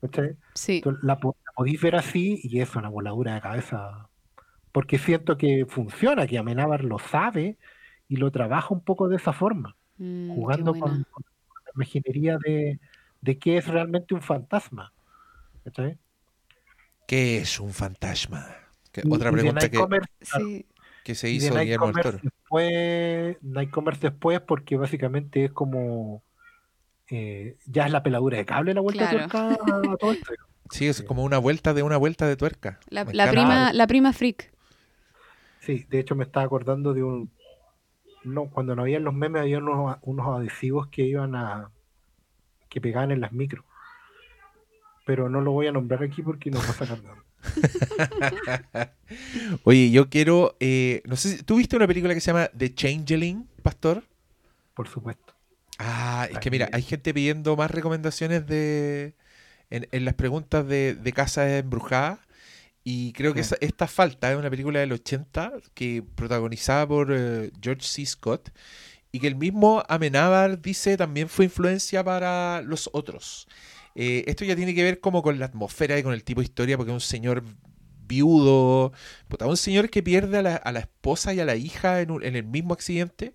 ¿Cachai? 0.00 0.36
Sí, 0.54 0.82
la 1.02 1.18
podéis 1.18 1.80
ver 1.80 1.96
así 1.96 2.40
y 2.42 2.60
es 2.60 2.74
una 2.76 2.88
voladura 2.88 3.34
de 3.34 3.40
cabeza. 3.40 4.08
Porque 4.72 4.98
siento 4.98 5.36
que 5.36 5.64
funciona, 5.68 6.26
que 6.26 6.38
Amenábar 6.38 6.84
lo 6.84 6.98
sabe 6.98 7.56
y 8.08 8.16
lo 8.16 8.30
trabaja 8.30 8.74
un 8.74 8.84
poco 8.84 9.08
de 9.08 9.16
esa 9.16 9.32
forma, 9.32 9.76
mm, 9.98 10.34
jugando 10.34 10.72
con, 10.74 11.04
con 11.04 11.24
la 11.64 11.72
imaginería 11.74 12.38
de, 12.44 12.78
de 13.20 13.38
qué 13.38 13.56
es 13.58 13.66
realmente 13.66 14.14
un 14.14 14.22
fantasma. 14.22 14.92
¿Cachai? 15.64 15.98
¿Qué 17.06 17.38
es 17.38 17.60
un 17.60 17.72
fantasma? 17.72 18.46
Que- 18.90 19.02
Y- 19.04 19.12
otra 19.12 19.30
y 19.30 19.32
pregunta 19.32 19.68
que, 19.68 19.78
Nightcomer- 19.78 20.06
Sí, 20.20 20.66
que 21.04 21.14
se 21.14 21.30
hizo 21.30 21.54
Guillermo 21.58 21.92
del 21.92 22.02
Toro. 22.02 22.18
después, 22.22 23.36
Nightcomers 23.42 24.00
después, 24.00 24.40
porque 24.40 24.76
básicamente 24.76 25.46
es 25.46 25.52
como 25.52 26.22
eh, 27.10 27.56
ya 27.66 27.86
es 27.86 27.92
la 27.92 28.02
peladura 28.02 28.38
de 28.38 28.44
cable 28.46 28.72
la 28.74 28.80
vuelta 28.80 29.10
Claro. 29.10 29.18
de 29.24 29.28
tuerca 29.28 29.92
a 29.92 29.96
todo 29.96 30.12
esto. 30.12 30.32
Sí, 30.70 30.86
es 30.88 31.02
como 31.02 31.22
una 31.24 31.36
vuelta 31.38 31.74
de 31.74 31.82
una 31.82 31.98
vuelta 31.98 32.26
de 32.26 32.36
tuerca. 32.36 32.80
la, 32.88 33.04
la 33.04 33.30
prima, 33.30 33.72
la 33.74 33.86
prima 33.86 34.12
freak. 34.14 34.50
Sí, 35.60 35.84
de 35.90 35.98
hecho 36.00 36.14
me 36.14 36.24
estaba 36.24 36.46
acordando 36.46 36.94
de 36.94 37.02
un 37.02 37.30
no, 38.24 38.46
cuando 38.50 38.74
no 38.76 38.82
había 38.82 39.00
los 39.00 39.14
memes 39.14 39.42
había 39.42 39.58
unos, 39.58 39.98
unos 40.02 40.26
adhesivos 40.38 40.88
que 40.88 41.02
iban 41.02 41.34
a 41.34 41.70
que 42.68 42.80
pegaban 42.80 43.10
en 43.10 43.20
las 43.20 43.32
micros. 43.32 43.64
Pero 45.04 45.28
no 45.28 45.40
lo 45.40 45.52
voy 45.52 45.66
a 45.66 45.72
nombrar 45.72 46.02
aquí 46.02 46.22
porque 46.22 46.50
nos 46.50 46.64
va 46.64 46.70
a 46.70 46.74
sacar 46.74 47.02
nada. 47.02 47.18
Oye, 49.64 49.90
yo 49.90 50.08
quiero. 50.08 50.56
eh, 50.60 51.02
no 51.06 51.16
sé 51.16 51.38
si. 51.38 51.42
¿Tú 51.42 51.56
viste 51.56 51.76
una 51.76 51.86
película 51.86 52.14
que 52.14 52.20
se 52.20 52.28
llama 52.32 52.48
The 52.56 52.74
Changeling, 52.74 53.48
Pastor? 53.62 54.04
Por 54.74 54.88
supuesto. 54.88 55.34
Ah, 55.78 56.28
es 56.30 56.38
que 56.38 56.50
mira, 56.50 56.68
hay 56.72 56.82
gente 56.82 57.12
pidiendo 57.12 57.56
más 57.56 57.70
recomendaciones 57.70 58.46
de. 58.46 59.14
En, 59.70 59.88
en 59.90 60.04
las 60.04 60.14
preguntas 60.14 60.66
de, 60.66 60.94
de 60.94 61.12
Casa 61.12 61.58
Embrujada. 61.58 62.20
Y 62.84 63.12
creo 63.12 63.32
que 63.34 63.40
esa- 63.40 63.56
esta 63.60 63.86
falta 63.86 64.30
es 64.32 64.36
una 64.38 64.50
película 64.50 64.80
del 64.80 64.92
80 64.92 65.52
que 65.74 66.02
protagonizada 66.14 66.86
por 66.86 67.12
eh, 67.12 67.50
George 67.60 67.82
C. 67.86 68.04
Scott 68.06 68.50
y 69.12 69.20
que 69.20 69.28
el 69.28 69.36
mismo 69.36 69.84
Amenábar 69.88 70.60
dice 70.60 70.96
también 70.96 71.28
fue 71.28 71.44
influencia 71.44 72.02
para 72.02 72.60
los 72.62 72.90
otros. 72.92 73.46
Eh, 73.94 74.24
esto 74.26 74.44
ya 74.44 74.56
tiene 74.56 74.74
que 74.74 74.82
ver 74.82 75.00
como 75.00 75.22
con 75.22 75.38
la 75.38 75.46
atmósfera 75.46 75.98
y 75.98 76.02
con 76.02 76.12
el 76.14 76.24
tipo 76.24 76.40
de 76.40 76.46
historia 76.46 76.76
porque 76.76 76.90
es 76.90 76.94
un 76.94 77.00
señor 77.00 77.44
viudo. 78.08 78.92
Puta, 79.28 79.46
un 79.46 79.56
señor 79.56 79.90
que 79.90 80.02
pierde 80.02 80.38
a 80.38 80.42
la, 80.42 80.56
a 80.56 80.72
la 80.72 80.80
esposa 80.80 81.32
y 81.34 81.40
a 81.40 81.44
la 81.44 81.56
hija 81.56 82.00
en, 82.00 82.10
un- 82.10 82.24
en 82.24 82.36
el 82.36 82.44
mismo 82.44 82.74
accidente. 82.74 83.34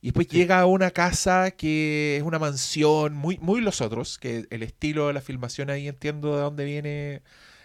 Y 0.00 0.06
después 0.08 0.26
Sí. 0.30 0.36
llega 0.38 0.60
a 0.60 0.66
una 0.66 0.90
casa 0.90 1.50
que 1.50 2.16
es 2.18 2.22
una 2.22 2.38
mansión, 2.38 3.14
muy, 3.14 3.38
muy 3.38 3.60
los 3.60 3.80
otros, 3.80 4.18
que 4.18 4.46
el 4.50 4.62
estilo 4.62 5.08
de 5.08 5.14
la 5.14 5.20
filmación 5.20 5.70
ahí 5.70 5.88
entiendo 5.88 6.34
de 6.36 6.42
dónde 6.42 6.64
viene 6.64 7.22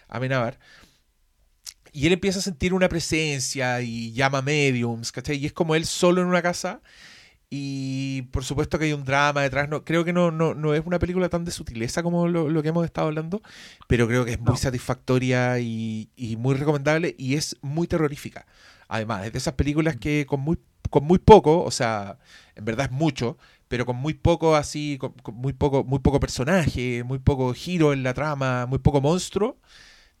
Amenábar. 0.08 0.58
Y 1.92 2.06
él 2.06 2.12
empieza 2.14 2.38
a 2.38 2.42
sentir 2.42 2.74
una 2.74 2.88
presencia 2.88 3.80
y 3.82 4.12
llama 4.12 4.42
mediums, 4.42 5.12
¿cachai? 5.12 5.36
Y 5.36 5.46
es 5.46 5.52
como 5.52 5.74
él 5.74 5.84
solo 5.86 6.22
en 6.22 6.26
una 6.28 6.42
casa. 6.42 6.80
Y 7.50 8.22
por 8.32 8.44
supuesto 8.44 8.78
que 8.78 8.86
hay 8.86 8.92
un 8.94 9.04
drama 9.04 9.42
detrás. 9.42 9.68
No, 9.68 9.84
creo 9.84 10.04
que 10.04 10.12
no, 10.14 10.30
no, 10.30 10.54
no 10.54 10.74
es 10.74 10.82
una 10.86 10.98
película 10.98 11.28
tan 11.28 11.44
de 11.44 11.50
sutileza 11.50 12.02
como 12.02 12.26
lo, 12.28 12.48
lo 12.48 12.62
que 12.62 12.70
hemos 12.70 12.84
estado 12.86 13.08
hablando, 13.08 13.42
pero 13.86 14.08
creo 14.08 14.24
que 14.24 14.32
es 14.32 14.40
muy 14.40 14.56
No. 14.56 14.56
satisfactoria 14.56 15.58
y, 15.60 16.10
y 16.16 16.36
muy 16.36 16.54
recomendable 16.54 17.14
y 17.18 17.34
es 17.34 17.56
muy 17.62 17.86
terrorífica. 17.86 18.46
Además, 18.88 19.26
es 19.26 19.32
de 19.32 19.38
esas 19.38 19.54
películas 19.54 19.96
que 19.96 20.24
con 20.26 20.40
muy, 20.40 20.58
con 20.90 21.04
muy 21.04 21.18
poco, 21.18 21.62
o 21.62 21.70
sea, 21.70 22.18
en 22.56 22.64
verdad 22.64 22.86
es 22.86 22.92
mucho, 22.92 23.36
pero 23.68 23.84
con 23.86 23.96
muy 23.96 24.14
poco 24.14 24.56
así, 24.56 24.96
con, 24.98 25.12
con 25.22 25.34
muy 25.34 25.52
poco, 25.52 25.84
muy 25.84 25.98
poco 25.98 26.20
personaje, 26.20 27.04
muy 27.04 27.18
poco 27.18 27.52
giro 27.54 27.92
en 27.92 28.02
la 28.02 28.14
trama, 28.14 28.66
muy 28.66 28.78
poco 28.78 29.00
monstruo, 29.02 29.58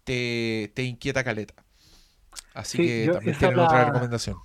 te, 0.04 0.72
te 0.74 0.82
inquieta 0.84 1.24
caleta. 1.24 1.54
Así 2.54 2.78
Sí, 2.78 2.84
que 2.84 3.06
yo 3.06 3.12
también 3.14 3.36
tienen 3.38 3.58
otra 3.58 3.78
la- 3.80 3.84
recomendación. 3.86 4.36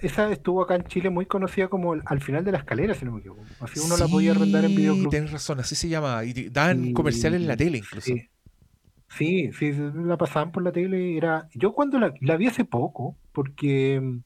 Esa 0.00 0.30
estuvo 0.32 0.62
acá 0.62 0.74
en 0.76 0.84
Chile 0.84 1.10
muy 1.10 1.26
conocida 1.26 1.68
como 1.68 1.92
el- 1.94 2.02
al 2.06 2.20
final 2.22 2.44
de 2.44 2.52
la 2.52 2.58
escalera, 2.58 2.94
si 2.94 3.04
no 3.04 3.12
me 3.12 3.20
equivoco. 3.20 3.42
Así 3.60 3.78
uno 3.80 3.96
la 3.96 4.08
podía 4.08 4.30
arrendar 4.32 4.64
en 4.64 4.74
videoclub. 4.74 5.10
Tienes 5.10 5.32
razón, 5.32 5.60
así 5.60 5.74
se 5.74 5.88
llama. 5.88 6.24
Y 6.24 6.48
daban 6.48 6.84
Y- 6.86 6.92
comerciales 6.94 7.40
en 7.40 7.46
la 7.48 7.56
tele 7.56 7.78
incluso. 7.78 8.10
Sí, 9.08 9.50
sí, 9.52 9.52
sí, 9.52 9.72
la 9.94 10.16
pasaban 10.16 10.52
por 10.52 10.62
la 10.62 10.72
tele. 10.72 11.16
Era... 11.16 11.48
Yo 11.54 11.72
cuando 11.74 11.98
la, 11.98 12.14
la 12.20 12.36
vi 12.36 12.46
hace 12.46 12.64
poco, 12.64 13.16
porque 13.32 14.00
mm, 14.00 14.20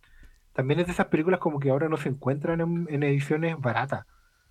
también 0.52 0.80
es 0.80 0.86
de 0.86 0.92
esas 0.92 1.06
películas 1.06 1.40
como 1.40 1.58
que 1.60 1.70
ahora 1.70 1.88
no 1.88 1.96
se 1.96 2.08
encuentran 2.10 2.60
en, 2.60 2.86
en 2.90 3.02
ediciones 3.02 3.56
baratas. 3.58 4.06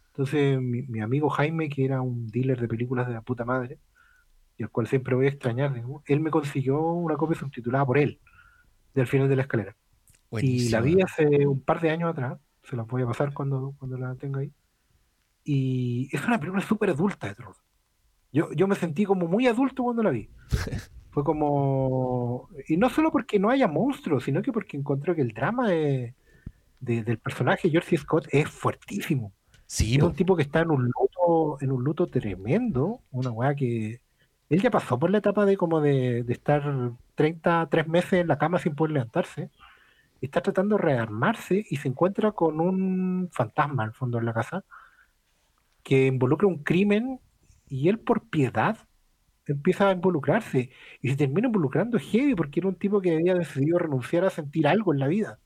Entonces 0.07 0.59
mi, 0.61 0.83
mi 0.83 1.01
amigo 1.01 1.29
Jaime, 1.29 1.69
que 1.69 1.85
era 1.85 2.01
un 2.01 2.27
dealer 2.27 2.59
de 2.59 2.67
películas 2.67 3.07
de 3.07 3.13
la 3.13 3.21
puta 3.21 3.45
madre, 3.45 3.79
y 4.57 4.63
al 4.63 4.69
cual 4.69 4.87
siempre 4.87 5.15
voy 5.15 5.25
a 5.25 5.29
extrañar, 5.29 5.73
digamos, 5.73 6.01
él 6.05 6.19
me 6.19 6.31
consiguió 6.31 6.81
una 6.81 7.15
copia 7.15 7.37
subtitulada 7.37 7.85
por 7.85 7.97
él, 7.97 8.19
del 8.93 9.07
final 9.07 9.27
de 9.29 9.35
la 9.35 9.41
escalera. 9.43 9.75
Y 10.41 10.69
la 10.69 10.81
vi 10.81 11.01
hace 11.01 11.45
un 11.47 11.61
par 11.61 11.81
de 11.81 11.89
años 11.91 12.09
atrás, 12.09 12.37
se 12.63 12.75
las 12.75 12.87
voy 12.87 13.01
a 13.03 13.07
pasar 13.07 13.33
cuando, 13.33 13.73
cuando 13.77 13.97
la 13.97 14.15
tenga 14.15 14.39
ahí. 14.39 14.51
Y 15.43 16.09
es 16.11 16.25
una 16.25 16.39
película 16.39 16.61
súper 16.61 16.89
adulta 16.89 17.27
de 17.27 17.35
terror. 17.35 17.55
Yo, 18.31 18.51
yo 18.53 18.67
me 18.67 18.75
sentí 18.75 19.05
como 19.05 19.27
muy 19.27 19.47
adulto 19.47 19.83
cuando 19.83 20.03
la 20.03 20.09
vi. 20.09 20.29
Fue 21.11 21.23
como... 21.23 22.49
Y 22.67 22.75
no 22.77 22.89
solo 22.89 23.11
porque 23.11 23.39
no 23.39 23.49
haya 23.49 23.67
monstruos, 23.67 24.23
sino 24.25 24.41
que 24.41 24.51
porque 24.51 24.75
encontré 24.77 25.15
que 25.15 25.21
el 25.21 25.31
drama 25.33 25.69
de- 25.69 26.13
de- 26.81 27.03
del 27.03 27.19
personaje 27.19 27.69
George 27.69 27.97
Scott 27.97 28.27
es 28.31 28.49
fuertísimo. 28.49 29.31
Sí, 29.67 29.95
Es 29.95 30.03
un 30.03 30.13
tipo 30.13 30.35
que 30.35 30.43
está 30.43 30.59
en 30.61 30.71
un 30.71 30.83
luto, 30.85 31.57
en 31.61 31.71
un 31.71 31.83
luto 31.83 32.07
tremendo, 32.07 32.99
una 33.11 33.31
weá 33.31 33.55
que 33.55 34.01
él 34.49 34.61
ya 34.61 34.69
pasó 34.69 34.99
por 34.99 35.09
la 35.09 35.19
etapa 35.19 35.45
de 35.45 35.57
como 35.57 35.81
de, 35.81 36.19
estar 36.29 36.63
33 37.15 37.87
meses 37.87 38.13
en 38.13 38.27
la 38.27 38.37
cama 38.37 38.59
sin 38.59 38.75
poder 38.75 38.93
levantarse. 38.93 39.49
Está 40.21 40.41
tratando 40.41 40.77
de 40.77 40.83
rearmarse 40.83 41.65
y 41.69 41.77
se 41.77 41.87
encuentra 41.87 42.31
con 42.31 42.59
un 42.59 43.29
fantasma 43.31 43.83
al 43.83 43.93
fondo 43.93 44.19
de 44.19 44.25
la 44.25 44.33
casa 44.33 44.63
que 45.83 46.07
involucra 46.07 46.47
un 46.47 46.63
crimen 46.63 47.19
y 47.69 47.89
él 47.89 47.99
por 47.99 48.27
piedad 48.29 48.77
empieza 49.47 49.89
a 49.89 49.91
involucrarse 49.93 50.71
y 51.01 51.09
se 51.09 51.15
termina 51.15 51.47
involucrando 51.47 51.99
heavy 51.99 52.35
porque 52.35 52.59
era 52.59 52.69
un 52.69 52.75
tipo 52.75 53.01
que 53.01 53.15
había 53.15 53.35
decidido 53.35 53.77
renunciar 53.77 54.25
a 54.25 54.29
sentir 54.29 54.67
algo 54.67 54.93
en 54.93 54.99
la 54.99 55.07
vida. 55.07 55.39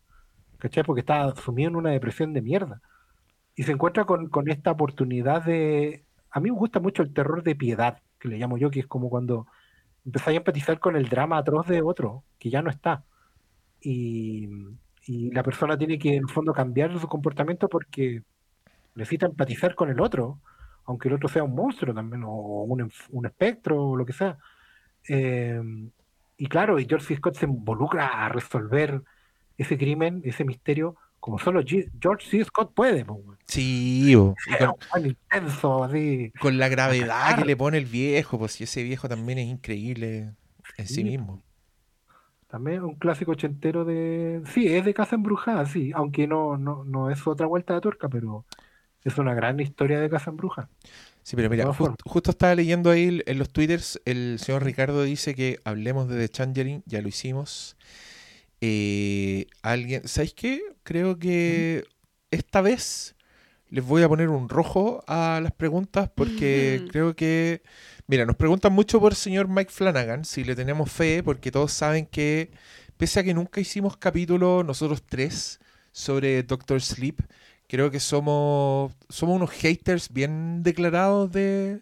¿Cachai? 0.59 0.83
Porque 0.83 1.01
estaba 1.01 1.35
sumido 1.35 1.69
en 1.69 1.75
una 1.77 1.91
depresión 1.91 2.33
de 2.33 2.41
mierda 2.41 2.81
y 3.55 3.63
se 3.63 3.71
encuentra 3.71 4.05
con, 4.05 4.29
con 4.29 4.49
esta 4.49 4.71
oportunidad 4.71 5.43
de... 5.43 6.05
A 6.31 6.39
mí 6.39 6.51
me 6.51 6.57
gusta 6.57 6.79
mucho 6.79 7.01
el 7.01 7.13
terror 7.13 7.43
de 7.43 7.55
piedad, 7.55 8.01
que 8.19 8.27
le 8.27 8.37
llamo 8.37 8.57
yo, 8.57 8.69
que 8.69 8.81
es 8.81 8.87
como 8.87 9.09
cuando 9.09 9.47
empezáis 10.05 10.35
a 10.35 10.39
empatizar 10.39 10.79
con 10.79 10.95
el 10.95 11.09
drama 11.09 11.37
atroz 11.37 11.67
de 11.67 11.81
otro, 11.81 12.23
que 12.37 12.49
ya 12.49 12.61
no 12.61 12.69
está. 12.69 13.03
Y, 13.81 14.49
y 15.05 15.31
la 15.31 15.43
persona 15.43 15.77
tiene 15.77 15.97
que, 15.99 16.15
en 16.15 16.23
el 16.23 16.29
fondo, 16.29 16.53
cambiar 16.53 16.97
su 16.99 17.07
comportamiento 17.07 17.69
porque 17.69 18.23
necesita 18.95 19.25
empatizar 19.25 19.75
con 19.75 19.89
el 19.89 19.99
otro, 19.99 20.39
aunque 20.85 21.07
el 21.07 21.15
otro 21.15 21.29
sea 21.29 21.43
un 21.43 21.55
monstruo 21.55 21.93
también, 21.93 22.23
o 22.25 22.63
un, 22.63 22.91
un 23.09 23.25
espectro, 23.25 23.89
o 23.89 23.95
lo 23.95 24.05
que 24.05 24.13
sea. 24.13 24.37
Eh, 25.07 25.61
y 26.37 26.47
claro, 26.47 26.79
y 26.79 26.85
George. 26.85 27.15
Scott 27.17 27.35
se 27.35 27.45
involucra 27.45 28.25
a 28.25 28.29
resolver 28.29 29.01
ese 29.57 29.77
crimen, 29.77 30.21
ese 30.23 30.45
misterio, 30.45 30.95
como 31.19 31.39
solo 31.39 31.61
G- 31.61 31.91
George 32.01 32.27
C. 32.29 32.43
Scott 32.45 32.73
puede. 32.73 33.05
po. 33.05 33.23
Sí, 33.47 34.13
po. 34.15 34.35
Con, 34.57 34.75
weón 34.93 35.05
intenso, 35.07 35.83
así. 35.83 36.31
con 36.37 36.57
la 36.57 36.69
gravedad 36.69 37.35
que 37.37 37.45
le 37.45 37.55
pone 37.57 37.77
el 37.77 37.85
viejo, 37.85 38.39
pues 38.39 38.53
si 38.53 38.63
ese 38.65 38.83
viejo 38.83 39.07
también 39.09 39.39
es 39.39 39.47
increíble 39.47 40.33
en 40.77 40.87
sí 40.87 41.03
Sí, 41.03 41.03
mismo. 41.03 41.43
También 42.47 42.83
un 42.83 42.95
clásico 42.95 43.31
ochentero 43.31 43.85
de... 43.85 44.41
Sí, 44.53 44.67
es 44.67 44.83
de 44.83 44.93
Casa 44.93 45.15
Embrujada, 45.15 45.65
sí, 45.67 45.91
aunque 45.93 46.27
no, 46.27 46.57
no, 46.57 46.83
no 46.83 47.11
es 47.11 47.27
otra 47.27 47.45
vuelta 47.45 47.75
de 47.75 47.81
tuerca, 47.81 48.09
pero 48.09 48.45
es 49.03 49.17
una 49.19 49.35
gran 49.35 49.59
historia 49.59 49.99
de 49.99 50.09
Casa 50.09 50.31
Embrujada. 50.31 50.69
Sí, 51.23 51.35
pero 51.35 51.49
mira, 51.49 51.71
justo 52.05 52.31
estaba 52.31 52.55
leyendo 52.55 52.89
ahí 52.89 53.21
en 53.25 53.37
los 53.37 53.49
twitters, 53.51 54.01
el 54.05 54.39
señor 54.39 54.63
Ricardo 54.63 55.03
dice 55.03 55.35
que 55.35 55.59
hablemos 55.63 56.07
de 56.09 56.17
The 56.17 56.29
Changeling, 56.29 56.81
ya 56.85 57.01
lo 57.01 57.07
hicimos. 57.07 57.77
Eh, 58.61 59.47
alguien, 59.61 60.07
¿sabéis 60.07 60.33
qué? 60.33 60.61
Creo 60.83 61.17
que 61.17 61.85
esta 62.31 62.61
vez 62.61 63.15
les 63.69 63.85
voy 63.85 64.03
a 64.03 64.09
poner 64.09 64.29
un 64.29 64.49
rojo 64.49 65.03
a 65.07 65.39
las 65.41 65.51
preguntas 65.51 66.09
porque 66.13 66.85
creo 66.91 67.15
que, 67.15 67.61
mira, 68.07 68.25
nos 68.25 68.35
preguntan 68.35 68.73
mucho 68.73 68.99
por 68.99 69.13
el 69.13 69.17
señor 69.17 69.47
Mike 69.47 69.71
Flanagan, 69.71 70.25
si 70.25 70.43
le 70.43 70.55
tenemos 70.55 70.91
fe, 70.91 71.23
porque 71.23 71.51
todos 71.51 71.71
saben 71.71 72.05
que, 72.05 72.51
pese 72.97 73.19
a 73.19 73.23
que 73.23 73.33
nunca 73.33 73.61
hicimos 73.61 73.97
capítulo 73.97 74.63
nosotros 74.63 75.03
tres 75.07 75.59
sobre 75.91 76.43
Doctor 76.43 76.81
Sleep, 76.81 77.21
creo 77.67 77.91
que 77.91 77.99
somos, 77.99 78.93
somos 79.09 79.35
unos 79.35 79.51
haters 79.51 80.11
bien 80.11 80.63
declarados 80.63 81.31
de, 81.31 81.81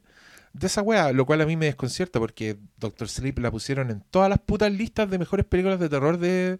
de 0.60 0.68
esa 0.68 0.82
wea, 0.82 1.12
lo 1.14 1.26
cual 1.26 1.42
a 1.42 1.46
mí 1.46 1.56
me 1.56 1.66
desconcierta 1.68 2.20
porque 2.20 2.58
Doctor 2.78 3.08
Sleep 3.10 3.40
la 3.40 3.52
pusieron 3.52 3.90
en 3.92 4.02
todas 4.10 4.30
las 4.30 4.40
putas 4.40 4.72
listas 4.72 5.10
de 5.10 5.18
mejores 5.20 5.46
películas 5.46 5.80
de 5.80 5.90
terror 5.90 6.18
de, 6.18 6.60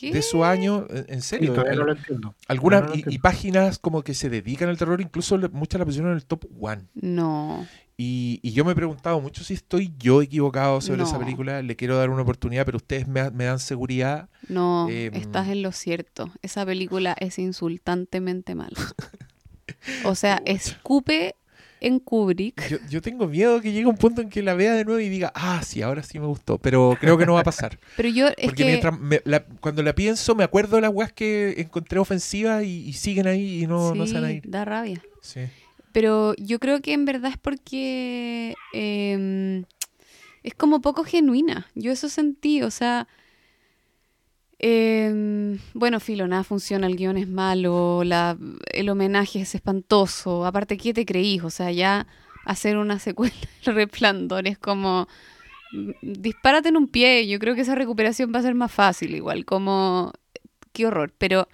de 0.00 0.22
su 0.22 0.44
año, 0.44 0.86
en, 0.90 1.18
Y 1.18 1.22
serio. 1.22 1.52
todavía 1.54 1.74
no 1.76 1.84
lo 1.84 1.92
entiendo. 1.92 2.34
algunas 2.48 2.80
todavía 2.82 3.04
no 3.04 3.10
lo 3.10 3.14
y, 3.14 3.18
páginas 3.18 3.78
como 3.78 4.02
que 4.02 4.14
se 4.14 4.28
dedican 4.30 4.68
al 4.68 4.78
terror, 4.78 5.00
incluso 5.00 5.38
muchas 5.52 5.78
la 5.78 5.84
pusieron 5.84 6.10
en 6.10 6.16
el 6.16 6.24
top 6.24 6.44
one. 6.60 6.82
No. 6.94 7.66
Y, 7.98 8.40
y 8.42 8.52
yo 8.52 8.62
me 8.64 8.72
he 8.72 8.74
preguntado 8.74 9.20
mucho 9.22 9.42
si 9.42 9.54
estoy 9.54 9.94
yo 9.98 10.20
equivocado 10.20 10.82
sobre 10.82 11.02
esa 11.04 11.18
película. 11.18 11.62
Le 11.62 11.76
quiero 11.76 11.96
dar 11.96 12.10
una 12.10 12.20
oportunidad, 12.22 12.66
pero 12.66 12.76
ustedes 12.76 13.08
me, 13.08 13.30
me 13.30 13.44
dan 13.44 13.58
seguridad. 13.58 14.28
No, 14.48 14.86
Em. 14.90 15.14
estás 15.14 15.48
en 15.48 15.62
lo 15.62 15.72
cierto. 15.72 16.30
Esa 16.42 16.66
película 16.66 17.16
es 17.18 17.38
insultantemente 17.38 18.54
mala. 18.54 18.76
O 20.04 20.14
sea, 20.14 20.42
escupe 20.44 21.36
en 21.80 21.98
Kubrick. 21.98 22.68
Yo, 22.68 22.78
yo 22.88 23.02
tengo 23.02 23.26
miedo 23.26 23.60
que 23.60 23.72
llegue 23.72 23.86
un 23.86 23.96
punto 23.96 24.20
en 24.22 24.28
que 24.30 24.42
la 24.42 24.54
vea 24.54 24.72
de 24.74 24.84
nuevo 24.84 24.98
y 25.00 25.08
diga, 25.08 25.30
ah, 25.34 25.60
sí, 25.64 25.82
ahora 25.82 26.02
sí 26.02 26.18
me 26.18 26.26
gustó. 26.26 26.58
Pero 26.58 26.96
creo 27.00 27.18
que 27.18 27.26
no 27.26 27.34
va 27.34 27.40
a 27.40 27.44
pasar. 27.44 27.78
Pero 27.96 28.08
yo, 28.08 28.28
es 28.28 28.34
Porque 28.46 28.62
que 28.62 28.64
mientras 28.70 28.98
me- 28.98 29.20
la- 29.24 29.44
cuando 29.60 29.82
la 29.82 29.94
pienso, 29.94 30.34
me 30.34 30.44
acuerdo 30.44 30.76
de 30.76 30.82
las 30.82 30.90
weas 30.92 31.12
que 31.12 31.54
encontré 31.58 31.98
ofensivas 31.98 32.64
y, 32.64 32.86
y 32.88 32.92
siguen 32.94 33.26
ahí 33.26 33.62
y 33.62 33.66
no, 33.66 33.94
no 33.94 34.06
se 34.06 34.14
van 34.14 34.24
a 34.24 34.32
ir. 34.32 34.42
da 34.46 34.64
rabia. 34.64 35.02
Sí. 35.20 35.40
Pero 35.92 36.34
yo 36.36 36.58
creo 36.58 36.80
que 36.82 36.92
en 36.92 37.04
verdad 37.06 37.30
es 37.30 37.38
porque 37.38 38.54
em, 38.74 39.64
es 40.42 40.54
como 40.54 40.80
poco 40.80 41.04
genuina. 41.04 41.66
Yo 41.74 41.90
eso 41.92 42.08
sentí, 42.08 42.62
o 42.62 42.70
sea, 42.70 43.08
em, 44.58 45.58
bueno, 45.74 46.00
filo, 46.00 46.26
nada 46.26 46.44
funciona, 46.44 46.86
el 46.86 46.96
guion 46.96 47.16
es 47.16 47.28
malo, 47.28 48.04
la, 48.04 48.36
el 48.72 48.88
homenaje 48.88 49.40
es 49.40 49.54
espantoso. 49.54 50.46
Aparte, 50.46 50.76
¿qué 50.76 50.94
te 50.94 51.04
creís? 51.04 51.42
O 51.42 51.50
sea, 51.50 51.70
ya 51.72 52.06
hacer 52.44 52.76
una 52.76 52.98
secuela 52.98 53.34
del 53.64 53.74
Resplandor 53.74 54.46
es 54.46 54.58
como 54.58 55.08
mm, 55.72 55.90
dispárate 56.02 56.68
en 56.68 56.76
un 56.76 56.88
pie. 56.88 57.26
Yo 57.28 57.38
creo 57.38 57.54
que 57.54 57.62
esa 57.62 57.74
recuperación 57.74 58.32
va 58.34 58.38
a 58.38 58.42
ser 58.42 58.54
más 58.54 58.72
fácil, 58.72 59.14
igual, 59.14 59.44
como 59.44 60.12
qué 60.72 60.86
horror. 60.86 61.12
Pero 61.18 61.48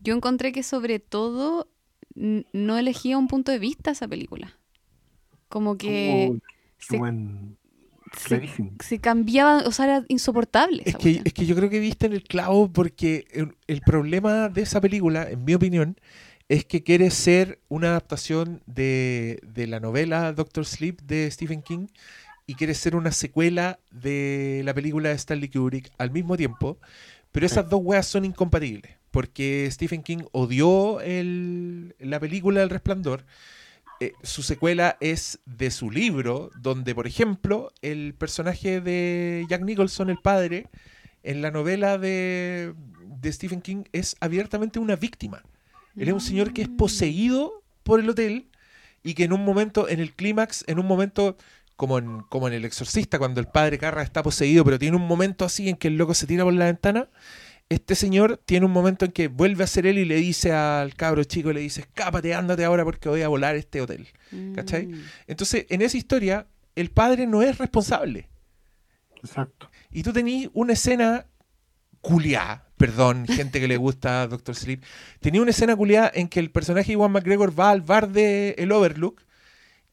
yo 0.00 0.14
encontré 0.14 0.52
que 0.52 0.62
sobre 0.62 0.98
todo 0.98 1.68
no 2.14 2.76
elegía 2.76 3.18
un 3.18 3.28
punto 3.28 3.52
de 3.52 3.58
vista 3.58 3.92
esa 3.92 4.08
película. 4.08 4.58
Como 5.48 5.76
que 5.76 6.28
Uy, 6.30 6.42
qué 6.78 6.84
se, 6.86 6.98
buen, 6.98 7.56
se, 8.18 8.34
se 8.80 8.98
cambiaba, 8.98 9.58
o 9.66 9.72
sea, 9.72 9.84
era 9.86 10.04
insoportable. 10.08 10.82
Es 10.86 10.96
que, 10.96 11.22
es 11.24 11.32
que 11.32 11.46
yo 11.46 11.54
creo 11.56 11.70
que 11.70 11.80
viste 11.80 12.06
en 12.06 12.12
el 12.12 12.22
clavo 12.22 12.72
porque 12.72 13.26
el, 13.32 13.54
el 13.66 13.80
problema 13.82 14.48
de 14.48 14.62
esa 14.62 14.80
película, 14.80 15.28
en 15.30 15.44
mi 15.44 15.54
opinión, 15.54 15.96
es 16.48 16.64
que 16.64 16.82
quiere 16.82 17.10
ser 17.10 17.60
una 17.68 17.88
adaptación 17.88 18.62
de, 18.66 19.40
de 19.46 19.66
la 19.66 19.80
novela 19.80 20.32
Doctor 20.32 20.66
Sleep 20.66 21.00
de 21.02 21.30
Stephen 21.30 21.62
King 21.62 21.86
y 22.46 22.54
quiere 22.54 22.74
ser 22.74 22.96
una 22.96 23.12
secuela 23.12 23.78
de 23.90 24.62
la 24.64 24.74
película 24.74 25.08
de 25.10 25.14
Stanley 25.14 25.48
Kubrick 25.48 25.90
al 25.98 26.10
mismo 26.10 26.36
tiempo, 26.36 26.78
pero 27.30 27.46
esas 27.46 27.70
dos 27.70 27.80
weas 27.82 28.06
son 28.06 28.24
incompatibles, 28.26 28.92
porque 29.10 29.66
Stephen 29.70 30.02
King 30.02 30.24
odió 30.32 31.00
el- 31.00 31.94
la 32.00 32.20
película 32.20 32.62
El 32.62 32.68
Resplandor. 32.70 33.24
Eh, 34.02 34.14
su 34.24 34.42
secuela 34.42 34.96
es 34.98 35.38
de 35.46 35.70
su 35.70 35.88
libro, 35.88 36.50
donde, 36.60 36.92
por 36.92 37.06
ejemplo, 37.06 37.72
el 37.82 38.14
personaje 38.14 38.80
de 38.80 39.46
Jack 39.48 39.62
Nicholson, 39.62 40.10
el 40.10 40.18
padre, 40.18 40.66
en 41.22 41.40
la 41.40 41.52
novela 41.52 41.98
de, 41.98 42.74
de 43.20 43.32
Stephen 43.32 43.60
King 43.60 43.84
es 43.92 44.16
abiertamente 44.18 44.80
una 44.80 44.96
víctima. 44.96 45.44
Él 45.96 46.08
es 46.08 46.14
un 46.14 46.20
señor 46.20 46.52
que 46.52 46.62
es 46.62 46.68
poseído 46.68 47.62
por 47.84 48.00
el 48.00 48.10
hotel 48.10 48.48
y 49.04 49.14
que 49.14 49.22
en 49.22 49.32
un 49.32 49.44
momento, 49.44 49.88
en 49.88 50.00
el 50.00 50.14
clímax, 50.14 50.64
en 50.66 50.80
un 50.80 50.86
momento, 50.86 51.36
como 51.76 51.98
en, 51.98 52.22
como 52.22 52.48
en 52.48 52.54
El 52.54 52.64
Exorcista, 52.64 53.20
cuando 53.20 53.38
el 53.38 53.46
padre 53.46 53.78
Carra 53.78 54.02
está 54.02 54.24
poseído, 54.24 54.64
pero 54.64 54.80
tiene 54.80 54.96
un 54.96 55.06
momento 55.06 55.44
así 55.44 55.68
en 55.68 55.76
que 55.76 55.86
el 55.86 55.96
loco 55.96 56.14
se 56.14 56.26
tira 56.26 56.42
por 56.42 56.54
la 56.54 56.64
ventana, 56.64 57.08
este 57.72 57.94
señor 57.94 58.40
tiene 58.44 58.66
un 58.66 58.72
momento 58.72 59.04
en 59.04 59.12
que 59.12 59.28
vuelve 59.28 59.64
a 59.64 59.66
ser 59.66 59.86
él 59.86 59.98
y 59.98 60.04
le 60.04 60.16
dice 60.16 60.52
al 60.52 60.94
cabro 60.94 61.24
chico, 61.24 61.52
le 61.52 61.60
dice, 61.60 61.82
escápate, 61.82 62.34
ándate 62.34 62.64
ahora 62.64 62.84
porque 62.84 63.08
voy 63.08 63.22
a 63.22 63.28
volar 63.28 63.56
este 63.56 63.80
hotel. 63.80 64.08
¿Cachai? 64.54 64.86
Mm. 64.86 65.04
Entonces, 65.26 65.66
en 65.68 65.82
esa 65.82 65.96
historia, 65.96 66.46
el 66.74 66.90
padre 66.90 67.26
no 67.26 67.42
es 67.42 67.58
responsable. 67.58 68.28
Exacto. 69.22 69.70
Y 69.90 70.02
tú 70.02 70.12
tenés 70.12 70.48
una 70.52 70.72
escena 70.72 71.26
culiá, 72.00 72.66
perdón, 72.76 73.26
gente 73.28 73.60
que 73.60 73.68
le 73.68 73.76
gusta 73.76 74.26
Doctor 74.26 74.54
Sleep, 74.54 74.82
tenía 75.20 75.40
una 75.40 75.50
escena 75.50 75.76
culiá 75.76 76.10
en 76.12 76.28
que 76.28 76.40
el 76.40 76.50
personaje 76.50 76.88
de 76.88 76.92
Iwan 76.94 77.12
McGregor 77.12 77.58
va 77.58 77.70
al 77.70 77.82
bar 77.82 78.10
de 78.10 78.54
El 78.58 78.72
Overlook 78.72 79.22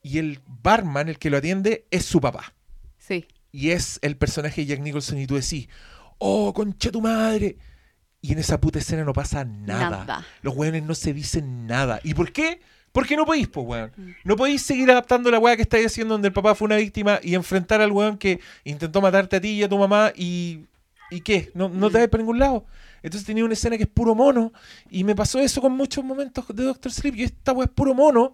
y 0.01 0.17
el 0.17 0.39
barman, 0.45 1.09
el 1.09 1.19
que 1.19 1.29
lo 1.29 1.37
atiende, 1.37 1.85
es 1.91 2.05
su 2.05 2.19
papá. 2.19 2.53
Sí. 2.97 3.25
Y 3.51 3.71
es 3.71 3.99
el 4.01 4.17
personaje 4.17 4.61
de 4.61 4.67
Jack 4.67 4.79
Nicholson 4.81 5.19
y 5.19 5.27
tú 5.27 5.35
decís, 5.35 5.67
oh, 6.19 6.53
concha 6.53 6.91
tu 6.91 7.01
madre. 7.01 7.57
Y 8.21 8.33
en 8.33 8.39
esa 8.39 8.59
puta 8.59 8.79
escena 8.79 9.03
no 9.03 9.13
pasa 9.13 9.45
nada. 9.45 9.89
Nada. 9.89 10.25
Los 10.41 10.55
weones 10.55 10.83
no 10.83 10.93
se 10.95 11.13
dicen 11.13 11.67
nada. 11.67 11.99
¿Y 12.03 12.13
por 12.13 12.31
qué? 12.31 12.59
Porque 12.91 13.15
no 13.15 13.25
podéis, 13.25 13.47
pues, 13.47 13.65
weón. 13.65 13.91
Mm. 13.95 14.09
No 14.25 14.35
podéis 14.35 14.61
seguir 14.63 14.89
adaptando 14.91 15.29
la 15.31 15.39
weá 15.39 15.55
que 15.55 15.61
estáis 15.61 15.85
haciendo 15.85 16.15
donde 16.15 16.27
el 16.29 16.33
papá 16.33 16.55
fue 16.55 16.65
una 16.65 16.75
víctima 16.77 17.19
y 17.23 17.35
enfrentar 17.35 17.81
al 17.81 17.91
weón 17.91 18.17
que 18.17 18.39
intentó 18.63 18.99
matarte 18.99 19.35
a 19.37 19.41
ti 19.41 19.49
y 19.49 19.63
a 19.63 19.69
tu 19.69 19.77
mamá 19.77 20.11
y. 20.15 20.65
¿Y 21.11 21.21
qué? 21.21 21.49
No, 21.55 21.69
no 21.69 21.89
te 21.89 21.97
Mm. 21.97 22.01
vas 22.01 22.07
para 22.09 22.21
ningún 22.23 22.39
lado. 22.39 22.65
Entonces 23.01 23.25
tenía 23.25 23.45
una 23.45 23.53
escena 23.53 23.77
que 23.77 23.83
es 23.83 23.89
puro 23.89 24.13
mono. 24.15 24.51
Y 24.89 25.03
me 25.03 25.15
pasó 25.15 25.39
eso 25.39 25.61
con 25.61 25.71
muchos 25.71 26.03
momentos 26.03 26.45
de 26.49 26.63
Doctor 26.63 26.91
Sleep. 26.91 27.15
Y 27.15 27.23
esta 27.23 27.53
weá 27.53 27.65
es 27.65 27.71
puro 27.71 27.93
mono. 27.93 28.33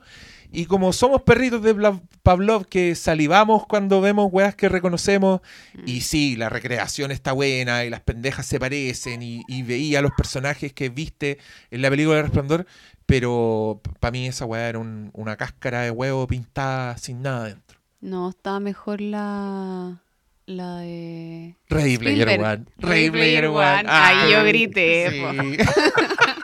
Y 0.56 0.65
como 0.68 0.94
somos 0.94 1.22
perritos 1.23 1.61
de 1.61 1.73
Bla- 1.76 2.02
Pavlov 2.23 2.68
que 2.68 2.95
salivamos 2.95 3.65
cuando 3.68 3.99
vemos 4.02 4.30
weas 4.32 4.56
que 4.56 4.69
reconocemos. 4.69 5.41
Y 5.86 6.02
sí, 6.02 6.36
la 6.36 6.49
recreación 6.49 7.11
está 7.11 7.34
buena 7.34 7.84
y 7.86 7.90
las 7.90 8.02
pendejas 8.02 8.45
se 8.45 8.60
parecen. 8.60 9.22
Y, 9.22 9.44
y 9.48 9.64
veía 9.64 10.02
los 10.02 10.11
personajes 10.14 10.72
que 10.73 10.90
viste 10.90 11.38
en 11.72 11.82
la 11.82 11.90
película 11.90 12.15
de 12.18 12.22
Resplandor. 12.23 12.65
Pero 13.06 13.82
para 13.99 14.11
mí 14.11 14.27
esa 14.27 14.45
weá 14.45 14.69
era 14.69 14.80
un- 14.80 15.11
una 15.14 15.36
cáscara 15.36 15.82
de 15.82 15.91
huevo 15.91 16.26
pintada 16.26 16.98
sin 16.98 17.22
nada 17.22 17.45
dentro. 17.49 17.80
No, 18.02 18.30
estaba 18.30 18.60
mejor 18.60 19.02
la. 19.02 20.02
La 20.48 20.77
de. 20.77 21.56
Ready 21.69 21.98
Player. 21.98 22.40
One. 22.40 22.65
Ready 22.77 23.10
Player 23.11 23.48
One. 23.48 23.84
Ahí 23.88 24.32
yo 24.32 24.44
grité, 24.44 25.10
sí. 25.11 25.57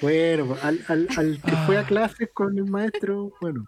Bueno, 0.00 0.46
pues, 0.46 0.64
al, 0.64 0.80
al, 0.88 1.08
al 1.16 1.40
que 1.40 1.52
fue 1.66 1.78
a 1.78 1.84
clases 1.84 2.30
con 2.32 2.56
el 2.58 2.64
maestro, 2.64 3.32
bueno, 3.40 3.64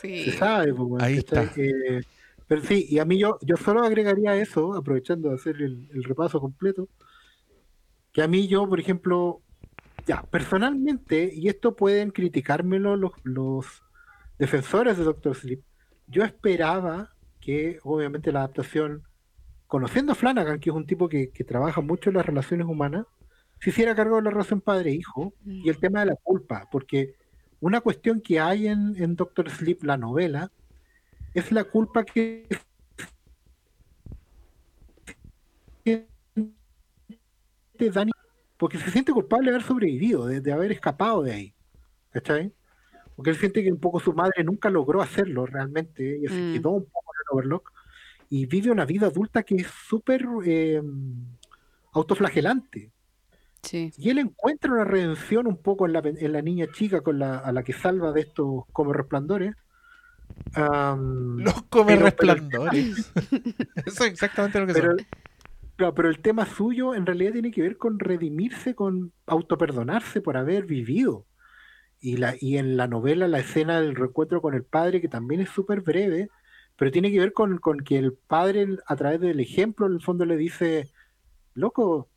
Sí. 0.00 0.24
se 0.24 0.32
sabe. 0.32 0.72
pues, 0.74 0.88
bueno, 0.88 1.04
Ahí 1.04 1.18
está. 1.18 1.50
Eh, 1.56 2.02
pero 2.46 2.62
sí, 2.62 2.86
y 2.88 2.98
a 2.98 3.04
mí 3.04 3.18
yo, 3.18 3.38
yo 3.42 3.56
solo 3.56 3.82
agregaría 3.82 4.34
eso, 4.36 4.74
aprovechando 4.74 5.28
de 5.28 5.34
hacer 5.34 5.56
el, 5.56 5.88
el 5.92 6.04
repaso 6.04 6.40
completo, 6.40 6.88
que 8.12 8.22
a 8.22 8.28
mí 8.28 8.48
yo, 8.48 8.66
por 8.68 8.80
ejemplo, 8.80 9.42
ya, 10.06 10.22
personalmente, 10.22 11.30
y 11.34 11.48
esto 11.48 11.76
pueden 11.76 12.10
criticármelo 12.10 12.96
los, 12.96 13.12
los 13.24 13.66
defensores 14.38 14.96
de 14.96 15.04
Doctor 15.04 15.36
Sleep, 15.36 15.60
yo 16.06 16.24
esperaba 16.24 17.10
que 17.40 17.78
obviamente 17.82 18.32
la 18.32 18.40
adaptación, 18.40 19.02
conociendo 19.66 20.12
a 20.12 20.14
Flanagan, 20.14 20.58
que 20.58 20.70
es 20.70 20.76
un 20.76 20.86
tipo 20.86 21.08
que, 21.08 21.28
que 21.30 21.44
trabaja 21.44 21.82
mucho 21.82 22.08
en 22.08 22.16
las 22.16 22.24
relaciones 22.24 22.66
humanas, 22.66 23.04
se 23.60 23.70
hiciera 23.70 23.94
cargo 23.94 24.16
de 24.16 24.22
la 24.22 24.30
relación 24.30 24.60
padre-hijo 24.60 25.34
y 25.44 25.68
el 25.68 25.78
tema 25.78 26.00
de 26.00 26.06
la 26.06 26.16
culpa, 26.16 26.68
porque 26.70 27.14
una 27.60 27.80
cuestión 27.80 28.20
que 28.20 28.38
hay 28.38 28.68
en, 28.68 28.94
en 28.96 29.16
Doctor 29.16 29.50
Sleep, 29.50 29.82
la 29.84 29.96
novela, 29.96 30.50
es 31.34 31.50
la 31.52 31.64
culpa 31.64 32.04
que 32.04 32.46
porque 38.56 38.78
se 38.78 38.90
siente 38.90 39.12
culpable 39.12 39.50
de 39.50 39.56
haber 39.56 39.66
sobrevivido, 39.66 40.26
de, 40.26 40.40
de 40.40 40.52
haber 40.52 40.72
escapado 40.72 41.22
de 41.22 41.32
ahí. 41.32 41.54
¿Cachai? 42.10 42.52
Porque 43.14 43.30
él 43.30 43.36
siente 43.36 43.62
que 43.62 43.70
un 43.70 43.78
poco 43.80 44.00
su 44.00 44.12
madre 44.12 44.42
nunca 44.44 44.70
logró 44.70 45.00
hacerlo 45.02 45.46
realmente, 45.46 46.18
y 46.22 46.26
se 46.28 46.42
Mm. 46.42 46.52
quedó 46.52 46.70
un 46.70 46.84
poco 46.84 47.12
en 47.14 47.20
el 47.20 47.36
Overlock, 47.36 47.72
y 48.30 48.46
vive 48.46 48.70
una 48.70 48.84
vida 48.84 49.06
adulta 49.06 49.42
que 49.42 49.56
es 49.56 49.66
súper 49.66 50.26
eh, 50.44 50.82
autoflagelante. 51.92 52.92
Sí. 53.68 53.92
Y 53.98 54.08
él 54.10 54.18
encuentra 54.18 54.72
una 54.72 54.84
redención 54.84 55.46
un 55.46 55.56
poco 55.60 55.84
en 55.86 55.92
la, 55.92 56.00
en 56.04 56.32
la 56.32 56.40
niña 56.42 56.66
chica 56.72 57.02
con 57.02 57.18
la, 57.18 57.38
a 57.38 57.52
la 57.52 57.62
que 57.62 57.72
salva 57.74 58.12
de 58.12 58.22
estos 58.22 58.64
como 58.72 58.92
resplandores. 58.94 59.54
Am, 60.54 61.38
Los 61.38 61.62
come 61.64 61.96
Pero- 61.96 62.16
pero- 62.16 62.34
resplandores. 62.34 63.12
Eso 63.86 64.04
es 64.04 64.10
exactamente 64.12 64.60
lo 64.60 64.66
que 64.66 64.72
pero, 64.72 64.90
son. 64.96 65.06
claro, 65.76 65.94
pero 65.94 66.08
el 66.08 66.20
tema 66.20 66.46
suyo 66.46 66.94
en 66.94 67.06
realidad 67.06 67.32
tiene 67.32 67.50
que 67.50 67.62
ver 67.62 67.76
con 67.76 67.98
redimirse, 67.98 68.74
con 68.74 69.12
autoperdonarse 69.26 70.20
por 70.20 70.36
haber 70.36 70.64
vivido. 70.64 71.26
Y, 72.00 72.16
la, 72.16 72.34
y 72.40 72.58
en 72.58 72.76
la 72.76 72.86
novela 72.86 73.26
la 73.26 73.40
escena 73.40 73.80
del 73.80 73.96
reencuentro 73.96 74.40
con 74.40 74.54
el 74.54 74.62
padre, 74.64 75.00
que 75.00 75.08
también 75.08 75.40
es 75.40 75.48
súper 75.50 75.80
breve, 75.80 76.28
pero 76.76 76.92
tiene 76.92 77.10
que 77.10 77.18
ver 77.18 77.32
con, 77.32 77.58
con 77.58 77.80
que 77.80 77.98
el 77.98 78.12
padre 78.14 78.66
a 78.86 78.94
través 78.96 79.20
del 79.20 79.40
ejemplo 79.40 79.86
en 79.86 79.94
el 79.94 80.00
fondo 80.00 80.24
le 80.24 80.36
dice, 80.36 80.88
loco, 81.54 82.08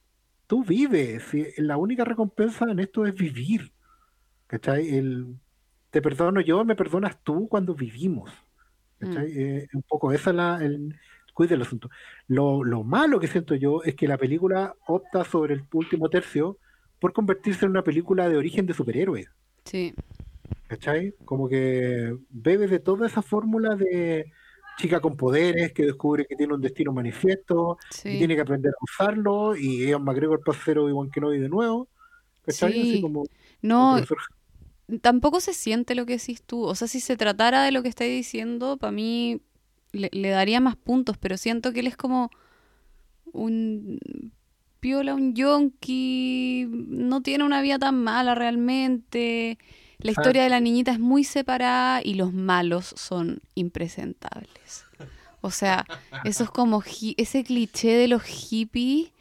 tú 0.52 0.66
vives, 0.66 1.34
y 1.34 1.62
la 1.62 1.78
única 1.78 2.04
recompensa 2.04 2.70
en 2.70 2.80
esto 2.80 3.06
es 3.06 3.16
vivir. 3.16 3.72
¿Cachai? 4.48 4.98
El, 4.98 5.38
te 5.92 6.02
perdono 6.02 6.42
yo, 6.42 6.66
me 6.66 6.76
perdonas 6.76 7.24
tú 7.24 7.48
cuando 7.48 7.74
vivimos. 7.74 8.30
¿Cachai? 9.00 9.32
Eh, 9.32 9.70
un 9.74 9.84
poco 9.84 10.12
esa 10.12 10.32
es 10.32 10.36
la, 10.36 10.60
el 10.62 11.00
quiz 11.34 11.50
del 11.50 11.62
asunto. 11.62 11.90
Lo, 12.28 12.66
lo 12.66 12.84
malo 12.84 13.18
que 13.18 13.30
siento 13.30 13.56
yo 13.56 13.82
es 13.86 13.96
que 13.96 14.10
la 14.10 14.18
película 14.18 14.76
opta 14.88 15.24
sobre 15.24 15.54
el 15.54 15.64
último 15.72 16.10
tercio 16.10 16.58
por 17.00 17.14
convertirse 17.14 17.64
en 17.64 17.72
una 17.72 17.86
película 17.86 18.28
de 18.28 18.36
origen 18.36 18.66
de 18.66 18.74
superhéroes. 18.74 19.30
Sí. 19.64 19.94
¿Cachai? 20.68 21.14
Como 21.24 21.48
que 21.48 22.14
bebe 22.30 22.68
de 22.68 22.80
toda 22.80 23.08
esa 23.08 23.22
fórmula 23.22 23.78
de 23.78 24.34
chica 24.78 25.00
con 25.00 25.16
poderes 25.16 25.74
que 25.74 25.86
descubre 25.86 26.26
que 26.26 26.36
tiene 26.36 26.54
un 26.54 26.62
destino 26.62 26.92
manifiesto 26.92 27.78
y 28.04 28.18
tiene 28.18 28.36
que 28.36 28.42
aprender 28.42 28.72
a 28.72 28.84
usarlo 28.84 29.56
y 29.56 29.84
Ewan 29.84 30.04
McGregor 30.04 30.44
pasa 30.44 30.60
a 30.60 30.66
ser 30.66 30.80
Obi-Wan 30.80 31.10
Kenobi 31.12 31.40
de 31.40 31.50
nuevo. 31.50 31.88
¿Cachai? 32.44 32.74
Sí. 32.74 32.82
Así 32.82 33.02
como 33.02 33.26
No, 33.62 34.02
tampoco 35.02 35.40
se 35.40 35.54
siente 35.54 35.96
lo 35.96 36.06
que 36.06 36.18
decís 36.18 36.44
tú. 36.44 36.64
O 36.64 36.76
sea, 36.76 36.88
si 36.88 37.00
se 37.00 37.18
tratara 37.18 37.64
de 37.64 37.72
lo 37.72 37.84
que 37.84 37.90
estáis 37.90 38.12
diciendo, 38.12 38.78
para 38.78 38.92
mí 38.92 39.42
le, 39.92 40.10
le 40.12 40.30
daría 40.30 40.60
más 40.60 40.76
puntos, 40.76 41.18
pero 41.18 41.38
siento 41.38 41.72
que 41.74 41.82
él 41.82 41.88
es 41.88 41.98
como 41.98 42.32
un 43.34 44.00
piola, 44.80 45.14
un 45.16 45.36
yonki, 45.36 46.68
no 46.70 47.22
tiene 47.22 47.44
una 47.44 47.62
vida 47.62 47.80
tan 47.80 48.04
mala 48.04 48.36
realmente. 48.36 49.58
La 50.02 50.12
historia 50.12 50.44
de 50.44 50.50
la 50.50 50.60
niñita 50.60 50.92
es 50.92 51.00
muy 51.00 51.24
separada 51.24 52.02
y 52.04 52.16
los 52.16 52.34
malos 52.34 52.94
son 52.98 53.42
impresentables. 53.56 54.86
O 55.42 55.50
sea, 55.52 55.86
eso 56.24 56.44
es 56.44 56.50
como 56.50 56.84
ese 57.18 57.44
cliché 57.44 57.94
de 57.94 58.08
los 58.08 58.24
hippies, 58.24 59.12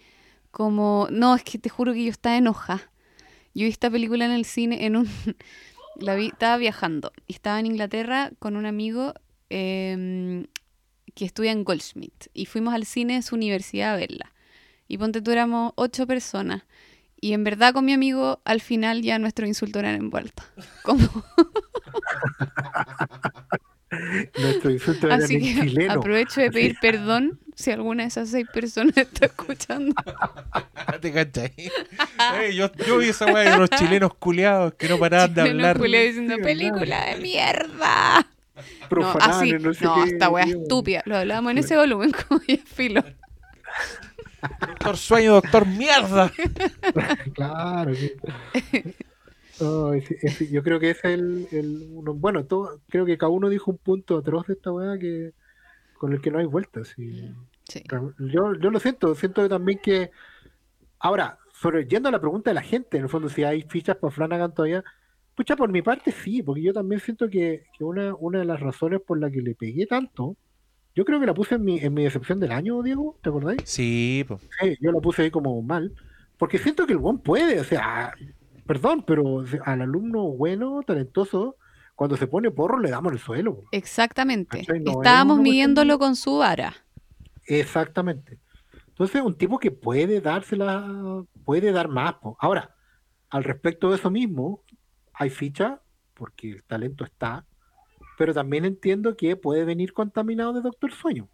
como, 0.50 1.08
no, 1.10 1.34
es 1.34 1.42
que 1.42 1.58
te 1.58 1.70
juro 1.70 1.92
que 1.92 2.04
yo 2.04 2.10
estaba 2.10 2.36
enojada. 2.36 2.90
Yo 3.54 3.64
vi 3.64 3.70
esta 3.70 3.90
película 3.90 4.26
en 4.26 4.32
el 4.32 4.44
cine, 4.44 4.84
en 4.84 4.96
un, 4.96 5.08
la 5.96 6.14
vi, 6.14 6.26
estaba 6.26 6.56
viajando 6.56 7.12
y 7.26 7.32
estaba 7.32 7.58
en 7.58 7.66
Inglaterra 7.66 8.32
con 8.38 8.56
un 8.56 8.66
amigo 8.66 9.14
em, 9.48 10.46
que 11.14 11.24
estudia 11.24 11.52
en 11.52 11.64
Goldsmith 11.64 12.26
y 12.34 12.46
fuimos 12.46 12.74
al 12.74 12.84
cine 12.84 13.14
de 13.14 13.22
su 13.22 13.34
universidad 13.34 13.94
a 13.94 13.96
verla. 13.96 14.32
Y 14.88 14.98
ponte 14.98 15.22
tú 15.22 15.30
éramos 15.30 15.72
ocho 15.76 16.06
personas. 16.06 16.64
Y 17.20 17.34
en 17.34 17.44
verdad 17.44 17.72
con 17.74 17.84
mi 17.84 17.92
amigo 17.92 18.40
al 18.44 18.60
final 18.60 19.02
ya 19.02 19.18
nuestros 19.18 19.46
insultos 19.48 19.80
eran 19.80 19.94
envueltos. 19.96 20.44
Como, 20.82 21.00
nuestro 24.38 24.70
insulto 24.70 25.06
era 25.06 25.16
así 25.16 25.34
en 25.36 25.40
que 25.40 25.68
chileno. 25.68 25.94
aprovecho 25.94 26.40
de 26.40 26.50
pedir 26.50 26.76
perdón 26.80 27.40
si 27.56 27.70
alguna 27.72 28.04
de 28.04 28.08
esas 28.08 28.30
seis 28.30 28.46
personas 28.52 28.96
está 28.96 29.26
escuchando. 29.26 29.94
¿Te 31.00 31.12
cachai? 31.12 31.52
Eh, 31.56 32.54
yo, 32.54 32.70
yo 32.86 32.98
vi 32.98 33.08
esa 33.08 33.26
weá 33.26 33.50
de 33.50 33.56
unos 33.56 33.70
chilenos 33.70 34.14
culeados 34.14 34.74
que 34.74 34.88
no 34.88 34.98
paraban 34.98 35.34
de 35.34 35.42
Chilenos 35.42 35.60
hablar. 35.60 35.78
culiados 35.78 36.06
diciendo 36.08 36.34
Sí, 36.36 36.42
película 36.42 37.04
de 37.06 37.16
mierda. 37.20 38.26
No, 38.56 38.88
profanar, 38.88 39.30
así, 39.30 39.52
no 39.52 39.74
sé 39.74 39.84
no, 39.84 39.94
qué, 40.04 40.10
esta 40.10 40.28
weá 40.30 40.44
estúpida. 40.44 41.02
Lo 41.06 41.16
hablábamos 41.18 41.52
en 41.52 41.58
ese 41.58 41.76
volumen 41.76 42.12
como 42.12 42.40
ya 42.46 42.56
filo. 42.64 43.04
Doctor 44.60 44.96
Sueño, 44.96 45.32
doctor 45.34 45.66
Mierda. 45.66 46.30
Claro, 47.34 47.94
sí. 47.94 48.12
Yo 50.50 50.62
creo 50.62 50.80
que 50.80 50.90
ese 50.90 51.12
es 51.12 51.18
el, 51.18 51.48
el 51.52 51.86
uno- 51.92 52.14
bueno, 52.14 52.44
todo, 52.46 52.80
creo 52.88 53.04
que 53.04 53.18
cada 53.18 53.30
uno 53.30 53.48
dijo 53.48 53.70
un 53.70 53.78
punto 53.78 54.16
atroz 54.18 54.46
de 54.46 54.54
esta 54.54 54.72
weá 54.72 54.98
que 54.98 55.32
con 55.98 56.12
el 56.14 56.20
que 56.22 56.30
no 56.30 56.38
hay 56.38 56.46
vuelta. 56.46 56.82
sí. 56.84 57.30
Yo, 58.18 58.54
yo 58.54 58.70
lo 58.70 58.80
siento, 58.80 59.14
siento 59.14 59.46
también 59.48 59.78
que 59.82 60.10
ahora, 60.98 61.38
sobre 61.52 61.86
yendo 61.86 62.08
a 62.08 62.12
la 62.12 62.20
pregunta 62.20 62.50
de 62.50 62.54
la 62.54 62.62
gente, 62.62 62.96
en 62.96 63.04
el 63.04 63.08
fondo, 63.10 63.28
si 63.28 63.44
hay 63.44 63.62
fichas 63.62 63.96
para 63.96 64.10
Flanagan 64.10 64.54
todavía, 64.54 64.82
pucha, 65.36 65.56
por 65.56 65.70
mi 65.70 65.82
parte 65.82 66.10
sí, 66.10 66.42
porque 66.42 66.62
yo 66.62 66.72
también 66.72 67.00
siento 67.00 67.28
que, 67.28 67.66
que 67.76 67.84
una, 67.84 68.14
una 68.14 68.38
de 68.40 68.44
las 68.46 68.60
razones 68.60 69.00
por 69.06 69.20
la 69.20 69.30
que 69.30 69.42
le 69.42 69.54
pegué 69.54 69.86
tanto, 69.86 70.36
yo 70.94 71.04
creo 71.04 71.20
que 71.20 71.26
la 71.26 71.34
puse 71.34 71.54
en 71.54 71.64
mi, 71.64 71.78
en 71.78 71.94
mi 71.94 72.04
decepción 72.04 72.40
del 72.40 72.52
año, 72.52 72.82
Diego, 72.82 73.18
¿te 73.22 73.28
acordáis? 73.28 73.62
Sí, 73.64 74.24
pues. 74.26 74.48
Sí, 74.60 74.76
yo 74.80 74.92
la 74.92 75.00
puse 75.00 75.22
ahí 75.22 75.30
como 75.30 75.60
mal, 75.62 75.94
porque 76.38 76.58
siento 76.58 76.86
que 76.86 76.92
el 76.92 76.98
buen 76.98 77.18
puede, 77.18 77.60
o 77.60 77.64
sea, 77.64 78.14
perdón, 78.66 79.04
pero 79.06 79.44
al 79.64 79.82
alumno 79.82 80.24
bueno, 80.24 80.82
talentoso, 80.86 81.56
cuando 81.94 82.16
se 82.16 82.26
pone 82.26 82.50
porro 82.50 82.78
le 82.78 82.90
damos 82.90 83.12
el 83.12 83.18
suelo. 83.18 83.64
Exactamente. 83.72 84.66
Estábamos 84.86 85.38
midiéndolo 85.38 85.98
con 85.98 86.16
su 86.16 86.38
vara. 86.38 86.74
Exactamente. 87.44 88.38
Entonces, 88.88 89.22
un 89.22 89.36
tipo 89.36 89.58
que 89.58 89.70
puede 89.70 90.20
dársela, 90.20 91.24
puede 91.44 91.72
dar 91.72 91.88
más. 91.88 92.14
po. 92.14 92.36
Ahora, 92.40 92.74
al 93.28 93.44
respecto 93.44 93.90
de 93.90 93.96
eso 93.96 94.10
mismo, 94.10 94.62
hay 95.12 95.30
ficha, 95.30 95.80
porque 96.14 96.50
el 96.50 96.64
talento 96.64 97.04
está, 97.04 97.44
pero 98.20 98.34
también 98.34 98.66
entiendo 98.66 99.16
que 99.16 99.34
puede 99.34 99.64
venir 99.64 99.94
contaminado 99.94 100.52
de 100.52 100.60
Doctor 100.60 100.92
Sueño. 100.92 101.26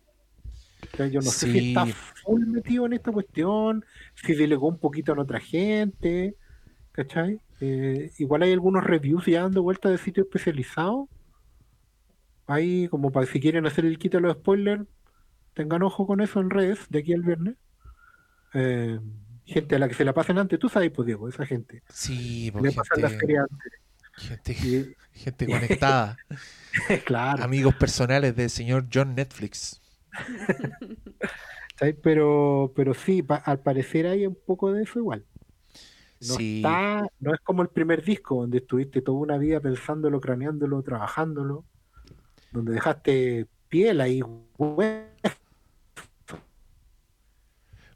O 0.92 0.96
sea, 0.96 1.08
yo 1.08 1.18
no 1.18 1.32
sé 1.32 1.50
si 1.50 1.70
está 1.70 1.84
full 1.84 2.46
metido 2.46 2.86
en 2.86 2.92
esta 2.92 3.10
cuestión, 3.10 3.84
si 4.14 4.36
delegó 4.36 4.68
un 4.68 4.78
poquito 4.78 5.12
a 5.12 5.20
otra 5.20 5.40
gente, 5.40 6.36
¿cachai? 6.92 7.40
Eh, 7.60 8.12
igual 8.18 8.44
hay 8.44 8.52
algunos 8.52 8.84
reviews 8.84 9.26
ya 9.26 9.42
dando 9.42 9.64
vuelta 9.64 9.90
de 9.90 9.98
sitios 9.98 10.28
especializados. 10.28 11.08
Ahí, 12.46 12.86
como 12.86 13.10
para 13.10 13.26
si 13.26 13.40
quieren 13.40 13.66
hacer 13.66 13.84
el 13.84 13.98
quito 13.98 14.18
de 14.18 14.22
los 14.22 14.34
spoilers, 14.34 14.84
tengan 15.54 15.82
ojo 15.82 16.06
con 16.06 16.20
eso 16.20 16.38
en 16.38 16.50
redes 16.50 16.86
de 16.88 17.00
aquí 17.00 17.14
al 17.14 17.22
viernes. 17.22 17.56
Eh, 18.54 19.00
gente 19.44 19.74
a 19.74 19.80
la 19.80 19.88
que 19.88 19.94
se 19.94 20.04
la 20.04 20.14
pasen 20.14 20.38
antes, 20.38 20.56
tú 20.60 20.68
sabes, 20.68 20.92
pues 20.92 21.04
Diego, 21.06 21.28
esa 21.28 21.46
gente. 21.46 21.82
Sí, 21.88 22.52
Le 22.54 22.60
pues 22.60 22.76
pasan 22.76 23.02
la 23.02 23.08
gente, 23.08 23.26
serie 23.26 23.38
antes. 23.38 23.85
Gente, 24.16 24.54
gente 25.12 25.46
conectada. 25.46 26.16
Claro, 27.06 27.42
Amigos 27.42 27.74
personales 27.76 28.36
del 28.36 28.50
señor 28.50 28.86
John 28.92 29.14
Netflix. 29.14 29.80
Pero, 32.02 32.72
pero 32.74 32.94
sí, 32.94 33.22
pa- 33.22 33.36
al 33.36 33.60
parecer 33.60 34.06
hay 34.06 34.26
un 34.26 34.34
poco 34.46 34.72
de 34.72 34.82
eso 34.84 34.98
igual. 34.98 35.26
No 36.20 36.34
Sí. 36.34 36.56
está, 36.58 37.06
no 37.20 37.34
es 37.34 37.40
como 37.40 37.60
el 37.62 37.68
primer 37.68 38.02
disco 38.02 38.40
donde 38.40 38.58
estuviste 38.58 39.02
toda 39.02 39.18
una 39.18 39.36
vida 39.36 39.60
pensándolo, 39.60 40.18
craneándolo, 40.20 40.82
trabajándolo, 40.82 41.66
donde 42.50 42.72
dejaste 42.72 43.46
piel 43.68 44.00
ahí, 44.00 44.22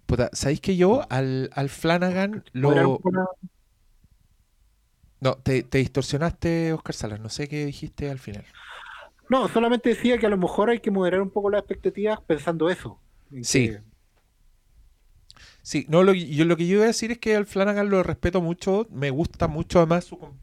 Puta, 0.06 0.28
¿sabéis 0.32 0.60
que 0.60 0.76
yo 0.76 1.02
al, 1.10 1.50
al 1.54 1.68
Flanagan 1.68 2.44
lo... 2.52 3.00
No, 5.20 5.36
te, 5.36 5.62
te 5.62 5.78
distorsionaste, 5.78 6.72
Oscar 6.72 6.94
Salas. 6.94 7.20
No 7.20 7.28
sé 7.28 7.48
qué 7.48 7.66
dijiste 7.66 8.10
al 8.10 8.18
final. 8.18 8.44
No, 9.28 9.48
solamente 9.48 9.90
decía 9.90 10.18
que 10.18 10.26
a 10.26 10.30
lo 10.30 10.36
mejor 10.36 10.70
hay 10.70 10.80
que 10.80 10.90
moderar 10.90 11.22
un 11.22 11.30
poco 11.30 11.50
las 11.50 11.60
expectativas 11.60 12.20
pensando 12.22 12.68
eso. 12.68 12.98
Sí. 13.42 13.68
que- 13.68 13.80
Sí, 15.62 15.86
no, 15.88 16.02
lo, 16.02 16.12
yo, 16.14 16.44
lo 16.44 16.56
que 16.56 16.66
yo 16.66 16.76
iba 16.76 16.84
a 16.84 16.88
decir 16.88 17.12
es 17.12 17.18
que 17.18 17.36
al 17.36 17.46
Flanagan 17.46 17.90
lo 17.90 18.02
respeto 18.02 18.40
mucho. 18.40 18.86
Me 18.90 19.10
gusta 19.10 19.46
mucho 19.48 19.78
además 19.78 20.04
su, 20.04 20.18
com- 20.18 20.36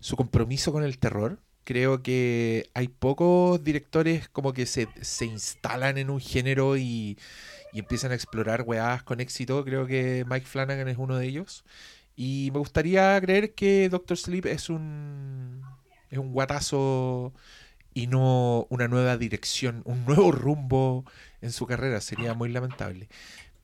su 0.00 0.16
compromiso 0.16 0.72
con 0.72 0.84
el 0.84 0.98
terror. 0.98 1.38
Creo 1.64 2.02
que 2.02 2.70
hay 2.74 2.88
pocos 2.88 3.62
directores 3.64 4.28
como 4.28 4.52
que 4.52 4.66
se, 4.66 4.88
se 5.02 5.24
instalan 5.26 5.98
en 5.98 6.10
un 6.10 6.20
género 6.20 6.76
y, 6.76 7.18
y 7.72 7.78
empiezan 7.80 8.12
a 8.12 8.14
explorar 8.16 8.62
weás 8.66 9.02
con 9.02 9.20
éxito. 9.20 9.64
Creo 9.64 9.86
que 9.86 10.24
Mike 10.28 10.46
Flanagan 10.46 10.88
es 10.88 10.98
uno 10.98 11.16
de 11.16 11.26
ellos. 11.26 11.64
Y 12.16 12.50
me 12.52 12.58
gustaría 12.60 13.20
creer 13.20 13.54
que 13.54 13.88
Doctor 13.88 14.16
Sleep 14.16 14.46
es 14.46 14.70
un, 14.70 15.62
es 16.10 16.18
un 16.18 16.32
guatazo 16.32 17.32
y 17.92 18.06
no 18.06 18.66
una 18.70 18.88
nueva 18.88 19.16
dirección, 19.16 19.82
un 19.84 20.04
nuevo 20.04 20.32
rumbo 20.32 21.04
en 21.40 21.52
su 21.52 21.66
carrera. 21.66 22.00
Sería 22.00 22.34
muy 22.34 22.50
lamentable. 22.50 23.08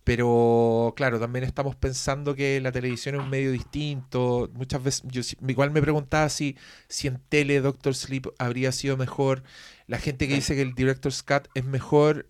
Pero 0.05 0.95
claro, 0.97 1.21
también 1.21 1.45
estamos 1.45 1.77
pensando 1.77 2.35
que 2.35 2.61
la 2.61 2.73
televisión 2.73 3.15
es 3.15 3.21
un 3.21 3.31
medio 3.31 3.53
distinto. 3.53 4.51
Muchas 4.55 4.83
veces, 4.83 5.03
yo 5.07 5.23
igual 5.47 5.71
me 5.71 5.83
preguntaba 5.83 6.29
si, 6.29 6.57
si 6.89 7.07
en 7.07 7.19
tele 7.29 7.61
Doctor 7.61 7.95
Sleep 7.95 8.27
habría 8.39 8.73
sido 8.73 8.97
mejor. 8.97 9.43
La 9.87 9.99
gente 9.99 10.27
que 10.27 10.35
dice 10.35 10.55
que 10.55 10.63
el 10.63 10.75
Director's 10.75 11.23
Cut 11.23 11.49
es 11.55 11.65
mejor, 11.65 12.29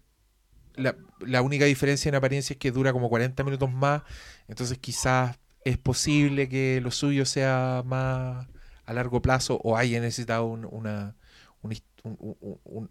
la, 0.74 0.96
la 1.20 1.42
única 1.42 1.64
diferencia 1.64 2.08
en 2.08 2.16
apariencia 2.16 2.54
es 2.54 2.58
que 2.58 2.72
dura 2.72 2.92
como 2.92 3.08
40 3.08 3.44
minutos 3.44 3.70
más. 3.72 4.02
Entonces 4.48 4.78
quizás 4.78 5.38
es 5.64 5.78
posible 5.78 6.48
que 6.48 6.80
lo 6.82 6.90
suyo 6.90 7.24
sea 7.26 7.82
más 7.86 8.48
a 8.86 8.92
largo 8.94 9.22
plazo 9.22 9.60
o 9.62 9.76
haya 9.76 10.00
necesitado 10.00 10.46
un- 10.46 10.66
una, 10.70 11.16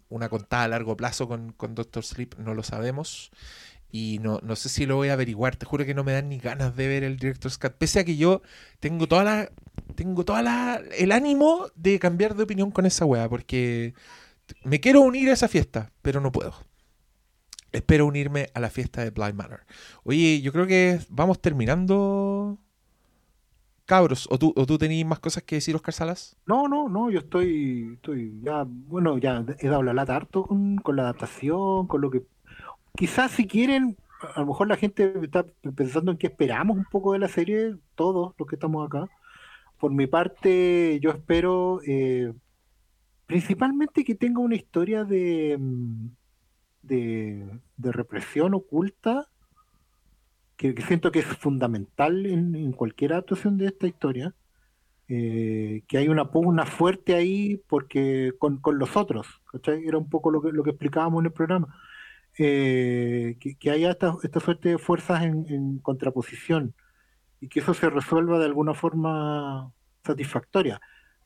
una 0.08 0.28
contada 0.28 0.64
a 0.64 0.68
largo 0.68 0.96
plazo 0.96 1.28
con, 1.28 1.52
con 1.52 1.74
Doctor 1.74 2.04
Sleep, 2.04 2.34
no 2.38 2.54
lo 2.54 2.62
sabemos. 2.62 3.30
Y 3.92 4.18
no, 4.22 4.40
no 4.42 4.56
sé 4.56 4.68
si 4.70 4.86
lo 4.86 4.96
voy 4.96 5.08
a 5.10 5.14
averiguar. 5.14 5.56
Te 5.56 5.66
juro 5.66 5.84
que 5.86 5.94
no 5.94 6.04
me 6.04 6.12
dan 6.12 6.28
ni 6.30 6.38
ganas 6.38 6.76
de 6.76 6.88
ver 6.88 7.04
el 7.04 7.18
Director's 7.18 7.58
Cut. 7.58 7.74
Pese 7.74 8.00
a 8.00 8.04
que 8.04 8.16
yo 8.16 8.42
tengo 8.80 9.08
toda 9.08 9.24
la. 9.24 9.52
Tengo 9.96 10.24
toda 10.24 10.42
la. 10.42 10.80
el 10.98 11.12
ánimo 11.12 11.68
de 11.76 11.98
cambiar 12.00 12.34
de 12.36 12.44
opinión 12.44 12.70
con 12.72 12.86
esa 12.86 13.04
weá. 13.06 13.28
Porque 13.28 13.94
me 14.64 14.80
quiero 14.80 15.02
unir 15.02 15.30
a 15.30 15.34
esa 15.34 15.48
fiesta, 15.48 15.92
pero 16.02 16.20
no 16.20 16.32
puedo. 16.32 16.54
Espero 17.72 18.06
unirme 18.06 18.48
a 18.54 18.60
la 18.60 18.70
fiesta 18.70 19.02
de 19.02 19.10
Blind 19.10 19.34
Manor. 19.34 19.60
Oye, 20.02 20.40
yo 20.40 20.52
creo 20.52 20.66
que 20.66 21.00
vamos 21.08 21.40
terminando. 21.40 22.58
Cabros, 23.84 24.28
¿o 24.30 24.38
tú, 24.38 24.52
o 24.56 24.66
tú 24.66 24.78
tenías 24.78 25.06
más 25.06 25.18
cosas 25.18 25.42
que 25.42 25.56
decir, 25.56 25.74
Oscar 25.74 25.94
Salas? 25.94 26.36
No, 26.46 26.68
no, 26.68 26.88
no, 26.88 27.10
yo 27.10 27.18
estoy, 27.20 27.94
estoy 27.94 28.40
ya, 28.40 28.64
bueno, 28.64 29.18
ya 29.18 29.44
he 29.58 29.68
dado 29.68 29.82
la 29.82 29.92
lata 29.92 30.14
harto 30.14 30.44
con, 30.44 30.80
la 30.94 31.02
adaptación, 31.02 31.88
con 31.88 32.00
lo 32.00 32.08
que 32.08 32.22
quizás 32.96 33.32
si 33.32 33.48
quieren, 33.48 33.96
a 34.36 34.40
lo 34.40 34.46
mejor 34.46 34.68
la 34.68 34.76
gente 34.76 35.12
está 35.20 35.44
pensando 35.74 36.12
en 36.12 36.18
que 36.18 36.28
esperamos 36.28 36.76
un 36.76 36.84
poco 36.84 37.14
de 37.14 37.18
la 37.18 37.26
serie, 37.26 37.74
todos 37.96 38.32
los 38.38 38.48
que 38.48 38.54
estamos 38.54 38.86
acá. 38.86 39.08
Por 39.80 39.90
mi 39.92 40.06
parte, 40.06 41.00
yo 41.02 41.10
espero 41.10 41.80
eh, 41.84 42.32
principalmente 43.26 44.04
que 44.04 44.14
tenga 44.14 44.40
una 44.40 44.54
historia 44.54 45.02
de, 45.02 45.56
mm, 45.58 46.08
de, 46.82 47.60
de 47.76 47.92
represión 47.92 48.54
oculta, 48.54 49.28
que, 50.56 50.74
que 50.74 50.82
siento 50.82 51.10
que 51.12 51.20
es 51.20 51.26
fundamental 51.26 52.26
en, 52.26 52.54
en 52.54 52.72
cualquier 52.72 53.14
actuación 53.14 53.56
de 53.58 53.66
esta 53.66 53.86
historia. 53.86 54.34
eh, 55.08 55.82
que 55.88 55.98
hay 55.98 56.08
una 56.08 56.30
pugna 56.30 56.64
fuerte 56.66 57.14
ahí 57.16 57.60
porque 57.68 58.32
con, 58.38 58.58
con 58.58 58.78
los 58.78 58.96
otros. 58.96 59.26
Era 59.66 59.98
un 59.98 60.08
poco 60.08 60.30
lo 60.30 60.40
que, 60.40 60.52
lo 60.52 60.62
que 60.62 60.70
explicábamos 60.70 61.20
en 61.20 61.26
el 61.26 61.32
programa. 61.32 61.74
Eh, 62.38 63.36
que, 63.40 63.56
que 63.56 63.70
haya 63.72 63.90
esta, 63.90 64.14
esta 64.22 64.38
suerte 64.40 64.68
de 64.70 64.78
fuerzas 64.78 65.24
en, 65.24 65.46
en 65.48 65.78
contraposición 65.80 66.74
y 67.40 67.48
que 67.48 67.60
eso 67.60 67.74
se 67.74 67.90
resuelva 67.90 68.38
de 68.38 68.46
alguna 68.46 68.74
forma 68.74 69.72
satisfactoria. 70.04 70.80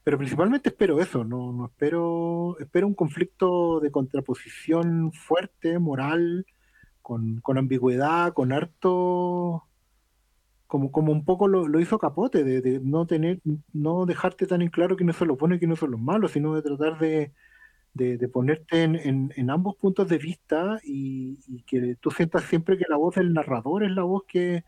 Pero 0.04 0.18
principalmente 0.18 0.68
espero 0.68 1.00
eso, 1.00 1.24
no, 1.24 1.52
no 1.52 1.66
espero, 1.66 2.56
espero 2.60 2.86
un 2.86 2.94
conflicto 2.94 3.80
de 3.80 3.90
contraposición 3.90 5.12
fuerte, 5.12 5.78
moral, 5.78 6.46
con, 7.02 7.40
con 7.40 7.58
ambigüedad, 7.58 8.34
con 8.34 8.52
harto, 8.52 9.64
como, 10.66 10.92
como 10.92 11.12
un 11.12 11.24
poco 11.24 11.48
lo, 11.48 11.80
hizo 11.80 11.98
Capote, 11.98 12.44
de, 12.44 12.80
no 12.80 13.06
tener, 13.06 13.40
no 13.72 14.04
dejarte 14.06 14.46
tan 14.46 14.60
en 14.62 14.68
claro 14.68 14.96
quiénes 14.96 15.16
son 15.16 15.28
los 15.28 15.38
buenos 15.38 15.56
y 15.56 15.58
quiénes 15.60 15.78
son 15.78 15.92
los 15.92 16.00
malos, 16.00 16.32
sino 16.32 16.54
de 16.54 16.62
tratar 16.62 16.98
de, 16.98 17.32
de, 17.94 18.28
ponerte 18.28 18.82
en 18.82 19.50
ambos 19.50 19.76
puntos 19.76 20.08
de 20.08 20.18
vista 20.18 20.80
y, 20.84 21.38
y 21.48 21.62
que 21.62 21.96
tú 22.00 22.10
sientas 22.10 22.44
siempre 22.44 22.76
que 22.76 22.84
la 22.88 22.96
voz 22.96 23.14
del 23.14 23.32
narrador 23.32 23.84
es 23.84 23.92
la 23.92 24.02
voz 24.02 24.24
que 24.28 24.64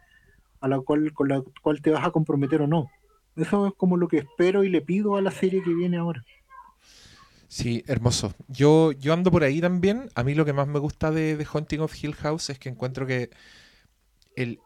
a 0.60 0.68
la 0.68 0.80
cual, 0.80 1.12
con 1.12 1.28
la 1.28 1.42
cual 1.62 1.80
te 1.82 1.90
vas 1.90 2.06
a 2.06 2.10
comprometer 2.10 2.62
o 2.62 2.66
no. 2.66 2.90
Eso 3.36 3.66
es 3.66 3.74
como 3.74 3.96
lo 3.96 4.08
que 4.08 4.18
espero 4.18 4.64
y 4.64 4.68
le 4.68 4.80
pido 4.80 5.16
a 5.16 5.22
la 5.22 5.30
serie 5.30 5.62
que 5.62 5.74
viene 5.74 5.98
ahora. 5.98 6.24
Sí, 7.48 7.84
hermoso. 7.86 8.34
Yo, 8.48 8.92
yo 8.92 9.12
ando 9.12 9.30
por 9.30 9.44
ahí 9.44 9.60
también. 9.60 10.10
A 10.14 10.24
mí 10.24 10.34
lo 10.34 10.44
que 10.44 10.52
más 10.52 10.66
me 10.66 10.78
gusta 10.78 11.10
de, 11.10 11.36
de 11.36 11.44
Haunting 11.44 11.80
of 11.80 11.94
Hill 12.02 12.14
House 12.14 12.50
es 12.50 12.58
que 12.58 12.68
encuentro 12.68 13.06
que 13.06 13.30
el, 14.34 14.60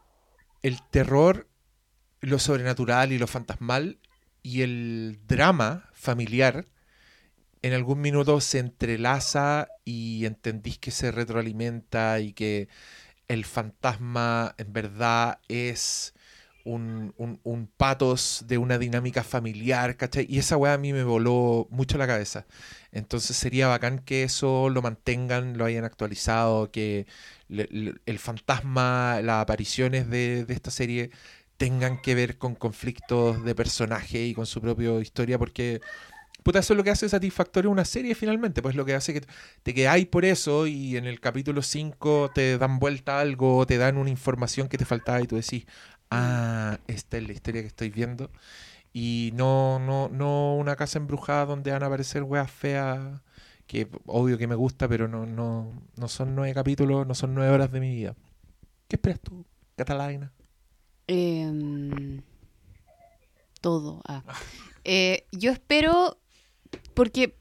el 0.63 0.81
terror, 0.89 1.47
lo 2.21 2.39
sobrenatural 2.39 3.11
y 3.11 3.17
lo 3.17 3.27
fantasmal 3.27 3.99
y 4.43 4.61
el 4.61 5.19
drama 5.27 5.89
familiar 5.93 6.65
en 7.61 7.73
algún 7.73 8.01
minuto 8.01 8.41
se 8.41 8.59
entrelaza 8.59 9.67
y 9.85 10.25
entendís 10.25 10.79
que 10.79 10.91
se 10.91 11.11
retroalimenta 11.11 12.19
y 12.19 12.33
que 12.33 12.69
el 13.27 13.45
fantasma 13.45 14.55
en 14.57 14.73
verdad 14.73 15.39
es 15.47 16.13
un, 16.65 17.13
un, 17.17 17.67
patos 17.77 18.45
de 18.47 18.57
una 18.57 18.77
dinámica 18.77 19.23
familiar, 19.23 19.97
¿cachai? 19.97 20.25
Y 20.29 20.39
esa 20.39 20.57
weá 20.57 20.73
a 20.73 20.77
mí 20.77 20.93
me 20.93 21.03
voló 21.03 21.67
mucho 21.71 21.97
la 21.97 22.07
cabeza. 22.07 22.45
Entonces 22.91 23.37
sería 23.37 23.67
bacán 23.67 23.99
que 23.99 24.23
eso 24.23 24.69
lo 24.69 24.81
mantengan, 24.81 25.57
lo 25.57 25.65
hayan 25.65 25.85
actualizado, 25.85 26.71
que 26.71 27.07
el 27.49 28.19
fantasma, 28.19 29.21
las 29.21 29.41
apariciones 29.41 30.09
de, 30.09 30.45
de, 30.45 30.53
esta 30.53 30.71
serie 30.71 31.11
tengan 31.57 32.01
que 32.01 32.15
ver 32.15 32.37
con 32.37 32.55
conflictos 32.55 33.43
de 33.43 33.55
personaje 33.55 34.25
y 34.25 34.33
con 34.33 34.45
su 34.45 34.61
propia 34.61 34.99
historia, 34.99 35.37
porque 35.37 35.81
puta, 36.43 36.59
eso 36.59 36.73
es 36.73 36.77
lo 36.77 36.83
que 36.83 36.89
hace 36.89 37.07
satisfactorio 37.09 37.69
una 37.69 37.85
serie 37.85 38.15
finalmente, 38.15 38.61
pues 38.61 38.75
lo 38.75 38.85
que 38.85 38.95
hace 38.95 39.13
que 39.13 39.21
te 39.63 39.73
quedáis 39.73 40.07
por 40.07 40.25
eso 40.25 40.67
y 40.67 40.97
en 40.97 41.05
el 41.05 41.19
capítulo 41.19 41.61
5 41.61 42.31
te 42.33 42.57
dan 42.57 42.79
vuelta 42.79 43.19
algo, 43.19 43.65
te 43.65 43.77
dan 43.77 43.97
una 43.97 44.09
información 44.09 44.67
que 44.67 44.77
te 44.77 44.85
faltaba 44.85 45.21
y 45.21 45.27
tú 45.27 45.35
decís, 45.35 45.65
ah, 46.11 46.77
esta 46.87 47.17
es 47.17 47.25
la 47.25 47.33
historia 47.33 47.61
que 47.61 47.67
estoy 47.67 47.89
viendo. 47.89 48.29
Y 48.93 49.31
no, 49.33 49.79
no, 49.79 50.09
no 50.09 50.55
una 50.55 50.75
casa 50.75 50.99
embrujada 50.99 51.45
donde 51.45 51.71
van 51.71 51.81
a 51.83 51.87
aparecer 51.87 52.23
weas 52.23 52.51
feas, 52.51 53.21
que 53.65 53.87
obvio 54.05 54.37
que 54.37 54.47
me 54.47 54.55
gusta, 54.55 54.87
pero 54.87 55.07
no, 55.07 55.25
no, 55.25 55.71
no 55.97 56.07
son 56.09 56.35
nueve 56.35 56.53
capítulos, 56.53 57.07
no 57.07 57.15
son 57.15 57.33
nueve 57.33 57.51
horas 57.53 57.71
de 57.71 57.79
mi 57.79 57.95
vida. 57.95 58.15
¿Qué 58.89 58.97
esperas 58.97 59.21
tú, 59.21 59.45
Catalina? 59.77 60.31
Em, 61.07 62.21
todo. 63.61 64.01
Ah. 64.07 64.23
Eh, 64.83 65.27
yo 65.31 65.51
espero, 65.51 66.17
porque 66.93 67.37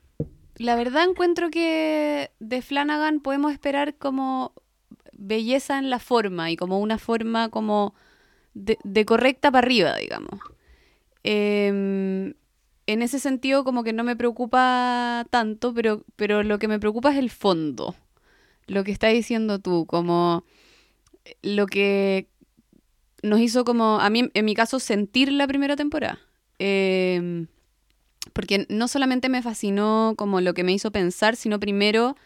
la 0.56 0.76
verdad 0.76 1.04
encuentro 1.08 1.50
que 1.50 2.30
de 2.38 2.62
Flanagan 2.62 3.20
podemos 3.20 3.50
esperar 3.50 3.96
como 3.96 4.52
belleza 5.12 5.78
en 5.78 5.88
la 5.88 5.98
forma 5.98 6.50
y 6.50 6.56
como 6.56 6.80
una 6.80 6.98
forma 6.98 7.48
como 7.48 7.94
de, 8.60 9.04
correcta 9.04 9.50
para 9.50 9.66
arriba, 9.66 9.96
digamos. 9.96 10.40
Em, 11.22 12.34
en 12.86 13.02
ese 13.02 13.18
sentido, 13.18 13.64
como 13.64 13.84
que 13.84 13.92
no 13.92 14.04
me 14.04 14.16
preocupa 14.16 15.26
tanto, 15.30 15.74
pero, 15.74 16.04
pero 16.16 16.42
lo 16.42 16.58
que 16.58 16.68
me 16.68 16.80
preocupa 16.80 17.12
es 17.12 17.18
el 17.18 17.30
fondo. 17.30 17.94
Lo 18.66 18.84
que 18.84 18.92
estás 18.92 19.12
diciendo 19.12 19.58
tú, 19.58 19.86
como 19.86 20.44
lo 21.42 21.66
que 21.66 22.28
nos 23.22 23.40
hizo 23.40 23.64
como, 23.64 24.00
a 24.00 24.10
mí, 24.10 24.30
en 24.32 24.44
mi 24.44 24.54
caso, 24.54 24.80
sentir 24.80 25.32
la 25.32 25.46
primera 25.46 25.76
temporada. 25.76 26.18
Em, 26.58 27.46
porque 28.32 28.66
no 28.68 28.88
solamente 28.88 29.28
me 29.28 29.42
fascinó 29.42 30.14
como 30.16 30.40
lo 30.40 30.54
que 30.54 30.64
me 30.64 30.72
hizo 30.72 30.90
pensar, 30.90 31.36
sino 31.36 31.60
primero 31.60 32.16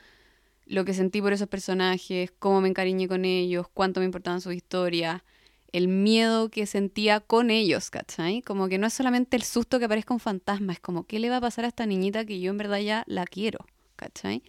lo 0.67 0.85
que 0.85 0.95
sentí 0.95 1.21
por 1.21 1.33
esos 1.33 1.49
personajes, 1.49 2.33
cómo 2.39 2.61
me 2.61 2.69
encariñé 2.69 3.09
con 3.09 3.25
ellos, 3.25 3.67
cuánto 3.73 4.01
me 4.01 4.07
importaban 4.07 4.41
sus 4.41 4.55
historias, 4.55 5.23
el 5.75 5.89
miedo 5.89 6.51
que 6.51 6.67
sentía 6.67 7.19
con 7.19 7.51
ellos, 7.51 7.91
¿cachai? 7.91 8.43
Como 8.43 8.69
que 8.69 8.79
no 8.79 8.87
es 8.87 8.95
solamente 8.95 9.37
el 9.37 9.43
susto 9.43 9.81
que 9.81 9.87
aparezca 9.87 10.15
un 10.15 10.21
fantasma, 10.21 10.73
es 10.73 10.79
como, 10.79 11.03
¿qué 11.03 11.19
le 11.19 11.31
va 11.31 11.39
a 11.39 11.41
pasar 11.41 11.65
a 11.65 11.69
esta 11.69 11.85
niñita 11.85 12.25
que 12.25 12.39
yo 12.39 12.53
en 12.53 12.59
verdad 12.59 12.79
ya 12.79 13.03
la 13.09 13.25
quiero, 13.25 13.67
¿cachai? 13.97 14.45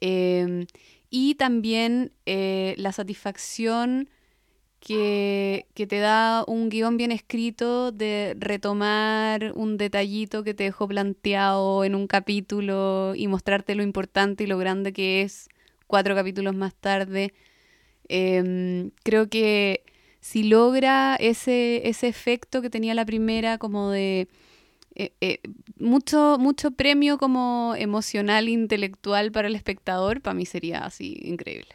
Em, 0.00 0.66
y 1.10 1.34
también 1.34 2.12
eh, 2.26 2.76
la 2.78 2.92
satisfacción 2.92 4.08
que, 4.78 5.66
que, 5.74 5.88
te 5.88 5.98
da 5.98 6.44
un 6.46 6.68
guion 6.68 6.96
bien 6.96 7.10
escrito 7.10 7.90
de 7.90 8.36
retomar 8.38 9.52
un 9.56 9.76
detallito 9.76 10.44
que 10.44 10.54
te 10.54 10.62
dejó 10.62 10.86
planteado 10.86 11.84
en 11.84 11.96
un 11.96 12.06
capítulo 12.06 13.14
y 13.16 13.26
mostrarte 13.26 13.74
lo 13.74 13.82
importante 13.82 14.44
y 14.44 14.46
lo 14.46 14.58
grande 14.58 14.92
que 14.92 15.22
es 15.22 15.48
cuatro 15.88 16.14
capítulos 16.14 16.54
más 16.54 16.72
tarde. 16.76 17.34
Em, 18.08 18.92
creo 19.02 19.28
que 19.28 19.84
si 20.22 20.44
logra 20.44 21.16
ese, 21.16 21.88
ese 21.88 22.06
efecto 22.06 22.62
que 22.62 22.70
tenía 22.70 22.94
la 22.94 23.04
primera, 23.04 23.58
como 23.58 23.90
de 23.90 24.28
eh, 24.94 25.12
eh, 25.20 25.40
mucho, 25.80 26.38
mucho 26.38 26.70
premio 26.70 27.18
como 27.18 27.74
emocional, 27.76 28.48
intelectual 28.48 29.32
para 29.32 29.48
el 29.48 29.56
espectador, 29.56 30.22
para 30.22 30.34
mí 30.34 30.46
sería 30.46 30.84
así 30.84 31.18
increíble. 31.24 31.74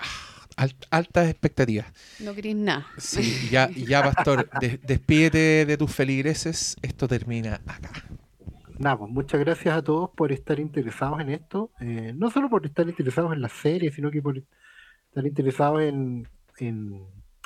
Ah, 0.00 0.66
altas 0.90 1.28
expectativas. 1.28 1.86
No 2.18 2.34
querés 2.34 2.56
nada. 2.56 2.88
Sí, 2.98 3.48
ya, 3.52 3.70
ya 3.70 4.02
Pastor, 4.02 4.50
despídete 4.82 5.64
de 5.64 5.76
tus 5.76 5.94
feligreses, 5.94 6.76
esto 6.82 7.06
termina 7.06 7.60
acá. 7.68 7.92
Nada, 8.78 8.98
pues 8.98 9.12
muchas 9.12 9.38
gracias 9.38 9.76
a 9.76 9.82
todos 9.82 10.10
por 10.10 10.32
estar 10.32 10.58
interesados 10.58 11.20
en 11.20 11.30
esto, 11.30 11.70
eh, 11.78 12.12
no 12.16 12.32
solo 12.32 12.50
por 12.50 12.66
estar 12.66 12.88
interesados 12.88 13.32
en 13.32 13.42
la 13.42 13.48
serie, 13.48 13.92
sino 13.92 14.10
que 14.10 14.20
por 14.20 14.42
estar 15.08 15.24
interesados 15.24 15.82
en 15.82 16.26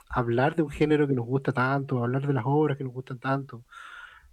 hablar 0.09 0.57
de 0.57 0.63
un 0.63 0.71
género 0.71 1.07
que 1.07 1.15
nos 1.15 1.27
gusta 1.27 1.53
tanto, 1.53 2.03
hablar 2.03 2.27
de 2.27 2.33
las 2.33 2.45
obras 2.47 2.77
que 2.77 2.85
nos 2.85 2.93
gustan 2.93 3.19
tanto, 3.19 3.65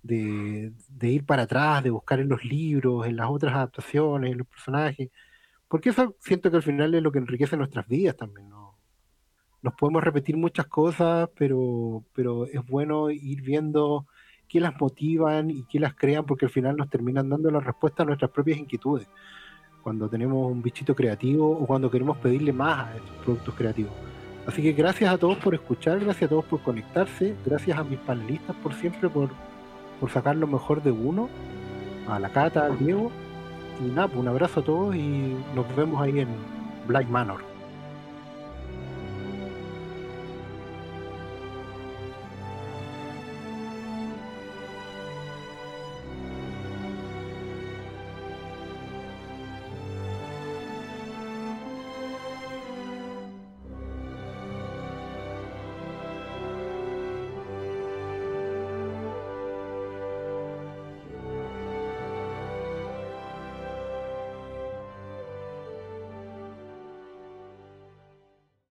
de, 0.04 0.74
ir 1.02 1.26
para 1.26 1.44
atrás, 1.44 1.84
de 1.84 1.90
buscar 1.90 2.20
en 2.20 2.30
los 2.30 2.44
libros, 2.46 3.08
en 3.08 3.16
las 3.18 3.30
otras 3.30 3.54
adaptaciones, 3.56 4.32
en 4.32 4.38
los 4.40 4.48
personajes, 4.48 5.10
porque 5.68 5.90
eso 5.90 6.16
siento 6.20 6.52
que 6.52 6.58
al 6.58 6.64
final 6.64 6.94
es 6.94 7.02
lo 7.04 7.12
que 7.12 7.20
enriquece 7.20 7.58
nuestras 7.58 7.88
vidas 7.88 8.16
también, 8.16 8.50
¿no? 8.50 8.78
Nos 9.62 9.74
podemos 9.74 10.04
repetir 10.04 10.38
muchas 10.38 10.68
cosas, 10.68 11.30
pero, 11.36 12.04
pero 12.14 12.46
es 12.46 12.64
bueno 12.68 13.10
ir 13.10 13.42
viendo 13.42 14.06
qué 14.48 14.60
las 14.60 14.80
motivan 14.80 15.50
y 15.50 15.66
qué 15.66 15.80
las 15.80 15.96
crean, 15.96 16.26
porque 16.26 16.46
al 16.46 16.52
final 16.52 16.78
nos 16.78 16.90
terminan 16.90 17.30
dando 17.30 17.50
la 17.50 17.60
respuesta 17.60 18.04
a 18.04 18.06
nuestras 18.06 18.30
propias 18.30 18.60
inquietudes, 18.60 19.10
cuando 19.82 20.08
tenemos 20.08 20.52
un 20.52 20.62
bichito 20.62 20.96
creativo 20.96 21.50
o 21.50 21.66
cuando 21.66 21.90
queremos 21.90 22.18
pedirle 22.18 22.54
más 22.54 22.90
a 22.90 22.96
estos 22.98 23.16
productos 23.24 23.56
creativos. 23.56 23.94
Así 24.48 24.62
que 24.62 24.74
gracias 24.74 25.12
a 25.12 25.18
todos 25.18 25.38
por 25.38 25.56
escuchar, 25.56 26.00
gracias 26.00 26.28
a 26.28 26.30
todos 26.30 26.46
por 26.46 26.62
conectarse, 26.62 27.36
gracias 27.46 27.78
a 27.78 27.84
mis 27.84 28.00
panelistas 28.00 28.56
por 28.58 28.74
siempre 28.74 29.10
por, 29.10 29.30
por 30.00 30.12
sacar 30.12 30.36
lo 30.36 30.46
mejor 30.46 30.84
de 30.84 30.92
uno, 30.92 31.30
a 32.08 32.20
la 32.20 32.30
Cata, 32.30 32.66
al 32.66 32.78
Diego. 32.78 33.12
Y 33.84 33.90
nada, 33.90 34.08
pues 34.08 34.20
un 34.20 34.28
abrazo 34.28 34.60
a 34.60 34.64
todos 34.64 34.96
y 34.96 35.36
nos 35.56 35.76
vemos 35.76 36.02
ahí 36.02 36.20
en 36.20 36.30
Black 36.88 37.08
Manor. 37.10 37.55